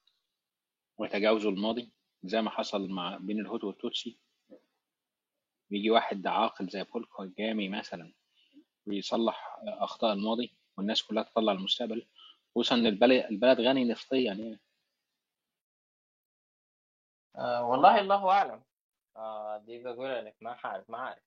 ويتجاوزوا 0.97 1.51
الماضي؟ 1.51 1.91
زي 2.23 2.41
ما 2.41 2.49
حصل 2.49 2.89
مع 2.89 3.17
بين 3.17 3.39
الهوتو 3.39 3.67
والتوتسي. 3.67 4.19
بيجي 5.69 5.89
واحد 5.91 6.27
عاقل 6.27 6.69
زي 6.69 6.83
بول 6.83 7.07
كاجامي 7.17 7.69
مثلا 7.69 8.13
ويصلح 8.87 9.59
أخطاء 9.67 10.13
الماضي 10.13 10.57
والناس 10.77 11.03
كلها 11.03 11.23
تطلع 11.23 11.51
المستقبل. 11.51 12.07
خصوصا 12.55 12.75
إن 12.75 12.85
البلد, 12.85 13.25
البلد 13.25 13.61
غني 13.61 13.85
نفطيا 13.85 14.33
يعني. 14.33 14.59
آه 17.35 17.63
والله 17.63 17.99
الله 17.99 18.29
أعلم. 18.29 18.63
آه 19.17 19.57
دي 19.57 19.83
بقول 19.83 20.25
لك 20.25 20.35
ما 20.41 20.57
عارف 20.63 20.89
ما 20.89 20.97
عارف. 20.97 21.23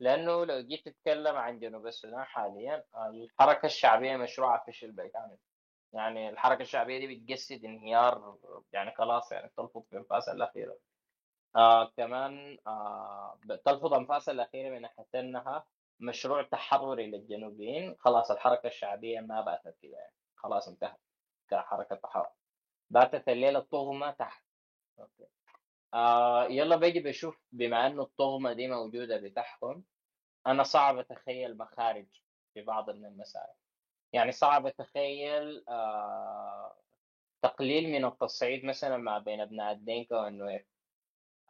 لأنه 0.00 0.44
لو 0.44 0.60
جيت 0.60 0.88
تتكلم 0.88 1.36
عن 1.36 1.58
جنوب 1.58 1.86
السودان 1.86 2.24
حاليا 2.24 2.84
الحركة 2.96 3.66
الشعبية 3.66 4.16
مشروع 4.16 4.64
فشل 4.66 4.92
بالكامل 4.92 5.38
يعني 5.92 6.28
الحركة 6.28 6.62
الشعبية 6.62 6.98
دي 6.98 7.14
بتجسد 7.14 7.64
انهيار 7.64 8.38
يعني 8.72 8.94
خلاص 8.94 9.32
يعني 9.32 9.50
تلفظ 9.56 9.82
في 9.90 9.96
انفاسها 9.96 10.34
الأخيرة. 10.34 10.78
آه 11.56 11.84
كمان 11.96 12.58
آه 12.66 13.38
تلفظ 13.64 13.94
انفاسها 13.94 14.32
الأخيرة 14.34 14.70
من 14.74 14.82
ناحية 14.82 15.06
إنها 15.14 15.66
مشروع 16.00 16.42
تحرري 16.42 17.10
للجنوبيين. 17.10 17.96
خلاص 18.00 18.30
الحركة 18.30 18.66
الشعبية 18.66 19.20
ما 19.20 19.40
باتت 19.40 19.76
كده 19.82 19.96
يعني. 19.98 20.14
خلاص 20.36 20.68
انتهت 20.68 21.00
كحركة 21.50 21.96
تحرر 21.96 22.30
باتت 22.90 23.28
الليلة 23.28 23.58
الطغمة 23.58 24.10
تحت. 24.10 24.44
okay. 24.98 25.26
آه 25.94 26.44
يلا 26.44 26.76
باجي 26.76 27.00
بشوف 27.00 27.38
بما 27.52 27.86
إنه 27.86 28.02
الطغمة 28.02 28.52
دي 28.52 28.68
موجودة 28.68 29.16
بتاعهم 29.16 29.84
أنا 30.46 30.62
صعب 30.62 30.98
أتخيل 30.98 31.58
مخارج 31.58 32.06
في 32.54 32.62
بعض 32.62 32.90
من 32.90 33.06
المسائل 33.06 33.54
يعني 34.12 34.32
صعب 34.32 34.66
اتخيل 34.66 35.64
آه 35.68 36.76
تقليل 37.42 37.90
من 37.92 38.04
التصعيد 38.04 38.64
مثلا 38.64 38.96
ما 38.96 39.18
بين 39.18 39.40
ابناء 39.40 39.72
الدينكا 39.72 40.16
والنوير 40.20 40.66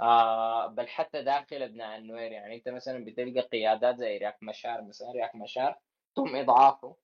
آه 0.00 0.66
بل 0.66 0.88
حتى 0.88 1.22
داخل 1.22 1.62
ابناء 1.62 1.98
النوير 1.98 2.32
يعني 2.32 2.56
أنت 2.56 2.68
مثلا 2.68 3.04
بتلقى 3.04 3.40
قيادات 3.40 3.96
زي 3.98 4.18
رياك 4.18 4.42
مشار 4.42 4.82
مثلا 4.82 5.12
رياك 5.12 5.34
مشار 5.34 5.80
تم 6.16 6.36
إضعافه. 6.36 6.96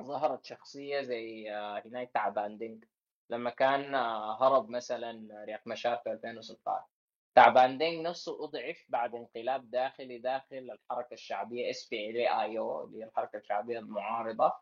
ظهرت 0.00 0.44
شخصية 0.44 1.00
زي 1.02 1.52
آه 1.54 2.06
تعبان 2.14 2.58
دينق. 2.58 2.88
لما 3.30 3.50
كان 3.50 3.94
آه 3.94 4.42
هرب 4.46 4.70
مثلا 4.70 5.44
رياك 5.46 5.66
مشار 5.66 5.96
في 6.04 6.12
2016 6.12 6.91
تعبان 7.34 7.78
دينق 7.78 8.06
نفسه 8.06 8.44
أضعف 8.44 8.86
بعد 8.88 9.14
انقلاب 9.14 9.70
داخلي 9.70 10.18
داخل 10.18 10.56
الحركة 10.56 11.14
الشعبية 11.14 11.70
إس 11.70 11.88
بي 11.88 12.10
إل 12.10 12.16
إي 12.16 12.58
أو 12.58 12.84
اللي 12.84 12.98
هي 12.98 13.04
الحركة 13.04 13.36
الشعبية 13.38 13.78
المعارضة 13.78 14.52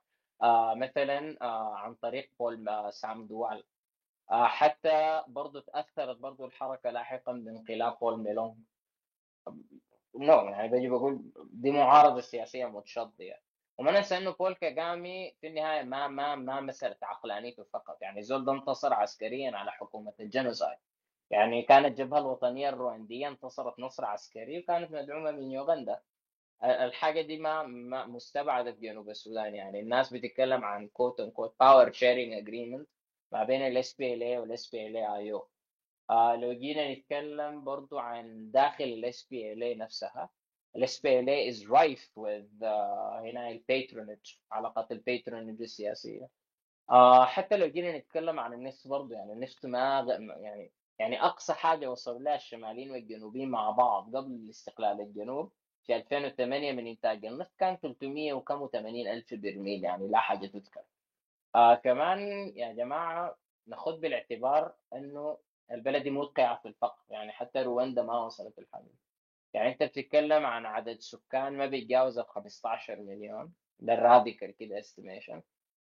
آه 0.43 0.75
مثلا 0.75 1.37
آه 1.43 1.75
عن 1.77 1.95
طريق 1.95 2.31
بول 2.39 2.69
آه، 2.69 2.91
سام 2.91 3.27
دوال. 3.27 3.65
آه 4.31 4.47
حتى 4.47 5.23
برضو 5.29 5.61
تأثرت 5.61 6.17
برضو 6.17 6.45
الحركة 6.47 6.91
لاحقا 6.91 7.33
بانقلاب 7.33 7.99
بول 8.01 8.19
مالونق. 8.20 8.65
no 10.15 10.35
يعني 10.49 10.69
بجي 10.69 10.89
بقول 10.89 11.33
دي 11.53 11.71
معارضة 11.71 12.21
سياسية 12.21 12.67
متشظية. 12.67 13.43
وما 13.79 13.93
ننسى 13.93 14.17
إنه 14.19 14.31
بول 14.31 14.55
كاغامي 14.55 15.37
في 15.41 15.47
النهاية 15.47 15.83
ما 15.83 16.09
ما 16.09 16.35
ما 16.37 16.61
مساله 16.61 16.97
عقلانيته 17.03 17.65
فقط. 17.65 18.03
يعني 18.03 18.23
زول 18.23 18.45
ده 18.45 18.53
انتصر 18.53 18.95
عسكريا 18.95 19.57
على 19.57 19.73
حكومة 19.73 20.13
ال 20.20 20.27
genocide 20.27 20.78
يعني 21.31 21.62
كانت 21.62 21.86
الجبهه 21.86 22.19
الوطنية 22.19 22.69
الرواندية 22.69 23.28
انتصرت 23.28 23.78
نصر 23.81 24.05
عسكري 24.05 24.59
وكانت 24.59 24.93
مدعومة 24.93 25.31
من 25.31 25.51
يوغندا. 25.51 26.01
الحاجة 26.65 27.20
دي 27.20 27.39
ما, 27.39 27.62
مستبعدة 28.07 28.73
في 28.73 28.81
جنوب 28.81 29.11
السودان 29.11 29.55
يعني. 29.55 29.81
الناس 29.81 30.12
بتتكلم 30.12 30.65
عن 30.65 30.89
quote 30.89 31.20
unquote 31.20 31.55
power 31.61 31.93
sharing 31.93 32.32
agreement 32.32 32.89
ما 33.32 33.44
بين 33.44 33.62
ال 33.66 34.23
SPLA 34.23 34.39
والاس 34.39 34.70
بي 34.70 34.86
ال 34.86 34.97
اي 34.97 35.32
أو 35.32 36.35
لو 36.35 36.52
جينا 36.52 36.94
نتكلم 36.94 37.65
برضو 37.65 37.98
عن 37.98 38.51
داخل 38.51 38.85
الاس 38.85 39.27
بي 39.31 39.52
ال 39.52 39.62
اي 39.62 39.74
نفسها 39.74 40.31
ال 40.77 41.28
SPLA 41.28 41.53
is 41.52 41.57
rife 41.57 42.09
with 42.16 42.65
هنا 43.24 43.51
ال 43.51 43.59
patronage 43.59 44.39
علاقات 44.52 44.93
ال 44.93 44.99
patronage 44.99 45.62
السياسية. 45.62 46.28
uh, 46.93 47.24
حتى 47.24 47.57
لو 47.57 47.66
جينا 47.66 47.98
نتكلم 47.98 48.40
عن 48.40 48.52
النفط 48.52 48.89
برضو 48.89 49.15
يعني 49.15 49.32
النفط 49.32 49.66
ما 49.66 50.07
يعني 50.40 50.73
يعني 51.01 51.22
أقصى 51.22 51.52
حاجة 51.55 51.90
وصل 51.90 52.24
لها 52.24 52.35
الشماليين 52.35 52.90
والجنوبيين 52.90 53.51
مع 53.51 53.70
بعض 53.70 54.16
قبل 54.16 54.47
استقلال 54.51 55.01
الجنوب 55.01 55.52
في 55.86 55.97
2008 55.97 56.72
من 56.72 56.86
إنتاج 56.86 57.24
النفط 57.27 57.51
كان 57.59 57.77
300 57.77 58.32
وكم 58.32 58.68
80 58.72 59.06
ألف 59.09 59.35
برميل 59.35 59.85
يعني 59.85 60.09
لا 60.09 60.18
حاجة 60.18 60.47
تذكر. 60.47 60.82
آه 61.55 61.74
كمان 61.74 62.18
يا 62.56 62.72
جماعة 62.72 63.36
ناخذ 63.66 64.01
بالاعتبار 64.01 64.74
إنه 64.94 65.39
البلد 65.70 66.09
موقعه 66.09 66.59
في 66.62 66.68
الفقر 66.68 67.02
يعني 67.10 67.32
حتى 67.32 67.62
رواندا 67.62 68.02
ما 68.02 68.24
وصلت 68.24 68.59
الحل 68.59 68.86
يعني 69.55 69.68
أنت 69.68 69.82
بتتكلم 69.82 70.47
عن 70.47 70.66
عدد 70.66 71.01
سكان 71.01 71.56
ما 71.56 71.66
بيتجاوز 71.66 72.18
ال 72.18 72.27
15 72.28 72.97
مليون 73.01 73.52
ده 73.81 73.94
ال 73.95 74.02
radical 74.02 74.57
كده 74.56 74.78
estimation 74.78 75.43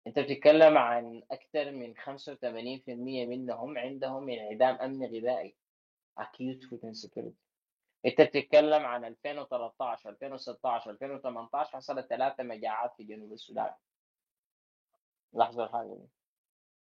أنت 0.06 0.18
بتتكلم 0.18 0.78
عن 0.78 1.22
أكثر 1.31 1.70
من 1.70 1.94
85% 1.97 2.89
منهم 3.28 3.78
عندهم 3.78 4.31
انعدام 4.31 4.74
امن 4.76 5.06
غذائي 5.06 5.56
acute 6.20 6.62
food 6.68 6.81
insecurity. 6.85 7.44
أنت 8.06 8.20
بتتكلم 8.20 8.86
عن 8.86 9.05
2013 9.05 10.10
2016 10.10 10.90
2018 10.90 11.76
حصلت 11.76 12.06
ثلاثة 12.06 12.43
مجاعات 12.43 12.94
في 12.97 13.05
جنوب 13.05 13.32
السودان. 13.32 13.70
لحظة 15.35 15.64
الحاجة 15.64 15.94
دي 15.94 16.09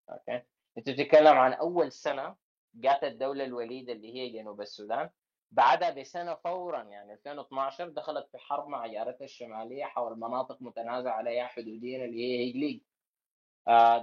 okay. 0.09 0.41
أنت 0.77 0.89
بتتكلم 0.89 1.37
عن 1.37 1.53
أول 1.53 1.91
سنة 1.91 2.35
جات 2.75 3.03
الدولة 3.03 3.43
الوليدة 3.45 3.93
اللي 3.93 4.13
هي 4.15 4.29
جنوب 4.29 4.61
السودان. 4.61 5.09
بعدها 5.51 5.89
بسنة 5.89 6.35
فورا 6.35 6.83
يعني 6.83 7.13
2012 7.13 7.89
دخلت 7.89 8.27
في 8.31 8.37
حرب 8.37 8.67
مع 8.67 8.87
جارتها 8.87 9.25
الشمالية 9.25 9.85
حول 9.85 10.19
مناطق 10.19 10.61
متنازع 10.61 11.11
عليها 11.11 11.47
حدوديا 11.47 12.05
اللي 12.05 12.17
هي 12.17 12.39
هيجليج 12.39 12.81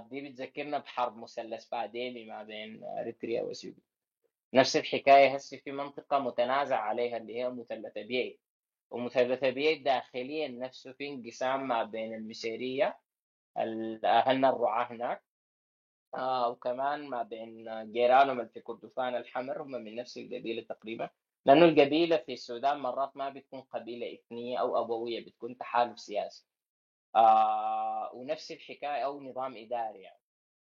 دي 0.09 0.21
بتذكرنا 0.29 0.77
بحرب 0.77 1.17
مثلث 1.17 1.65
بادمي 1.69 2.25
ما 2.25 2.43
بين 2.43 2.83
إريتريا 2.83 3.41
واثيوبيا 3.43 3.83
نفس 4.53 4.77
الحكاية 4.77 5.35
هسه 5.35 5.57
في 5.57 5.71
منطقة 5.71 6.19
متنازع 6.19 6.77
عليها 6.79 7.17
اللي 7.17 7.35
هي 7.39 7.49
مثلث 7.49 7.97
أبيي 7.97 8.39
ومثلث 8.91 9.43
أبيي 9.45 9.81
داخليا 9.85 10.47
نفسه 10.47 10.93
في 10.93 11.07
انقسام 11.09 11.67
ما 11.67 11.83
بين 11.83 12.13
المسيريه 12.13 12.99
اهلنا 14.05 14.49
الرعاه 14.49 14.85
هناك 14.93 15.23
آه 16.15 16.49
وكمان 16.49 17.07
ما 17.09 17.23
بين 17.23 17.65
جيرانهم 17.91 18.39
اللي 18.39 18.51
في 18.51 18.59
كردفان 18.61 19.15
الحمر 19.15 19.61
هم 19.61 19.71
من 19.71 19.95
نفس 19.95 20.17
القبيلة 20.17 20.61
تقريبا. 20.61 21.09
لأنه 21.45 21.65
القبيلة 21.65 22.17
في 22.17 22.33
السودان 22.33 22.77
مرات 22.79 23.17
ما 23.17 23.29
بتكون 23.29 23.61
قبيلة 23.61 24.13
إثنية 24.13 24.57
أو 24.59 24.81
أبوية 24.85 25.25
بتكون 25.25 25.57
تحالف 25.57 25.99
سياسي. 25.99 26.45
آه 27.15 28.11
ونفس 28.13 28.51
الحكاية 28.51 29.05
أو 29.05 29.21
نظام 29.21 29.57
إداري 29.57 30.01
يعني. 30.01 30.19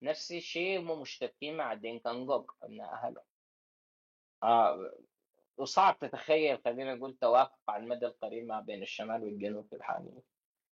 نفس 0.02 0.32
الشيء 0.32 0.80
هم 0.80 1.02
مشتركين 1.02 1.58
مع 1.58 1.74
دينكانجوك 1.74 2.56
ابناء 2.64 2.94
اهلهم 2.94 3.24
آه 4.44 4.92
وصعب 5.58 6.00
تتخيل 6.00 6.62
خلينا 6.66 6.96
نقول 6.96 7.18
توافق 7.18 7.60
على 7.70 7.84
المدى 7.84 8.06
القريب 8.06 8.46
ما 8.48 8.60
بين 8.62 8.82
الشمال 8.82 9.24
والجنوب 9.24 9.68
في 9.70 9.76
الحالة 9.76 10.22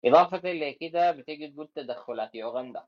إضافة 0.06 0.38
لكده 0.54 1.12
بتيجي 1.12 1.48
تقول 1.48 1.68
تدخلات 1.76 2.36
يوغندا. 2.36 2.86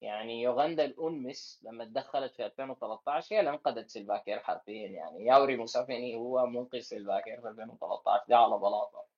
يعني 0.00 0.42
يوغندا 0.42 0.84
الأنمس 0.84 1.60
لما 1.64 1.84
تدخلت 1.84 2.34
في 2.36 2.46
2013 2.46 3.36
هي 3.36 3.40
اللي 3.40 3.50
أنقذت 3.50 3.88
سيلفاكير 3.90 4.38
حرفيا 4.40 4.88
يعني. 4.88 5.26
ياوري 5.26 5.56
موسافيني 5.56 6.16
هو 6.16 6.46
منقذ 6.46 6.78
سيلفاكير 6.80 7.40
في 7.40 7.48
2013 7.48 8.24
ده 8.28 8.36
على 8.36 8.58
بلاطة. 8.58 9.11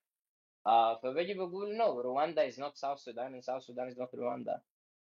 آه 0.66 0.96
فبجي 0.98 1.34
بقول 1.34 1.76
no 1.76 2.00
Rwanda 2.00 2.42
is 2.46 2.60
not 2.60 2.76
South 2.76 3.00
Sudan 3.00 3.40
South 3.40 3.62
Sudan 3.64 3.86
is 3.88 3.98
not 4.00 4.14
Rwanda 4.14 4.62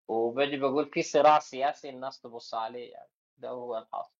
وبجي 0.09 0.56
بقول 0.56 0.90
في 0.90 1.02
صراع 1.02 1.39
سياسي 1.39 1.89
الناس 1.90 2.20
تبص 2.20 2.55
عليه 2.55 2.93
يعني. 2.93 3.10
ده 3.39 3.48
هو 3.51 3.78
الحاصل. 3.78 4.12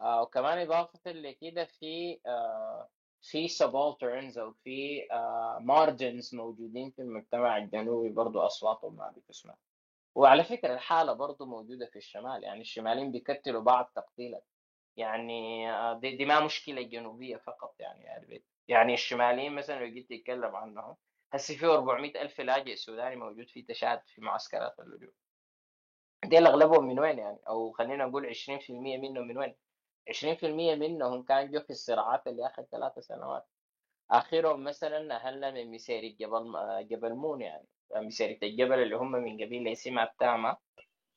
آه 0.00 0.22
وكمان 0.22 0.58
إضافة 0.58 1.12
لكده 1.12 1.64
في 1.64 2.20
آه 2.26 2.88
في 3.22 3.48
subalterns 3.48 4.38
أو 4.38 4.52
في 4.52 5.08
آه 5.12 5.58
margins 5.62 6.34
موجودين 6.34 6.90
في 6.90 7.02
المجتمع 7.02 7.56
الجنوبي 7.58 8.08
برضو 8.08 8.40
أصواتهم 8.40 8.96
ما 8.96 9.10
بتسمع. 9.16 9.56
وعلى 10.14 10.44
فكرة 10.44 10.74
الحالة 10.74 11.12
برضو 11.12 11.46
موجودة 11.46 11.86
في 11.86 11.96
الشمال 11.96 12.44
يعني. 12.44 12.60
الشماليين 12.60 13.12
بيكتلوا 13.12 13.62
بعض 13.62 13.92
تقتيلا. 13.96 14.42
يعني 14.96 15.70
آه 15.72 15.98
دي, 15.98 16.16
دي 16.16 16.24
ما 16.24 16.40
مشكلة 16.40 16.82
جنوبية 16.82 17.36
فقط 17.36 17.74
يعني 17.80 18.04
يعني, 18.04 18.44
يعني 18.68 18.94
الشماليين 18.94 19.54
مثلا 19.54 19.80
لو 19.80 19.86
جيت 19.86 20.10
تتكلم 20.10 20.56
عنهم 20.56 20.96
هسه 21.32 21.56
في 21.56 21.66
400 21.66 22.22
ألف 22.22 22.40
لاجئ 22.40 22.74
سوداني 22.76 23.16
موجود 23.16 23.48
في 23.48 23.62
تشاد 23.62 24.00
في 24.06 24.20
معسكرات 24.20 24.80
اللجوء 24.80 25.12
دي 26.24 26.38
أغلبهم 26.38 26.84
من 26.86 27.00
وين 27.00 27.18
يعني؟ 27.18 27.38
أو 27.48 27.72
خلينا 27.72 28.06
نقول 28.06 28.26
20% 28.26 28.70
منهم 28.70 29.26
من 29.28 29.38
وين؟ 29.38 29.54
20% 30.10 30.44
منهم 30.74 31.22
كان 31.22 31.50
جو 31.50 31.60
في 31.60 31.70
الصراعات 31.70 32.26
اللي 32.26 32.46
اخذ 32.46 32.62
ثلاث 32.62 32.98
سنوات. 32.98 33.46
آخرهم 34.10 34.64
مثلا 34.64 35.16
أهلنا 35.16 35.50
من 35.50 35.70
مسيرية 35.70 36.14
جبل 36.20 36.52
جبل 36.88 37.14
مون 37.14 37.40
يعني. 37.40 37.66
مسيرية 37.96 38.38
الجبل 38.42 38.82
اللي 38.82 38.96
هم 38.96 39.12
من 39.12 39.44
قبيله 39.44 39.74
سمع 39.74 40.02
التامة 40.02 40.56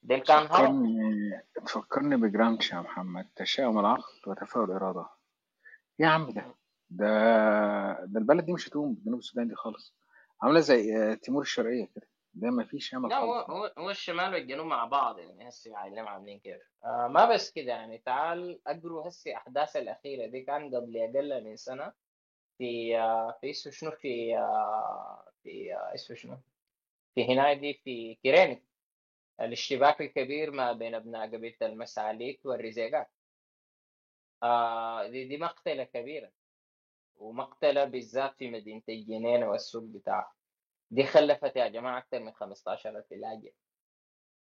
ديل 0.03 0.19
كان 0.19 0.47
هرب. 0.51 0.83
تفكرني 1.31 1.65
تفكرني 1.65 2.15
بجرامشي 2.17 2.71
يا 2.71 2.81
محمد. 2.81 3.27
تشاؤم 3.35 3.79
العقل 3.79 4.03
وتفاؤل 4.27 4.71
الإرادة 4.71 5.05
يا 5.99 6.07
عم 6.07 6.31
ده؟ 6.31 6.55
ده 6.89 7.07
ده 8.05 8.19
البلد 8.19 8.45
دي 8.45 8.53
مش 8.53 8.67
هتقوم 8.69 8.97
جنوب 9.05 9.19
السودان 9.19 9.47
دي 9.47 9.55
خالص. 9.55 9.95
عاملة 10.41 10.59
زي 10.59 11.15
تيمور 11.15 11.41
الشرقية 11.41 11.85
كده. 11.95 12.07
ده 12.33 12.49
ما 12.49 12.63
فيش 12.65 12.95
امل 12.95 13.09
لا 13.09 13.17
هو 13.19 13.33
هو 13.33 13.73
هو 13.77 13.89
الشمال 13.89 14.33
والجنوب 14.33 14.65
مع 14.65 14.85
بعض 14.85 15.19
يعني 15.19 15.49
هسه 15.49 15.77
عايلين 15.77 15.99
عاملين 16.07 16.39
كيف 16.39 16.61
آه 16.83 17.07
ما 17.07 17.33
بس 17.33 17.51
كده 17.51 17.71
يعني 17.71 17.97
تعال 17.97 18.59
اقروا 18.67 19.07
هسه 19.07 19.35
أحداث 19.35 19.75
الأخيرة 19.75 20.27
دي. 20.27 20.41
كان 20.41 20.75
قبل 20.75 20.97
أقل 20.97 21.43
من 21.43 21.55
سنة 21.55 21.93
في 22.57 22.97
آه 22.99 23.37
في 23.41 23.53
شنو؟ 23.53 23.91
في 23.91 24.37
آه 24.37 25.31
في 25.43 25.73
آه 25.73 25.93
اسمه 25.95 26.15
شنو؟ 26.15 26.37
في 27.15 27.33
هنا 27.33 27.53
دي 27.53 27.73
في 27.83 28.15
كيريني 28.23 28.63
الاشتباك 29.41 30.01
الكبير 30.01 30.51
ما 30.51 30.71
بين 30.73 30.95
ابناء 30.95 31.27
قبيله 31.27 31.55
المساليك 31.61 32.45
والرزيقات 32.45 33.11
آه 34.43 35.07
دي, 35.07 35.25
دي 35.27 35.37
مقتلة 35.37 35.83
كبيرة 35.83 36.31
ومقتلة 37.15 37.85
بالذات 37.85 38.35
في 38.37 38.49
مدينة 38.51 38.81
الجنينه 38.89 39.49
والسوق 39.49 39.83
بتاعها. 39.83 40.33
دي 40.91 41.03
خلفت 41.03 41.55
يا 41.55 41.67
جماعة 41.67 41.97
أكثر 41.97 42.19
من 42.19 42.31
15000 42.31 43.11
لاجئ 43.11 43.53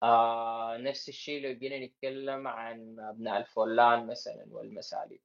آه 0.04 0.78
نفس 0.78 1.10
الشيء 1.10 1.42
لو 1.48 1.54
جينا 1.54 1.86
نتكلم 1.86 2.48
عن 2.48 3.00
أبناء 3.00 3.38
الفولان 3.38 4.08
مثلا 4.08 4.46
والمسالي 4.50 5.20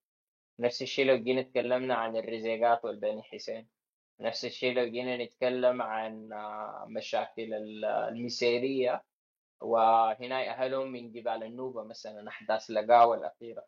نفس 0.60 0.82
الشيء 0.82 1.06
لو 1.06 1.16
جينا 1.16 1.42
تكلمنا 1.42 1.94
عن 1.94 2.16
الرزيقات 2.16 2.84
والبني 2.84 3.22
حسين. 3.22 3.68
نفس 4.20 4.44
الشيء 4.44 4.74
لو 4.74 4.84
جينا 4.84 5.16
نتكلم 5.24 5.82
عن 5.82 6.28
مشاكل 6.88 7.54
الميسيرية. 7.84 9.04
وهنا 9.60 10.50
أهلهم 10.50 10.92
من 10.92 11.12
جبال 11.12 11.44
النوبة 11.44 11.82
مثلا 11.84 12.28
أحداث 12.28 12.70
لقاوة 12.70 13.16
الأخيرة. 13.16 13.66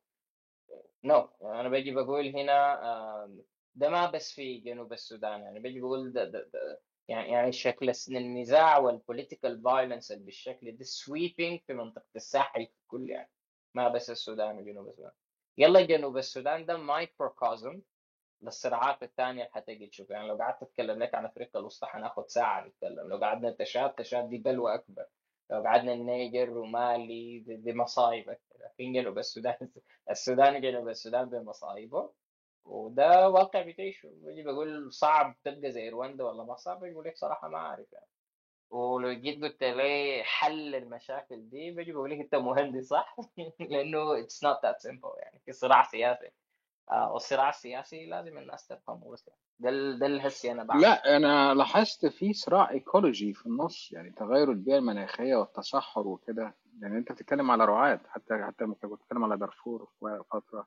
no 1.04 1.22
no. 1.22 1.44
أنا 1.44 1.68
بجي 1.68 1.90
بقول 1.92 2.36
هنا 2.36 2.80
ده 3.74 3.88
ما 3.90 4.10
بس 4.10 4.32
في 4.32 4.58
جنوب 4.58 4.92
السودان 4.92 5.42
يعني 5.42 5.60
بجي 5.60 5.80
بقول 5.80 6.12
ده, 6.12 6.24
ده, 6.24 6.50
ده 6.52 6.80
يعني 7.08 7.32
يعني 7.32 7.52
شكل 7.52 7.92
النزاع 8.08 8.78
وال 8.78 8.94
political 8.94 9.62
violence 9.62 10.12
بالشكل 10.12 10.76
ده 10.76 10.84
sweeping 10.84 11.60
في 11.66 11.72
منطقة 11.74 12.04
الساحل 12.16 12.68
كل 12.88 13.10
يعني 13.10 13.30
ما 13.74 13.88
بس 13.88 14.10
السودان 14.10 14.58
وجنوب 14.58 14.88
السودان. 14.88 15.12
يلا 15.58 15.80
جنوب 15.86 16.16
السودان 16.18 16.66
ده 16.66 16.76
microcosm 16.76 17.82
للصراعات 18.42 19.02
الثانية 19.02 19.42
اللي 19.42 19.52
حتجي 19.54 19.86
تشوف. 19.86 20.10
يعني 20.10 20.28
لو 20.28 20.36
قعدت 20.36 20.62
أتكلم 20.62 21.02
لك 21.02 21.14
عن 21.14 21.24
أفريقيا 21.24 21.60
الوسطى 21.60 21.86
حناخد 21.86 22.28
ساعة 22.28 22.66
نتكلم. 22.66 23.08
لو 23.08 23.16
قعدنا 23.18 23.50
تشاد 23.50 23.90
تشاد 23.94 24.28
دي 24.28 24.38
بلوى 24.38 24.74
أكبر. 24.74 25.06
لو 25.52 25.62
قعدنا 25.62 25.92
النيجر 25.92 26.50
ومالي 26.58 27.38
دي, 27.40 27.72
مصايب 27.74 28.30
لكن 28.60 28.92
جنوب 28.92 29.18
السودان 29.18 29.70
السودان 30.10 30.60
جنوب 30.60 30.88
السودان 30.88 31.24
بمصايبه 31.28 32.12
وده 32.64 33.28
واقع 33.28 33.62
بتعيشه 33.62 34.08
بجي 34.14 34.42
بقول 34.42 34.92
صعب 34.92 35.36
تبقى 35.44 35.72
زي 35.72 35.88
رواندا 35.88 36.24
ولا 36.24 36.44
ما 36.44 36.56
صعب 36.56 36.80
بقول 36.80 37.04
لك 37.06 37.16
صراحة 37.16 37.48
ما 37.48 37.58
أعرف 37.58 37.92
يعني. 37.92 38.06
ولو 38.70 39.12
جيت 39.12 39.42
قلت 39.42 39.64
لي 39.64 40.22
حل 40.24 40.74
المشاكل 40.74 41.50
دي 41.50 41.70
بجي 41.70 41.92
بقول 41.92 42.10
لك 42.10 42.18
أنت 42.20 42.34
مهندس 42.34 42.84
صح؟ 42.88 43.16
لأنه 43.70 44.20
it's 44.20 44.44
not 44.44 44.58
that 44.66 44.80
simple 44.80 45.10
يعني. 45.18 45.40
في 45.46 45.52
صراع 45.52 45.82
سياسي. 45.84 46.30
آه 46.92 47.12
والصراع 47.12 47.48
السياسي 47.48 48.06
لازم 48.06 48.38
الناس 48.38 48.66
تفهمه 48.68 49.10
بس 49.12 49.28
يعني. 49.28 49.40
ده 49.62 49.70
ده 49.98 50.06
الهسي 50.06 50.52
أنا 50.52 50.64
بعمل 50.64 50.80
لا 50.82 51.16
أنا 51.16 51.54
لاحظت 51.54 52.06
في 52.06 52.32
صراع 52.32 52.70
ايكولوجي 52.70 53.34
في 53.34 53.46
النص 53.46 53.92
يعني 53.92 54.10
تغير 54.10 54.50
البيئة 54.50 54.76
المناخية 54.76 55.36
والتصحر 55.36 56.06
وكده. 56.08 56.54
يعني 56.80 56.98
أنت 56.98 57.12
بتتكلم 57.12 57.50
على 57.50 57.64
رعاة 57.64 58.00
حتى 58.08 58.44
حتى 58.44 58.64
لما 58.64 58.74
كنت 58.74 58.92
بتتكلم 58.92 59.24
على 59.24 59.36
دارفور 59.36 59.88
في 60.00 60.22
فترة. 60.30 60.66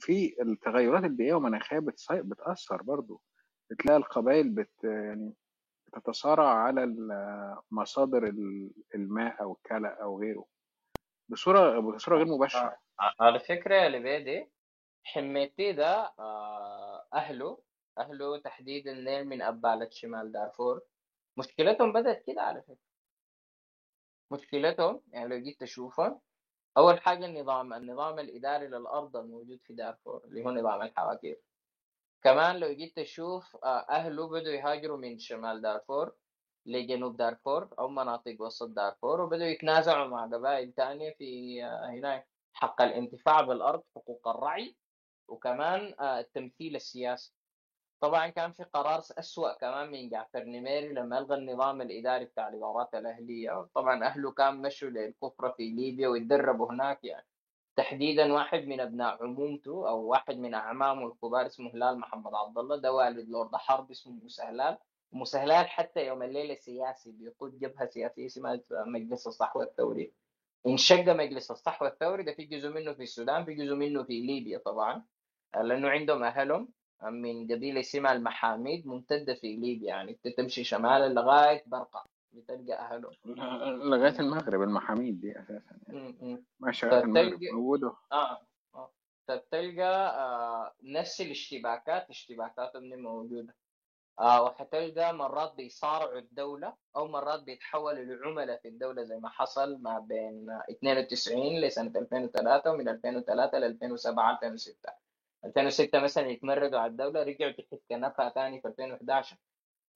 في 0.00 0.42
التغيرات 0.42 1.04
البيئية 1.04 1.34
والمناخية 1.34 1.78
بتأثر 2.10 2.82
برضو. 2.82 3.22
بتلاقي 3.70 3.96
القبائل 3.96 4.48
بت 4.50 4.84
يعني 4.84 5.34
بتتصارع 5.86 6.48
على 6.48 6.94
مصادر 7.70 8.34
الماء 8.94 9.42
أو 9.42 9.52
الكلى 9.52 9.88
أو 10.02 10.20
غيره. 10.20 10.44
بصورة 11.28 11.80
بصورة 11.80 12.16
غير 12.16 12.26
مباشرة. 12.26 12.76
على 13.20 13.38
فكرة 13.40 13.74
يا 13.74 13.88
لبيدي 13.88 14.50
حميتي 15.04 15.72
ده 15.72 16.12
آه، 16.18 17.06
أهله 17.14 17.58
أهله 17.98 18.38
تحديدا 18.38 18.94
نيل 18.94 19.24
من 19.24 19.42
ابالة 19.42 19.88
شمال 19.90 20.32
دارفور. 20.32 20.80
مشكلتهم 21.36 21.92
بدأت 21.92 22.24
كده 22.26 22.42
على 22.42 22.62
فكرة. 22.62 22.76
مشكلتهم 24.32 25.02
يعني 25.08 25.28
لو 25.28 25.36
جيت 25.38 25.60
تشوفها 25.60 26.20
أول 26.76 27.00
حاجة 27.00 27.26
النظام 27.26 27.72
النظام 27.74 28.18
الإداري 28.18 28.66
للأرض 28.68 29.16
الموجود 29.16 29.60
في 29.64 29.72
دارفور 29.74 30.24
اللي 30.24 30.44
هو 30.44 30.50
نظام 30.50 30.82
الحواكير 30.82 31.40
كمان 32.22 32.56
لو 32.56 32.72
جيت 32.72 32.96
تشوف 32.96 33.56
آه، 33.64 33.86
أهله 33.90 34.28
بدوا 34.28 34.52
يهاجروا 34.52 34.96
من 34.96 35.18
شمال 35.18 35.62
دارفور 35.62 36.14
لجنوب 36.66 37.16
دارفور 37.16 37.68
أو 37.78 37.88
مناطق 37.88 38.36
وسط 38.40 38.68
دارفور 38.68 39.20
وبدوا 39.20 39.46
يتنازعوا 39.46 40.08
مع 40.08 40.26
قبائل 40.26 40.72
ثانية 40.74 41.10
في 41.18 41.64
آه، 41.64 41.86
هناك. 41.90 42.28
حق 42.52 42.82
الانتفاع 42.82 43.40
بالأرض 43.40 43.82
حقوق 43.96 44.28
الرعي 44.28 44.76
وكمان 45.28 45.94
آه، 46.00 46.20
التمثيل 46.20 46.76
السياسي. 46.76 47.34
طبعا 48.02 48.28
كان 48.28 48.52
في 48.52 48.64
قرار 48.64 48.98
أسوأ 48.98 49.52
كمان 49.52 49.90
من 49.90 50.08
جعفر 50.08 50.44
نميري 50.44 50.88
لما 50.88 51.18
ألغى 51.18 51.34
النظام 51.34 51.82
الإداري 51.82 52.24
بتاع 52.24 52.48
الإدارات 52.48 52.94
الأهلية. 52.94 53.68
طبعا 53.74 54.04
أهله 54.06 54.32
كان 54.32 54.62
مشوا 54.62 54.88
للكفرة 54.88 55.50
في 55.56 55.70
ليبيا 55.70 56.08
ويتدربوا 56.08 56.70
هناك 56.72 57.04
يعني. 57.04 57.26
تحديدا 57.76 58.32
واحد 58.32 58.58
من 58.66 58.80
أبناء 58.80 59.22
عمومته 59.24 59.88
أو 59.88 60.00
واحد 60.06 60.36
من 60.38 60.54
أعمامه 60.54 61.06
الكبار 61.06 61.46
اسمه 61.46 61.70
هلال 61.74 61.98
محمد 61.98 62.34
عبد 62.34 62.58
الله. 62.58 62.76
ده 62.76 62.92
والد 62.92 63.28
لورد 63.28 63.56
حرب 63.56 63.90
اسمه 63.90 64.12
موسى 64.12 64.42
هلال. 64.42 64.78
موسى 65.12 65.38
هلال 65.38 65.66
حتى 65.68 66.06
يوم 66.06 66.22
الليلة 66.22 66.52
السياسي 66.52 67.12
بيقود 67.12 67.58
جبهة 67.58 67.86
سياسية 67.86 68.26
اسمها 68.26 68.60
مجلس 68.72 69.26
الصحوة 69.26 69.62
الثوري. 69.64 70.12
انشق 70.66 71.08
مجلس 71.08 71.50
الصحوة 71.50 71.88
الثوري. 71.88 72.22
ده 72.22 72.32
في 72.32 72.44
جزء 72.44 72.68
منه 72.68 72.92
في 72.92 73.02
السودان 73.02 73.44
في 73.44 73.54
جزء 73.54 73.74
منه 73.74 74.02
في 74.02 74.20
ليبيا 74.20 74.58
طبعا 74.58 75.04
لأنه 75.54 75.88
عندهم 75.88 76.22
أهلهم. 76.24 76.68
من 77.10 77.52
قبيلة 77.52 77.80
اسمها 77.80 78.12
المحاميد 78.12 78.86
ممتدة 78.86 79.34
في 79.34 79.56
ليبيا 79.56 79.88
يعني 79.88 80.18
تمشي 80.36 80.64
شمالا 80.64 81.08
لغاية 81.08 81.62
برقة 81.66 82.04
بتلقى 82.32 82.72
اهلهم 82.78 83.12
لغاية 83.90 84.20
المغرب 84.20 84.62
المحاميد 84.62 85.20
دي 85.20 85.38
أساسا 85.40 85.76
يعني. 85.88 86.44
ماشي 86.60 86.86
لغايه 86.86 87.02
المغرب 87.02 87.42
موجودة. 87.42 87.92
آه 88.12 88.40
آه. 88.74 88.90
تلقى 89.50 90.18
آه 90.18 90.72
نفس 90.82 91.20
الاشتباكات 91.20 92.10
اشتباكاتهم 92.10 92.98
موجودة. 93.02 93.54
آه 94.20 94.42
وحتلقى 94.42 95.14
مرات 95.14 95.54
بيصارعوا 95.54 96.18
الدولة 96.18 96.74
أو 96.96 97.08
مرات 97.08 97.42
بيتحولوا 97.42 98.04
لعملاء 98.04 98.60
في 98.60 98.68
الدولة 98.68 99.02
زي 99.02 99.18
ما 99.18 99.28
حصل 99.28 99.82
ما 99.82 99.98
بين 99.98 100.46
92 100.70 101.60
لسنة 101.60 101.92
2003 101.96 102.70
ومن 102.72 102.88
2003 102.88 103.58
ل 103.58 103.64
2007 103.64 104.32
2006 104.32 104.92
2006 105.44 106.00
مثلا 106.00 106.26
يتمردوا 106.28 106.78
على 106.78 106.90
الدولة 106.90 107.22
رجعوا 107.22 107.52
تحت 107.52 107.74
كنفها 107.88 108.28
ثاني 108.30 108.60
في 108.60 108.68
2011 108.68 109.36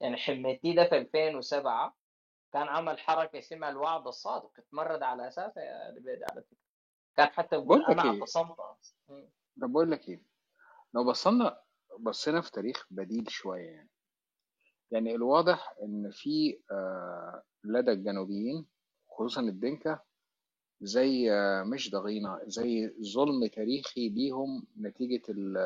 يعني 0.00 0.16
حميتي 0.16 0.72
ده 0.74 0.84
في 0.88 0.98
2007 0.98 1.96
كان 2.52 2.68
عمل 2.68 2.98
حركة 2.98 3.38
اسمها 3.38 3.70
الوعد 3.70 4.06
الصادق 4.06 4.50
اتمرد 4.58 5.02
على 5.02 5.28
أساسها 5.28 5.62
يا 5.64 5.90
لبيد 5.90 6.22
على 6.30 6.42
فكرة. 6.42 6.56
كان 7.16 7.26
حتى 7.26 7.56
بقول 7.56 7.80
لك 7.80 7.98
اعتصمت 7.98 8.56
طب 9.60 9.72
بقول 9.72 9.90
لك 9.90 10.08
إيه؟ 10.08 10.22
لو 10.94 11.04
بصينا 11.04 11.60
بصينا 11.98 12.40
في 12.40 12.50
تاريخ 12.50 12.86
بديل 12.90 13.30
شوية 13.30 13.70
يعني. 13.70 13.90
يعني 14.90 15.14
الواضح 15.14 15.74
إن 15.82 16.10
في 16.10 16.60
آه 16.70 17.42
لدى 17.64 17.90
الجنوبيين 17.92 18.66
خصوصا 19.10 19.40
الدنكا 19.40 20.00
زي 20.80 21.32
آه 21.32 21.62
مش 21.62 21.90
ضغينة 21.90 22.40
زي 22.46 22.94
ظلم 23.14 23.46
تاريخي 23.46 24.08
ليهم 24.08 24.66
نتيجة 24.80 25.22
ال 25.28 25.56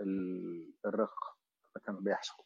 ال 0.00 0.72
الرق 0.86 1.14
اللي 1.66 1.86
كان 1.86 2.04
بيحصل. 2.04 2.42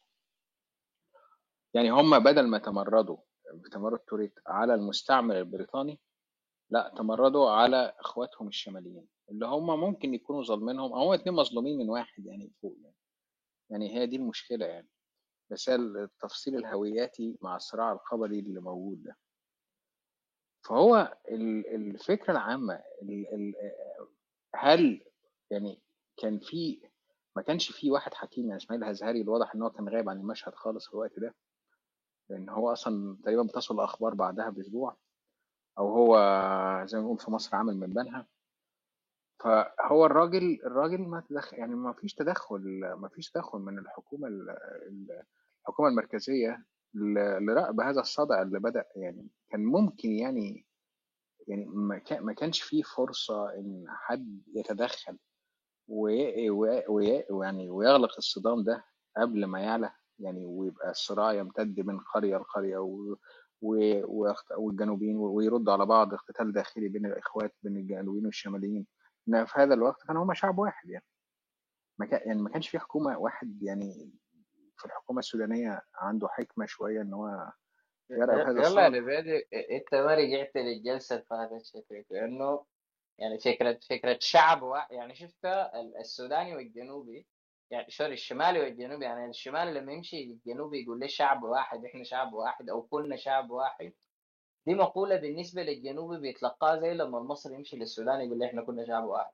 يعني 1.73 1.89
هم 1.91 2.19
بدل 2.19 2.47
ما 2.47 2.57
تمردوا 2.57 3.17
بتمرد 3.53 3.99
توريت 3.99 4.39
على 4.47 4.73
المستعمر 4.73 5.39
البريطاني 5.39 5.99
لا 6.69 6.93
تمردوا 6.97 7.49
على 7.49 7.93
اخواتهم 7.99 8.47
الشماليين 8.47 9.07
اللي 9.31 9.45
هم 9.45 9.79
ممكن 9.79 10.13
يكونوا 10.13 10.43
ظالمينهم 10.43 10.93
أو 10.93 11.03
هم 11.07 11.13
اتنين 11.13 11.35
مظلومين 11.35 11.77
من 11.77 11.89
واحد 11.89 12.25
يعني 12.25 12.51
فوق 12.61 12.77
يعني. 12.81 12.95
يعني 13.69 13.95
هي 13.95 14.05
دي 14.05 14.15
المشكلة 14.15 14.65
يعني. 14.65 14.87
بس 15.51 15.69
التفصيل 15.69 16.55
الهوياتي 16.55 17.37
مع 17.41 17.55
الصراع 17.55 17.91
القبلي 17.91 18.39
اللي 18.39 18.61
موجود 18.61 19.03
ده. 19.03 19.17
فهو 20.65 21.17
الفكرة 21.71 22.31
العامة 22.31 22.81
هل 24.55 25.01
يعني 25.51 25.81
كان 26.17 26.39
في 26.39 26.81
ما 27.35 27.41
كانش 27.41 27.71
في 27.71 27.91
واحد 27.91 28.13
حكيم 28.13 28.45
يعني 28.45 28.57
إسماعيل 28.57 28.83
الأزهري 28.83 29.21
الواضح 29.21 29.55
إن 29.55 29.61
هو 29.61 29.69
كان 29.69 29.89
غايب 29.89 30.09
عن 30.09 30.17
المشهد 30.19 30.55
خالص 30.55 30.87
في 30.87 30.93
الوقت 30.93 31.19
ده؟ 31.19 31.35
لأن 32.29 32.49
هو 32.49 32.71
أصلا 32.71 33.17
تقريبا 33.23 33.43
بتصل 33.43 33.75
الأخبار 33.75 34.13
بعدها 34.13 34.49
بأسبوع 34.49 34.97
أو 35.77 35.89
هو 35.89 36.15
زي 36.85 36.97
ما 36.97 37.03
بنقول 37.03 37.19
في 37.19 37.31
مصر 37.31 37.55
عامل 37.55 37.77
من 37.77 37.93
بنها. 37.93 38.27
فهو 39.39 40.05
الراجل 40.05 40.59
الراجل 40.65 41.01
ما 41.01 41.21
تدخل 41.29 41.57
يعني 41.57 41.75
ما 41.75 41.93
فيش 41.93 42.13
تدخل 42.13 42.61
ما 42.97 43.09
فيش 43.09 43.31
تدخل 43.31 43.59
من 43.59 43.79
الحكومة 43.79 44.27
الحكومة 45.61 45.89
المركزية 45.89 46.65
لرأب 47.41 47.79
هذا 47.81 48.01
الصدع 48.01 48.41
اللي 48.41 48.59
بدأ 48.59 48.85
يعني 48.95 49.27
كان 49.51 49.65
ممكن 49.65 50.09
يعني 50.11 50.65
يعني 51.47 51.65
ما 52.21 52.33
كانش 52.33 52.61
فيه 52.61 52.83
فرصة 52.83 53.53
إن 53.53 53.85
حد 53.89 54.41
يتدخل 54.55 55.17
ويعني 55.87 57.69
ويغلق 57.69 58.13
الصدام 58.17 58.63
ده 58.63 58.85
قبل 59.17 59.45
ما 59.45 59.59
يعلى 59.59 59.91
يعني 60.19 60.45
ويبقى 60.45 60.89
الصراع 60.89 61.33
يمتد 61.33 61.79
من 61.79 61.99
قرية 61.99 62.37
لقرية. 62.37 62.77
والجنوبيين 64.57 65.17
ويردوا 65.17 65.73
على 65.73 65.85
بعض 65.85 66.13
اقتتال 66.13 66.53
داخلي 66.53 66.89
بين 66.89 67.05
الإخوات 67.05 67.55
بين 67.63 67.77
الجنوبيين 67.77 68.25
والشماليين 68.25 68.87
في 69.25 69.53
هذا 69.55 69.73
الوقت 69.73 70.03
كانوا 70.07 70.23
هم 70.23 70.33
شعب 70.33 70.57
واحد 70.57 70.89
يعني 70.89 71.05
ما 71.99 72.05
كان 72.05 72.19
يعني 72.27 72.41
ما 72.41 72.49
كانش 72.49 72.69
في 72.69 72.79
حكومة 72.79 73.17
واحد 73.17 73.63
يعني 73.63 74.11
في 74.85 74.91
الحكومة 74.91 75.19
السودانية 75.19 75.81
عنده 75.95 76.27
حكمة 76.27 76.65
شوية 76.65 77.01
إن 77.01 77.13
هو 77.13 77.51
يلا 78.09 78.97
يا 78.97 79.01
بادي 79.01 79.47
انت 79.53 79.95
ما 79.95 80.15
رجعت 80.15 80.51
للجلسة 80.55 81.23
بهذا 81.31 81.55
الشكل 81.55 82.05
لأنه 82.09 82.65
يعني 83.19 83.39
فكرة 83.39 83.79
فكرة 83.89 84.17
شعب 84.21 84.85
يعني 84.91 85.15
شفت 85.15 85.45
السوداني 85.99 86.55
والجنوبي 86.55 87.27
يعني 87.71 87.89
سوري 87.89 88.13
الشمالي 88.13 88.59
والجنوبي 88.59 89.05
يعني 89.05 89.29
الشمالي 89.29 89.79
لما 89.79 89.93
يمشي 89.93 90.23
الجنوبي 90.23 90.83
يقول 90.83 90.99
لي 90.99 91.07
شعب 91.07 91.43
واحد 91.43 91.85
إحنا 91.85 92.03
شعب 92.03 92.33
واحد 92.33 92.69
أو 92.69 92.81
كلنا 92.81 93.15
شعب 93.15 93.51
واحد. 93.51 93.93
دي 94.67 94.73
مقولة 94.75 95.15
بالنسبة 95.15 95.63
للجنوبي 95.63 96.19
بيتلقاها 96.19 96.79
زي 96.79 96.93
لما 96.93 97.17
المصري 97.17 97.55
يمشي 97.55 97.77
للسودان 97.77 98.21
يقول 98.21 98.39
لي 98.39 98.45
إحنا 98.45 98.61
كنا 98.65 98.85
شعب 98.87 99.03
واحد. 99.03 99.33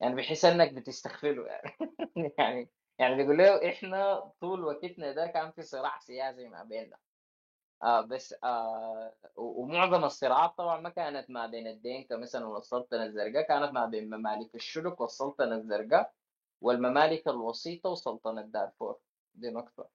يعني 0.00 0.14
بيحس 0.14 0.44
إنك 0.44 0.72
بتستغفله 0.72 1.46
يعني. 1.46 1.72
يعني 2.38 2.70
يعني 2.98 3.14
بيقول 3.16 3.38
له 3.38 3.68
إحنا 3.68 4.30
طول 4.40 4.64
وقتنا 4.64 5.12
ده 5.12 5.26
كان 5.26 5.50
في 5.52 5.62
صراع 5.62 5.98
سياسي 5.98 6.48
ما 6.48 6.62
بيننا. 6.64 6.96
آه 7.82 8.00
بس 8.00 8.34
آه 8.44 9.14
ومعظم 9.36 10.04
الصراعات 10.04 10.50
طبعا 10.58 10.80
ما 10.80 10.88
كانت 10.88 11.30
ما 11.30 11.46
بين 11.46 11.66
الدينكا 11.66 12.16
مثلا 12.16 12.46
والسلطنة 12.46 13.04
الزرقاء 13.04 13.42
كانت 13.42 13.72
ما 13.72 13.86
بين 13.86 14.10
ممالك 14.10 14.54
الشلك 14.54 15.00
والسلطنة 15.00 15.54
الزرقاء 15.56 16.12
والممالك 16.60 17.28
الوسيطة 17.28 17.90
وسلطنة 17.90 18.42
دارفور 18.42 18.98
دي 19.34 19.50
نقطة. 19.50 19.88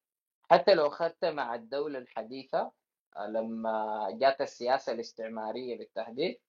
حتى 0.52 0.74
لو 0.74 0.88
أخذت 0.88 1.26
مع 1.26 1.56
الدولة 1.56 2.00
الحديثة 2.00 2.72
آه، 3.18 3.28
لما 3.28 4.08
جات 4.12 4.42
السياسة 4.42 4.92
الاستعمارية 4.94 5.78
بالتحديد 5.78 6.40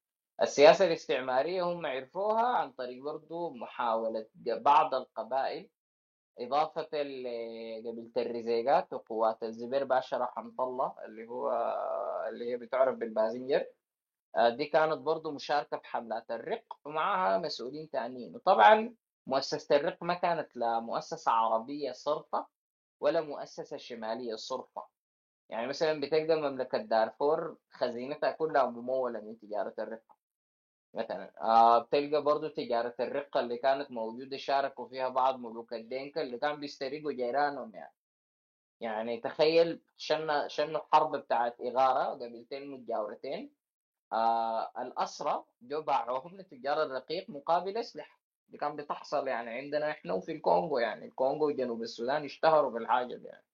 السياسة 0.43 0.87
الاستعمارية 0.87 1.63
هم 1.63 1.87
عرفوها 1.87 2.47
عن 2.47 2.73
طريق 2.73 3.03
برضو 3.05 3.51
محاولة 3.51 4.27
بعض 4.37 4.95
القبائل 4.95 5.69
إضافة 6.41 6.89
لقبيلة 7.03 8.13
الرزيقات 8.17 8.93
وقوات 8.93 9.43
الزبير 9.43 9.85
باشا 9.85 10.17
رحمة 10.17 10.55
الله 10.61 10.95
اللي 11.05 11.29
هو 11.29 11.51
اللي 12.29 12.51
هي 12.53 12.57
بتعرف 12.57 12.97
بالبازنجر. 12.97 13.67
آه، 14.37 14.49
دي 14.49 14.65
كانت 14.65 14.99
برضو 14.99 15.33
مشاركة 15.33 15.77
في 15.79 15.87
حملات 15.87 16.31
الرق 16.31 16.65
ومعها 16.85 17.39
مسؤولين 17.39 17.91
تانيين. 17.91 18.35
وطبعا 18.37 18.95
مؤسسة 19.27 19.77
الرق 19.77 20.03
ما 20.03 20.15
كانت 20.15 20.57
لا 20.57 20.81
مؤسسة 20.81 21.33
عربية 21.33 21.93
صرفة 21.93 22.47
ولا 23.01 23.21
مؤسسة 23.21 23.77
شمالية 23.77 24.35
صرفة. 24.35 24.83
يعني 25.51 25.67
مثلا 25.67 26.01
بتلقى 26.01 26.37
مملكة 26.41 26.79
دارفور 26.79 27.57
خزينتها 27.71 28.33
كلها 28.33 28.67
ممولة 28.67 29.21
من 29.21 29.39
تجارة 29.39 29.75
الرق. 29.79 30.18
مثلا 30.95 31.33
آه 31.43 31.79
بتلقى 31.79 32.23
برضو 32.23 32.49
تجارة 32.49 32.95
الرقة 33.01 33.41
اللي 33.41 33.57
كانت 33.59 33.91
موجودة 33.91 34.37
شاركوا 34.37 34.89
فيها 34.89 35.09
بعض 35.09 35.39
ملوك 35.41 35.75
الدينكا 35.75 36.23
اللي 36.23 36.39
كانوا 36.39 36.57
بيسترقوا 36.57 37.13
جيرانهم 37.13 37.75
يعني. 37.75 37.95
يعني 38.81 39.21
تخيل 39.21 39.83
شن 39.97 40.49
شنوا 40.49 40.81
حرب 40.93 41.17
بتاعت 41.17 41.61
إغارة 41.61 42.05
قبيلتين 42.15 42.71
متجاورتين 42.71 43.55
آه 44.13 44.73
الأسرى 44.83 45.45
جو 45.63 45.83
باعوهم 45.83 46.37
لتجار 46.39 46.83
الرقيق 46.83 47.31
مقابل 47.31 47.79
أسلحة. 47.79 48.21
دي 48.49 48.59
كان 48.59 48.77
بتحصل 48.77 49.29
يعني 49.29 49.51
عندنا 49.51 49.91
إحنا 49.91 50.15
وفي 50.15 50.33
الكونغو 50.33 50.79
يعني. 50.79 51.07
الكونغو 51.07 51.47
وجنوب 51.49 51.83
السودان 51.83 52.25
اشتهروا 52.25 52.71
بالحاجة 52.71 53.17
دي 53.17 53.27
يعني. 53.29 53.48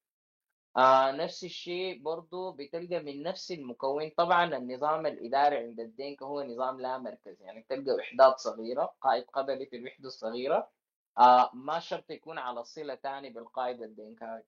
آه 0.76 1.10
نفس 1.12 1.44
الشيء 1.44 2.02
برضو 2.02 2.52
بتلقى 2.52 3.00
من 3.00 3.22
نفس 3.22 3.52
المكون. 3.52 4.10
طبعا 4.10 4.56
النظام 4.56 5.06
الإداري 5.06 5.56
عند 5.56 5.80
الدينكا 5.80 6.26
هو 6.26 6.42
نظام 6.42 6.80
لا 6.80 6.98
مركزي 6.98 7.44
يعني 7.44 7.66
تلقى 7.68 7.92
وحدات 7.96 8.38
صغيرة 8.38 8.94
قائد 9.00 9.24
قبلي 9.24 9.66
في 9.66 9.76
الوحدة 9.76 10.06
الصغيرة. 10.08 10.70
آه 11.18 11.50
ما 11.54 11.78
شرط 11.80 12.10
يكون 12.10 12.38
على 12.38 12.64
صلة 12.64 12.94
تاني 12.94 13.30
بالقائد 13.30 13.82
الدينكاوي 13.82 14.42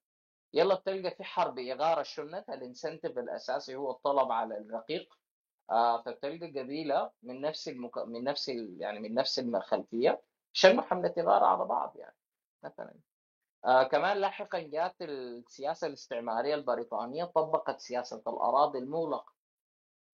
يلا 0.54 0.74
بتلقى 0.74 1.10
في 1.16 1.24
حرب 1.24 1.58
إغارة 1.58 2.02
شنت 2.02 2.50
ال 2.50 2.57
incentive 2.57 3.18
الأساسي 3.18 3.76
هو 3.76 3.90
الطلب 3.90 4.32
على 4.32 4.58
الرقيق. 4.58 5.18
آه 5.70 6.02
فبتلقى 6.02 6.60
قبيلة 6.60 7.10
من 7.22 7.40
نفس 7.40 7.68
المك... 7.68 7.98
من 7.98 8.24
نفس 8.24 8.48
ال... 8.50 8.76
يعني 8.80 9.00
من 9.00 9.14
نفس 9.14 9.38
الخلفية. 9.38 10.22
شنوا 10.52 10.82
حملة 10.82 11.14
إغارة 11.18 11.46
على 11.46 11.64
بعض 11.64 11.96
يعني 11.96 12.16
مثلا. 12.64 12.94
آه 13.66 13.82
كمان 13.82 14.16
لاحقا 14.16 14.58
جاءت 14.60 15.02
السياسة 15.02 15.86
الاستعمارية 15.86 16.54
البريطانية 16.54 17.24
طبقت 17.24 17.80
سياسة 17.80 18.22
الأراضي 18.26 18.78
المغلقة. 18.78 19.32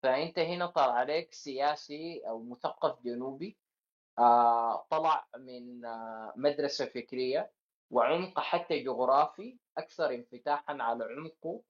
فأنت 0.02 0.38
هنا 0.38 0.66
طلع 0.66 0.92
عليك 0.92 1.34
سياسي 1.34 2.22
أو 2.28 2.42
مثقف 2.42 3.02
جنوبي. 3.02 3.58
آه 4.18 4.86
طلع 4.90 5.26
من 5.38 5.84
آه 5.84 6.32
مدرسة 6.36 6.86
فكرية 6.86 7.52
وعمق 7.90 8.40
حتى 8.40 8.78
جغرافي 8.78 9.58
أكثر 9.78 10.14
انفتاحا 10.14 10.76
على 10.82 11.04
عمقه 11.04 11.62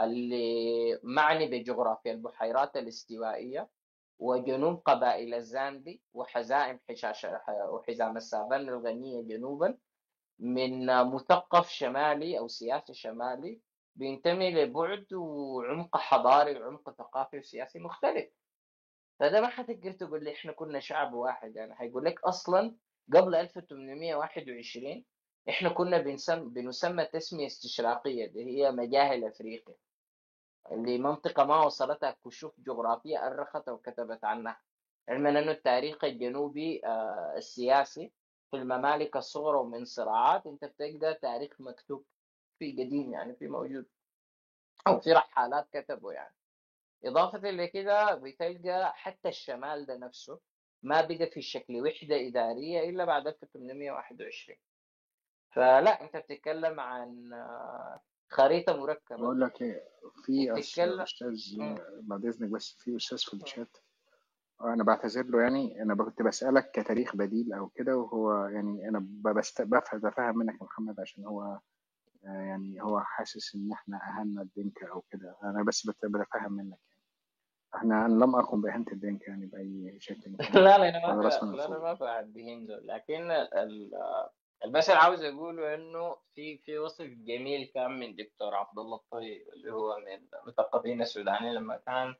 اللي 0.00 1.00
معني 1.02 1.46
بجغرافيا 1.46 2.12
البحيرات 2.12 2.76
الاستوائية 2.76 3.70
وجنوب 4.18 4.82
قبائل 4.84 5.34
الزامبي 5.34 6.02
وحزائم 6.14 6.80
حشاش 6.88 7.26
وحزام 7.48 8.16
السافن 8.16 8.68
الغنية 8.68 9.22
جنوبا. 9.22 9.78
من 10.40 10.86
مثقف 10.86 11.68
شمالي 11.68 12.38
أو 12.38 12.48
سياسي 12.48 12.94
شمالي 12.94 13.60
بينتمي 13.96 14.50
لبعد 14.54 15.06
وعمق 15.12 15.96
حضاري 15.96 16.60
وعمق 16.60 16.90
ثقافي 16.90 17.38
وسياسي 17.38 17.78
مختلف. 17.78 18.30
فده 19.20 19.40
ما 19.40 19.48
حتقدر 19.48 19.92
تقول 19.92 20.24
لي 20.24 20.32
إحنا 20.32 20.52
كنا 20.52 20.80
شعب 20.80 21.14
واحد. 21.14 21.56
يعني 21.56 21.74
حيقول 21.74 22.04
لك 22.04 22.24
أصلا 22.24 22.76
قبل 23.14 23.34
1821 23.34 25.04
إحنا 25.48 25.68
كنا 25.68 25.98
بنسم 25.98 26.48
بنسمى 26.50 27.04
تسمية 27.04 27.46
استشراقية 27.46 28.26
اللي 28.26 28.58
هي 28.58 28.70
مجاهل 28.72 29.24
أفريقيا 29.24 29.74
اللي 30.72 30.98
منطقة 30.98 31.44
ما 31.44 31.64
وصلتها 31.64 32.16
كشوف 32.24 32.60
جغرافية 32.60 33.26
أرخت 33.26 33.68
وكتبت 33.68 34.24
عنها. 34.24 34.60
علما 35.08 35.30
أنه 35.30 35.50
التاريخ 35.50 36.04
الجنوبي 36.04 36.80
آه، 36.84 37.34
السياسي 37.36 38.12
في 38.50 38.56
الممالك 38.56 39.16
الصغرى 39.16 39.56
ومن 39.58 39.84
صراعات 39.84 40.46
أنت 40.46 40.64
بتلقى 40.64 41.14
تاريخ 41.14 41.60
مكتوب 41.60 42.04
في 42.58 42.72
قديم 42.72 43.12
يعني 43.12 43.34
في 43.34 43.48
موجود. 43.48 43.86
أو 44.86 45.00
في 45.00 45.12
رحالات 45.12 45.68
كتبوا 45.72 46.12
يعني. 46.12 46.34
إضافة 47.04 47.38
لكده 47.38 48.14
بتلقى 48.14 48.92
حتى 48.94 49.28
الشمال 49.28 49.86
ده 49.86 49.96
نفسه 49.96 50.40
ما 50.82 51.00
بقى 51.00 51.26
في 51.26 51.42
شكل 51.42 51.80
وحدة 51.82 52.26
إدارية 52.26 52.90
إلا 52.90 53.04
بعد 53.04 53.26
1821 53.26 54.58
فلا 55.50 56.04
أنت 56.04 56.16
بتتكلم 56.16 56.80
عن 56.80 57.30
خريطة 58.28 58.76
مركبة. 58.76 59.16
بقول 59.16 59.40
لك 59.40 59.62
إيه 59.62 59.88
في 60.24 60.58
أستاذ 60.58 61.04
بعد 62.00 62.26
إذنك 62.26 62.50
بس 62.50 62.72
في 62.72 62.96
أستاذ 62.96 63.18
في 63.18 63.34
الشات. 63.34 63.76
أنا 64.64 64.84
بعتذر 64.84 65.22
له 65.22 65.42
يعني 65.42 65.82
أنا 65.82 65.94
كنت 65.94 66.22
بسألك 66.22 66.70
كتاريخ 66.70 67.16
بديل 67.16 67.52
أو 67.52 67.68
كده 67.68 67.96
وهو 67.96 68.44
يعني 68.44 68.88
أنا 68.88 69.06
بست... 69.22 69.62
بفهم 69.62 70.38
منك 70.38 70.54
يا 70.60 70.64
محمد 70.64 71.00
عشان 71.00 71.24
هو 71.24 71.58
آه، 72.24 72.28
يعني 72.28 72.82
هو 72.82 73.00
حاسس 73.00 73.54
إن 73.54 73.72
إحنا 73.72 73.96
اهنا 73.96 74.42
الدنكا 74.42 74.88
أو 74.88 75.00
كده. 75.00 75.36
أنا 75.42 75.62
بس 75.62 75.86
بتفهم 75.86 76.52
منك 76.52 76.78
يعني. 76.90 77.00
إحنا 77.74 78.06
أنا 78.06 78.24
لم 78.24 78.36
اقم 78.36 78.60
باهانه 78.60 78.86
الدنكا 78.92 79.30
يعني 79.30 79.46
بأي 79.46 79.96
شكل 80.00 80.30
لا 80.54 80.78
لا 80.78 80.88
أنا 80.88 81.14
ما 81.14 81.22
لا 81.22 81.66
أنا 81.66 81.78
ما 81.78 82.20
بهين 82.22 82.66
لكن 82.66 83.30
ال... 83.30 83.90
بس 84.68 84.90
اللي 84.90 85.00
عاوز 85.00 85.22
اقوله 85.22 85.74
إنه 85.74 86.16
في 86.34 86.58
في 86.58 86.78
وصف 86.78 87.04
جميل 87.04 87.70
كان 87.74 88.00
من 88.00 88.16
دكتور 88.16 88.54
عبد 88.54 88.78
الله 88.78 88.96
الطيب 88.96 89.48
اللي 89.52 89.72
هو 89.72 89.96
من 89.96 90.38
المثقفين 90.42 91.02
السودانيين 91.02 91.54
لما 91.54 91.76
كان 91.76 92.14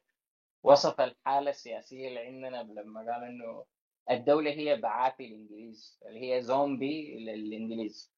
وصف 0.62 1.00
الحالة 1.00 1.50
السياسية 1.50 2.08
اللي 2.08 2.20
عندنا 2.20 2.62
لما 2.80 3.00
قال 3.00 3.24
إنه 3.24 3.64
الدولة 4.10 4.50
هي 4.50 4.76
بعاتي 4.76 5.26
الإنجليز 5.26 6.00
اللي 6.06 6.32
هي 6.34 6.42
زومبي 6.42 7.18
للإنجليز. 7.18 8.12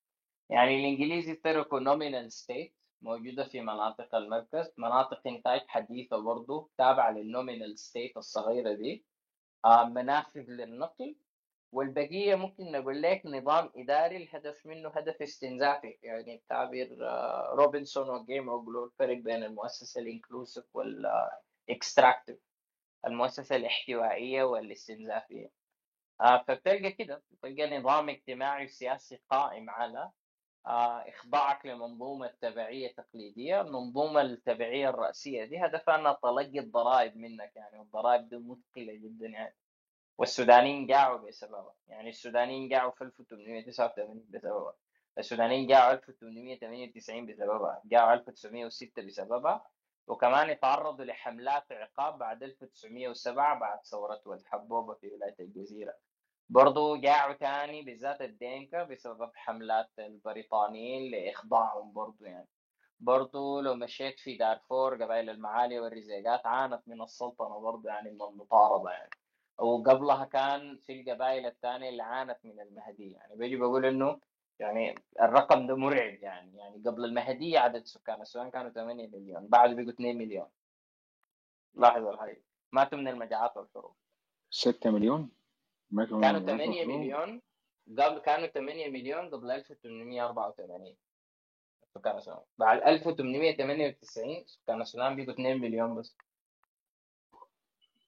يعني 0.51 0.77
الإنجليز 0.81 1.41
تركوا 1.45 1.81
nominal 1.81 2.33
state 2.33 2.75
موجودة 3.03 3.45
في 3.45 3.61
مناطق 3.61 4.15
المركز. 4.15 4.73
مناطق 4.79 5.27
إنتاج 5.27 5.61
حديثة 5.67 6.19
برضو 6.19 6.71
تابعة 6.79 7.11
لل 7.11 7.26
nominal 7.26 7.79
state 7.79 8.17
الصغيرة 8.17 8.73
دي. 8.73 9.05
آه، 9.65 9.85
منافذ 9.85 10.41
للنقل. 10.51 11.17
والبقية 11.73 12.35
ممكن 12.35 12.73
نقول 12.73 13.03
لك 13.03 13.23
نظام 13.27 13.71
إداري 13.77 14.17
الهدف 14.17 14.67
منه 14.67 14.89
هدف 14.89 15.23
استنزافي. 15.23 15.99
يعني 16.03 16.37
بتعبير 16.37 17.09
آه، 17.09 17.55
روبنسون 17.55 18.11
وأجيم 18.11 18.49
أوجلو 18.49 18.85
الفرق 18.85 19.17
بين 19.17 19.45
المؤسسة 19.45 20.01
ال 20.01 20.07
inclusive 20.07 20.65
وال 20.77 21.07
extractive 21.71 22.39
المؤسسة 23.07 23.57
الاحتوائية 23.57 24.43
والاستنزافية 24.45 25.51
آه 26.21 26.45
فبتلقى 26.49 26.93
كده 26.93 27.23
بتلقى 27.31 27.79
نظام 27.79 28.09
اجتماعي 28.09 28.65
وسياسي 28.65 29.21
قائم 29.31 29.71
على 29.71 30.11
آه 30.67 31.09
إخضاعك 31.09 31.67
لمنظومة 31.67 32.27
تبعية 32.41 32.93
تقليدية. 32.95 33.61
المنظومة 33.61 34.21
التبعية 34.21 34.89
الرأسية 34.91 35.45
دي 35.45 35.59
هدفها 35.67 35.95
أنها 35.97 36.19
تلقي 36.23 36.59
الضرائب 36.59 37.17
منك 37.17 37.53
يعني 37.57 37.79
والضرائب 37.79 38.29
دي 38.29 38.37
مثقلة 38.39 38.95
جدا 38.95 39.27
يعني. 39.27 39.57
والسودانيين 40.19 40.87
جاعوا 40.87 41.19
بسببها. 41.29 41.75
يعني 41.89 42.09
السودانيين 42.11 42.69
جاعوا 42.69 42.91
في 42.91 43.05
1889 43.05 44.27
بسببها. 44.31 44.75
السودانيين 45.19 45.67
جاعوا 45.67 45.93
1898 45.93 47.27
بسببها. 47.27 47.83
جاعوا 47.85 48.13
1906 48.15 49.03
بسببها. 49.03 49.67
وكمان 50.07 50.51
يتعرضوا 50.51 51.05
لحملات 51.05 51.73
عقاب 51.73 52.19
بعد 52.19 52.43
1907 52.43 53.59
بعد 53.61 53.79
ثورة 53.85 54.21
ولد 54.27 54.43
حبوبة 54.47 54.95
في 54.95 55.09
ولاية 55.15 55.37
الجزيرة. 55.41 55.95
برضو 56.49 56.97
جاعوا 56.97 57.33
تاني 57.33 57.83
بالذات 57.83 58.21
الدينكا 58.23 58.83
بسبب 58.83 59.31
حملات 59.35 59.91
البريطانيين 59.99 61.11
لإخضاعهم 61.11 61.93
برضو 61.93 62.25
يعني. 62.25 62.49
برضو 63.01 63.61
لو 63.61 63.75
مشيت 63.75 64.21
في 64.21 64.37
دارفور 64.37 65.03
قبائل 65.03 65.31
المعالي 65.31 65.81
والرزيقات 65.81 66.47
عانت 66.47 66.83
من 66.87 67.03
السلطنة 67.03 67.59
برضو 67.59 67.89
يعني 67.89 68.11
من 68.11 68.23
المطاردة 68.23 68.91
يعني. 68.91 69.11
وقبلها 69.59 70.25
كان 70.25 70.79
في 70.79 71.01
القبائل 71.01 71.47
الثانية 71.47 71.89
اللي 71.89 72.03
عانت 72.03 72.39
من 72.45 72.61
المهدي 72.61 73.13
يعني. 73.13 73.37
بيجي 73.37 73.57
بقول 73.57 73.87
إنه 73.87 74.21
يعني 74.63 74.95
الرقم 75.21 75.67
ده 75.67 75.77
مرعب 75.77 76.15
يعني 76.23 76.57
يعني 76.57 76.83
قبل 76.87 77.05
المهدي 77.05 77.59
عدد 77.59 77.85
سكان 77.85 78.21
السودان 78.21 78.51
كانوا 78.51 78.71
8 78.71 79.09
مليون 79.09 79.47
بعد 79.47 79.77
بقوا 79.77 79.91
2 79.91 80.19
مليون. 80.19 80.47
لاحظوا 81.75 82.13
الحقيقة 82.13 82.43
ماتوا 82.73 82.99
من 82.99 83.09
المجاعات 83.09 83.57
والحروب 83.57 83.95
6 84.51 84.91
مليون؟ 84.91 85.31
ماتوا 85.91 86.21
كانوا 86.21 86.41
8 86.41 86.85
مليون 86.85 87.43
قبل 87.87 88.19
كانوا 88.19 88.47
8 88.47 88.89
مليون 88.89 89.31
قبل 89.31 89.51
1884 89.51 90.97
سكان 91.95 92.17
السودان 92.17 92.45
بعد 92.59 92.83
1898 92.83 94.45
سكان 94.47 94.81
السودان 94.81 95.17
بقوا 95.17 95.33
2 95.35 95.61
مليون 95.61 95.95
بس. 95.95 96.17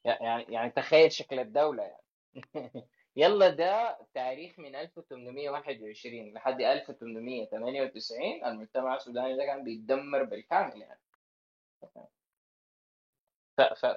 يعني 0.04 0.42
يعني 0.48 0.70
تخيل 0.70 1.12
شكل 1.12 1.38
الدولة 1.38 1.82
يعني. 1.82 2.04
يلا 3.16 3.48
ده 3.48 3.98
تاريخ 4.14 4.58
من 4.58 4.74
1821 4.74 6.32
لحد 6.34 6.60
1898 6.60 8.44
المجتمع 8.44 8.96
السوداني 8.96 9.36
ده 9.36 9.44
كان 9.44 9.64
بيتدمر 9.64 10.22
بالكامل 10.24 10.80
يعني. 10.80 11.00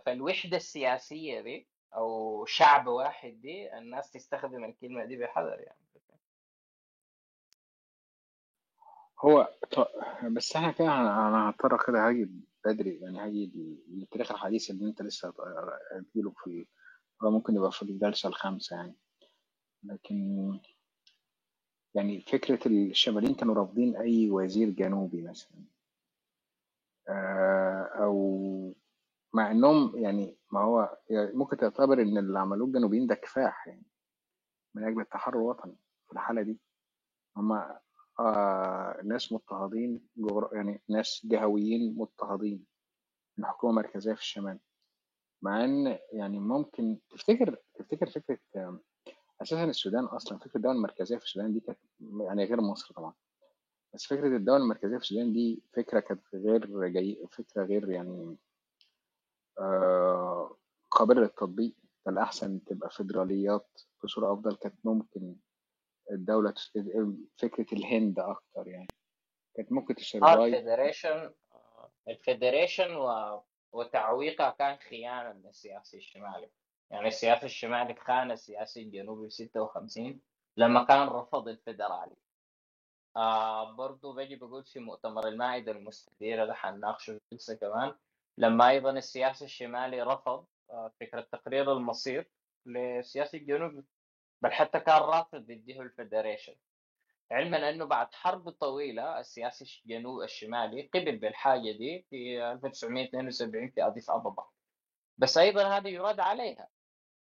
فالوحدة 0.06 0.58
السياسية 0.58 1.42
دي 1.42 1.68
أو 1.96 2.46
شعب 2.46 2.88
واحد 2.88 3.42
دي 3.42 3.78
الناس 3.78 4.12
تستخدم 4.12 4.64
الكلمة 4.64 5.06
دي 5.06 5.18
بحذر 5.18 5.60
يعني. 5.60 5.80
هو 9.20 9.54
بس 10.32 10.56
إحنا 10.56 10.72
كده 10.72 10.88
أنا 10.88 11.50
هضطر 11.50 11.86
كده 11.88 12.08
هاجي 12.08 12.30
بدري 12.66 13.00
يعني 13.02 13.20
هاجي 13.20 13.52
للتاريخ 13.88 14.32
الحديث 14.32 14.72
اللي 14.72 14.86
انت 14.86 15.02
لسه 15.02 15.34
هتجيله 15.96 16.34
في 16.44 16.66
ممكن 17.22 17.56
يبقى 17.56 17.72
في 17.72 17.82
الجلسة 17.82 18.30
الخامسة 18.30 18.76
يعني. 18.76 18.96
لكن 19.84 20.60
يعني 21.96 22.22
فكرة 22.22 22.68
الشماليين 22.68 23.36
كانوا 23.36 23.56
رافضين 23.56 23.96
أي 23.98 24.32
وزير 24.32 24.70
جنوبي 24.70 25.22
مثلا. 25.22 25.64
آه، 27.10 27.84
أو 28.04 28.76
مع 29.34 29.52
إنهم 29.52 29.98
يعني 29.98 30.38
ما 30.52 30.62
هو 30.62 30.98
يعني 31.10 31.32
ممكن 31.34 31.58
تعتبر 31.58 32.02
إن 32.02 32.18
اللي 32.18 32.40
عملوه 32.40 32.68
الجنوبيين 32.68 33.08
ده 33.08 33.16
كفاح 33.16 33.68
يعني 33.68 33.84
من 34.76 34.84
أجل 34.84 35.02
التحرر 35.02 35.36
الوطني 35.38 35.76
في 36.08 36.14
الحالة 36.14 36.42
دي. 36.42 36.60
هما 37.38 37.80
آه 38.20 39.02
ناس 39.04 39.32
مضطهدين 39.34 40.08
يعني 40.54 40.82
ناس 40.90 41.22
جهويين 41.26 41.96
مضطهدين 41.98 42.66
من 43.38 43.46
حكومة 43.46 43.74
مركزية 43.74 44.14
في 44.14 44.22
الشمال. 44.22 44.60
مع 45.42 45.64
إن 45.66 46.00
يعني 46.14 46.40
ممكن 46.40 46.98
تفتكر 47.10 47.58
تفتكر 47.76 48.10
فكرة 48.10 48.40
أساسا 49.42 49.64
السودان 49.64 50.04
أصلا 50.06 50.38
فكرة 50.38 50.58
الدولة 50.58 50.76
المركزية 50.76 51.18
في 51.18 51.24
السودان 51.24 51.54
دي 51.54 51.60
كانت 51.60 51.80
يعني 52.22 52.44
غير 52.46 52.62
مصر 52.62 52.94
طبعا. 52.94 53.14
بس 53.94 54.06
فكرة 54.06 54.28
الدولة 54.38 54.64
المركزية 54.64 54.98
في 54.98 55.04
السودان 55.04 55.34
دي 55.34 55.64
فكرة 55.74 56.00
كانت 56.00 56.22
غير 56.34 56.88
جاي 56.88 57.28
فكرة 57.32 57.64
غير 57.64 57.90
يعني 57.90 58.38
آه 59.60 60.58
قابلة 60.92 61.22
للتطبيق. 61.22 61.74
الأحسن 62.08 62.64
تبقى 62.64 62.90
فيدراليات 62.90 63.82
بصورة 64.04 64.34
أفضل. 64.34 64.56
كانت 64.56 64.76
ممكن 64.84 65.36
الدولة 66.12 66.54
فكرة 67.38 67.66
الهند 67.74 68.20
أكتر 68.20 68.68
يعني. 68.68 68.88
كانت 69.56 69.72
ممكن 69.72 69.96
ت 69.96 70.03
survive 70.03 70.56
ال 70.56 70.63
federation 70.63 71.34
ال 72.08 72.16
federation 72.16 72.96
و... 72.96 73.42
وتعويقها 73.72 74.50
كان 74.50 74.76
خيانة 74.78 75.34
من 75.34 75.48
السياسي 75.48 75.98
الشمالي. 75.98 76.50
يعني 76.92 77.08
السياسي 77.08 77.46
الشمالي 77.46 77.96
خان 77.96 78.32
السياسي 78.32 78.82
الجنوبي 78.82 79.30
في 79.30 79.36
56 79.36 80.22
لما 80.58 80.84
كان 80.84 81.08
رفض 81.08 81.48
الفدرالي 81.48 82.16
آه 83.16 83.72
برضو 83.76 84.14
بجي 84.14 84.36
بقول 84.36 84.66
في 84.66 84.80
مؤتمر 84.80 85.28
المائدة 85.28 85.72
المستديرة 85.72 86.46
ده 86.46 86.54
حنناقشه 86.54 87.22
لسه 87.32 87.56
كمان 87.56 87.96
لما 88.38 88.70
أيضا 88.70 88.92
السياسي 88.92 89.46
الشمالي 89.46 90.02
رفض 90.02 90.46
آه 90.72 90.92
فكرة 91.00 91.22
تقرير 91.22 91.72
المصير 91.74 92.30
للسياسي 92.66 93.38
الجنوبي 93.38 93.84
بل 94.42 94.52
حتى 94.52 94.80
كان 94.80 94.96
رافض 95.02 95.50
يديه 95.50 95.82
الفدريشن 95.82 96.56
علما 97.32 97.70
أنه 97.70 97.86
بعد 97.86 98.14
حرب 98.14 98.50
طويلة 98.50 99.20
السياسي 99.20 99.82
الجنوب 99.86 100.22
الشمالي 100.22 100.90
قبل 100.94 101.18
بالحاجة 101.18 101.72
دي 101.72 102.06
في 102.10 102.52
1972 102.52 103.70
في 103.72 103.88
أديس 103.88 104.10
أبابا. 104.10 104.46
بس 105.18 105.38
أيضا 105.38 105.78
هذه 105.78 105.88
يراد 105.88 106.20
عليها. 106.20 106.68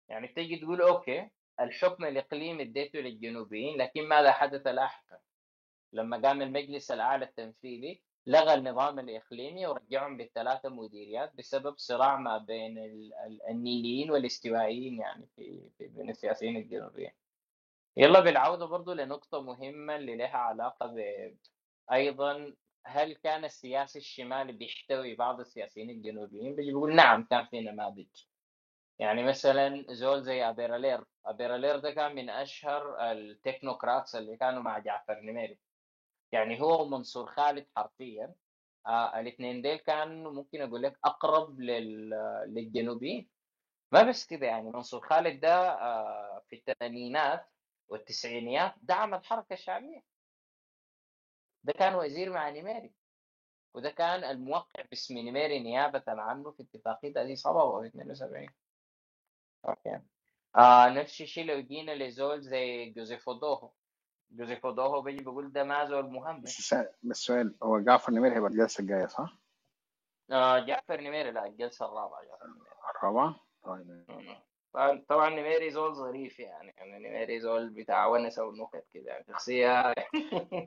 يعني 0.09 0.29
تيجي 0.29 0.57
تقول 0.57 0.83
أوكي 0.83 1.31
الحكم 1.61 2.05
الإقليمي 2.05 2.63
اديته 2.63 2.99
للجنوبيين 2.99 3.79
لكن 3.79 4.09
ماذا 4.09 4.33
حدث 4.33 4.67
لاحقا؟ 4.67 5.19
لما 5.93 6.29
قام 6.29 6.43
المجلس 6.43 6.91
الأعلى 6.91 7.25
التنفيذي 7.25 8.03
لغى 8.27 8.55
النظام 8.55 8.99
الإقليمي 8.99 9.67
ورجعهم 9.67 10.17
بالثلاثة 10.17 10.69
مديريات 10.69 11.37
بسبب 11.37 11.79
صراع 11.79 12.17
ما 12.17 12.39
بين 12.39 12.79
النيليين 13.49 14.11
والاستوائيين 14.11 14.99
يعني 14.99 15.27
في, 15.37 15.71
بين 15.81 16.11
السياسيين 16.11 16.57
الجنوبيين. 16.57 17.11
يلا 17.97 18.21
بالعودة 18.21 18.67
برضو 18.67 18.93
لنقطة 18.93 19.43
مهمة 19.43 19.97
اللي 19.97 20.17
لها 20.17 20.37
علاقة 20.37 20.87
ب 20.87 20.99
أيضا 21.93 22.55
هل 22.87 23.13
كان 23.13 23.45
السياسي 23.45 23.99
الشمالي 23.99 24.53
بيحتوي 24.53 25.15
بعض 25.15 25.41
السياسيين 25.41 25.91
الجنوبيين؟ 25.91 26.57
بيقول 26.57 26.95
نعم 26.95 27.25
كان 27.31 27.47
في 27.47 27.61
نماذج 27.61 28.07
يعني 28.99 29.23
مثلا 29.23 29.85
زول 29.91 30.23
زي 30.23 30.49
أبيرالير 30.49 31.05
أبيرالير 31.27 31.79
ده 31.79 31.91
كان 31.91 32.15
من 32.15 32.31
أشهر 32.31 33.13
التكنوقراطس 33.13 34.15
اللي 34.17 34.37
كانوا 34.37 34.63
مع 34.63 34.79
جعفر 34.79 35.21
نميري. 35.21 35.59
يعني 36.33 36.61
هو 36.63 36.83
ومنصور 36.83 37.27
خالد 37.27 37.67
حرفيا. 37.77 38.35
آه 38.87 39.21
الاثنين 39.21 39.63
ديل 39.63 39.77
كانوا 39.77 40.33
ممكن 40.33 40.61
أقول 40.63 40.83
لك 40.83 40.99
أقرب 41.05 41.61
لل... 41.61 42.11
للجنوبيين. 42.49 43.29
ما 43.93 44.03
بس 44.03 44.27
كده 44.27 44.47
يعني 44.47 44.71
منصور 44.71 45.01
خالد 45.09 45.41
ده 45.41 45.55
آه 45.81 46.43
في 46.51 46.57
الثمانينات 46.57 47.47
والتسعينيات 47.89 48.75
دعم 48.83 49.15
الحركة 49.15 49.53
الشعبية. 49.55 50.03
ده 51.65 51.73
كان 51.73 51.95
وزير 51.95 52.33
مع 52.33 52.51
نميري. 52.51 52.95
وده 53.75 53.91
كان 53.91 54.25
الموقع 54.25 54.83
باسم 54.91 55.19
نميري 55.19 55.61
نيابة 55.61 56.03
عنه 56.09 56.51
في 56.53 56.63
اتفاقية 56.63 57.13
أديس 57.17 57.47
أبابا 57.47 57.87
72 57.87 58.49
okay 59.69 60.01
آه 60.57 60.89
نفس 60.89 61.21
الشيء 61.21 61.47
لو 61.47 61.61
جينا 61.61 61.93
لزول 61.93 62.41
زي 62.41 62.91
جوزيف 62.91 63.33
أودوهو 63.33 63.71
جوزيف 64.31 64.71
أودوهو 64.71 65.03
بيجي 65.03 65.19
بيقول 65.19 65.53
ده 65.53 65.65
ما 65.65 65.85
زول 65.85 66.11
مهم 66.11 66.41
بس 66.43 66.75
بس 67.03 67.17
سؤال 67.17 67.55
هو 67.63 67.81
جعفر 67.81 68.13
نميري 68.13 68.35
هيبقى 68.37 68.51
الجلسه 68.51 68.83
الجايه 68.83 69.07
صح؟ 69.07 69.39
آه 70.31 70.59
جعفر 70.59 71.01
نميري 71.01 71.31
لا 71.31 71.47
الجلسه 71.47 71.87
الرابعه 71.87 72.25
جعفر 72.25 72.47
نميري 72.47 72.67
الرابعه؟ 72.97 73.41
طيب 74.75 75.05
طبعا 75.09 75.31
نميري 75.31 75.71
زول 75.71 75.95
ظريف 75.95 76.41
يعني 76.41 76.75
يعني 76.79 77.09
نميري 77.09 77.41
زول 77.41 77.71
بتاع 77.71 78.07
ونسه 78.07 78.45
ونكت 78.45 78.87
كده 78.93 79.11
يعني 79.11 79.25
شخصيه 79.29 79.93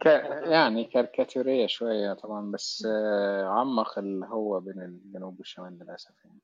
ك... 0.01 0.05
يعني 0.45 0.85
كاريكاتوريه 0.85 1.67
شوية 1.67 2.13
طبعا 2.13 2.51
بس 2.51 2.87
آه، 2.87 3.45
عمق 3.45 3.99
اللي 3.99 4.25
هو 4.25 4.59
بين 4.59 4.81
الجنوب 4.81 5.39
والشمال 5.39 5.79
للاسف 5.79 6.25
يعني 6.25 6.39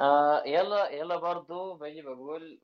آه 0.00 0.42
يلا 0.46 0.90
يلا 0.90 1.16
برضو 1.16 1.74
بجي 1.74 2.02
بقول 2.02 2.60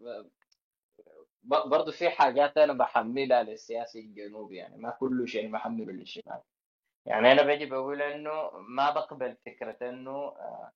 برضو 1.44 1.92
في 1.92 2.10
حاجات 2.10 2.58
أنا 2.58 2.72
بحملها 2.72 3.42
للسياسي 3.42 4.00
الجنوبي 4.00 4.56
يعني 4.56 4.76
ما 4.76 4.90
كل 4.90 5.28
شيء 5.28 5.50
بحمله 5.52 5.92
للشمال 5.92 6.42
يعني 7.06 7.32
أنا 7.32 7.42
بجي 7.42 7.66
بقول 7.66 8.02
إنه 8.02 8.50
ما 8.68 8.90
بقبل 8.90 9.36
فكرة 9.46 9.88
إنه 9.90 10.10
آه، 10.12 10.72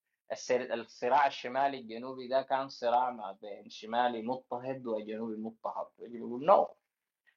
الصراع 0.75 1.27
الشمالي 1.27 1.79
الجنوبي 1.81 2.29
ده 2.29 2.43
كان 2.43 2.69
صراع 2.69 3.11
ما 3.11 3.39
بين 3.43 3.71
شمالي 3.71 4.23
مضطهد 4.23 4.87
وجنوبي 4.87 5.37
مضطهد 5.37 5.87
بجي 5.99 6.19
بقول 6.21 6.45
نو. 6.45 6.75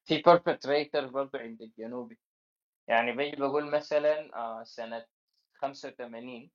في 0.05 0.23
perpetrators 0.23 1.05
برضو 1.11 1.37
عند 1.37 1.61
الجنوبي 1.61 2.19
يعني 2.87 3.11
بجي 3.11 3.35
بقول 3.35 3.71
مثلا 3.71 4.35
آه، 4.37 4.63
سنة 4.63 5.05
85 5.55 6.51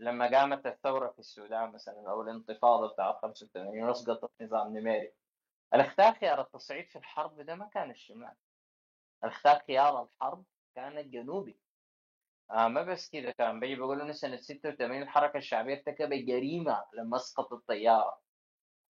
لما 0.00 0.38
قامت 0.38 0.66
الثورة 0.66 1.08
في 1.10 1.18
السودان 1.18 1.72
مثلا 1.72 2.10
أو 2.10 2.22
الانتفاضة 2.22 2.92
بتاع 2.92 3.12
85 3.22 3.84
وسقطت 3.90 4.30
نظام 4.42 4.76
نميري 4.78 5.12
الاختار 5.74 6.14
خيار 6.14 6.40
التصعيد 6.40 6.88
في 6.88 6.96
الحرب 6.96 7.40
ده 7.40 7.54
ما 7.54 7.68
كان 7.74 7.90
الشمال. 7.90 8.34
الاختار 9.24 9.58
خيار 9.66 10.02
الحرب 10.02 10.44
كان 10.74 10.98
الجنوبي. 10.98 11.58
آه 12.50 12.68
ما 12.68 12.82
بس 12.82 13.10
كذا 13.10 13.30
كان 13.30 13.60
بيجي 13.60 13.74
بيقولوا 13.74 14.04
انه 14.04 14.12
سنة 14.12 14.36
86 14.36 15.02
الحركة 15.02 15.36
الشعبية 15.36 15.74
ارتكبت 15.74 16.18
جريمة 16.18 16.84
لما 16.94 17.16
اسقط 17.16 17.52
الطيارة. 17.52 18.20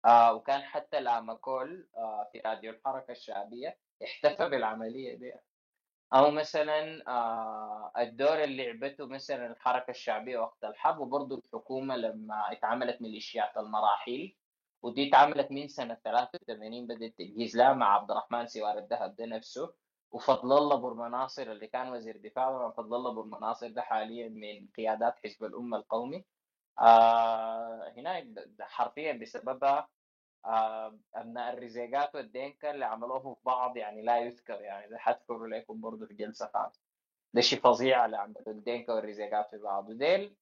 آه 0.05 0.33
وكان 0.33 0.61
حتى 0.61 0.97
الاماكول 0.97 1.87
آه 1.97 2.29
في 2.31 2.39
راديو 2.45 2.71
الحركة 2.71 3.11
الشعبية 3.11 3.77
احتفى 4.03 4.49
بالعملية 4.49 5.15
دي. 5.17 5.33
أو 6.15 6.31
مثلا 6.31 7.03
آه 7.07 7.91
الدور 7.97 8.43
اللي 8.43 8.73
لعبته 8.73 9.05
مثلا 9.07 9.47
الحركة 9.51 9.91
الشعبية 9.91 10.37
وقت 10.39 10.63
الحرب 10.63 10.99
وبرضه 10.99 11.37
الحكومة 11.37 11.95
لما 11.97 12.51
اتعملت 12.51 13.01
ميليشيات 13.01 13.57
المراحيل 13.57 14.37
ودي 14.83 15.09
اتعملت 15.09 15.51
من 15.51 15.67
سنة 15.67 15.97
83 16.03 16.87
بدا 16.87 17.05
التجهيز 17.05 17.57
لها 17.57 17.73
مع 17.73 17.93
عبد 17.95 18.11
الرحمن 18.11 18.47
سوار 18.47 18.77
الذهب 18.77 19.15
ده 19.15 19.25
نفسه. 19.25 19.73
وفضل 20.11 20.57
الله 20.57 20.75
بورمناصر 20.75 21.41
اللي 21.51 21.67
كان 21.67 21.89
وزير 21.93 22.17
دفاع 22.17 22.69
فضل 22.71 22.95
الله 22.95 23.11
بورمناصر 23.13 23.67
ده 23.69 23.81
حاليا 23.81 24.29
من 24.29 24.67
قيادات 24.77 25.15
حزب 25.23 25.43
الأمة 25.43 25.77
القومي. 25.77 26.25
آه 26.79 27.93
هنا 27.97 28.25
حرفيا 28.61 29.13
بسببها 29.13 29.87
ابناء 31.15 31.53
الرزيقات 31.53 32.15
والدينكا 32.15 32.71
اللي 32.71 32.85
عملوه 32.85 33.19
في 33.19 33.41
بعض 33.45 33.77
يعني 33.77 34.01
لا 34.01 34.17
يذكر 34.19 34.61
يعني 34.61 34.89
ده 34.89 34.97
حذكر 34.97 35.45
لكم 35.45 35.81
برضه 35.81 36.05
في 36.05 36.13
جلسة 36.13 36.47
خاصه 36.53 36.81
ده 37.33 37.41
شيء 37.41 37.59
فظيع 37.59 38.05
اللي 38.05 38.17
عملوه 38.17 38.43
الدينكا 38.47 38.93
والرزيقات 38.93 39.49
في 39.49 39.57
بعض. 39.57 39.89
وديل 39.89 40.35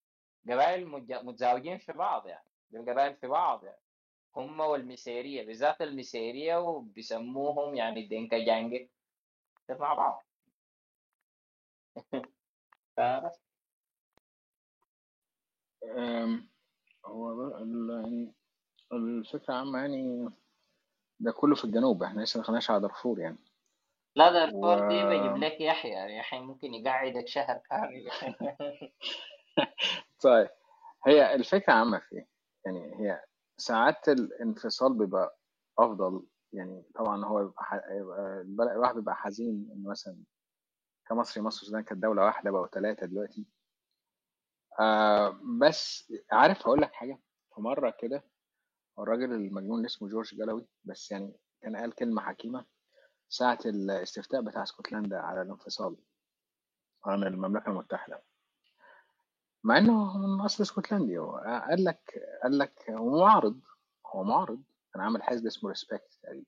قبائل 0.49 0.87
متزاوجين 1.25 1.77
في 1.77 1.93
بعض 1.93 2.27
يعني 2.27 2.45
القبائل 2.73 3.15
في 3.15 3.27
بعض 3.27 3.63
يعني. 3.65 3.81
هم 4.35 4.59
والمسيريه 4.59 5.45
بالذات 5.45 5.81
المسيريه 5.81 6.57
وبيسموهم 6.57 7.75
يعني 7.75 7.99
الدينكا 8.03 8.45
جانجي. 8.45 8.91
مع 9.69 9.93
بعض. 9.93 10.23
هو 17.05 17.49
يعني 17.57 18.33
الفكرة 18.97 19.53
عامة 19.53 19.79
يعني 19.79 20.29
ده 21.19 21.31
كله 21.31 21.55
في 21.55 21.65
الجنوب 21.65 22.03
إحنا 22.03 22.21
لسه 22.21 22.37
ما 22.37 22.43
دخلناش 22.43 22.71
على 22.71 22.81
دارفور 22.81 23.19
يعني. 23.19 23.37
لا 24.15 24.31
دارفور 24.31 24.85
و... 24.85 24.87
دي 24.87 25.03
بجيب 25.03 25.37
لك 25.37 25.61
يحيى 25.61 25.91
يعني 25.91 26.17
يحيى 26.17 26.39
ممكن 26.39 26.73
يقعدك 26.73 27.27
شهر 27.27 27.57
كامل. 27.69 28.09
طيب 30.23 30.49
هي 31.05 31.35
الفكرة 31.35 31.73
عامة 31.73 31.99
في 31.99 32.15
إيه؟ 32.15 32.27
يعني 32.65 32.95
هي 32.99 33.21
ساعات 33.57 34.09
الانفصال 34.09 34.97
بيبقى 34.97 35.37
أفضل 35.79 36.25
يعني 36.53 36.83
طبعا 36.95 37.25
هو 37.25 37.39
يبقى 37.39 38.73
الواحد 38.73 38.95
بيبقى 38.95 39.15
حزين 39.15 39.69
إن 39.71 39.83
مثلا 39.83 40.23
كمصري 41.07 41.43
مصر 41.43 41.59
والسودان 41.59 41.83
كانت 41.83 42.01
دولة 42.01 42.25
واحدة 42.25 42.51
بقوا 42.51 42.67
ثلاثة 42.67 43.05
دلوقتي. 43.05 43.45
آه 44.79 45.39
بس 45.59 46.13
عارف 46.31 46.67
هقول 46.67 46.81
لك 46.81 46.93
حاجة. 46.93 47.19
في 47.55 47.61
مرة 47.61 47.93
كده 47.99 48.23
الراجل 48.99 49.33
المجنون 49.33 49.77
اللي 49.77 49.85
اسمه 49.85 50.09
جورج 50.09 50.35
جالوي 50.35 50.67
بس 50.83 51.11
يعني 51.11 51.33
كان 51.61 51.75
قال 51.75 51.95
كلمة 51.95 52.21
حكيمة 52.21 52.65
ساعة 53.29 53.59
الاستفتاء 53.65 54.41
بتاع 54.41 54.63
اسكتلندا 54.63 55.19
على 55.19 55.41
الانفصال 55.41 55.97
عن 57.05 57.23
المملكة 57.23 57.69
المتحدة. 57.69 58.23
مع 59.63 59.77
إنه 59.77 60.17
من 60.17 60.41
أصل 60.41 60.63
اسكتلندي 60.63 61.17
هو 61.17 61.37
قال 61.69 61.83
لك 61.83 62.21
قال 62.43 62.57
لك 62.57 62.89
هو 62.89 63.19
معارض 63.19 63.59
هو 64.05 64.23
معارض 64.23 64.63
كان 64.93 65.01
عامل 65.01 65.23
حزب 65.23 65.45
اسمه 65.45 65.69
ريسبكت 65.69 66.19
تقريبا. 66.23 66.45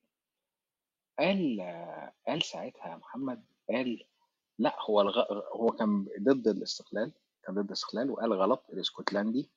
قال 1.20 1.62
قال 2.28 2.44
ساعتها 2.44 2.88
يا 2.90 2.96
محمد 2.96 3.46
قال 3.70 4.06
لا 4.60 4.76
هو 4.90 5.02
الغ... 5.02 5.26
هو 5.56 5.72
كان 5.72 6.08
ضد 6.20 6.48
الاستقلال 6.48 7.14
كان 7.44 7.56
ضد 7.56 7.66
الاستقلال 7.66 8.10
وقال 8.12 8.34
غلط 8.34 8.66
الاسكتلندي. 8.70 9.52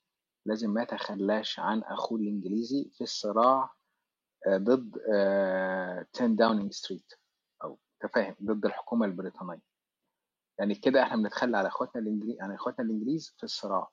لازم 0.47 0.71
ما 0.71 0.83
يتخلاش 0.83 1.59
عن 1.59 1.83
أخوه 1.83 2.19
الإنجليزي 2.21 2.91
في 2.95 3.01
الصراع 3.01 3.71
ضد 4.49 4.99
10 6.15 6.27
داونينج 6.27 6.73
ستريت 6.73 7.13
أو 7.65 7.79
تفاهم 8.01 8.37
ضد 8.43 8.65
الحكومة 8.67 9.07
البريطانية. 9.07 9.63
يعني 10.59 10.75
كده 10.75 11.03
إحنا 11.03 11.17
بنتخلى 11.17 11.57
على 11.57 11.69
إخواتنا 11.69 12.03
الانجليز 12.03 12.37
يعني 12.39 12.55
إخواتنا 12.55 12.85
الإنجليز 12.85 13.35
في 13.37 13.45
الصراع. 13.45 13.91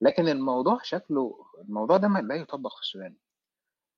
لكن 0.00 0.28
الموضوع 0.28 0.78
شكله 0.82 1.46
الموضوع 1.58 1.96
ده 1.96 2.08
لا 2.08 2.34
يطبق 2.34 2.74
في 2.74 2.80
السودان. 2.80 3.16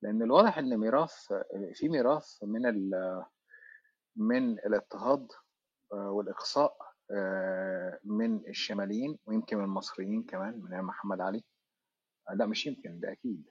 لأن 0.01 0.21
الواضح 0.21 0.57
إن 0.57 0.77
ميراث 0.77 1.33
في 1.73 1.89
ميراث 1.89 2.43
من 2.43 2.91
من 4.15 4.59
الإضطهاد 4.59 5.27
والإقصاء 5.91 6.90
من 8.03 8.47
الشماليين 8.47 9.19
ويمكن 9.25 9.57
من 9.57 9.63
المصريين 9.63 10.23
كمان 10.23 10.61
من 10.61 10.81
محمد 10.81 11.21
علي. 11.21 11.43
لا 12.33 12.45
مش 12.45 12.67
يمكن 12.67 12.99
ده 12.99 13.11
أكيد. 13.11 13.47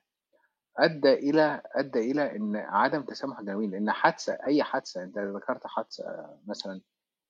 أدى 0.78 1.12
إلى 1.14 1.62
أدى 1.74 1.98
إلى 2.10 2.36
إن 2.36 2.56
عدم 2.56 3.02
تسامح 3.02 3.38
الجنوبيين 3.38 3.70
لأن 3.70 3.90
حادثة 3.92 4.32
أي 4.46 4.62
حادثة 4.62 5.02
أنت 5.02 5.18
ذكرت 5.18 5.66
حادثة 5.66 6.04
مثلا 6.46 6.80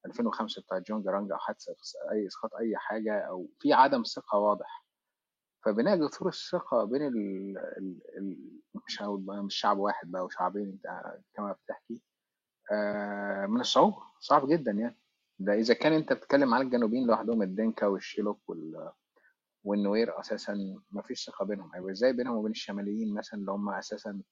2005 0.07 0.63
بتاع 0.63 0.79
جون 0.79 1.03
جارانج 1.03 1.33
أو 1.33 1.39
حادثة 1.39 1.75
أي 2.13 2.27
إسقاط 2.27 2.55
أي 2.55 2.77
حاجة 2.77 3.21
أو 3.21 3.49
في 3.61 3.73
عدم 3.73 4.03
ثقة 4.03 4.39
واضح. 4.39 4.85
فبناء 5.65 5.97
جسور 5.97 6.29
الثقة 6.29 6.85
بين 6.85 7.03
ال 7.07 7.59
ال 7.59 8.01
ال 8.19 8.39
مش 8.87 9.03
مش 9.47 9.55
شعب 9.55 9.79
واحد 9.79 10.11
بقى 10.11 10.25
وشعبين 10.25 10.69
أنت 10.69 11.15
كما 11.35 11.53
بتحكي 11.53 12.03
آه 12.73 13.47
من 13.47 13.61
الصعوبة 13.61 14.03
صعب 14.21 14.49
جدا 14.49 14.73
يعني. 14.73 15.00
ده 15.41 15.53
إذا 15.55 15.75
كان 15.75 15.93
أنت 15.93 16.13
بتتكلم 16.13 16.55
على 16.55 16.65
الجنوبيين 16.65 17.07
لوحدهم 17.07 17.43
الدنكا 17.43 17.87
والشيلوك 17.87 18.49
وال 18.51 18.93
والنوير 19.65 20.21
أساسا 20.21 20.81
ما 20.91 21.03
فيش 21.03 21.25
ثقة 21.27 21.45
بينهم. 21.45 21.75
هيبقى 21.75 21.93
إزاي 21.93 22.13
بينهم 22.13 22.37
وبين 22.37 22.51
الشماليين 22.51 23.15
مثلا 23.15 23.41
اللي 23.41 23.53
هم 23.53 23.71
أساسا 23.71 24.23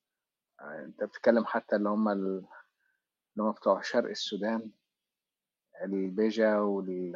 أنت 0.63 1.05
بتتكلم 1.05 1.45
حتى 1.45 1.77
اللي 1.77 1.89
هم 1.89 2.09
اللي 2.09 2.43
هم 3.39 3.53
بتوع 3.53 3.81
شرق 3.81 4.11
السودان 4.11 4.71
البيجا 5.85 6.59
وال 6.59 7.13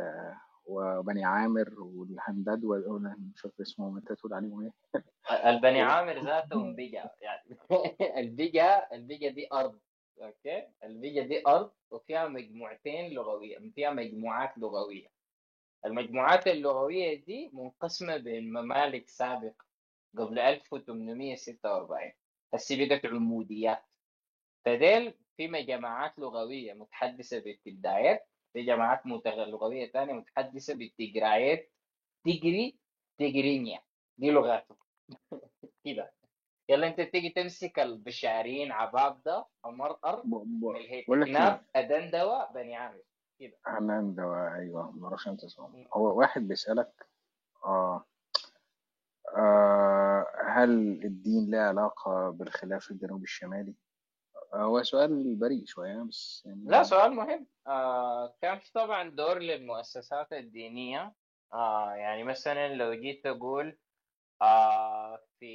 وبني 0.67 1.25
عامر 1.25 1.81
والهدندوة 1.81 2.65
مش 2.65 3.41
فاكر 3.41 3.63
اسمهم 3.63 3.97
أنت 3.97 4.13
تقول 4.13 4.35
عليهم 4.35 4.63
إيه؟ 4.63 4.73
البني 5.51 5.83
عامر 5.93 6.25
ذاتهم 6.25 6.75
بيجا 6.75 7.11
يعني 7.21 7.59
البيجا 8.21 8.93
البيجا 8.93 9.31
دي 9.31 9.49
أرض. 9.53 9.79
okay 10.19 10.69
البيجا 10.85 11.23
دي 11.23 11.43
أرض 11.47 11.73
وفيها 11.91 12.29
مجموعتين 12.29 13.11
لغوية 13.15 13.59
فيها 13.75 13.91
مجموعات 13.91 14.59
لغوية. 14.59 15.09
المجموعات 15.85 16.47
اللغوية 16.47 17.25
دي 17.25 17.51
منقسمة 17.53 18.17
بين 18.17 18.53
ممالك 18.53 19.09
سابقة 19.09 19.65
قبل 20.19 20.39
1846 20.39 22.13
هسه 22.55 22.89
بقت 22.89 23.07
عموديات. 23.07 23.85
فديل 24.65 25.15
في 25.37 25.49
جماعات 25.63 26.19
لغوية 26.19 26.73
متحدثة 26.73 27.39
بالبداويت 27.39 28.29
في 28.53 28.63
جماعات 28.63 29.07
لغوية 29.47 29.93
ثانية 29.93 30.13
متحدثة 30.13 30.75
بالتجرايت 30.75 31.73
تجري 32.27 32.79
تجرينيا 33.19 33.81
دي 34.19 34.31
لغاتهم. 34.31 34.79
كده. 35.85 36.15
يلا 36.69 36.87
انت 36.87 37.01
تيجي 37.01 37.29
تمسك 37.31 37.79
البشارين 37.79 38.73
عباب 38.73 39.23
ده 39.23 39.47
امرقر 39.67 40.23
الهيتناب 40.77 41.65
ادندوا 41.77 42.53
بني 42.53 42.77
عامر 42.77 43.03
كده. 43.41 43.59
ادندوا 43.67 44.55
أيوه 44.55 44.91
ما 44.91 45.07
أعرفش 45.09 45.29
أنت 45.29 45.45
اسمه. 45.45 45.87
هو 45.95 46.19
واحد 46.19 46.49
بيسألك 46.49 47.07
آه 47.65 48.05
آه 49.37 50.27
هل 50.49 50.71
الدين 51.05 51.51
له 51.51 51.59
علاقة 51.59 52.31
بالخلاف 52.31 52.91
الجنوبي 52.91 53.25
الشمالي؟ 53.25 53.75
هو 54.55 54.83
سؤال 54.83 55.37
بريء 55.37 55.65
شوية 55.67 56.03
بس 56.09 56.43
يعني 56.47 56.65
لا 56.65 56.83
سؤال 56.83 57.13
مهم. 57.15 57.47
آه 57.67 58.35
كان 58.43 58.59
في 58.59 58.73
طبعا 58.73 59.09
دور 59.11 59.39
للمؤسسات 59.39 60.33
الدينية. 60.33 61.15
آه 61.53 61.93
يعني 61.95 62.25
مثلا 62.25 62.75
لو 62.75 62.95
جيت 62.95 63.27
أقول 63.27 63.79
آه 64.43 65.23
في 65.41 65.47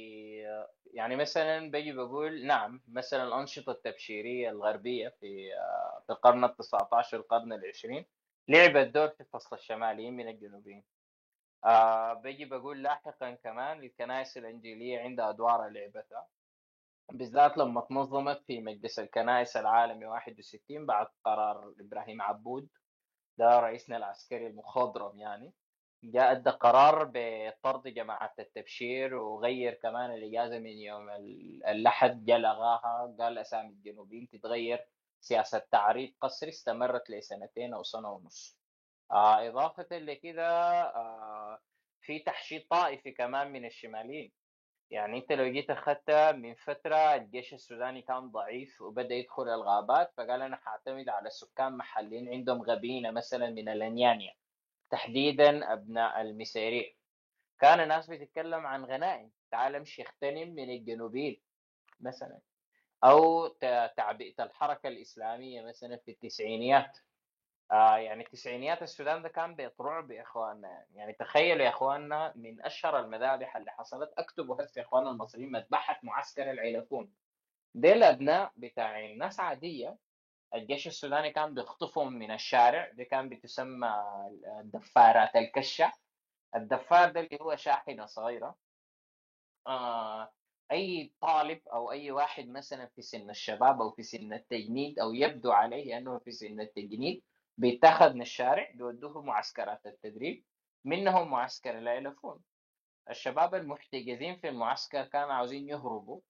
يعني 0.94 1.16
مثلا 1.16 1.70
بيجي 1.70 1.92
بقول 1.92 2.46
نعم 2.46 2.82
مثلا 2.88 3.24
الأنشطة 3.24 3.72
التبشيرية 3.72 4.50
الغربية 4.50 5.08
في 5.20 5.54
آه 5.54 6.02
في 6.06 6.12
القرن 6.12 6.44
ال 6.44 6.56
19 6.56 7.16
القرن 7.18 7.52
العشرين 7.52 8.06
لعبت 8.48 8.88
دور 8.94 9.08
في 9.08 9.24
فصل 9.24 9.56
الشماليين 9.56 10.16
من 10.16 10.28
الجنوبيين. 10.28 10.84
آه 11.64 12.14
بيجي 12.14 12.44
بقول 12.44 12.82
لاحقا 12.82 13.30
كمان 13.34 13.84
الكنائس 13.84 14.36
الإنجيلية 14.38 15.00
عندها 15.00 15.30
أدوار 15.30 15.68
لعبتها 15.68 16.28
بالذات 17.12 17.58
لما 17.58 17.80
تنظمت 17.80 18.42
في 18.46 18.60
مجلس 18.60 18.98
الكنائس 18.98 19.56
العالمي 19.56 20.06
61 20.06 20.86
بعد 20.86 21.06
قرار 21.24 21.74
إبراهيم 21.80 22.22
عبود 22.22 22.68
ده 23.38 23.60
رئيسنا 23.60 23.96
العسكري 23.96 24.46
المخضرم 24.46 25.18
يعني. 25.18 25.52
جاء 26.02 26.32
ادى 26.32 26.50
قرار 26.50 27.10
بطرد 27.14 27.88
جماعة 27.88 28.34
التبشير 28.38 29.14
وغير 29.14 29.74
كمان 29.74 30.10
الإجازة 30.14 30.58
من 30.58 30.78
يوم 30.78 31.10
الأحد 31.68 32.24
جاء 32.24 32.38
لغاها 32.38 33.16
قال 33.20 33.38
أسامي 33.38 33.68
الجنوبيين 33.68 34.28
تتغير 34.28 34.86
سياسة 35.20 35.58
تعريض 35.58 36.12
قسري 36.20 36.50
استمرت 36.50 37.10
لسنتين 37.10 37.74
أو 37.74 37.82
سنة 37.82 38.12
ونص. 38.12 38.58
آه 39.10 39.48
إضافة 39.48 39.98
لكده 39.98 40.48
آه 40.82 41.58
في 42.00 42.18
تحشيد 42.18 42.66
طائفي 42.70 43.12
كمان 43.12 43.52
من 43.52 43.64
الشماليين. 43.64 44.32
يعني 44.90 45.18
أنت 45.18 45.32
لو 45.32 45.52
جيت 45.52 45.70
اخذتها 45.70 46.32
من 46.32 46.54
فترة 46.54 47.14
الجيش 47.14 47.54
السوداني 47.54 48.02
كان 48.02 48.30
ضعيف 48.30 48.80
وبدأ 48.82 49.14
يدخل 49.14 49.48
الغابات 49.48 50.12
فقال 50.16 50.42
أنا 50.42 50.56
حاعتمد 50.56 51.08
على 51.08 51.30
سكان 51.30 51.76
محليين 51.76 52.28
عندهم 52.28 52.62
غبينة 52.62 53.10
مثلا 53.10 53.50
من 53.50 53.68
الأنيانيا. 53.68 54.34
تحديدا 54.90 55.72
أبناء 55.72 56.20
المسيريع 56.20 56.92
كان 57.60 57.80
الناس 57.80 58.10
بتتكلم 58.10 58.66
عن 58.66 58.84
غنائم 58.84 59.30
تعال 59.50 59.74
امشي 59.76 60.02
اغتنم 60.02 60.54
من 60.54 60.70
الجنوبيين 60.70 61.42
مثلا 62.00 62.40
أو 63.04 63.48
تعبئة 63.96 64.44
الحركة 64.44 64.88
الإسلامية 64.88 65.62
مثلا 65.62 65.96
في 65.96 66.10
التسعينيات. 66.10 66.98
آه 67.72 67.96
يعني 67.96 68.24
التسعينيات 68.24 68.82
السودان 68.82 69.22
ده 69.22 69.28
كان 69.28 69.54
بيت 69.54 69.80
رعب 69.80 70.10
يا 70.10 70.22
اخواننا 70.22 70.84
يعني, 70.94 71.12
تخيلوا 71.12 71.64
يا 71.64 71.68
إخواننا 71.70 72.32
من 72.36 72.64
أشهر 72.64 73.00
المذابح 73.00 73.56
اللي 73.56 73.70
حصلت 73.70 74.12
اكتبوا 74.18 74.64
هسه 74.64 74.78
يا 74.80 74.84
اخواننا 74.86 75.10
المصريين 75.10 75.52
مذبحة 75.52 76.00
معسكر 76.02 76.50
العيلفون 76.50 77.12
دي 77.74 77.92
الابناء 77.92 78.52
بتاع 78.56 79.06
ناس 79.06 79.40
عادية 79.40 79.96
الجيش 80.54 80.86
السوداني 80.86 81.30
كان 81.32 81.54
بيخطفهم 81.54 82.12
من 82.12 82.30
الشارع 82.30 82.90
دي 82.90 83.04
كان 83.04 83.28
بتسمى 83.28 83.88
الدفارات 84.60 85.36
الكشه 85.36 85.92
الدفار 86.56 87.12
ده 87.12 87.20
اللي 87.20 87.38
هو 87.42 87.56
شاحنة 87.56 88.06
صغيرة. 88.06 88.56
آه 89.66 90.32
أي 90.72 91.12
طالب 91.20 91.68
أو 91.68 91.92
أي 91.92 92.10
واحد 92.10 92.48
مثلا 92.48 92.86
في 92.86 93.02
سن 93.02 93.30
الشباب 93.30 93.80
أو 93.82 93.90
في 93.90 94.02
سن 94.02 94.32
التجنيد 94.32 94.98
أو 94.98 95.14
يبدو 95.14 95.52
عليه 95.52 95.98
أنه 95.98 96.18
في 96.18 96.30
سن 96.32 96.60
التجنيد 96.60 97.22
بيتاخذ 97.58 98.12
من 98.14 98.22
الشارع 98.22 98.70
بيودوه 98.74 99.22
معسكرات 99.22 99.86
التدريب. 99.86 100.44
منهم 100.84 101.30
معسكر 101.30 101.78
العلفون 101.78 102.40
الشباب 103.10 103.54
المحتجزين 103.54 104.36
في 104.36 104.48
المعسكر 104.48 105.04
كانوا 105.04 105.32
عاوزين 105.32 105.68
يهربوا. 105.68 106.20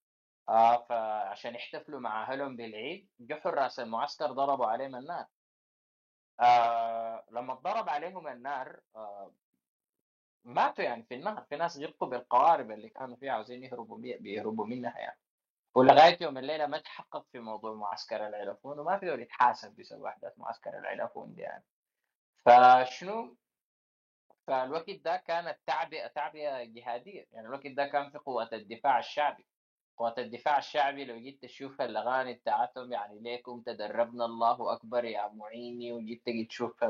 آه 0.48 0.76
فعشان 0.88 1.54
يحتفلوا 1.54 2.00
مع 2.00 2.22
أهلهم 2.22 2.56
بالعيد 2.56 3.08
جو 3.20 3.36
حراس 3.36 3.80
المعسكر 3.80 4.32
ضربوا 4.32 4.66
عليهم 4.66 4.96
النار. 4.96 5.26
آه 6.40 7.24
لما 7.30 7.54
ضرب 7.54 7.88
عليهم 7.88 8.28
النار 8.28 8.80
آه 8.96 9.32
ماتوا 10.44 10.84
يعني 10.84 11.02
في 11.02 11.14
النهر. 11.14 11.44
في 11.48 11.56
ناس 11.56 11.78
غرقوا 11.78 12.08
بالقوارب 12.08 12.70
اللي 12.70 12.88
كانوا 12.88 13.16
فيها 13.16 13.32
عاوزين 13.32 13.64
يهربوا 13.64 13.98
بيهربوا 13.98 14.66
منها 14.66 14.98
يعني. 14.98 15.18
ولغاية 15.74 16.18
يوم 16.20 16.38
الليلة 16.38 16.66
ما 16.66 16.78
تحقق 16.78 17.26
في 17.32 17.38
موضوع 17.38 17.74
معسكر 17.74 18.26
العلفون 18.26 18.78
وما 18.78 18.98
في 18.98 19.06
يتحاسب 19.06 19.76
بسبب 19.76 20.04
أحداث 20.04 20.32
معسكر 20.38 20.78
العلفون 20.78 21.34
دي 21.34 21.40
يعني. 21.42 21.64
فشنو؟ 22.44 23.36
فالوقت 24.46 24.90
ده 24.90 25.16
كانت 25.16 25.58
تعبئة 25.66 26.06
تعبئة 26.06 26.64
جهادية 26.64 27.26
يعني. 27.32 27.46
الوقت 27.46 27.66
ده 27.66 27.86
كان 27.86 28.10
في 28.10 28.18
قوات 28.18 28.52
الدفاع 28.52 28.98
الشعبي. 28.98 29.46
قوات 29.98 30.18
الدفاع 30.18 30.58
الشعبي 30.58 31.04
لو 31.04 31.18
جيت 31.18 31.42
تشوف 31.42 31.80
الأغاني 31.80 32.34
بتاعتهم 32.34 32.92
يعني 32.92 33.20
ليكم 33.20 33.62
تدربنا 33.66 34.24
الله 34.24 34.72
أكبر 34.72 35.04
يا 35.04 35.28
معيني 35.28 35.92
وجيت 35.92 36.26
تجي 36.26 36.44
تشوف 36.44 36.84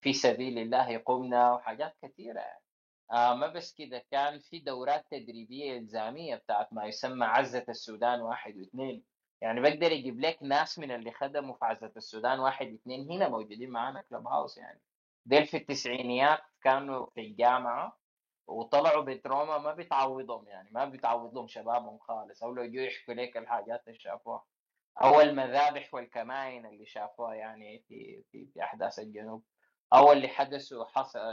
في 0.00 0.12
سبيل 0.12 0.58
الله 0.58 0.98
قمنا 0.98 1.52
وحاجات 1.52 1.96
كثيره 2.02 2.40
يعني 2.40 2.62
آه 3.12 3.34
ما 3.34 3.46
بس 3.46 3.74
كده 3.74 4.04
كان 4.10 4.38
في 4.38 4.58
دورات 4.58 5.06
تدريبية 5.10 5.78
إلزامية 5.78 6.36
بتاعت 6.36 6.72
ما 6.72 6.84
يسمى 6.86 7.24
عزة 7.26 7.64
السودان 7.68 8.20
واحد 8.20 8.56
واثنين. 8.56 9.04
يعني 9.40 9.60
بقدر 9.60 9.92
أجيب 9.92 10.20
لك 10.20 10.38
ناس 10.42 10.78
من 10.78 10.90
اللي 10.90 11.12
خدموا 11.12 11.54
في 11.54 11.64
عزة 11.64 11.92
السودان 11.96 12.40
واحد 12.40 12.72
واثنين 12.72 13.10
هنا 13.10 13.28
موجودين 13.28 13.70
معانا 13.70 14.02
كلب 14.10 14.26
هاوس 14.26 14.58
يعني. 14.58 14.80
ديل 15.26 15.46
في 15.46 15.56
التسعينيات 15.56 16.40
كانوا 16.62 17.06
في 17.06 17.20
الجامعة 17.20 17.97
وطلعوا 18.48 19.02
بتروما 19.02 19.58
ما 19.58 19.72
بتعوضهم 19.72 20.48
يعني 20.48 20.68
ما 20.72 20.84
بتعوض 20.84 21.34
لهم 21.34 21.48
شبابهم 21.48 21.98
خالص 21.98 22.42
أو 22.42 22.54
لو 22.54 22.62
يجوا 22.62 22.82
يحكوا 22.82 23.14
لك 23.14 23.36
الحاجات 23.36 23.88
اللي 23.88 23.98
شافوها. 23.98 24.44
أو 25.02 25.20
المذابح 25.20 25.94
والكمائن 25.94 26.66
اللي 26.66 26.86
شافوها 26.86 27.34
يعني 27.34 27.78
في 27.88 28.22
في, 28.32 28.46
في 28.46 28.62
أحداث 28.62 28.98
الجنوب. 28.98 29.42
أو 29.92 30.12
اللي 30.12 30.28
حدثوا 30.28 30.84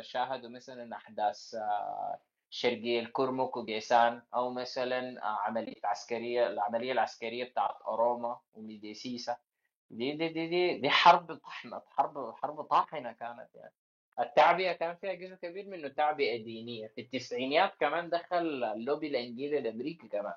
شاهدوا 0.01 0.49
مثلا 0.49 0.95
أحداث 0.95 1.55
آه، 1.55 2.19
شرقي 2.49 2.99
الكرمك 2.99 3.57
وجيسان 3.57 4.21
أو 4.35 4.53
مثلا 4.53 5.23
آه، 5.23 5.39
عملية 5.39 5.81
عسكرية 5.83 6.47
العملية 6.47 6.91
العسكرية 6.91 7.43
بتاعت 7.43 7.75
اروما 7.87 8.39
وميديسيسا. 8.53 9.37
دي 9.89 10.11
دي 10.11 10.29
دي 10.29 10.47
دي, 10.47 10.79
دي 10.79 10.89
حرب 10.89 11.35
طحنة 11.35 11.81
حرب 11.87 12.35
حرب 12.35 12.61
طاحنة 12.61 13.11
كانت 13.11 13.49
يعني. 13.55 13.73
التعبئه 14.19 14.73
كان 14.73 14.95
فيها 14.95 15.13
جزء 15.13 15.35
كبير 15.35 15.67
منه 15.67 15.87
تعبئه 15.87 16.43
دينيه 16.43 16.87
في 16.87 17.01
التسعينيات 17.01 17.73
كمان 17.79 18.09
دخل 18.09 18.63
اللوبي 18.63 19.07
الانجيلي 19.07 19.57
الأمريكي 19.57 20.07
كمان. 20.07 20.33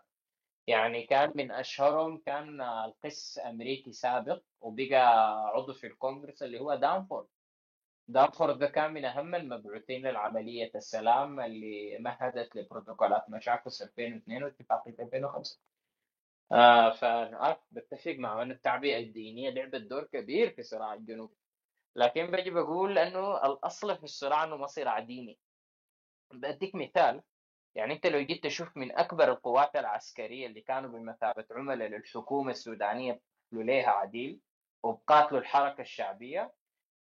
يعني 0.66 1.06
كان 1.06 1.32
من 1.34 1.50
أشهرهم 1.50 2.18
كان 2.26 2.60
القس 2.60 3.38
أمريكي 3.46 3.92
سابق 3.92 4.42
وبقى 4.60 5.30
عضو 5.48 5.72
في 5.74 5.86
الكونغرس 5.86 6.42
اللي 6.42 6.60
هو 6.60 6.74
دانفورد. 6.74 7.26
دارفورد 8.08 8.58
ده 8.58 8.66
كان 8.66 8.92
من 8.92 9.04
أهم 9.04 9.34
المبعوثين 9.34 10.06
لعملية 10.06 10.70
السلام 10.74 11.40
اللي 11.40 11.98
مهدت 11.98 12.56
لبروتوكولات 12.56 13.30
مشاكس 13.30 13.82
2002 13.82 14.42
واتفاقية 14.42 14.94
2005 15.00 15.60
آه 16.52 16.90
فأنا 16.90 17.60
بتفق 17.70 18.12
مع 18.18 18.42
أن 18.42 18.50
التعبئة 18.50 18.98
الدينية 18.98 19.50
لعبت 19.50 19.74
دور 19.80 20.04
كبير 20.04 20.50
في 20.50 20.62
صراع 20.62 20.94
الجنوب. 20.94 21.34
لكن 21.98 22.26
بجي 22.26 22.50
بقول 22.50 22.98
أنه 22.98 23.46
الأصل 23.46 23.96
في 23.96 24.04
الصراع 24.04 24.44
أنه 24.44 24.56
ما 24.56 24.66
صراع 24.66 24.98
ديني 24.98 25.38
بديك 26.32 26.74
مثال 26.74 27.22
يعني 27.74 27.94
أنت 27.94 28.06
لو 28.06 28.20
جيت 28.20 28.44
تشوف 28.44 28.76
من 28.76 28.98
أكبر 28.98 29.32
القوات 29.32 29.76
العسكرية 29.76 30.46
اللي 30.46 30.60
كانوا 30.60 30.90
بمثابة 30.90 31.44
عملاء 31.50 31.88
للحكومة 31.88 32.50
السودانية 32.50 33.20
ليها 33.52 33.90
عديل 33.90 34.40
وبقاتلوا 34.82 35.40
الحركة 35.40 35.80
الشعبية 35.80 36.52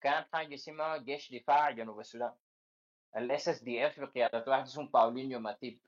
كان 0.01 0.25
حاجة 0.33 0.55
اسمها 0.55 0.97
جيش 0.97 1.33
دفاع 1.33 1.71
جنوب 1.71 1.99
السودان. 1.99 2.33
ال 3.17 3.49
SSDF 3.49 3.99
بقيادة 3.99 4.43
واحد 4.47 4.63
اسمه 4.63 4.87
باولينيو 4.87 5.39
ماتيب. 5.39 5.79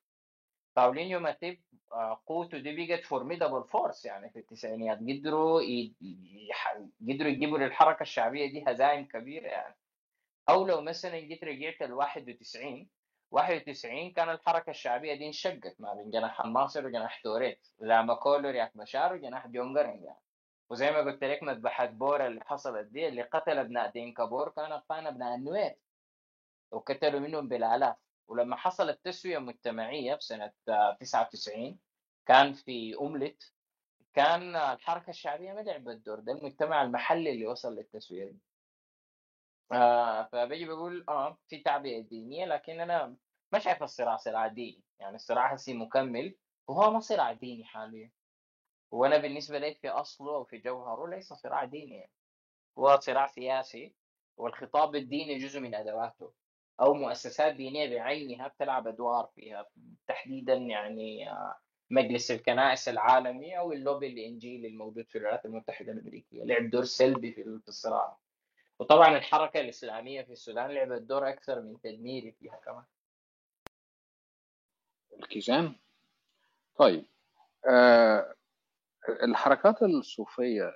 باولينيو 0.79 1.19
ماتيب 1.19 1.61
آه، 1.91 2.21
قوته 2.25 2.57
دي 2.57 2.87
بقت 2.87 3.05
formidable 3.05 3.63
force 3.63 4.05
يعني 4.05 4.29
في 4.29 4.39
التسعينيات. 4.39 4.97
قدروا 4.97 5.61
قدروا 7.09 7.31
يجيبوا 7.31 7.57
للحركة 7.57 8.01
الشعبية 8.01 8.51
دي 8.51 8.63
هزائم 8.67 9.05
كبيرة 9.05 9.47
يعني. 9.47 9.75
أو 10.49 10.65
لو 10.67 10.81
مثلا 10.81 11.19
جيت 11.19 11.43
رجعت 11.43 11.81
ال 11.81 11.93
91 11.93 12.89
91 13.31 14.11
كان 14.13 14.29
الحركة 14.29 14.69
الشعبية 14.69 15.13
دي 15.13 15.27
انشقت 15.27 15.75
ما 15.79 15.93
بين 15.93 16.11
جناح 16.11 16.41
الناصر 16.41 16.85
وجناح 16.85 17.21
توريت. 17.21 17.67
لام 17.79 18.01
أكول 18.01 18.40
و 18.40 18.49
رياك 18.49 18.75
مشار 18.75 19.13
وجناح 19.13 19.47
جون 19.47 19.71
جرنج 19.71 20.03
يعني. 20.03 20.19
وزي 20.69 20.91
ما 20.91 20.97
قلت 20.99 21.23
لك 21.23 21.43
مذبحة 21.43 21.85
بور 21.85 22.27
اللي 22.27 22.41
حصلت 22.45 22.87
دي 22.87 23.07
اللي 23.07 23.21
قتل 23.21 23.57
أبناء 23.57 23.91
دينكا 23.91 24.24
بور 24.24 24.49
كان 24.49 24.71
اطفال 24.71 25.07
أبناء 25.07 25.35
النوير. 25.35 25.75
وقتلوا 26.71 27.19
منهم 27.19 27.47
بالالاف 27.47 27.95
ولما 28.29 28.55
حصلت 28.55 28.99
تسوية 29.05 29.37
مجتمعية 29.39 30.15
في 30.15 30.21
سنة 30.25 30.53
99 30.99 31.79
كان 32.25 32.53
في 32.53 32.95
أملت 33.01 33.53
كان 34.13 34.55
الحركة 34.55 35.09
الشعبية 35.09 35.53
ما 35.53 35.59
لعبت 35.61 35.95
دور 36.05 36.19
ده 36.19 36.33
المجتمع 36.33 36.83
المحلي 36.83 37.31
اللي 37.31 37.47
وصل 37.47 37.75
للتسوية 37.75 38.25
دي. 38.25 38.39
آه 39.71 40.23
فبيجي 40.31 40.65
بقول 40.65 41.05
آه 41.09 41.37
في 41.47 41.57
تعبئة 41.63 41.99
دينية 42.01 42.45
لكن 42.45 42.79
أنا 42.81 43.15
ما 43.53 43.59
شايف 43.59 43.83
الصراع 43.83 44.17
صراع 44.17 44.47
ديني 44.47 44.83
يعني 44.99 45.15
الصراع 45.15 45.53
هسي 45.53 45.73
مكمل 45.73 46.35
وهو 46.67 46.91
ما 46.91 46.99
صراع 46.99 47.33
ديني 47.33 47.65
حاليا. 47.65 48.11
وأنا 48.91 49.17
بالنسبة 49.17 49.59
لي 49.59 49.75
في 49.75 49.89
أصله 49.89 50.31
وفي 50.31 50.57
جوهره 50.57 51.07
ليس 51.07 51.33
صراع 51.33 51.65
ديني 51.65 52.09
هو 52.79 52.99
صراع 52.99 53.27
سياسي 53.27 53.95
والخطاب 54.37 54.95
الديني 54.95 55.37
جزء 55.39 55.59
من 55.59 55.75
أدواته. 55.75 56.33
أو 56.81 56.93
مؤسسات 56.93 57.55
دينية 57.55 57.95
بعينها 57.97 58.47
بتلعب 58.47 58.87
أدوار 58.87 59.29
فيها 59.35 59.65
تحديدا 60.07 60.53
يعني 60.53 61.31
آه، 61.31 61.55
مجلس 61.89 62.31
الكنائس 62.31 62.89
العالمي 62.89 63.57
أو 63.57 63.71
اللوبي 63.71 64.07
الإنجيلي 64.07 64.67
الموجود 64.67 65.05
في 65.09 65.17
الولايات 65.17 65.45
المتحدة 65.45 65.91
الأمريكية 65.91 66.43
لعب 66.43 66.69
دور 66.69 66.83
سلبي 66.83 67.31
في 67.33 67.41
الصراع 67.67 68.17
وطبعا 68.79 69.17
الحركة 69.17 69.59
الإسلامية 69.59 70.21
في 70.21 70.31
السودان 70.31 70.71
لعبت 70.71 71.01
دور 71.01 71.29
أكثر 71.29 71.61
من 71.61 71.79
تدميري 71.81 72.31
فيها 72.31 72.59
كمان. 72.65 72.83
الكيزان 75.19 75.75
طيب 76.75 77.05
آه 77.67 78.35
الحركات 79.23 79.83
الصوفية 79.83 80.71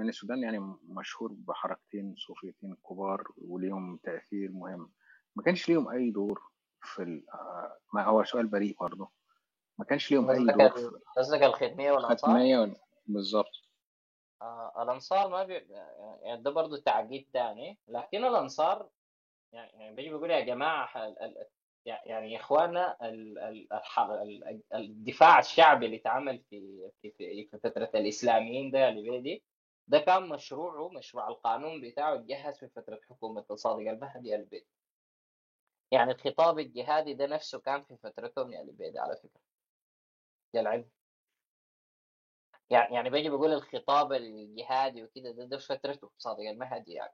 إن 0.00 0.08
السودان 0.08 0.42
يعني 0.42 0.58
مشهور 0.88 1.32
بحركتين 1.32 2.14
صوفيتين 2.16 2.76
كبار 2.90 3.24
وليهم 3.36 3.96
تأثير 3.96 4.52
مهم. 4.52 4.90
ما 5.38 5.44
كانش 5.44 5.68
ليهم 5.68 5.88
أي 5.88 6.10
دور 6.10 6.42
في 6.82 7.22
ما 7.92 8.04
هو 8.04 8.24
سؤال 8.24 8.46
بريء 8.46 8.76
برضه. 8.80 9.08
ما 9.78 9.84
كانش 9.84 10.10
ليهم 10.10 10.30
أي 10.30 10.44
دور 10.44 11.00
قصدك 11.16 11.42
الخدمية 11.42 11.92
والأنصار؟ 11.92 12.30
الخدمية 12.30 12.76
بالظبط. 13.06 13.52
آه 14.42 14.82
الأنصار 14.82 15.28
ما 15.28 15.44
بي... 15.44 15.54
يعني 16.22 16.42
ده 16.42 16.50
برضه 16.50 16.80
تعقيد 16.80 17.28
تاني. 17.32 17.78
لكن 17.88 18.24
الأنصار 18.24 18.88
يعني, 19.52 19.70
يعني 19.72 19.94
بيجي 19.94 20.08
بيقول 20.08 20.30
يا 20.30 20.40
جماعة 20.40 20.88
يعني 21.86 22.32
يا 22.32 22.40
اخوانا 22.40 22.96
الدفاع 24.74 25.38
الشعبي 25.38 25.86
اللي 25.86 25.96
اتعمل 25.96 26.38
في 26.50 26.90
في 27.02 27.10
في 27.50 27.58
فترة 27.58 27.90
الإسلاميين 27.94 28.70
ده 28.70 28.88
اللي 28.88 29.20
دي 29.20 29.42
ده 29.88 29.98
كان 29.98 30.28
مشروعه 30.28 30.88
مشروع 30.88 31.28
القانون 31.28 31.80
بتاعه 31.80 32.14
اتجهز 32.14 32.58
في 32.58 32.68
فترة 32.68 33.00
حكومة 33.08 33.44
الصادق 33.50 33.90
المهدي 33.90 34.36
البيت. 34.36 34.66
يعني 35.92 36.10
الخطاب 36.12 36.58
الجهادي 36.58 37.14
ده 37.14 37.26
نفسه 37.26 37.58
كان 37.60 37.82
في 37.84 37.96
فترتهم 37.96 38.52
يا 38.52 38.62
البيت 38.62 38.96
على 38.98 39.16
فكرة. 39.16 39.40
يا 40.54 40.60
العلم 40.60 40.90
يعني 42.70 42.94
يعني 42.94 43.10
بيجي 43.10 43.28
بقول 43.30 43.52
الخطاب 43.52 44.12
الجهادي 44.12 45.04
وكده 45.04 45.30
ده, 45.30 45.44
ده 45.44 45.58
فترته 45.58 46.10
صادق 46.18 46.40
المهدي 46.40 46.92
يعني. 46.92 47.12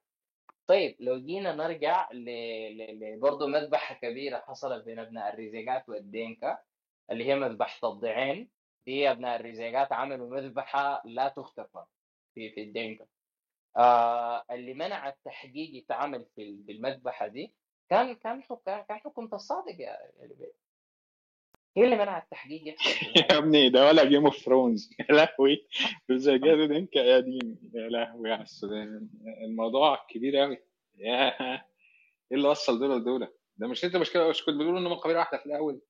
طيب 0.66 0.96
لو 1.00 1.18
جينا 1.18 1.54
نرجع 1.54 2.08
ل... 2.12 3.20
برضه 3.20 3.46
مذبحة 3.46 3.94
كبيرة 3.94 4.38
حصلت 4.40 4.84
بين 4.84 4.98
أبناء 4.98 5.34
الريزيقات 5.34 5.88
والدينكا 5.88 6.58
اللي 7.10 7.24
هي 7.24 7.34
مذبحة 7.36 7.88
الضعين 7.88 8.50
دي 8.86 9.10
أبناء 9.10 9.36
الريزيقات 9.40 9.92
عملوا 9.92 10.30
مذبحة 10.30 11.02
لا 11.04 11.28
تختفى 11.28 11.84
في 12.34 12.50
في 12.50 12.62
الدينكا. 12.62 13.06
آه 13.76 14.44
اللي 14.50 14.74
منع 14.74 15.08
التحقيق 15.08 15.76
يتعمل 15.76 16.26
في 16.36 16.42
المذبحة 16.70 17.26
دي 17.26 17.54
كان 17.90 18.14
كان 18.14 18.42
كان 18.66 18.98
حكومة 18.98 19.28
الصادق 19.32 19.80
يا 19.80 20.22
البيت 20.22 20.56
هي 21.76 21.84
اللي 21.84 21.96
منع 21.96 22.18
التحقيق 22.18 22.68
يحصل 22.68 22.90
يا 23.30 23.38
ابني 23.38 23.68
ده 23.68 23.86
ولا 23.86 24.04
Game 24.04 24.24
of 24.24 24.36
Thrones. 24.36 24.90
يا 25.00 25.14
لهوي. 25.14 25.68
الزجاجة 26.10 26.66
دينكا 26.66 26.98
يا 26.98 27.20
دين 27.20 27.70
يا 27.74 27.88
لهوي 27.88 28.32
على 28.32 28.42
السودان 28.42 29.08
الموضوع 29.44 30.06
كبير 30.08 30.36
قوي 30.36 30.62
يا 30.96 31.28
إيه 32.32 32.36
اللي 32.36 32.48
وصل 32.48 32.78
دول 32.78 32.98
لدول؟ 33.00 33.28
ده 33.56 33.68
مش 33.68 33.84
أنت 33.84 33.96
مشكله 33.96 34.28
مش 34.28 34.44
كنت 34.44 34.54
بتقول 34.54 34.76
إنهم 34.76 34.94
قبيلة 34.94 35.18
واحدة 35.18 35.38
في 35.38 35.46
الأول؟ 35.46 35.80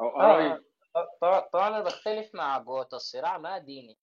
أو 0.00 0.20
آه 0.20 0.60
طبعا 1.20 1.40
طبعا 1.40 1.80
بختلف 1.80 2.34
مع 2.34 2.58
قوة 2.58 2.88
الصراع 2.92 3.38
ما 3.38 3.58
ديني. 3.58 3.98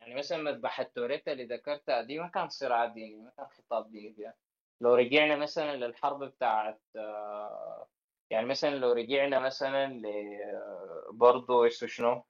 يعني 0.00 0.14
مثلا 0.14 0.38
مذبحة 0.38 0.82
توريت 0.82 1.32
اللي 1.32 1.44
ذكرتها 1.44 2.02
دي 2.02 2.18
ما 2.18 2.28
كان 2.28 2.48
صراع 2.48 2.86
ديني 2.86 3.16
ما 3.16 3.32
كان 3.36 3.46
خطاب 3.46 3.90
ديني. 3.90 4.14
فيها 4.14 4.34
لو 4.80 4.94
رجعنا 4.94 5.36
مثلا 5.36 5.76
للحرب 5.76 6.24
بتاعت 6.24 6.80
آه، 6.96 7.88
يعني 8.30 8.46
مثلا 8.46 8.74
لو 8.74 8.92
رجعنا 8.92 9.38
مثلا 9.38 9.86
ل 9.94 10.02
برضه 11.12 11.64
إيش 11.64 11.84
شنو؟ 11.84 12.24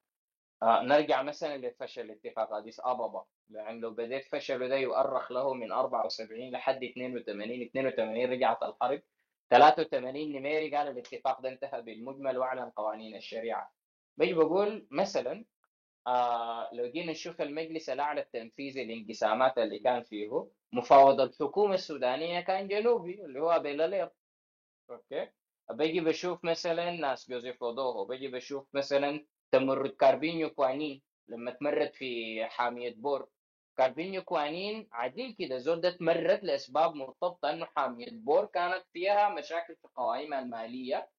آه 0.62 0.82
نرجع 0.82 1.22
مثلا 1.22 1.56
لفشل 1.56 2.10
اتفاق 2.10 2.52
أديس 2.54 2.80
أبابا 2.84 3.24
لأن 3.48 3.80
لو 3.80 3.90
بديت 3.90 4.24
فشله 4.24 4.68
ده 4.68 4.76
يؤرخ 4.76 5.32
له 5.32 5.54
من 5.54 5.72
74 5.72 6.50
لحد 6.50 6.84
82 6.84 7.62
82 7.62 8.30
رجعت 8.30 8.62
الحرب 8.62 9.02
83 9.50 10.32
نميري 10.32 10.76
قال 10.76 10.88
الاتفاق 10.88 11.40
ده 11.40 11.48
انتهى 11.48 11.82
بالمجمل 11.82 12.38
وأعلن 12.38 12.70
قوانين 12.70 13.16
الشريعة. 13.16 13.74
بيجي 14.16 14.34
بقول 14.34 14.86
مثلا 14.90 15.44
آه 16.06 16.70
لو 16.72 16.86
جينا 16.86 17.12
نشوف 17.12 17.40
المجلس 17.42 17.88
الأعلى 17.90 18.20
التنفيذي 18.20 18.82
الانقسامات 18.82 19.58
اللي 19.58 19.78
كان 19.78 20.02
فيه 20.02 20.48
مفاوض 20.72 21.20
الحكومة 21.20 21.74
السودانية 21.74 22.40
كان 22.40 22.68
جنوبي 22.68 23.24
اللي 23.24 23.40
هو 23.40 23.58
بيلالير 23.58 24.10
okay؟ 24.90 25.30
بيجي 25.70 26.00
بشوف 26.00 26.44
مثلا 26.44 26.90
ناس 26.90 27.30
جوزيف 27.30 27.62
أودوهو 27.64 28.04
بيجي 28.04 28.28
بشوف 28.28 28.66
مثلا 28.74 29.26
تمرد 29.52 29.90
كاربينو 29.90 30.50
كوانين 30.50 31.02
لما 31.28 31.50
تمرد 31.50 31.92
في 31.94 32.44
حامية 32.46 32.94
بور. 32.94 33.28
كاربينو 33.78 34.22
كوانين 34.22 34.88
عديل 34.92 35.36
كده 35.38 35.58
زول 35.58 35.80
ده 35.80 35.90
تمرد 35.90 36.44
لأسباب 36.44 36.94
مرتبطة 36.94 37.50
إنه 37.50 37.66
حامية 37.66 38.06
بور 38.12 38.44
كانت 38.46 38.84
فيها 38.92 39.28
مشاكل 39.28 39.76
في 39.76 39.88
قوائمها 39.96 40.38
المالية. 40.40 41.10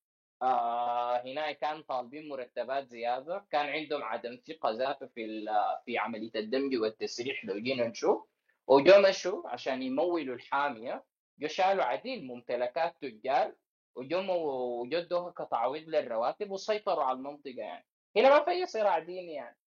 آه 0.41 1.22
هنا 1.26 1.52
كان 1.52 1.82
طالبين 1.84 2.30
مرتبات 2.30 2.88
زيادة. 2.88 3.45
كان 3.52 3.66
عندهم 3.66 4.03
عدم 4.03 4.40
ثقة 4.48 4.70
ذاته 4.72 5.07
في 5.07 5.45
في 5.86 5.98
عملية 5.98 6.32
الدمج 6.36 6.76
والتسريح 6.76 7.45
لو 7.45 7.60
جينا 7.60 7.88
نشوف 7.88 8.28
وجو 8.68 9.02
مشوا 9.10 9.49
عشان 9.49 9.82
يمولوا 9.82 10.36
الحامية 10.36 11.03
جو 11.40 11.48
شالوا 11.48 11.84
عديل 11.84 12.28
ممتلكات 12.28 12.95
تجار 13.02 13.53
وجم 13.95 14.30
وجدوا 14.30 15.30
كتعويض 15.32 15.90
للرواتب 15.90 16.52
وسيطروا 16.52 17.03
على 17.03 17.18
المنطقة 17.18 17.53
يعني. 17.57 17.86
هنا 18.18 18.30
ما 18.30 18.45
في 18.45 18.52
أي 18.52 18.66
صراع 18.66 18.99
ديني 18.99 19.34
يعني. 19.34 19.57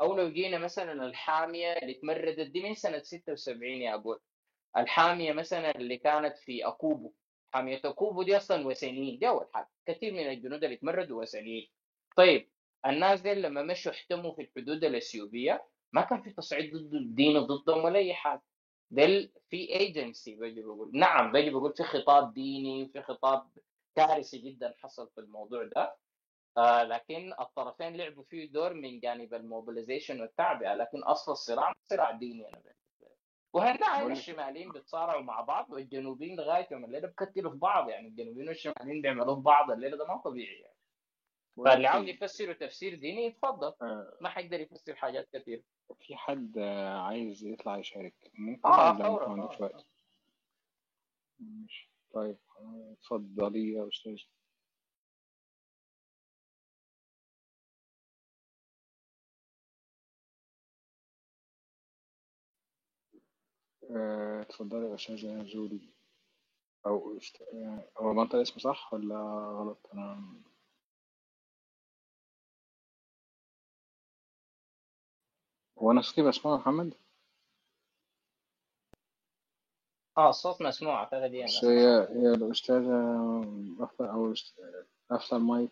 أو 0.00 0.16
لو 0.16 0.28
جينا 0.32 0.58
مثلا 0.58 0.92
الحامية 1.06 1.72
اللي 1.72 1.94
تمردت 1.94 2.40
دي 2.50 2.62
من 2.62 2.74
سنة 2.74 2.98
76 3.02 3.68
يا 3.68 3.94
أبوي 3.94 4.18
الحامية 4.76 5.32
مثلا 5.32 5.70
اللي 5.70 5.96
كانت 5.98 6.38
في 6.38 6.66
أكوبو. 6.66 7.12
حاميه 7.52 7.80
اكوبو 7.84 8.22
دي 8.22 8.36
أصلا 8.36 8.66
وثنيين. 8.66 9.18
دي 9.18 9.28
اول 9.28 9.46
حاجة 9.54 9.68
كثير 9.86 10.12
من 10.12 10.28
الجنود 10.30 10.64
اللي 10.64 10.76
تمردوا 10.76 11.22
وثنيين. 11.22 11.70
طيب 12.16 12.50
الناس 12.86 13.20
دي 13.20 13.34
لما 13.34 13.62
مشوا 13.62 13.92
احتموا 13.92 14.32
في 14.34 14.42
الحدود 14.42 14.84
الإثيوبية. 14.84 15.66
ما 15.92 16.00
كان 16.02 16.22
في 16.22 16.30
تصعيد 16.30 16.76
ضد 16.76 16.94
الدين 16.94 17.38
ضدهم 17.40 17.84
ولا 17.84 17.98
أي 17.98 18.14
حاجة. 18.14 18.42
دل 18.90 19.30
في 19.50 19.56
ايجنسي 19.80 20.34
بجي 20.34 20.62
بقول 20.62 20.90
نعم 20.94 21.32
بجي 21.32 21.50
بقول 21.50 21.74
في 21.76 21.82
خطاب 21.82 22.34
ديني 22.34 22.82
وفي 22.84 23.02
خطاب 23.02 23.50
كارثي 23.96 24.38
جدا 24.38 24.74
حصل 24.78 25.10
في 25.14 25.20
الموضوع 25.20 25.64
ده. 25.64 25.96
آه 26.58 26.82
لكن 26.82 27.32
الطرفين 27.40 27.96
لعبوا 27.96 28.24
فيه 28.24 28.52
دور 28.52 28.74
من 28.74 29.00
جانب 29.00 29.34
ال 29.34 29.41
mobilization 29.41 30.20
والتعبئة. 30.20 30.74
لكن 30.74 31.02
أصل 31.02 31.32
الصراع 31.32 31.72
صراع 31.90 32.10
ديني 32.10 32.48
أنا 32.48 32.74
وهنا 33.52 34.06
الشماليين 34.12 34.72
بيتصارعوا 34.72 35.22
مع 35.22 35.40
بعض 35.40 35.70
والجنوبيين 35.70 36.36
لغاية 36.36 36.68
يوم 36.72 36.84
الليلة 36.84 37.08
بكتلوا 37.08 37.50
في 37.52 37.58
بعض 37.58 37.88
يعني 37.88 38.08
الجنوبيين 38.08 38.48
والشماليين 38.48 39.02
بيعملوا 39.02 39.34
في 39.34 39.40
بعض 39.40 39.70
الليلة 39.70 39.96
ده 39.96 40.06
ما 40.06 40.16
طبيعي 40.16 40.54
يعني. 40.60 40.76
فاللي 41.56 41.86
عاوز 41.88 42.08
يفسره 42.08 42.52
تفسير 42.52 42.94
ديني 42.94 43.26
يتفضل. 43.26 43.72
آه. 43.82 44.16
ما 44.20 44.28
حيقدر 44.28 44.60
يفسر 44.60 44.94
حاجات 44.94 45.28
كثير 45.32 45.62
في 46.00 46.16
حد 46.16 46.58
عايز 47.06 47.44
يطلع 47.44 47.78
يشارك؟ 47.78 48.14
ممكن 48.34 48.68
آه 48.68 48.92
فورا 48.96 49.42
آه. 49.42 49.70
طيب 52.14 52.38
اتفضلي 52.92 53.72
يا 53.72 53.88
أستاذ. 53.88 54.18
آه، 63.96 64.42
اتفضلي 64.42 64.90
يا 64.90 64.94
استاذة 64.94 65.44
زولي 65.44 65.88
أو 66.86 67.16
است... 67.16 67.42
هو 67.98 68.12
منطق 68.12 68.38
اسمه 68.38 68.58
صح 68.58 68.94
ولا 68.94 69.16
غلط؟ 69.58 69.78
أنا 69.94 70.34
هو 75.78 75.90
أنا 75.90 76.02
صوتي 76.02 76.22
بسمعه 76.22 76.56
محمد؟ 76.56 76.94
آه 80.18 80.28
الصوت 80.28 80.62
مسموع 80.62 80.94
أعتقد 80.94 81.32
يعني. 81.34 81.44
بس 81.44 81.64
هي 81.64 82.08
هي 82.10 82.34
الأستاذة 82.34 82.96
أفتح 83.80 84.04
أو 84.04 84.34
أفتح 85.10 85.34
المايك. 85.34 85.70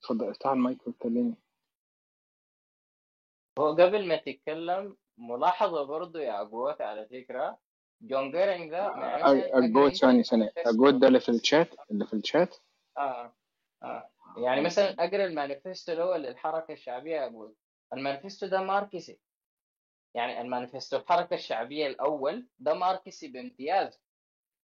اتفضل 0.00 0.30
افتح 0.30 0.50
المايك 0.50 0.86
واتكلمي. 0.86 1.34
هو 3.58 3.72
قبل 3.72 4.08
ما 4.08 4.16
تتكلم 4.16 4.96
ملاحظة 5.18 5.82
برضو 5.82 6.18
يا 6.18 6.40
أقوات 6.42 6.80
على 6.80 7.06
فكرة 7.06 7.58
جون 8.00 8.30
جرنج 8.30 8.70
ده 8.70 8.86
أقوات 8.86 9.96
ثانية 9.96 10.22
ثانية 10.22 10.52
أقوات 10.56 10.94
ده 10.94 11.08
اللي 11.08 11.20
في 11.20 11.28
الشات 11.28 11.74
اللي 11.90 12.06
في 12.06 12.12
الشات. 12.12 12.56
آه 12.98 13.34
آه. 13.82 14.10
يعني 14.36 14.60
مثلا 14.60 14.90
أقرأ 14.90 15.24
المانيفستو 15.24 15.92
الأول 15.92 16.22
للحركة 16.22 16.72
الشعبية 16.72 17.26
أقول 17.26 17.54
المانيفستو 17.92 18.46
ده 18.46 18.60
ماركسي. 18.62 19.18
يعني 20.14 20.40
المانيفستو 20.40 20.96
الحركة 20.96 21.34
الشعبية 21.34 21.86
الأول 21.86 22.48
ده 22.58 22.74
ماركسي 22.74 23.28
بامتياز. 23.28 24.00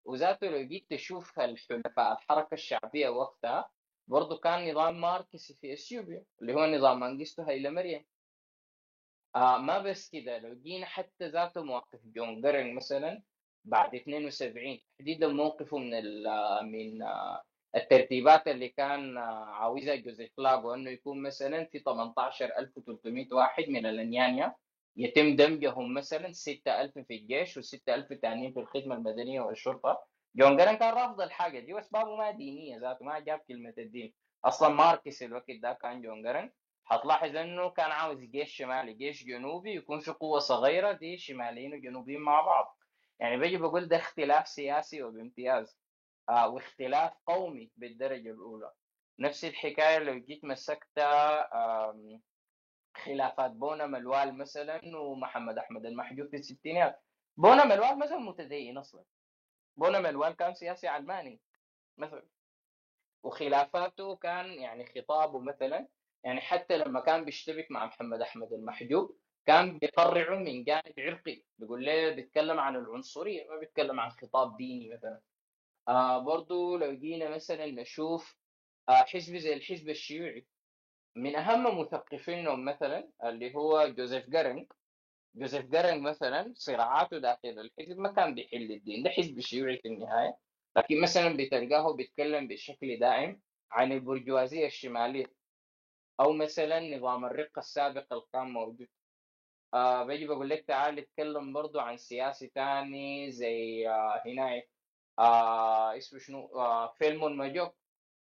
وذاته 0.05 0.47
لو 0.47 0.63
جيت 0.63 0.91
تشوف 0.91 1.41
الحلفاء 1.41 2.13
الحركة 2.13 2.55
الشعبية 2.55 3.09
وقتها 3.09 3.71
برضه 4.09 4.39
كان 4.39 4.71
نظام 4.71 5.01
ماركسي 5.01 5.55
في 5.55 5.73
إثيوبيا 5.73 6.25
اللي 6.43 6.55
هو 6.55 6.67
نظام 6.67 7.01
منجستو 7.01 7.43
هيلا 7.43 7.71
مريم 7.71 8.05
آه 9.37 9.59
ما 9.59 9.79
بس 9.79 10.11
كده 10.11 10.39
لو 10.39 10.55
جينا 10.55 10.87
حتى 10.87 11.29
ذاته 11.29 11.63
موقف 11.63 12.01
جون 12.07 12.41
جرنج 12.41 12.75
مثلا 12.75 13.23
بعد 13.65 13.95
72 13.95 14.81
تحديدا 14.99 15.29
موقفه 15.29 15.79
من 15.79 15.93
من 16.73 17.03
الترتيبات 17.77 18.49
اللي 18.49 18.69
كان 18.69 19.19
عاوزها 19.19 19.95
جوزيف 19.95 20.33
لاغو 20.39 20.75
إنه 20.75 20.91
يكون 20.91 21.23
مثلا 21.23 21.65
في 21.65 21.79
18300 21.79 23.27
واحد 23.33 23.65
من 23.69 23.87
الأنيانيا 23.87 24.55
يتم 24.97 25.37
دمجهم 25.37 25.95
مثلا 25.95 26.33
6000 26.33 26.99
في 26.99 27.15
الجيش 27.17 27.59
و6000 27.59 28.21
تانيين 28.23 28.53
في 28.53 28.61
الخدمة 28.61 28.95
المدنية 28.95 29.41
والشرطة. 29.41 30.07
جون 30.37 30.57
جرنج 30.57 30.75
كان 30.77 30.95
رافض 30.95 31.21
الحاجة 31.21 31.61
دي 31.61 31.75
واسبابه 31.75 32.17
ما 32.17 32.31
دينية 32.31 32.79
ذاته 32.79 33.05
ما 33.05 33.19
جاب 33.19 33.39
كلمة 33.49 33.75
الدين. 33.79 34.15
أصلا 34.45 34.69
ماركس 34.69 35.23
الوقت 35.23 35.51
ده 35.51 35.73
كان 35.83 36.03
جون 36.03 36.23
جرنج 36.23 36.51
هتلاحظ 36.91 37.37
انه 37.37 37.71
كان 37.71 37.91
عاوز 37.91 38.21
جيش 38.21 38.57
شمالي 38.57 38.93
جيش 38.95 39.25
جنوبي 39.25 39.75
يكون 39.75 40.01
في 40.01 40.11
قوة 40.11 40.39
صغيرة 40.39 40.93
دي 40.93 41.19
شماليين 41.19 41.75
وجنوبيين 41.75 42.21
مع 42.21 42.41
بعض. 42.41 42.79
يعني 43.21 43.37
بيجي 43.37 43.57
بقول 43.57 43.89
ده 43.89 43.97
اختلاف 43.97 44.49
سياسي 44.49 45.03
وبامتياز. 45.03 45.79
آه 46.29 46.49
واختلاف 46.49 47.13
قومي 47.27 47.71
بالدرجة 47.77 48.31
الأولى. 48.31 48.73
نفس 49.19 49.45
الحكاية 49.45 49.99
لو 49.99 50.19
جيت 50.19 50.45
مسكت 50.45 51.01
خلافات 52.97 53.51
بونا 53.51 53.87
ملوال 53.87 54.39
مثلا 54.39 54.97
ومحمد 54.99 55.59
أحمد 55.59 55.87
المحجوب 55.87 56.29
في 56.29 56.37
الستينات 56.37 57.03
بونا 57.37 57.65
ملوال 57.65 57.99
مثلا 57.99 58.19
متدين 58.19 58.79
أصلا. 58.79 59.05
بونا 59.77 60.01
ملوال 60.01 60.37
كان 60.37 60.55
سياسي 60.55 60.89
علماني 60.89 61.41
مثلا. 61.97 62.27
وخلافاته 63.23 64.17
كان 64.17 64.47
يعني 64.53 64.87
خطابه 64.87 65.41
مثلا 65.41 65.89
يعني 66.25 66.41
حتى 66.41 66.79
لما 66.79 67.01
كان 67.01 67.25
بيشتبك 67.25 67.71
مع 67.71 67.87
محمد 67.87 68.21
أحمد 68.21 68.53
المحجوب 68.53 69.17
كان 69.47 69.79
بيقرعه 69.79 70.39
من 70.39 70.65
جانب 70.65 70.95
عرقي. 70.99 71.43
بيقول 71.59 71.85
ليه؟ 71.85 72.11
بيتكلم 72.11 72.61
عن 72.61 72.77
العنصرية 72.77 73.49
ما 73.49 73.57
بيتكلم 73.57 74.01
عن 74.01 74.11
خطاب 74.11 74.57
ديني 74.57 74.95
مثلا. 74.95 75.21
آه 75.89 76.19
برضو 76.19 76.77
لو 76.77 76.93
جينا 76.93 77.31
مثلا 77.31 77.67
نشوف 77.67 78.37
آه 78.89 78.93
حزب 78.93 79.37
زي 79.37 79.55
الحزب 79.55 79.89
الشيوعي. 79.89 80.47
من 81.17 81.37
أهم 81.37 81.81
مثقفينهم 81.81 82.65
مثلا 82.65 83.09
اللي 83.25 83.55
هو 83.55 83.89
جوزيف 83.89 84.31
جارنج. 84.31 84.67
جوزيف 85.35 85.67
جارنج 85.67 86.03
مثلا 86.03 86.53
صراعاته 86.57 87.19
داخل 87.19 87.71
الحزب 87.79 87.99
ما 87.99 88.13
كان 88.13 88.35
بيحل 88.35 88.73
الدين. 88.73 89.03
ده 89.03 89.11
حزب 89.11 89.41
شيوعي 89.41 89.79
في 89.79 89.89
النهاية. 89.89 90.37
لكن 90.77 91.01
مثلا 91.01 91.37
بتلقاه 91.37 91.93
بيتكلم 91.93 92.49
بشكل 92.49 92.99
دائم 92.99 93.41
عن 93.73 93.93
البرجوازية 93.93 94.67
الشمالية. 94.67 95.40
أو 96.21 96.33
مثلا 96.33 96.97
نظام 96.97 97.25
الرق 97.25 97.59
السابق 97.59 98.13
اللي 98.13 98.25
كان 98.33 98.49
موجود. 98.51 98.89
آه 99.75 100.05
بيجي 100.05 100.27
بقول 100.27 100.49
لك 100.51 100.65
تعال 100.67 100.95
نتكلم 100.95 101.53
برضو 101.53 101.81
عن 101.81 101.97
سياسي 101.97 102.47
تاني 102.49 103.31
زي 103.31 103.89
آه 103.89 104.23
هنا 104.27 104.63
آه 105.19 105.97
اسمه 105.99 106.19
شنو؟ 106.19 106.47
آه 106.47 106.93
فيلمون 106.99 107.37
ماجوك 107.37 107.75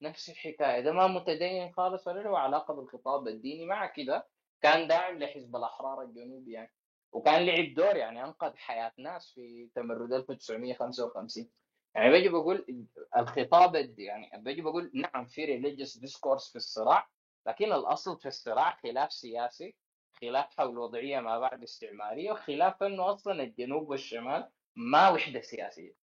نفس 0.03 0.31
الحكاية. 0.31 0.81
ده 0.81 0.93
ما 0.93 1.07
متدين 1.07 1.73
خالص 1.73 2.07
ولا 2.09 2.21
له 2.21 2.39
علاقة 2.39 2.75
بالخطاب 2.75 3.29
الديني 3.29 3.67
مع 3.67 3.87
كده 3.87 4.29
كان 4.63 4.89
داعم 4.89 5.19
لحزب 5.19 5.57
الأحرار 5.57 6.03
الجنوبي 6.03 6.53
يعني. 6.53 6.73
وكان 7.13 7.47
لعب 7.47 7.75
دور 7.75 7.97
يعني 7.97 8.25
أنقذ 8.25 8.57
حياة 8.57 8.93
ناس 8.99 9.33
في 9.35 9.71
تمرد 9.75 10.13
1955 10.13 11.51
يعني 11.95 12.11
بيجي 12.11 12.29
بقول 12.29 12.85
الخطاب 13.17 13.75
يعني 13.99 14.43
بيجي 14.43 14.63
بقول 14.63 14.91
نعم 14.95 15.27
في 15.27 15.45
religious 15.45 15.99
discourse 15.99 16.51
في 16.51 16.57
الصراع 16.57 17.09
لكن 17.49 17.73
الأصل 17.73 18.21
في 18.21 18.29
الصراع 18.29 18.77
خلاف 18.83 19.13
سياسي 19.13 19.75
خلاف 20.21 20.57
حول 20.57 20.79
وضعية 20.79 21.21
ما 21.21 21.39
بعد 21.39 21.63
استعمارية 21.63 22.33
وخلاف 22.33 22.83
إنه 22.83 23.11
أصلا 23.13 23.43
الجنوب 23.43 23.91
والشمال 23.91 24.51
ما 24.77 25.09
وحدة 25.11 25.41
سياسية. 25.41 25.95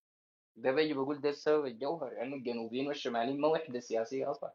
ده 0.55 0.71
بيجي 0.71 0.93
بقول 0.93 1.21
ده 1.21 1.29
السبب 1.29 1.65
الجوهري 1.65 2.11
إنه 2.11 2.17
يعني 2.17 2.35
الجنوبيين 2.35 2.87
والشماليين 2.87 3.41
ما 3.41 3.47
وحدة 3.47 3.79
سياسية 3.79 4.31
أصلا. 4.31 4.53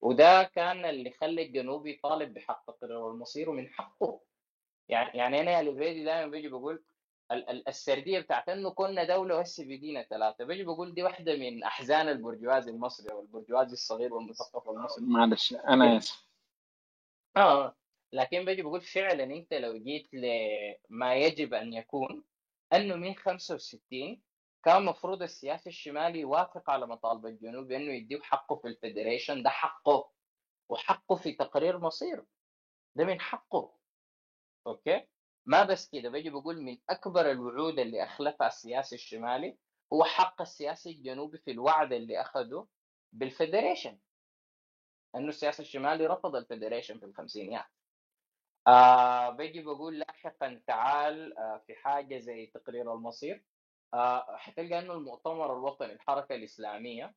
وده 0.00 0.42
كان 0.42 0.84
اللي 0.84 1.10
خلى 1.10 1.42
الجنوب 1.42 1.86
يطالب 1.86 2.34
بحق 2.34 2.84
المصير 2.84 3.50
ومن 3.50 3.68
حقه. 3.68 4.20
يعني 4.88 5.18
يعني 5.18 5.40
أنا 5.40 5.60
الفيدي 5.60 6.04
دائما 6.04 6.30
بيجي 6.30 6.48
بقول 6.48 6.84
السردية 7.68 8.20
بتاعت 8.20 8.48
إنه 8.48 8.70
كنا 8.70 9.04
دولة 9.04 9.36
وهسه 9.36 9.64
بقينا 9.64 10.02
ثلاثة. 10.02 10.44
بيجي 10.44 10.64
بقول 10.64 10.94
دي 10.94 11.02
واحدة 11.02 11.36
من 11.36 11.62
أحزان 11.64 12.08
البرجوازي 12.08 12.70
المصري 12.70 13.12
أو 13.12 13.20
البرجوازي 13.20 13.72
الصغير 13.72 14.14
والمثقف 14.14 14.68
المصري. 14.68 15.04
معلش 15.04 15.52
أنا 15.54 15.96
آسف. 15.96 16.26
آه 17.36 17.76
لكن 18.12 18.44
بيجي 18.44 18.62
بقول 18.62 18.80
فعلا 18.80 19.24
أنت 19.24 19.54
لو 19.54 19.78
جيت 19.78 20.08
لما 20.14 21.14
يجب 21.14 21.54
أن 21.54 21.72
يكون 21.72 22.24
إنه 22.72 22.94
من 22.96 23.14
65 23.14 24.22
كان 24.64 24.76
المفروض 24.76 25.22
السياسي 25.22 25.68
الشمالي 25.68 26.20
يوافق 26.20 26.70
على 26.70 26.86
مطالب 26.86 27.26
الجنوب 27.26 27.72
إنه 27.72 27.92
يديه 27.92 28.20
حقه 28.20 28.56
في 28.56 28.68
ال 28.68 28.75
federation 28.75 29.42
ده 29.42 29.50
حقه. 29.50 30.10
وحقه 30.68 31.16
في 31.16 31.32
تقرير 31.32 31.78
مصير. 31.78 32.24
ده 32.94 33.04
من 33.04 33.20
حقه. 33.20 33.74
أوكي؟ 34.66 35.06
ما 35.46 35.64
بس 35.64 35.90
كده 35.90 36.08
بيجي 36.10 36.30
بقول 36.30 36.62
من 36.62 36.78
أكبر 36.90 37.30
الوعود 37.30 37.78
اللي 37.78 38.04
أخلفها 38.04 38.46
السياسي 38.46 38.94
الشمالي 38.94 39.58
هو 39.92 40.04
حق 40.04 40.40
السياسي 40.40 40.90
الجنوبي 40.90 41.38
في 41.38 41.50
الوعد 41.50 41.92
اللي 41.92 42.20
اخذه 42.20 42.66
بال 43.12 43.26
federation 43.26 43.98
إنه 45.14 45.28
السياسي 45.28 45.62
الشمالي 45.62 46.06
رفض 46.06 46.36
ال 46.36 46.42
federation 46.42 46.98
في 46.98 47.04
الخمسينيات. 47.06 47.64
آه 48.66 49.30
بيجي 49.30 49.62
بقول 49.62 49.98
لاحقا 49.98 50.62
تعال 50.66 51.38
آه 51.38 51.62
في 51.66 51.74
حاجة 51.74 52.18
زي 52.18 52.46
تقرير 52.46 52.94
المصير. 52.94 53.44
آه 53.94 54.36
حتلقى 54.36 54.78
إنه 54.78 54.92
المؤتمر 54.92 55.52
الوطني 55.52 55.92
الحركة 55.92 56.34
الإسلامية 56.34 57.14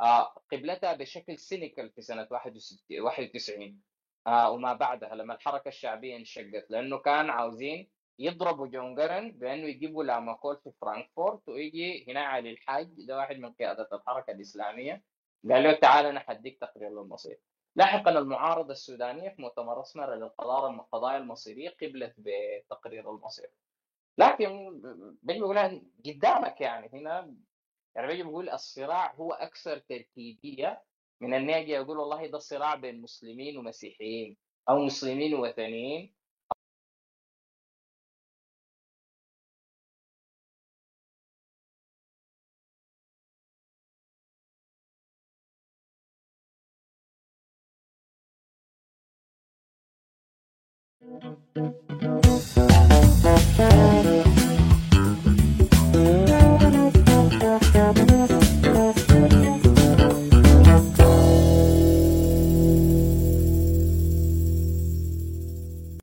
آه 0.00 0.22
قبلتها 0.52 0.92
بشكل 0.94 1.38
cynical 1.38 1.90
في 1.90 2.02
سنة 2.02 2.28
91 2.30 3.68
آه 3.70 3.95
وما 4.26 4.72
بعدها 4.72 5.14
لما 5.14 5.34
الحركة 5.34 5.68
الشعبية 5.68 6.16
انشقت 6.16 6.66
لأنه 6.70 6.98
كان 6.98 7.30
عاوزين 7.30 7.90
يضربوا 8.18 8.66
جون 8.66 8.94
قرنق 8.94 9.32
بأنه 9.32 9.66
يجيبوا 9.68 10.04
لام 10.04 10.25
اكول 10.25 10.56
في 10.56 10.72
فرانكفورت 10.80 11.48
ويجي 11.48 12.10
هنا 12.12 12.20
علي 12.20 12.50
الحاج 12.50 12.88
ده 13.06 13.16
واحد 13.16 13.36
من 13.36 13.52
قيادة 13.52 13.88
الحركة 13.92 14.30
الإسلامية. 14.30 15.02
قال 15.50 15.62
له 15.62 15.72
تعال 15.72 16.06
أنا 16.06 16.20
حديك 16.20 16.58
تقرير 16.60 16.90
للمصير. 16.90 17.38
لاحقا 17.76 18.10
المعارضة 18.18 18.72
السودانية 18.72 19.28
في 19.28 19.42
مؤتمر 19.42 19.80
أسمر 19.82 20.14
للقضايا 20.14 21.16
المصيرية 21.18 21.68
قبلت 21.82 22.14
بتقرير 22.18 23.10
المصير. 23.10 23.50
لكن 24.18 24.80
بيجي 25.22 25.38
بيقولها 25.40 25.80
قدامك 26.06 26.60
يعني 26.60 26.90
هنا 26.92 27.34
يعني 27.94 28.06
بيجي 28.06 28.22
بيقول 28.22 28.50
الصراع 28.50 29.14
هو 29.14 29.32
أكثر 29.32 29.78
تركيبية 29.78 30.82
من 31.22 31.34
اني 31.34 31.58
أجي 31.58 31.80
أقول 31.80 31.98
والله 31.98 32.28
ده 32.28 32.38
صراع 32.38 32.76
بين 32.76 33.02
مسلمين 33.02 33.58
ومسيحيين 33.58 34.38
أو 34.70 34.80
مسلمين 34.86 35.34
ووثنيين. 35.34 36.15